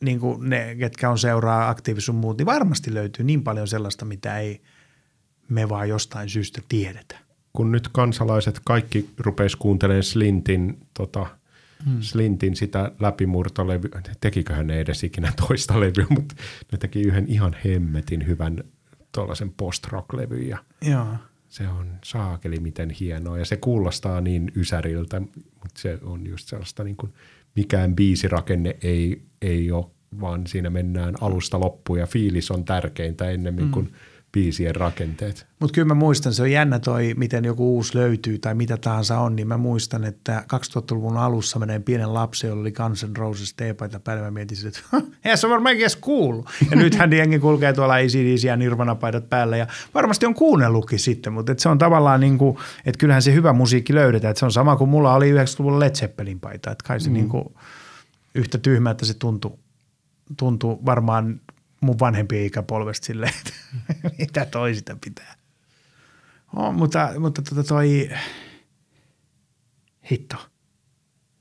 niin 0.00 0.20
kuin 0.20 0.50
ne, 0.50 0.74
ketkä 0.74 1.10
on 1.10 1.18
seuraa 1.18 1.68
aktiivisuus 1.68 2.18
muut, 2.18 2.38
niin 2.38 2.46
varmasti 2.46 2.94
löytyy 2.94 3.24
niin 3.24 3.42
paljon 3.42 3.68
sellaista, 3.68 4.04
mitä 4.04 4.38
ei 4.38 4.62
me 5.48 5.68
vaan 5.68 5.88
jostain 5.88 6.28
syystä 6.28 6.62
tiedetä. 6.68 7.18
Kun 7.52 7.72
nyt 7.72 7.88
kansalaiset 7.88 8.60
kaikki 8.64 9.10
rupes 9.18 9.56
kuuntelemaan 9.56 10.02
Slintin, 10.02 10.80
tota, 10.94 11.26
hmm. 11.84 12.02
Slintin 12.02 12.56
sitä 12.56 12.92
läpimurtolevyä, 13.00 14.00
tekiköhän 14.20 14.66
ne 14.66 14.80
edes 14.80 15.04
ikinä 15.04 15.32
toista 15.46 15.80
levyä, 15.80 16.06
mutta 16.10 16.34
ne 16.72 16.78
teki 16.78 17.02
yhden 17.02 17.28
ihan 17.28 17.56
hemmetin 17.64 18.26
hyvän 18.26 18.64
tuollaisen 19.12 19.52
post-rock-levyn 19.56 20.48
ja 20.48 20.58
Joo. 20.90 21.06
se 21.48 21.68
on 21.68 21.98
saakeli 22.04 22.60
miten 22.60 22.90
hienoa 22.90 23.38
ja 23.38 23.44
se 23.44 23.56
kuulostaa 23.56 24.20
niin 24.20 24.52
ysäriltä, 24.56 25.20
mutta 25.20 25.80
se 25.80 25.98
on 26.02 26.26
just 26.26 26.48
sellaista 26.48 26.84
niin 26.84 26.96
kuin 26.96 27.12
mikään 27.56 27.96
biisirakenne 27.96 28.76
ei, 28.82 29.22
ei 29.42 29.70
ole, 29.70 29.86
vaan 30.20 30.46
siinä 30.46 30.70
mennään 30.70 31.14
alusta 31.20 31.60
loppuun 31.60 31.98
ja 31.98 32.06
fiilis 32.06 32.50
on 32.50 32.64
tärkeintä 32.64 33.30
ennemmin 33.30 33.64
mm. 33.64 33.70
kuin 33.70 33.92
biisien 34.36 34.76
rakenteet. 34.76 35.46
Mutta 35.60 35.74
kyllä 35.74 35.88
mä 35.88 35.94
muistan, 35.94 36.34
se 36.34 36.42
on 36.42 36.50
jännä 36.50 36.78
toi, 36.78 37.14
miten 37.16 37.44
joku 37.44 37.74
uusi 37.74 37.98
löytyy 37.98 38.38
tai 38.38 38.54
mitä 38.54 38.76
tahansa 38.76 39.18
on, 39.18 39.36
niin 39.36 39.48
mä 39.48 39.56
muistan, 39.56 40.04
että 40.04 40.44
2000-luvun 40.54 41.16
alussa 41.16 41.58
menee 41.58 41.78
pienen 41.78 42.14
lapsen, 42.14 42.48
jolla 42.48 42.60
oli 42.60 42.72
Guns 42.72 43.04
N' 43.04 43.16
Roses 43.16 43.54
teepaita 43.54 44.00
päällä, 44.00 44.22
mä 44.22 44.30
mietin, 44.30 44.58
että 44.66 44.80
eihän 45.24 45.38
se 45.38 45.48
varmaan 45.48 45.74
edes 45.74 45.96
kuullut. 45.96 46.48
Ja 46.70 46.76
nythän 46.82 47.12
jengi 47.12 47.38
kulkee 47.38 47.72
tuolla 47.72 47.94
ACDC 47.94 48.44
ja 48.44 48.56
Nirvana-paidat 48.56 49.30
päällä 49.30 49.56
ja 49.56 49.66
varmasti 49.94 50.26
on 50.26 50.34
kuunnellutkin 50.34 50.98
sitten, 50.98 51.32
mutta 51.32 51.52
et 51.52 51.58
se 51.58 51.68
on 51.68 51.78
tavallaan 51.78 52.20
niin 52.20 52.38
kuin, 52.38 52.56
että 52.86 52.98
kyllähän 52.98 53.22
se 53.22 53.34
hyvä 53.34 53.52
musiikki 53.52 53.94
löydetään. 53.94 54.30
Et 54.30 54.36
se 54.36 54.44
on 54.44 54.52
sama 54.52 54.76
kuin 54.76 54.90
mulla 54.90 55.14
oli 55.14 55.32
90-luvulla 55.32 55.80
Led 55.80 55.94
Zeppelin 55.94 56.40
paita, 56.40 56.70
että 56.70 56.88
kai 56.88 57.00
se 57.00 57.08
mm. 57.08 57.14
niin 57.14 57.28
kuin 57.28 57.44
yhtä 58.34 58.58
tyhmä, 58.58 58.90
että 58.90 59.04
se 59.04 59.14
tuntui, 59.14 59.58
tuntui 60.36 60.78
varmaan 60.86 61.40
mun 61.86 61.98
vanhempien 62.00 62.46
ikäpolvesta 62.46 63.06
silleen, 63.06 63.32
että 63.38 63.52
mitä 64.18 64.44
toi 64.46 64.74
sitä 64.74 64.96
pitää. 65.04 65.34
Oh, 66.56 66.72
mutta 66.74 67.12
mutta 67.18 67.42
tota 67.42 67.64
toi, 67.64 68.10
hitto, 70.10 70.36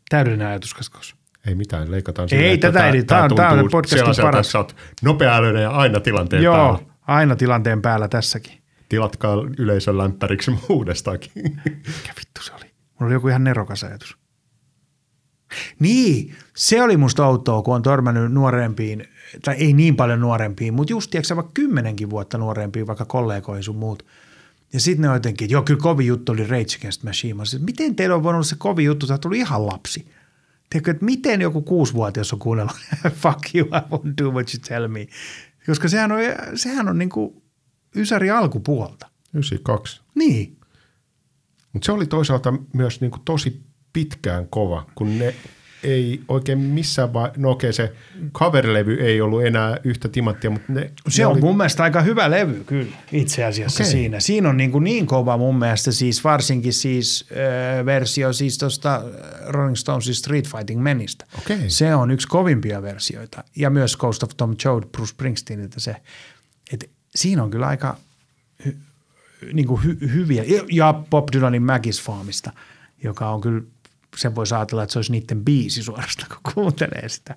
täydellinen 0.10 0.48
ajatus 0.48 0.74
kaskos. 0.74 1.16
Ei 1.48 1.56
mitään, 1.56 1.92
leikataan 1.92 2.28
Ei, 2.32 2.58
tätä 2.58 2.90
ei- 2.90 3.04
tää 3.04 3.24
on- 3.24 3.36
tää 3.36 3.50
on 3.50 3.70
podcastin 3.72 4.04
paras. 4.22 4.46
että 4.46 4.52
Sä 4.52 4.58
oot 4.58 4.76
nopea 5.02 5.36
älyinen 5.36 5.64
ja 5.64 5.72
aina 5.72 6.00
tilanteen 6.00 6.44
Joo, 6.44 6.56
päällä. 6.56 6.80
aina 7.02 7.36
tilanteen 7.36 7.82
päällä 7.82 8.08
tässäkin. 8.08 8.62
Tilatkaa 8.90 9.36
yleisön 9.58 9.98
lämpäriksi 9.98 10.52
uudestaankin. 10.70 11.32
Mikä 11.66 12.14
vittu 12.18 12.42
se 12.42 12.54
oli? 12.54 12.66
Mulla 12.66 13.06
oli 13.06 13.14
joku 13.14 13.28
ihan 13.28 13.44
nerokas 13.44 13.84
ajatus. 13.84 14.18
Niin, 15.80 16.36
se 16.56 16.82
oli 16.84 16.98
musta 16.98 17.26
outoa, 17.28 17.62
kun 17.62 17.76
on 17.76 17.82
törmännyt 17.82 18.32
nuorempiin, 18.32 19.08
tai 19.44 19.56
ei 19.56 19.74
niin 19.74 19.96
paljon 19.96 20.22
nuorempiin, 20.22 20.74
mutta 20.74 20.94
just 20.94 21.12
tiedätkö 21.12 21.36
vaikka 21.36 21.52
kymmenenkin 21.54 22.10
vuotta 22.10 22.38
nuorempiin, 22.38 22.88
vaikka 22.88 23.06
kollegoihin 23.06 23.64
sun 23.64 23.76
muut. 23.76 24.06
Ja 24.74 24.80
sitten 24.80 25.02
ne 25.02 25.10
on 25.10 25.16
jotenkin, 25.16 25.46
että 25.46 25.54
joo, 25.54 25.62
kyllä 25.62 25.80
kovin 25.80 26.08
juttu 26.08 26.32
oli 26.32 26.48
Rage 26.48 26.76
Against 26.80 27.04
Machine. 27.04 27.44
Että 27.44 27.66
miten 27.66 27.96
teillä 27.96 28.16
on 28.16 28.24
voinut 28.24 28.38
olla 28.38 28.44
se 28.44 28.56
kovin 28.56 28.86
juttu, 28.86 29.08
sä 29.08 29.14
oot 29.14 29.26
ollut 29.26 29.38
ihan 29.38 29.68
lapsi. 29.68 30.08
Tiedätkö, 30.70 30.92
että 30.92 31.06
miten 31.06 31.42
joku 31.42 31.62
kuusivuotias 31.62 32.34
on 32.34 32.40
kuunnellut 32.40 32.76
fuck 33.22 33.56
you, 33.56 33.68
I 33.68 33.80
won't 33.96 34.14
do 34.24 34.32
what 34.32 34.54
you 34.54 34.62
tell 34.68 34.88
me. 34.88 35.08
Koska 35.66 35.88
sehän 35.88 36.12
on, 36.12 36.20
sehän 36.56 36.90
on 36.90 36.98
niin 36.98 37.10
kuin 37.10 37.42
Ysäri 37.96 38.30
alkupuolta. 38.30 39.10
92. 39.34 40.02
Niin. 40.16 40.58
Mutta 41.74 41.86
se 41.86 41.92
oli 41.92 42.06
toisaalta 42.06 42.54
myös 42.74 43.02
niinku 43.02 43.20
tosi 43.26 43.62
pitkään 43.94 44.48
kova, 44.48 44.86
kun 44.96 45.20
ne 45.20 45.36
ei 45.84 46.22
oikein 46.28 46.60
missään 46.60 47.14
vaiheessa, 47.14 47.42
no 47.42 47.52
okei 47.52 47.74
se 47.74 47.94
cover-levy 48.34 49.02
ei 49.02 49.22
ollut 49.22 49.46
enää 49.46 49.78
yhtä 49.84 50.10
timanttia, 50.10 50.50
mutta 50.50 50.74
ne, 50.74 50.92
Se 51.08 51.22
ne 51.22 51.26
on 51.26 51.34
oli, 51.34 51.42
mun 51.42 51.58
mielestä 51.58 51.84
aika 51.84 52.02
hyvä 52.02 52.32
levy 52.32 52.64
kyllä 52.64 52.92
itse 53.12 53.44
asiassa 53.44 53.84
Okei. 53.84 53.92
siinä. 53.92 54.20
Siinä 54.20 54.50
on 54.50 54.58
niin, 54.58 54.72
kuin 54.72 54.84
niin 54.84 55.06
kova 55.06 55.38
mun 55.38 55.60
mielestä 55.60 55.92
siis 55.92 56.24
varsinkin 56.24 56.74
siis 56.74 57.26
äh, 57.32 57.86
versio 57.86 58.34
siis 58.34 58.58
tuosta 58.58 59.02
Rolling 59.48 59.76
Stonesin 59.76 60.16
Street 60.16 60.48
Fighting 60.48 60.82
Menistä. 60.82 61.26
Okei. 61.38 61.70
Se 61.70 61.96
on 61.96 62.12
yksi 62.12 62.28
kovimpia 62.28 62.82
versioita. 62.82 63.44
Ja 63.56 63.70
myös 63.70 63.98
Ghost 63.98 64.24
of 64.24 64.30
Tom 64.38 64.56
Joad, 64.66 64.84
Bruce 64.92 65.10
Springsteeniltä 65.10 65.80
se. 65.80 65.96
Et 66.74 66.90
siinä 67.16 67.44
on 67.44 67.52
kyllä 67.52 67.68
aika 67.68 67.98
hy, 68.66 68.78
niin 69.54 69.68
kuin 69.68 69.84
hy, 69.84 69.98
hyviä. 70.14 70.44
Ja 70.72 70.94
Bob 71.10 71.28
Dylanin 71.34 71.64
Magis 71.64 72.02
Farmista, 72.02 72.52
joka 73.04 73.30
on 73.30 73.42
kyllä, 73.42 73.62
sen 74.18 74.36
voi 74.36 74.46
ajatella, 74.52 74.84
että 74.84 74.94
se 74.94 75.00
olisi 75.00 75.12
niiden 75.12 75.46
biisi 75.46 75.84
suorastaan, 75.84 76.30
kun 76.30 76.54
kuuntelee 76.54 77.10
sitä. 77.10 77.36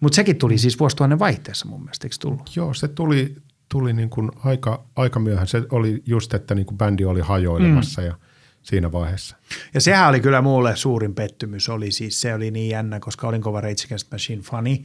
Mutta 0.00 0.16
sekin 0.16 0.36
tuli 0.36 0.58
siis 0.58 0.80
vuosituhannen 0.80 1.18
vaihteessa 1.18 1.68
mun 1.68 1.80
mielestä, 1.80 2.06
eikö 2.06 2.16
tullut? 2.20 2.56
joo, 2.56 2.74
se 2.74 2.88
tuli, 2.88 3.36
tuli 3.68 3.92
niin 3.92 4.10
kuin 4.10 4.30
aika, 4.44 4.84
aika 4.96 5.20
myöhään. 5.20 5.46
Se 5.46 5.62
oli 5.70 6.02
just, 6.06 6.34
että 6.34 6.54
niin 6.54 6.66
kuin 6.66 6.78
bändi 6.78 7.04
oli 7.04 7.20
hajoilemassa 7.20 8.00
mm. 8.00 8.06
ja 8.06 8.14
siinä 8.62 8.92
vaiheessa. 8.92 9.36
Ja 9.74 9.80
sehän 9.80 10.08
oli 10.08 10.20
kyllä 10.20 10.42
mulle 10.42 10.76
suurin 10.76 11.14
pettymys, 11.14 11.68
oli 11.68 11.92
siis 11.92 12.20
se 12.20 12.34
oli 12.34 12.50
niin 12.50 12.70
jännä, 12.70 13.00
koska 13.00 13.28
olin 13.28 13.42
kova 13.42 13.60
Rage 13.60 13.84
Against 13.84 14.10
Machine 14.12 14.42
fani. 14.42 14.82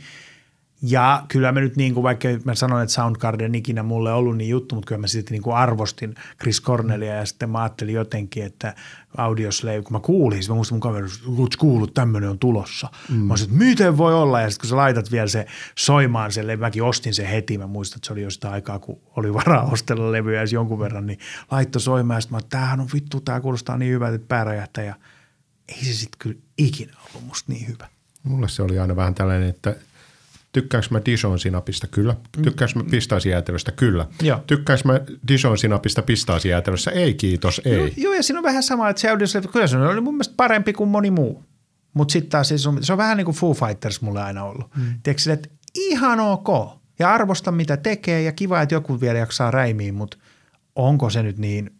Ja 0.82 1.24
kyllä 1.28 1.52
mä 1.52 1.60
nyt 1.60 1.76
niin 1.76 1.94
kuin, 1.94 2.04
vaikka 2.04 2.28
mä 2.44 2.56
sanon, 2.56 2.82
että 2.82 2.94
Soundgarden 2.94 3.56
ikinä 3.56 3.84
mulle 3.84 4.14
ollut 4.14 4.38
niin 4.38 4.50
juttu, 4.50 4.76
mutta 4.76 4.88
kyllä 4.88 5.02
mä 5.02 5.08
sitten 5.08 5.32
niin 5.32 5.42
kuin 5.42 5.56
arvostin 5.56 6.16
Chris 6.42 6.62
Cornelia 6.62 7.16
ja 7.16 7.26
sitten 7.26 7.50
mä 7.50 7.62
ajattelin 7.62 7.96
jotenkin, 7.96 8.44
että 8.44 8.76
Audioslave, 9.18 9.82
kun 9.82 9.94
mä 9.94 10.00
kuulin, 10.00 10.44
mä 10.50 10.56
muistan 10.56 10.76
mun 10.76 10.82
kaveri, 10.82 11.06
että 11.06 11.58
kuullut, 11.58 11.94
tämmöinen 11.94 12.30
on 12.30 12.40
tulossa. 12.40 12.90
Mm. 13.10 13.16
Mä 13.16 13.32
olisin, 13.32 13.46
että 13.50 13.58
miten 13.58 13.98
voi 13.98 14.14
olla? 14.14 14.42
Ja 14.42 14.50
sitten 14.50 14.62
kun 14.64 14.70
sä 14.70 14.76
laitat 14.76 15.12
vielä 15.12 15.28
se 15.28 15.46
soimaan 15.76 16.32
sen 16.32 16.48
levy, 16.48 16.62
mäkin 16.62 16.84
ostin 16.84 17.14
sen 17.14 17.28
heti, 17.28 17.58
mä 17.58 17.68
muistan, 17.68 17.98
että 17.98 18.08
se 18.08 18.14
oli 18.14 18.22
jo 18.22 18.30
sitä 18.30 18.52
aikaa, 18.52 18.80
kun 18.80 19.02
oli 19.16 19.34
varaa 19.34 19.70
ostella 19.74 20.12
levyjä 20.12 20.40
edes 20.40 20.54
jonkun 20.54 20.80
verran, 20.80 21.06
niin 21.06 21.20
laitto 21.52 21.80
soimaan 21.80 22.18
ja 22.18 22.22
sitten 22.22 22.36
mä 22.36 22.40
että 22.40 22.50
tämähän 22.50 22.80
on 22.80 22.88
vittu, 22.94 23.22
tämä 23.22 23.42
kuulostaa 23.42 23.78
niin 23.78 23.94
hyvältä, 23.94 24.16
että 24.16 24.28
pää 24.28 24.44
räjähtää 24.44 24.84
ja 24.84 24.96
ei 25.68 25.84
se 25.84 25.94
sitten 25.94 26.20
kyllä 26.20 26.36
ikinä 26.58 26.94
ollut 27.10 27.28
musta 27.28 27.52
niin 27.52 27.68
hyvä. 27.68 27.88
Mulle 28.24 28.50
se 28.50 28.64
oli 28.64 28.80
aina 28.80 28.96
vähän 28.96 29.16
tällainen, 29.16 29.50
että 29.50 29.76
tykkäänkö 30.52 30.88
mä 30.92 31.02
Dijon 31.06 31.40
sinapista? 31.40 31.88
Kyllä. 31.88 32.16
Tykkäänkö 32.44 32.80
mä 32.80 32.86
pistaasijäätelöstä? 32.92 33.72
Kyllä. 33.72 34.08
Joo. 34.22 34.44
Tykkäänkö 34.48 34.88
mä 34.88 35.00
Dijon 35.28 35.58
sinapista 35.58 36.02
pistaasijäätelössä? 36.02 36.92
Ei 36.92 37.14
kiitos, 37.14 37.62
ei. 37.66 37.78
Joo, 37.78 37.90
joo, 37.98 38.14
ja 38.14 38.24
siinä 38.24 38.40
on 38.40 38.44
vähän 38.44 38.64
sama, 38.64 38.90
että 38.90 39.00
se 39.00 39.12
oli, 39.12 39.48
kyllä 39.52 39.68
se 39.68 39.78
oli 39.78 40.02
mun 40.02 40.14
mielestä 40.14 40.34
parempi 40.38 40.74
kuin 40.74 40.90
moni 40.90 41.12
muu. 41.12 41.44
Mutta 41.94 42.12
sitten 42.12 42.30
taas 42.30 42.48
se 42.56 42.70
on, 42.70 42.84
se 42.84 42.92
on 42.92 42.98
vähän 42.98 43.18
niin 43.18 43.26
kuin 43.26 43.36
Foo 43.36 43.54
Fighters 43.54 44.02
mulle 44.02 44.22
aina 44.22 44.44
ollut. 44.44 44.76
Mm. 44.76 44.84
Tiedätkö, 45.04 45.34
että 45.34 45.50
ihan 45.76 46.20
ok. 46.20 46.78
Ja 47.00 47.14
arvosta 47.14 47.52
mitä 47.52 47.78
tekee 47.78 48.22
ja 48.22 48.32
kiva, 48.32 48.62
että 48.62 48.76
joku 48.76 49.02
vielä 49.02 49.20
jaksaa 49.20 49.52
räimiin, 49.52 49.96
mutta 49.96 50.18
onko 50.76 51.10
se 51.10 51.24
nyt 51.24 51.38
niin 51.38 51.80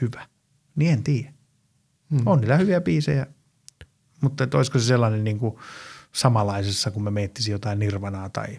hyvä? 0.00 0.26
Niin 0.76 0.92
en 0.92 1.02
tiedä. 1.02 1.32
Mm. 2.10 2.20
On 2.26 2.40
niillä 2.40 2.56
hyviä 2.56 2.80
biisejä, 2.80 3.26
mutta 4.20 4.48
olisiko 4.54 4.78
se 4.78 4.84
sellainen 4.84 5.24
niin 5.24 5.38
kuin 5.38 5.56
samanlaisessa, 6.14 6.90
kun 6.90 7.02
mä 7.02 7.10
miettisin 7.10 7.52
jotain 7.52 7.78
Nirvanaa 7.78 8.28
tai 8.28 8.58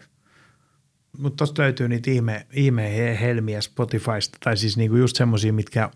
mutta 1.17 1.37
tuosta 1.37 1.61
löytyy 1.61 1.87
niitä 1.87 2.11
ihme, 2.11 2.45
ihme 2.53 3.17
helmiä 3.21 3.61
Spotifysta, 3.61 4.37
tai 4.43 4.57
siis 4.57 4.77
niinku 4.77 4.95
just 4.95 5.15
semmoisia, 5.15 5.53
mitkä 5.53 5.89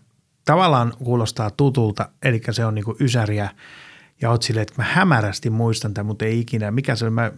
tavallaan 0.44 0.92
kuulostaa 1.04 1.50
tutulta, 1.50 2.08
eli 2.22 2.40
se 2.50 2.64
on 2.64 2.74
niinku 2.74 2.96
ysäriä, 3.00 3.50
ja 4.20 4.30
oot 4.30 4.42
silleen, 4.42 4.62
että 4.62 4.74
mä 4.76 4.84
hämärästi 4.84 5.50
muistan 5.50 5.94
tämän, 5.94 6.06
mutta 6.06 6.24
ei 6.24 6.40
ikinä. 6.40 6.70
Mikä 6.70 6.96
se 6.96 7.04
oli, 7.04 7.10
mä, 7.10 7.32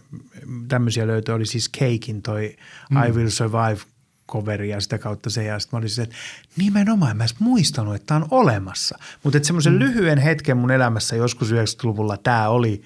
tämmöisiä 0.67 1.07
löytyi, 1.07 1.35
oli 1.35 1.45
siis 1.45 1.69
Keikin 1.69 2.21
toi 2.21 2.55
mm. 2.89 3.03
I 3.03 3.11
Will 3.11 3.29
Survive 3.29 3.81
coveri 4.27 4.69
ja 4.69 4.81
sitä 4.81 4.97
kautta 4.97 5.29
se. 5.29 5.43
Ja 5.43 5.59
sitten 5.59 5.77
mä 5.77 5.81
olisin, 5.81 6.03
että 6.03 6.15
nimenomaan 6.57 7.11
en 7.11 7.17
mä 7.17 7.23
edes 7.23 7.39
muistanut, 7.39 7.95
että 7.95 8.05
tämä 8.05 8.17
on 8.17 8.27
olemassa. 8.31 8.97
Mutta 9.23 9.37
että 9.37 9.47
semmoisen 9.47 9.73
mm. 9.73 9.79
lyhyen 9.79 10.17
hetken 10.17 10.57
mun 10.57 10.71
elämässä 10.71 11.15
joskus 11.15 11.51
90-luvulla 11.51 12.17
tämä 12.17 12.49
oli 12.49 12.81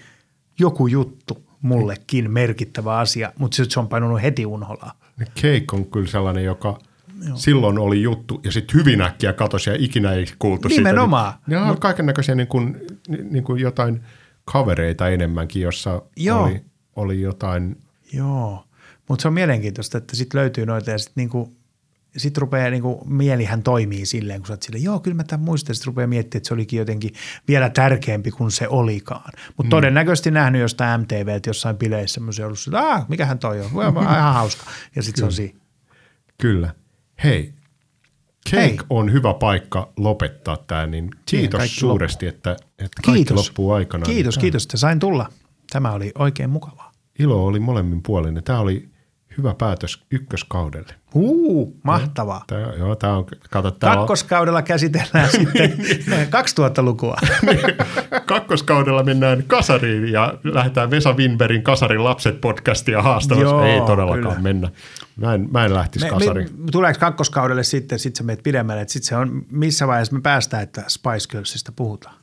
joku 0.60 0.88
juttu 0.88 1.44
mullekin 1.62 2.32
merkittävä 2.32 2.98
asia, 2.98 3.34
mutta 3.40 3.56
sitten 3.56 3.72
se 3.72 3.80
on 3.80 3.88
painunut 3.88 4.22
heti 4.22 4.46
unholaan. 4.46 4.92
Cake 5.36 5.66
on 5.72 5.86
kyllä 5.86 6.08
sellainen, 6.08 6.44
joka 6.44 6.80
Joo. 7.28 7.38
silloin 7.38 7.80
oli 7.80 8.02
juttu 8.02 8.42
ja 8.44 8.52
sitten 8.52 8.80
hyvin 8.80 9.02
äkkiä 9.02 9.34
katosi 9.34 9.70
ja 9.70 9.76
ikinä 9.80 10.12
ei 10.12 10.26
kuultu 10.40 10.68
Nimenomaan. 10.68 11.34
sitä. 11.34 11.44
Ne 11.48 11.58
on 11.58 11.80
kaiken 11.80 12.06
näköisiä 12.06 12.36
niin 12.36 12.48
kuin, 12.48 12.78
niin 13.32 13.44
kuin 13.44 13.62
jotain 13.62 14.04
kavereita 14.46 15.10
enemmänkin, 15.10 15.62
jossa 15.62 16.02
Joo. 16.16 16.44
Oli, 16.44 16.62
oli 16.96 17.22
jotain. 17.22 17.78
Joo, 18.14 18.64
mutta 19.10 19.22
se 19.22 19.28
on 19.28 19.34
mielenkiintoista, 19.34 19.98
että 19.98 20.16
sitten 20.16 20.40
löytyy 20.40 20.66
noita 20.66 20.92
ja 20.92 20.98
sitten 20.98 21.14
niinku, 21.16 21.57
sit 22.18 22.38
rupeaa, 22.38 22.69
niinku, 22.69 23.03
mielihän 23.06 23.64
toimii 23.64 24.06
silleen, 24.06 24.39
kun 24.39 24.48
sä 24.48 24.53
oot 24.53 24.64
silleen, 24.64 24.84
joo, 24.84 24.99
kyllä 24.99 25.15
mä 25.15 25.23
tämän 25.23 25.45
muistan, 25.45 25.76
sitten 25.76 25.88
rupeaa 25.88 26.07
miettimään, 26.07 26.39
että 26.39 26.48
se 26.48 26.53
olikin 26.53 26.80
jotenkin 26.80 27.14
vielä 27.48 27.69
tärkeämpi 27.69 28.31
kuin 28.31 28.52
se 28.52 28.68
olikaan. 28.68 29.31
Mutta 29.48 29.64
mm. 29.64 29.69
todennäköisesti 29.69 30.31
nähnyt 30.31 30.61
jostain 30.61 31.02
MTV, 31.02 31.39
jossain 31.48 31.77
bileissä 31.77 32.14
semmoisia 32.14 32.45
ollut, 32.45 32.60
että 32.68 32.80
ah, 32.80 33.10
mikähän 33.10 33.39
toi 33.39 33.61
on, 33.61 33.72
ihan 34.03 34.34
hauska. 34.34 34.64
Ja 34.95 35.03
sitten 35.03 35.22
se 35.22 35.26
on 35.26 35.31
siinä. 35.31 35.60
Kyllä. 36.38 36.73
Hei, 37.23 37.53
Cake 38.49 38.61
Hei. 38.61 38.77
on 38.89 39.11
hyvä 39.11 39.34
paikka 39.34 39.94
lopettaa 39.98 40.57
tämä, 40.57 40.85
niin 40.85 41.11
kiitos 41.26 41.76
suuresti, 41.76 42.26
loppu. 42.26 42.38
että, 42.38 42.52
että 42.52 43.02
kaikki 43.06 43.11
kiitos. 43.14 43.48
loppuu 43.48 43.72
aikana. 43.72 44.06
Kiitos, 44.06 44.35
niin 44.35 44.41
kiitos, 44.41 44.64
että 44.64 44.77
sain 44.77 44.99
tulla. 44.99 45.30
Tämä 45.72 45.91
oli 45.91 46.11
oikein 46.15 46.49
mukavaa. 46.49 46.91
Ilo 47.19 47.45
oli 47.45 47.60
molemmin 47.60 48.03
puolin. 48.03 48.44
Tämä 48.44 48.60
oli 48.60 48.89
hyvä 49.38 49.54
päätös 49.54 50.04
ykköskaudelle. 50.12 50.94
Uu, 51.14 51.80
mahtavaa. 51.84 52.44
Tämä, 52.48 52.62
joo, 52.62 52.96
tämä 52.96 53.18
on, 53.18 53.26
kato, 53.50 53.72
tämä 53.72 53.96
Kakkoskaudella 53.96 54.60
on... 54.60 54.64
käsitellään 54.64 55.30
sitten 55.32 56.28
2000-lukua. 56.28 57.18
Kakkoskaudella 58.26 59.04
mennään 59.04 59.44
kasariin 59.48 60.12
ja 60.12 60.34
lähdetään 60.44 60.92
Vesa 60.92 61.14
Winbergin 61.14 61.64
Kasarin 61.64 62.04
lapset 62.04 62.42
podcastia 62.42 63.02
haastavassa. 63.02 63.56
Joo, 63.56 63.64
Ei 63.64 63.82
todellakaan 63.82 64.36
kyllä. 64.36 64.40
mennä. 64.40 64.70
Mä 65.16 65.34
en, 65.34 65.48
mä 65.52 65.66
en 65.66 65.74
lähtisi 65.74 66.06
me, 66.06 66.10
kasariin. 66.10 66.50
Me, 66.58 66.72
tuleeko 66.72 67.00
kakkoskaudelle 67.00 67.64
sitten, 67.64 68.00
sitten 68.00 68.18
sä 68.18 68.24
meet 68.24 68.44
pidemmälle, 68.44 68.82
että 68.82 68.92
sitten 68.94 69.08
se 69.10 69.16
on, 69.16 69.46
missä 69.52 69.88
vaiheessa 69.88 70.16
me 70.16 70.22
päästään, 70.22 70.64
että 70.64 70.84
Spice 70.88 71.28
Girlsista 71.30 71.72
puhutaan? 71.76 72.16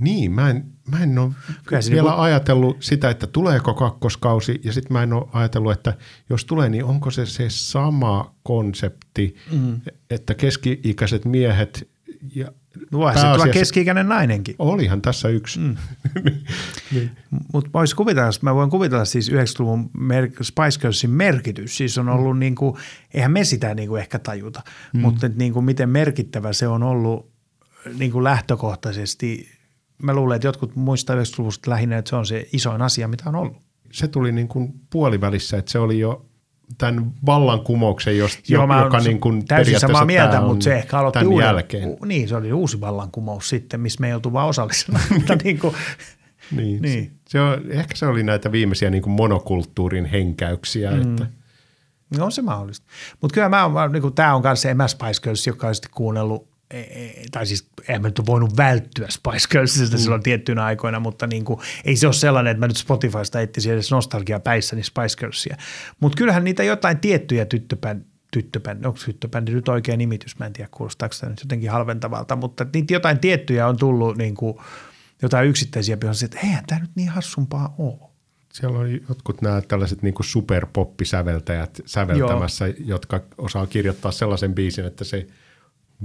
Niin, 0.00 0.32
mä 0.32 0.50
en, 0.50 0.64
mä 0.90 1.02
en 1.02 1.18
ole 1.18 1.30
Kyllä 1.66 1.82
vielä 1.90 2.10
niin 2.10 2.20
ajatellut 2.20 2.76
sitä, 2.80 3.10
että 3.10 3.26
tuleeko 3.26 3.74
kakkoskausi 3.74 4.60
ja 4.64 4.72
sitten 4.72 4.92
mä 4.92 5.02
en 5.02 5.12
ole 5.12 5.28
ajatellut, 5.32 5.72
että 5.72 5.94
jos 6.30 6.44
tulee, 6.44 6.68
niin 6.68 6.84
onko 6.84 7.10
se 7.10 7.26
se 7.26 7.46
sama 7.48 8.34
konsepti, 8.42 9.36
mm. 9.52 9.80
että 10.10 10.34
keski-ikäiset 10.34 11.24
miehet 11.24 11.88
ja 12.34 12.52
Voihan 12.92 13.18
se 13.18 13.32
tulla 13.32 13.52
keski-ikäinen 13.52 14.08
nainenkin. 14.08 14.54
Olihan 14.58 15.02
tässä 15.02 15.28
yksi. 15.28 15.58
Mm. 15.58 15.76
niin. 16.94 17.10
Mutta 17.52 17.70
voisi 17.74 17.96
kuvitella, 17.96 18.30
mä 18.42 18.54
voin 18.54 18.70
kuvitella 18.70 19.04
siis 19.04 19.30
90-luvun 19.30 19.90
mer- 19.98 20.30
Spice 20.42 20.80
Girlsin 20.80 21.10
merkitys. 21.10 21.76
Siis 21.76 21.98
on 21.98 22.08
ollut 22.08 22.36
mm. 22.36 22.40
niin 22.40 22.54
kuin, 22.54 22.76
eihän 23.14 23.32
me 23.32 23.44
sitä 23.44 23.74
niin 23.74 23.88
kuin 23.88 24.00
ehkä 24.00 24.18
tajuta, 24.18 24.62
mm. 24.92 25.00
mutta 25.00 25.30
niin 25.34 25.52
kuin 25.52 25.64
miten 25.64 25.88
merkittävä 25.88 26.52
se 26.52 26.68
on 26.68 26.82
ollut 26.82 27.30
niin 27.98 28.12
kuin 28.12 28.24
lähtökohtaisesti– 28.24 29.48
mä 30.02 30.14
luulen, 30.14 30.36
että 30.36 30.48
jotkut 30.48 30.76
muistaa 30.76 31.16
90-luvusta 31.16 31.70
lähinnä, 31.70 31.98
että 31.98 32.08
se 32.08 32.16
on 32.16 32.26
se 32.26 32.48
isoin 32.52 32.82
asia, 32.82 33.08
mitä 33.08 33.24
on 33.26 33.34
ollut. 33.34 33.56
Se 33.92 34.08
tuli 34.08 34.32
niin 34.32 34.48
kuin 34.48 34.72
puolivälissä, 34.90 35.58
että 35.58 35.70
se 35.70 35.78
oli 35.78 35.98
jo 35.98 36.26
tämän 36.78 37.12
vallankumouksen, 37.26 38.18
josta, 38.18 38.42
Joo, 38.48 38.66
mä 38.66 38.82
joka 38.84 38.98
niin 38.98 39.20
kuin 39.20 39.44
täysin 39.44 39.80
samaa 39.80 40.04
mieltä, 40.04 40.40
mutta 40.40 40.64
se 40.64 40.74
ehkä 40.74 40.98
aloitti 40.98 41.24
uuden, 41.24 41.46
jälkeen. 41.46 41.96
Niin, 42.04 42.28
se 42.28 42.36
oli 42.36 42.52
uusi 42.52 42.80
vallankumous 42.80 43.48
sitten, 43.48 43.80
missä 43.80 44.00
me 44.00 44.08
ei 44.08 44.14
oltu 44.14 44.32
vaan 44.32 44.48
osallisena. 44.48 45.00
mutta 45.14 45.36
niin 45.44 45.58
kuin, 45.58 45.74
niin, 46.56 46.82
niin. 46.82 47.12
Se 47.28 47.40
on, 47.40 47.70
ehkä 47.70 47.96
se 47.96 48.06
oli 48.06 48.22
näitä 48.22 48.52
viimeisiä 48.52 48.90
niin 48.90 49.02
kuin 49.02 49.12
monokulttuurin 49.12 50.04
henkäyksiä. 50.04 50.90
Mm. 50.90 51.00
Että. 51.00 51.26
No 52.18 52.24
on 52.24 52.32
se 52.32 52.42
mahdollista. 52.42 52.86
Mutta 53.20 53.34
kyllä 53.34 53.48
mä, 53.48 53.88
niin 53.92 54.02
kuin, 54.02 54.14
tämä 54.14 54.34
on 54.34 54.42
myös 54.42 54.62
se 54.62 54.70
Emma 54.70 54.88
Spice 54.88 55.20
Girls, 55.22 55.46
joka 55.46 55.68
on 55.68 55.74
sitten 55.74 55.90
kuunnellut 55.94 56.49
tai 57.32 57.46
siis 57.46 57.68
en 57.88 58.02
mä 58.02 58.08
nyt 58.08 58.22
voinut 58.26 58.56
välttyä 58.56 59.06
Spice 59.10 59.48
Girlsista 59.50 59.96
mm. 59.96 60.00
silloin 60.00 60.22
tiettyinä 60.22 60.64
aikoina, 60.64 61.00
mutta 61.00 61.26
niin 61.26 61.44
kuin, 61.44 61.60
ei 61.84 61.96
se 61.96 62.06
ole 62.06 62.14
sellainen, 62.14 62.50
että 62.50 62.60
mä 62.60 62.66
nyt 62.66 62.76
Spotifysta 62.76 63.40
etsisin 63.40 63.72
edes 63.72 63.90
nostalgia 63.90 64.40
päissäni 64.40 64.82
Spice 64.82 65.16
Girlsia. 65.18 65.56
Mutta 66.00 66.16
kyllähän 66.16 66.44
niitä 66.44 66.62
jotain 66.62 66.98
tiettyjä 66.98 67.44
tyttöpän, 67.44 68.04
tyttöbändi, 68.32 68.86
onko 68.86 68.98
tyttöbändi 69.04 69.52
nyt 69.52 69.68
oikea 69.68 69.96
nimitys, 69.96 70.38
mä 70.38 70.46
en 70.46 70.52
tiedä 70.52 70.68
kuulostaako 70.72 71.14
tämä 71.20 71.30
nyt 71.30 71.40
jotenkin 71.40 71.70
halventavalta, 71.70 72.36
mutta 72.36 72.66
niitä 72.74 72.92
jotain 72.92 73.18
tiettyjä 73.18 73.66
on 73.66 73.76
tullut 73.76 74.16
niin 74.16 74.34
kuin, 74.34 74.56
jotain 75.22 75.48
yksittäisiä 75.48 75.96
pihoisia, 75.96 76.26
että 76.26 76.40
eihän 76.40 76.64
tämä 76.66 76.80
nyt 76.80 76.90
niin 76.94 77.08
hassumpaa 77.08 77.74
ole. 77.78 78.10
Siellä 78.52 78.78
oli 78.78 79.02
jotkut 79.08 79.42
nämä 79.42 79.60
tällaiset 79.60 80.02
niin 80.02 80.14
superpoppisäveltäjät 80.20 81.80
säveltämässä, 81.86 82.66
Joo. 82.66 82.76
jotka 82.78 83.20
osaa 83.38 83.66
kirjoittaa 83.66 84.12
sellaisen 84.12 84.54
biisin, 84.54 84.84
että 84.84 85.04
se– 85.04 85.26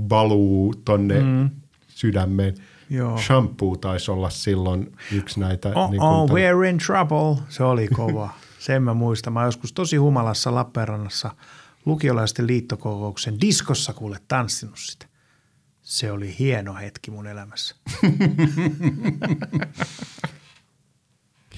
valuu 0.10 0.74
tonne 0.86 1.20
mm. 1.20 1.50
sydämeen. 1.88 2.56
Joo. 2.90 3.18
Shampoo 3.18 3.76
taisi 3.76 4.12
olla 4.12 4.30
silloin 4.30 4.98
yksi 5.12 5.40
näitä. 5.40 5.72
Oh, 5.76 5.92
niin 5.92 6.02
oh 6.02 6.30
we're 6.30 6.70
in 6.70 6.78
trouble. 6.78 7.44
Se 7.50 7.64
oli 7.64 7.88
kova. 7.88 8.30
Sen 8.60 8.84
mä 8.84 8.94
muistan. 8.94 9.34
Mä 9.34 9.46
joskus 9.46 9.74
tosi 9.74 9.98
humalassa 9.98 10.56
Lappeenrannassa 10.56 11.32
lukiolaisten 11.86 12.48
liittokokouksen 12.48 13.42
diskossa 13.42 13.94
kuule 13.94 14.20
tanssinut 14.28 14.80
sitä. 14.80 15.06
Se 15.82 16.12
oli 16.12 16.36
hieno 16.40 16.76
hetki 16.76 17.12
mun 17.12 17.28
elämässä. 17.28 17.76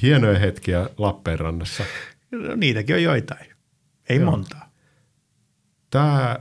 Hienoja 0.02 0.40
hetkiä 0.40 0.90
Lappeenrannassa. 0.98 1.84
No, 2.32 2.56
niitäkin 2.56 2.96
on 2.96 3.04
joitain. 3.04 3.46
Ei 4.10 4.18
Joo. 4.20 4.32
montaa. 4.32 4.72
Tämä 5.90 6.40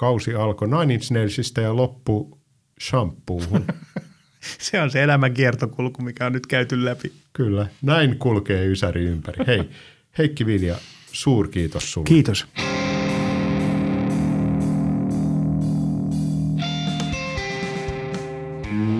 kausi 0.00 0.34
alkoi 0.34 0.68
Nine 0.68 0.94
Inch 0.94 1.12
Nailsista 1.12 1.60
ja 1.60 1.76
loppu 1.76 2.38
shampoohun. 2.80 3.66
se 4.58 4.80
on 4.80 4.90
se 4.90 5.02
elämän 5.02 5.34
kiertokulku, 5.34 6.02
mikä 6.02 6.26
on 6.26 6.32
nyt 6.32 6.46
käyty 6.46 6.84
läpi. 6.84 7.12
Kyllä, 7.32 7.66
näin 7.82 8.18
kulkee 8.18 8.66
Ysäri 8.66 9.04
ympäri. 9.04 9.46
Hei, 9.46 9.70
Heikki 10.18 10.46
Vilja, 10.46 10.76
suurkiitos 11.12 11.92
sulle. 11.92 12.06
Kiitos. 12.06 12.46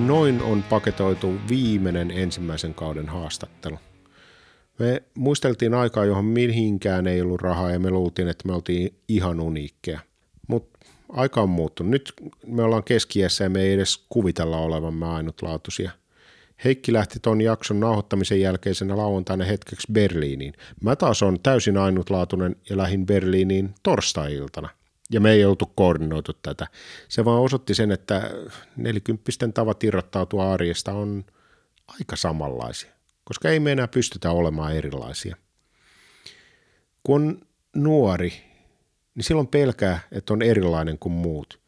Noin 0.06 0.42
on 0.42 0.62
paketoitu 0.62 1.34
viimeinen 1.48 2.10
ensimmäisen 2.10 2.74
kauden 2.74 3.08
haastattelu. 3.08 3.78
Me 4.78 5.02
muisteltiin 5.14 5.74
aikaa, 5.74 6.04
johon 6.04 6.24
mihinkään 6.24 7.06
ei 7.06 7.20
ollut 7.20 7.40
rahaa 7.42 7.70
ja 7.70 7.78
me 7.78 7.90
luultiin, 7.90 8.28
että 8.28 8.48
me 8.48 8.54
oltiin 8.54 8.94
ihan 9.08 9.40
uniikkeja 9.40 10.00
aika 11.12 11.40
on 11.40 11.48
muuttunut. 11.48 11.90
Nyt 11.90 12.12
me 12.46 12.62
ollaan 12.62 12.84
keskiässä 12.84 13.44
ja 13.44 13.50
me 13.50 13.62
ei 13.62 13.72
edes 13.72 14.04
kuvitella 14.08 14.56
olevamme 14.56 15.06
ainutlaatuisia. 15.06 15.90
Heikki 16.64 16.92
lähti 16.92 17.20
ton 17.20 17.40
jakson 17.40 17.80
nauhoittamisen 17.80 18.40
jälkeisenä 18.40 18.96
lauantaina 18.96 19.44
hetkeksi 19.44 19.92
Berliiniin. 19.92 20.52
Mä 20.82 20.96
taas 20.96 21.22
on 21.22 21.40
täysin 21.42 21.76
ainutlaatuinen 21.76 22.56
ja 22.70 22.76
lähin 22.76 23.06
Berliiniin 23.06 23.74
torstai-iltana. 23.82 24.68
Ja 25.12 25.20
me 25.20 25.32
ei 25.32 25.44
oltu 25.44 25.66
koordinoitu 25.66 26.32
tätä. 26.32 26.66
Se 27.08 27.24
vaan 27.24 27.42
osoitti 27.42 27.74
sen, 27.74 27.92
että 27.92 28.30
nelikymppisten 28.76 29.52
tavat 29.52 29.84
irrottautua 29.84 30.52
arjesta 30.52 30.92
on 30.92 31.24
aika 31.88 32.16
samanlaisia. 32.16 32.90
koska 33.24 33.48
ei 33.48 33.60
me 33.60 33.72
enää 33.72 33.88
pystytä 33.88 34.30
olemaan 34.30 34.76
erilaisia. 34.76 35.36
Kun 37.02 37.46
nuori, 37.76 38.32
niin 39.14 39.24
silloin 39.24 39.46
pelkää, 39.46 40.00
että 40.12 40.32
on 40.32 40.42
erilainen 40.42 40.98
kuin 40.98 41.12
muut. 41.12 41.60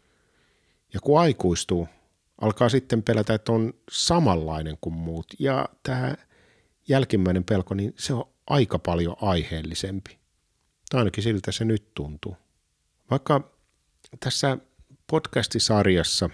Ja 0.94 1.00
kun 1.00 1.20
aikuistuu, 1.20 1.88
alkaa 2.40 2.68
sitten 2.68 3.02
pelätä, 3.02 3.34
että 3.34 3.52
on 3.52 3.74
samanlainen 3.90 4.76
kuin 4.80 4.94
muut. 4.94 5.26
Ja 5.38 5.68
tämä 5.82 6.14
jälkimmäinen 6.88 7.44
pelko, 7.44 7.74
niin 7.74 7.94
se 7.98 8.14
on 8.14 8.24
aika 8.46 8.78
paljon 8.78 9.16
aiheellisempi. 9.20 10.18
Tai 10.90 10.98
ainakin 10.98 11.24
siltä 11.24 11.52
se 11.52 11.64
nyt 11.64 11.94
tuntuu. 11.94 12.36
Vaikka 13.10 13.52
tässä 14.20 14.58
podcastisarjassa 15.06 16.30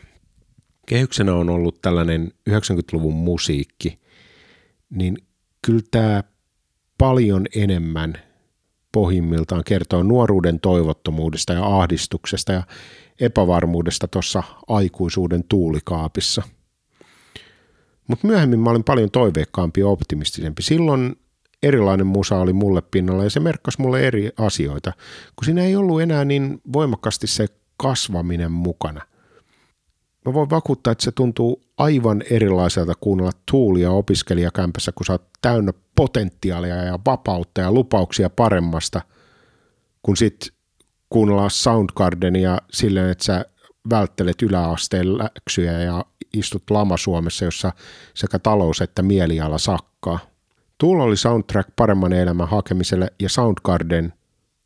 kehyksenä 0.86 1.34
on 1.34 1.50
ollut 1.50 1.82
tällainen 1.82 2.32
90-luvun 2.50 3.14
musiikki, 3.14 3.98
niin 4.90 5.16
kyllä 5.62 5.82
tämä 5.90 6.24
paljon 6.98 7.46
enemmän 7.54 8.27
pohjimmiltaan 8.92 9.64
kertoo 9.64 10.02
nuoruuden 10.02 10.60
toivottomuudesta 10.60 11.52
ja 11.52 11.66
ahdistuksesta 11.66 12.52
ja 12.52 12.62
epävarmuudesta 13.20 14.08
tuossa 14.08 14.42
aikuisuuden 14.68 15.44
tuulikaapissa. 15.48 16.42
Mutta 18.08 18.26
myöhemmin 18.26 18.60
mä 18.60 18.70
olin 18.70 18.84
paljon 18.84 19.10
toiveikkaampi 19.10 19.80
ja 19.80 19.88
optimistisempi. 19.88 20.62
Silloin 20.62 21.16
erilainen 21.62 22.06
musa 22.06 22.36
oli 22.36 22.52
mulle 22.52 22.82
pinnalla 22.82 23.24
ja 23.24 23.30
se 23.30 23.40
merkkasi 23.40 23.80
mulle 23.80 24.06
eri 24.06 24.30
asioita, 24.38 24.92
kun 25.36 25.44
siinä 25.44 25.62
ei 25.62 25.76
ollut 25.76 26.02
enää 26.02 26.24
niin 26.24 26.60
voimakkaasti 26.72 27.26
se 27.26 27.46
kasvaminen 27.76 28.52
mukana. 28.52 29.00
Mä 30.26 30.34
voin 30.34 30.50
vakuuttaa, 30.50 30.92
että 30.92 31.04
se 31.04 31.12
tuntuu 31.12 31.62
aivan 31.78 32.22
erilaiselta 32.30 32.94
kuunnella 33.00 33.32
tuulia 33.50 33.90
opiskelijakämpässä, 33.90 34.92
kun 34.92 35.06
sä 35.06 35.12
oot 35.12 35.27
täynnä 35.42 35.72
potentiaalia 35.94 36.76
ja 36.76 36.98
vapautta 37.06 37.60
ja 37.60 37.72
lupauksia 37.72 38.30
paremmasta, 38.30 39.00
kun 40.02 40.16
sit 40.16 40.48
kuunnella 41.10 41.48
Soundgardenia 41.48 42.58
silleen, 42.72 43.10
että 43.10 43.24
sä 43.24 43.44
välttelet 43.90 44.42
yläasteen 44.42 45.18
läksyjä 45.18 45.72
ja 45.72 46.04
istut 46.34 46.70
lama 46.70 46.96
Suomessa, 46.96 47.44
jossa 47.44 47.72
sekä 48.14 48.38
talous 48.38 48.80
että 48.80 49.02
mieliala 49.02 49.58
sakkaa. 49.58 50.18
Tuulla 50.78 51.04
oli 51.04 51.16
soundtrack 51.16 51.70
paremman 51.76 52.12
elämän 52.12 52.48
hakemiselle 52.48 53.12
ja 53.20 53.28
Soundgarden 53.28 54.12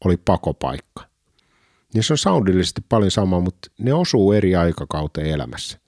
oli 0.05 0.17
pakopaikka. 0.17 1.07
Se 2.01 2.13
on 2.13 2.19
soundillisesti 2.19 2.81
paljon 2.89 3.11
sama, 3.11 3.41
mutta 3.41 3.71
ne 3.79 3.95
osuu 3.95 4.33
eri 4.33 4.57
aikakauteen 4.57 5.27
elämässä. 5.27 5.79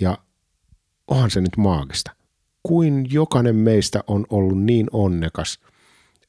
Ja 0.00 0.18
onhan 1.08 1.30
se 1.30 1.40
nyt 1.40 1.56
maagista. 1.56 2.17
Kuin 2.68 3.06
jokainen 3.10 3.56
meistä 3.56 4.00
on 4.06 4.26
ollut 4.30 4.62
niin 4.62 4.86
onnekas, 4.92 5.60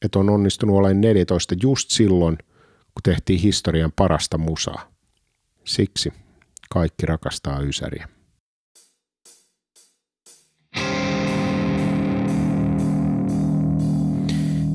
että 0.04 0.18
on 0.18 0.30
onnistunut 0.30 0.76
olemaan 0.76 1.00
14 1.00 1.54
just 1.62 1.90
silloin, 1.90 2.38
kun 2.78 3.02
tehtiin 3.02 3.40
historian 3.40 3.92
parasta 3.96 4.38
musaa. 4.38 4.92
Siksi 5.64 6.12
kaikki 6.70 7.06
rakastaa 7.06 7.60
Ysäriä. 7.60 8.08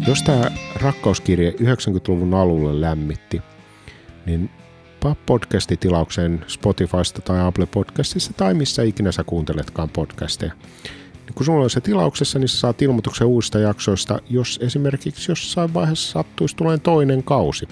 Jos 0.08 0.24
tämä 0.26 0.52
rakkauskirje 0.76 1.52
90-luvun 1.52 2.34
alulle 2.34 2.82
lämmitti, 2.82 3.42
niin 4.26 4.50
podcastitilauksen 5.26 6.46
Spotifysta 6.48 7.22
tai 7.22 7.42
Apple 7.42 7.66
Podcastissa 7.66 8.34
tai 8.34 8.54
missä 8.54 8.84
ikinä 8.84 9.12
sä 9.12 9.24
kuunteletkaan 9.24 9.90
podcasteja. 9.90 10.54
Kun 11.36 11.46
sulla 11.46 11.64
on 11.64 11.70
se 11.70 11.82
tilauksessa, 11.82 12.40
niin 12.40 12.48
sä 12.48 12.60
saat 12.60 12.82
ilmoituksen 12.82 13.28
uusista 13.28 13.60
jaksoista, 13.60 14.20
jos 14.30 14.60
esimerkiksi 14.62 15.32
jossain 15.32 15.74
vaiheessa 15.74 16.12
sattuisi 16.12 16.56
tulee 16.56 16.78
toinen 16.78 17.24
kausi. 17.24 17.68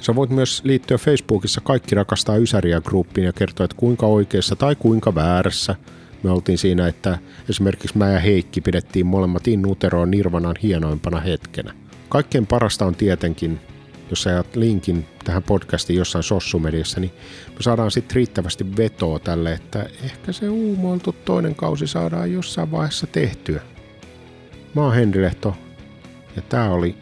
Sä 0.00 0.14
voit 0.14 0.30
myös 0.30 0.60
liittyä 0.64 0.98
Facebookissa 0.98 1.60
Kaikki 1.60 1.94
rakastaa 1.94 2.36
Ysäriä 2.36 2.80
gruppiin 2.80 3.24
ja 3.24 3.32
kertoa, 3.32 3.64
että 3.64 3.76
kuinka 3.76 4.06
oikeassa 4.06 4.56
tai 4.56 4.76
kuinka 4.76 5.14
väärässä– 5.14 5.76
me 6.26 6.30
oltiin 6.30 6.58
siinä, 6.58 6.88
että 6.88 7.18
esimerkiksi 7.48 7.98
mä 7.98 8.10
ja 8.10 8.20
Heikki 8.20 8.60
pidettiin 8.60 9.06
molemmat 9.06 9.48
Innuteroon 9.48 10.10
Nirvanan 10.10 10.56
hienoimpana 10.62 11.20
hetkenä. 11.20 11.74
Kaikkein 12.08 12.46
parasta 12.46 12.86
on 12.86 12.94
tietenkin, 12.94 13.60
jos 14.10 14.22
sä 14.22 14.30
ajat 14.30 14.56
linkin 14.56 15.06
tähän 15.24 15.42
podcastiin 15.42 15.96
jossain 15.96 16.22
sossumediassa, 16.22 17.00
niin 17.00 17.12
me 17.48 17.62
saadaan 17.62 17.90
sitten 17.90 18.16
riittävästi 18.16 18.76
vetoa 18.76 19.18
tälle, 19.18 19.52
että 19.52 19.86
ehkä 20.04 20.32
se 20.32 20.48
uumoiltu 20.48 21.16
toinen 21.24 21.54
kausi 21.54 21.86
saadaan 21.86 22.32
jossain 22.32 22.70
vaiheessa 22.70 23.06
tehtyä. 23.06 23.60
Mä 24.74 24.82
oon 24.82 24.94
Henri 24.94 25.22
Lehto 25.22 25.56
ja 26.36 26.42
tää 26.42 26.70
oli 26.70 26.96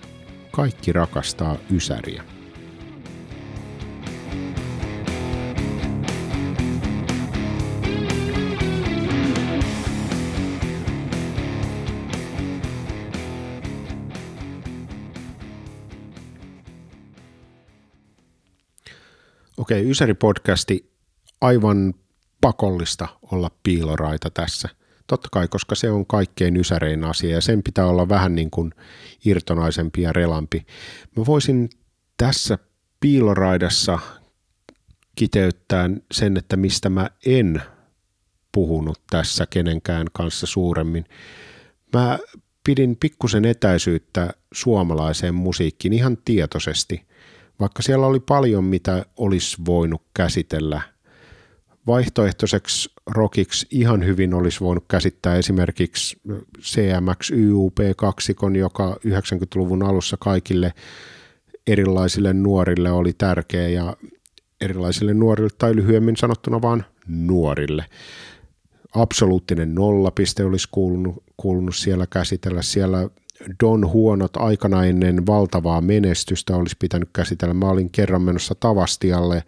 Kaikki 0.51 0.93
rakastaa 0.93 1.57
Ysäriä. 1.71 2.25
Okei, 19.59 19.81
okay, 19.81 19.91
Ysäri-podcasti 19.91 20.91
aivan 21.41 21.95
pakollista 22.41 23.09
olla 23.33 23.51
piiloraita 23.63 24.31
tässä. 24.31 24.69
Totta 25.07 25.29
kai, 25.33 25.49
koska 25.49 25.75
se 25.75 25.91
on 25.91 26.07
kaikkein 26.07 26.57
ysärein 26.57 27.05
asia 27.05 27.35
ja 27.35 27.41
sen 27.41 27.63
pitää 27.63 27.87
olla 27.87 28.09
vähän 28.09 28.35
niin 28.35 28.51
kuin 28.51 28.73
irtonaisempi 29.25 30.03
ja 30.03 30.13
relampi. 30.13 30.67
Mä 31.17 31.27
voisin 31.27 31.71
tässä 32.17 32.59
piiloraidassa 33.01 33.99
kiteyttää 35.17 35.91
sen, 36.13 36.37
että 36.37 36.57
mistä 36.57 36.89
mä 36.89 37.11
en 37.27 37.63
puhunut 38.53 39.01
tässä 39.11 39.47
kenenkään 39.51 40.07
kanssa 40.13 40.47
suuremmin. 40.47 41.05
Mä 41.93 42.19
pidin 42.65 42.97
pikkusen 42.97 43.45
etäisyyttä 43.45 44.31
suomalaiseen 44.53 45.35
musiikkiin 45.35 45.93
ihan 45.93 46.19
tietoisesti– 46.25 47.03
vaikka 47.61 47.83
siellä 47.83 48.07
oli 48.07 48.21
paljon, 48.21 48.65
mitä 48.65 49.07
olisi 49.17 49.57
voinut 49.67 50.03
käsitellä. 50.15 50.81
Vaihtoehtoiseksi 51.87 52.91
rockiksi 53.07 53.67
ihan 53.71 54.05
hyvin 54.05 54.35
olisi 54.35 54.61
voinut 54.61 54.85
käsittää 54.89 55.37
esimerkiksi 55.37 56.21
CMX 56.61 57.31
YUP-kaksikon, 57.31 58.57
joka 58.57 58.97
90-luvun 59.07 59.83
alussa 59.83 60.17
kaikille 60.21 60.73
erilaisille 61.67 62.33
nuorille 62.33 62.91
oli 62.91 63.13
tärkeä 63.13 63.69
ja 63.69 63.97
erilaisille 64.61 65.15
nuorille 65.15 65.51
tai 65.59 65.77
lyhyemmin 65.77 66.17
sanottuna 66.17 66.63
vaan 66.63 66.85
nuorille. 67.09 67.85
Absoluuttinen 68.95 69.75
nollapiste 69.75 70.45
olisi 70.45 70.69
kuulunut, 70.71 71.23
kuulunut 71.37 71.77
siellä 71.77 72.07
käsitellä. 72.07 72.63
Siellä 72.63 73.09
Don 73.65 73.93
Huonot 73.93 74.37
aikana 74.37 74.85
ennen 74.85 75.27
valtavaa 75.27 75.81
menestystä 75.81 76.57
olisi 76.57 76.77
pitänyt 76.79 77.09
käsitellä. 77.13 77.55
Mä 77.55 77.69
olin 77.69 77.91
kerran 77.91 78.23
menossa 78.23 78.55
Tavastialle 78.55 79.45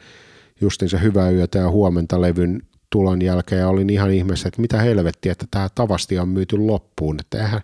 justin 0.60 0.88
se 0.88 1.02
Hyvää 1.02 1.30
yötä 1.30 1.58
ja 1.58 1.70
huomenta 1.70 2.20
levyn 2.20 2.62
tulon 2.90 3.22
jälkeen 3.22 3.60
ja 3.60 3.68
olin 3.68 3.90
ihan 3.90 4.10
ihmeessä, 4.10 4.48
että 4.48 4.60
mitä 4.60 4.80
helvettiä, 4.80 5.32
että 5.32 5.46
tämä 5.50 5.68
Tavastia 5.74 6.22
on 6.22 6.28
myyty 6.28 6.58
loppuun. 6.58 7.20
Että 7.20 7.38
eihän, 7.38 7.60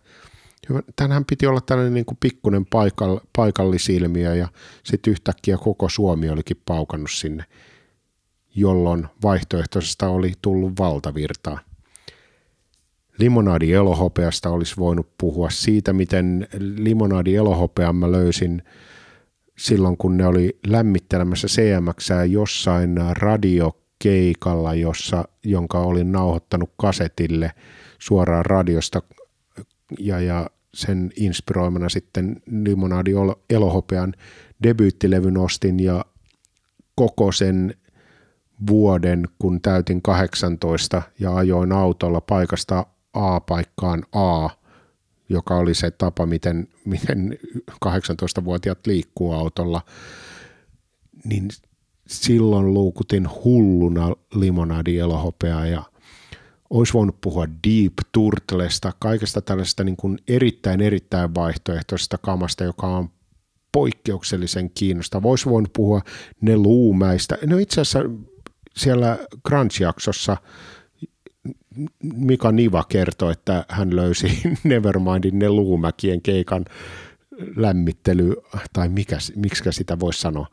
tänään 0.97 1.25
piti 1.25 1.47
olla 1.47 1.61
tällainen 1.61 1.95
niin 1.95 2.05
kuin 2.05 2.19
pikkuinen 2.21 2.67
paikall, 2.67 3.19
paikallisilmiö 3.37 4.35
ja 4.35 4.49
sitten 4.85 5.11
yhtäkkiä 5.11 5.59
koko 5.59 5.89
Suomi 5.89 6.31
olikin 6.31 6.63
paukannut 6.67 7.11
sinne, 7.11 7.45
jolloin 8.55 9.07
vaihtoehtoisesta 9.23 10.09
oli 10.09 10.33
tullut 10.43 10.73
valtavirtaa. 10.79 11.59
Limonadi 13.23 13.73
elohopeasta 13.73 14.51
olisi 14.51 14.77
voinut 14.77 15.09
puhua 15.19 15.51
siitä, 15.51 15.93
miten 15.93 16.49
limonadi 16.59 17.37
elohopean 17.37 17.97
mä 17.97 18.13
löysin 18.13 18.63
silloin, 19.59 19.97
kun 19.97 20.17
ne 20.17 20.27
oli 20.27 20.59
lämmittelemässä 20.67 21.49
CMX 21.49 22.09
jossain 22.31 23.01
radiokeikalla, 23.11 24.75
jossa, 24.75 25.25
jonka 25.45 25.79
olin 25.79 26.13
nauhoittanut 26.13 26.71
kasetille 26.77 27.53
suoraan 27.99 28.47
radiosta 28.47 29.03
ja, 29.99 30.21
ja 30.21 30.51
sen 30.75 31.11
inspiroimana 31.17 31.89
sitten 31.89 32.43
Limonadi 32.47 33.13
elohopean 33.51 34.15
debyyttilevyn 34.63 35.37
ostin 35.37 35.81
ja 35.81 36.05
koko 36.95 37.33
sen 37.33 37.75
vuoden, 38.67 39.29
kun 39.39 39.61
täytin 39.61 40.03
18 40.03 41.03
ja 41.19 41.37
ajoin 41.37 41.73
autolla 41.73 42.21
paikasta 42.21 42.87
A 43.13 43.41
paikkaan 43.41 44.03
A, 44.13 44.49
joka 45.29 45.57
oli 45.57 45.75
se 45.75 45.91
tapa, 45.91 46.27
miten, 46.27 46.69
miten 46.85 47.39
18-vuotiaat 47.87 48.87
liikkuu 48.87 49.33
autolla, 49.33 49.83
niin 51.25 51.49
silloin 52.09 52.75
luukutin 52.75 53.29
hulluna 53.45 54.13
limonadi 54.35 54.99
elohopeaa 54.99 55.67
ja 55.67 55.83
Olisi 56.73 56.93
voinut 56.93 57.21
puhua 57.21 57.47
Deep 57.47 57.93
Turtlesta, 58.13 58.93
kaikesta 58.99 59.41
tällaista 59.41 59.85
niin 59.85 59.97
kuin 59.97 60.19
erittäin 60.29 60.81
erittäin 60.81 61.35
vaihtoehtoisesta 61.35 62.19
kamasta, 62.19 62.65
joka 62.65 62.87
on 62.87 63.11
poikkeuksellisen 63.73 64.71
kiinnosta. 64.71 65.23
Voisi 65.23 65.47
voinut 65.47 65.73
puhua 65.73 66.01
ne 66.41 66.57
luumäistä. 66.57 67.39
No 67.47 67.59
itse 67.59 67.81
asiassa 67.81 68.11
siellä 68.77 69.19
Crunch-jaksossa 69.49 70.37
Mika 72.15 72.53
Niva 72.53 72.85
kertoi, 72.89 73.33
että 73.33 73.65
hän 73.69 73.97
löysi 73.97 74.43
Nevermindin 74.65 75.39
ne 75.39 75.49
luumäkien 75.49 76.23
keikan 76.23 76.65
lämmittely, 77.57 78.35
tai 78.73 78.89
mikä, 78.89 79.19
miksi 79.37 79.65
sitä 79.71 80.01
voisi 80.01 80.21
sanoa, 80.21 80.47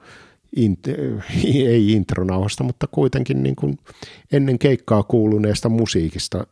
int, 0.55 0.87
ei 1.67 1.91
intronauhasta, 1.91 2.63
mutta 2.63 2.87
kuitenkin 2.87 3.43
niin 3.43 3.55
kuin 3.55 3.77
ennen 4.31 4.59
keikkaa 4.59 5.03
kuuluneesta 5.03 5.69
musiikista 5.69 6.47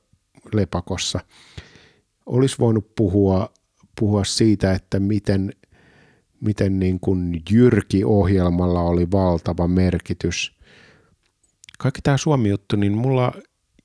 lepakossa. 0.54 1.20
Olisi 2.26 2.56
voinut 2.60 2.96
puhua, 2.96 3.50
puhua 4.00 4.24
siitä, 4.24 4.74
että 4.74 5.00
miten, 5.00 5.54
miten 6.42 6.80
niin 6.80 7.00
kuin 7.00 7.44
Jyrki-ohjelmalla 7.52 8.82
oli 8.82 9.12
valtava 9.12 9.68
merkitys. 9.68 10.58
Kaikki 11.78 12.02
tämä 12.02 12.18
Suomi-juttu, 12.18 12.76
niin 12.76 12.98
mulla 12.98 13.34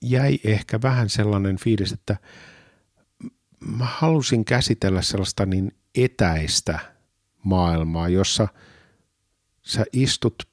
jäi 0.02 0.38
ehkä 0.44 0.82
vähän 0.82 1.08
sellainen 1.08 1.56
fiilis, 1.56 1.92
että 1.92 2.16
mä 3.60 3.84
halusin 3.84 4.44
käsitellä 4.44 5.02
sellaista 5.02 5.46
niin 5.46 5.72
etäistä 5.94 6.78
maailmaa, 7.44 8.08
jossa 8.08 8.48
sä 9.62 9.84
istut 9.92 10.48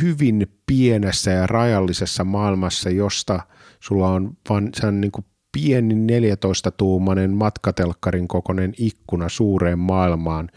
hyvin 0.00 0.46
pienessä 0.66 1.30
ja 1.30 1.46
rajallisessa 1.46 2.24
maailmassa, 2.24 2.90
josta 2.90 3.40
sulla 3.80 4.08
on 4.08 4.36
vain 4.48 4.70
sen 4.74 5.00
niin 5.00 5.12
kuin 5.12 5.24
pieni 5.52 5.94
14-tuumainen 5.94 7.30
matkatelkkarin 7.30 8.28
kokoinen 8.28 8.74
ikkuna 8.78 9.28
suureen 9.28 9.78
maailmaan, 9.78 10.48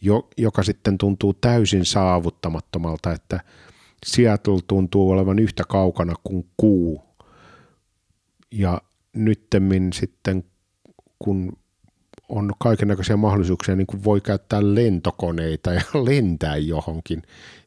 jo, 0.00 0.28
joka 0.38 0.62
sitten 0.62 0.98
tuntuu 0.98 1.34
täysin 1.34 1.84
saavuttamattomalta, 1.84 3.12
että 3.12 3.40
Seattle 4.06 4.60
tuntuu 4.66 5.10
olevan 5.10 5.38
yhtä 5.38 5.62
kaukana 5.68 6.14
kuin 6.24 6.50
kuu. 6.56 7.03
Ja 8.58 8.80
nyttemmin 9.12 9.92
sitten, 9.92 10.44
kun 11.18 11.52
on 12.28 12.52
kaikenlaisia 12.58 13.16
mahdollisuuksia, 13.16 13.76
niin 13.76 13.86
kuin 13.86 14.04
voi 14.04 14.20
käyttää 14.20 14.60
lentokoneita 14.62 15.72
ja 15.72 15.82
lentää 16.08 16.56
johonkin. 16.56 17.22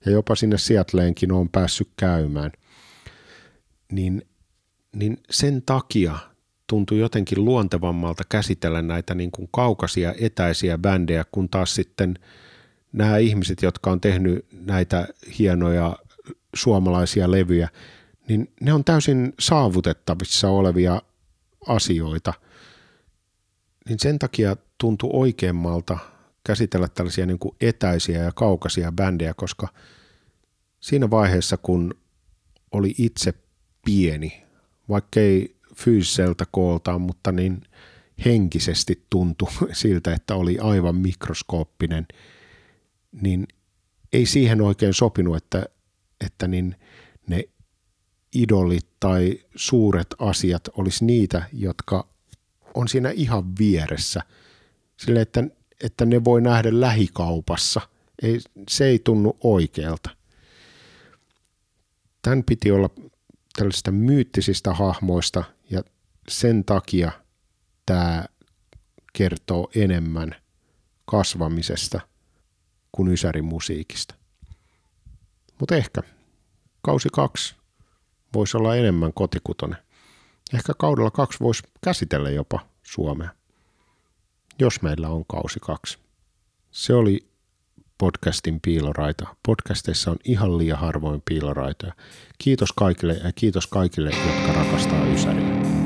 Ja 0.05 0.11
jopa 0.11 0.35
sinne 0.35 0.57
Seattleenkin 0.57 1.31
on 1.31 1.49
päässyt 1.49 1.89
käymään. 1.97 2.51
Niin, 3.91 4.21
niin 4.95 5.17
sen 5.29 5.61
takia 5.65 6.17
tuntui 6.67 6.99
jotenkin 6.99 7.45
luontevammalta 7.45 8.23
käsitellä 8.29 8.81
näitä 8.81 9.15
niin 9.15 9.31
kuin 9.31 9.49
kaukaisia 9.51 10.13
etäisiä 10.21 10.77
bändejä, 10.77 11.25
kun 11.31 11.49
taas 11.49 11.75
sitten 11.75 12.19
nämä 12.93 13.17
ihmiset, 13.17 13.61
jotka 13.61 13.91
on 13.91 14.01
tehnyt 14.01 14.45
näitä 14.51 15.07
hienoja 15.39 15.97
suomalaisia 16.55 17.31
levyjä, 17.31 17.69
niin 18.29 18.53
ne 18.61 18.73
on 18.73 18.83
täysin 18.83 19.33
saavutettavissa 19.39 20.49
olevia 20.49 21.01
asioita– 21.67 22.33
niin 23.89 23.99
sen 23.99 24.19
takia 24.19 24.55
tuntui 24.77 25.09
oikeammalta 25.13 25.97
käsitellä 26.43 26.87
tällaisia 26.87 27.25
niin 27.25 27.39
kuin 27.39 27.55
etäisiä 27.61 28.23
ja 28.23 28.31
kaukaisia 28.31 28.91
bändejä, 28.91 29.33
koska 29.33 29.67
siinä 30.79 31.09
vaiheessa, 31.09 31.57
kun 31.57 31.93
oli 32.71 32.95
itse 32.97 33.33
pieni, 33.85 34.43
vaikkei 34.89 35.57
fyysiseltä 35.75 36.45
kooltaan, 36.51 37.01
mutta 37.01 37.31
niin 37.31 37.61
henkisesti 38.25 39.05
tuntui 39.09 39.49
siltä, 39.73 40.13
että 40.13 40.35
oli 40.35 40.59
aivan 40.59 40.95
mikroskooppinen, 40.95 42.07
niin 43.21 43.47
ei 44.13 44.25
siihen 44.25 44.61
oikein 44.61 44.93
sopinut, 44.93 45.37
että, 45.37 45.65
että 46.25 46.47
niin 46.47 46.75
idolit 48.41 48.87
tai 48.99 49.39
suuret 49.55 50.07
asiat 50.19 50.67
olisi 50.73 51.05
niitä, 51.05 51.43
jotka 51.53 52.07
on 52.73 52.87
siinä 52.87 53.09
ihan 53.09 53.57
vieressä. 53.59 54.21
Sille, 54.97 55.21
että, 55.21 55.43
että 55.83 56.05
ne 56.05 56.23
voi 56.23 56.41
nähdä 56.41 56.69
lähikaupassa. 56.71 57.81
Ei, 58.21 58.39
se 58.69 58.85
ei 58.85 58.99
tunnu 58.99 59.37
oikealta. 59.43 60.09
Tämän 62.21 62.43
piti 62.43 62.71
olla 62.71 62.89
tällaisista 63.57 63.91
myyttisistä 63.91 64.73
hahmoista 64.73 65.43
ja 65.69 65.83
sen 66.29 66.65
takia 66.65 67.11
tämä 67.85 68.25
kertoo 69.13 69.69
enemmän 69.75 70.35
kasvamisesta 71.05 71.99
kuin 72.91 73.07
ysärimusiikista. 73.07 74.15
Mutta 75.59 75.75
ehkä 75.75 76.01
kausi 76.81 77.09
kaksi 77.11 77.56
voisi 78.33 78.57
olla 78.57 78.75
enemmän 78.75 79.13
kotikutonen. 79.13 79.77
Ehkä 80.53 80.73
kaudella 80.77 81.11
kaksi 81.11 81.39
voisi 81.39 81.63
käsitellä 81.83 82.29
jopa 82.29 82.59
Suomea, 82.83 83.29
jos 84.59 84.81
meillä 84.81 85.09
on 85.09 85.25
kausi 85.25 85.59
kaksi. 85.59 85.97
Se 86.71 86.93
oli 86.93 87.27
podcastin 87.97 88.59
piiloraita. 88.61 89.27
Podcasteissa 89.45 90.11
on 90.11 90.17
ihan 90.23 90.57
liian 90.57 90.79
harvoin 90.79 91.21
piiloraitoja. 91.25 91.93
Kiitos 92.37 92.73
kaikille 92.73 93.13
ja 93.13 93.31
kiitos 93.35 93.67
kaikille, 93.67 94.09
jotka 94.09 94.53
rakastaa 94.53 95.05
Ysäriä. 95.05 95.76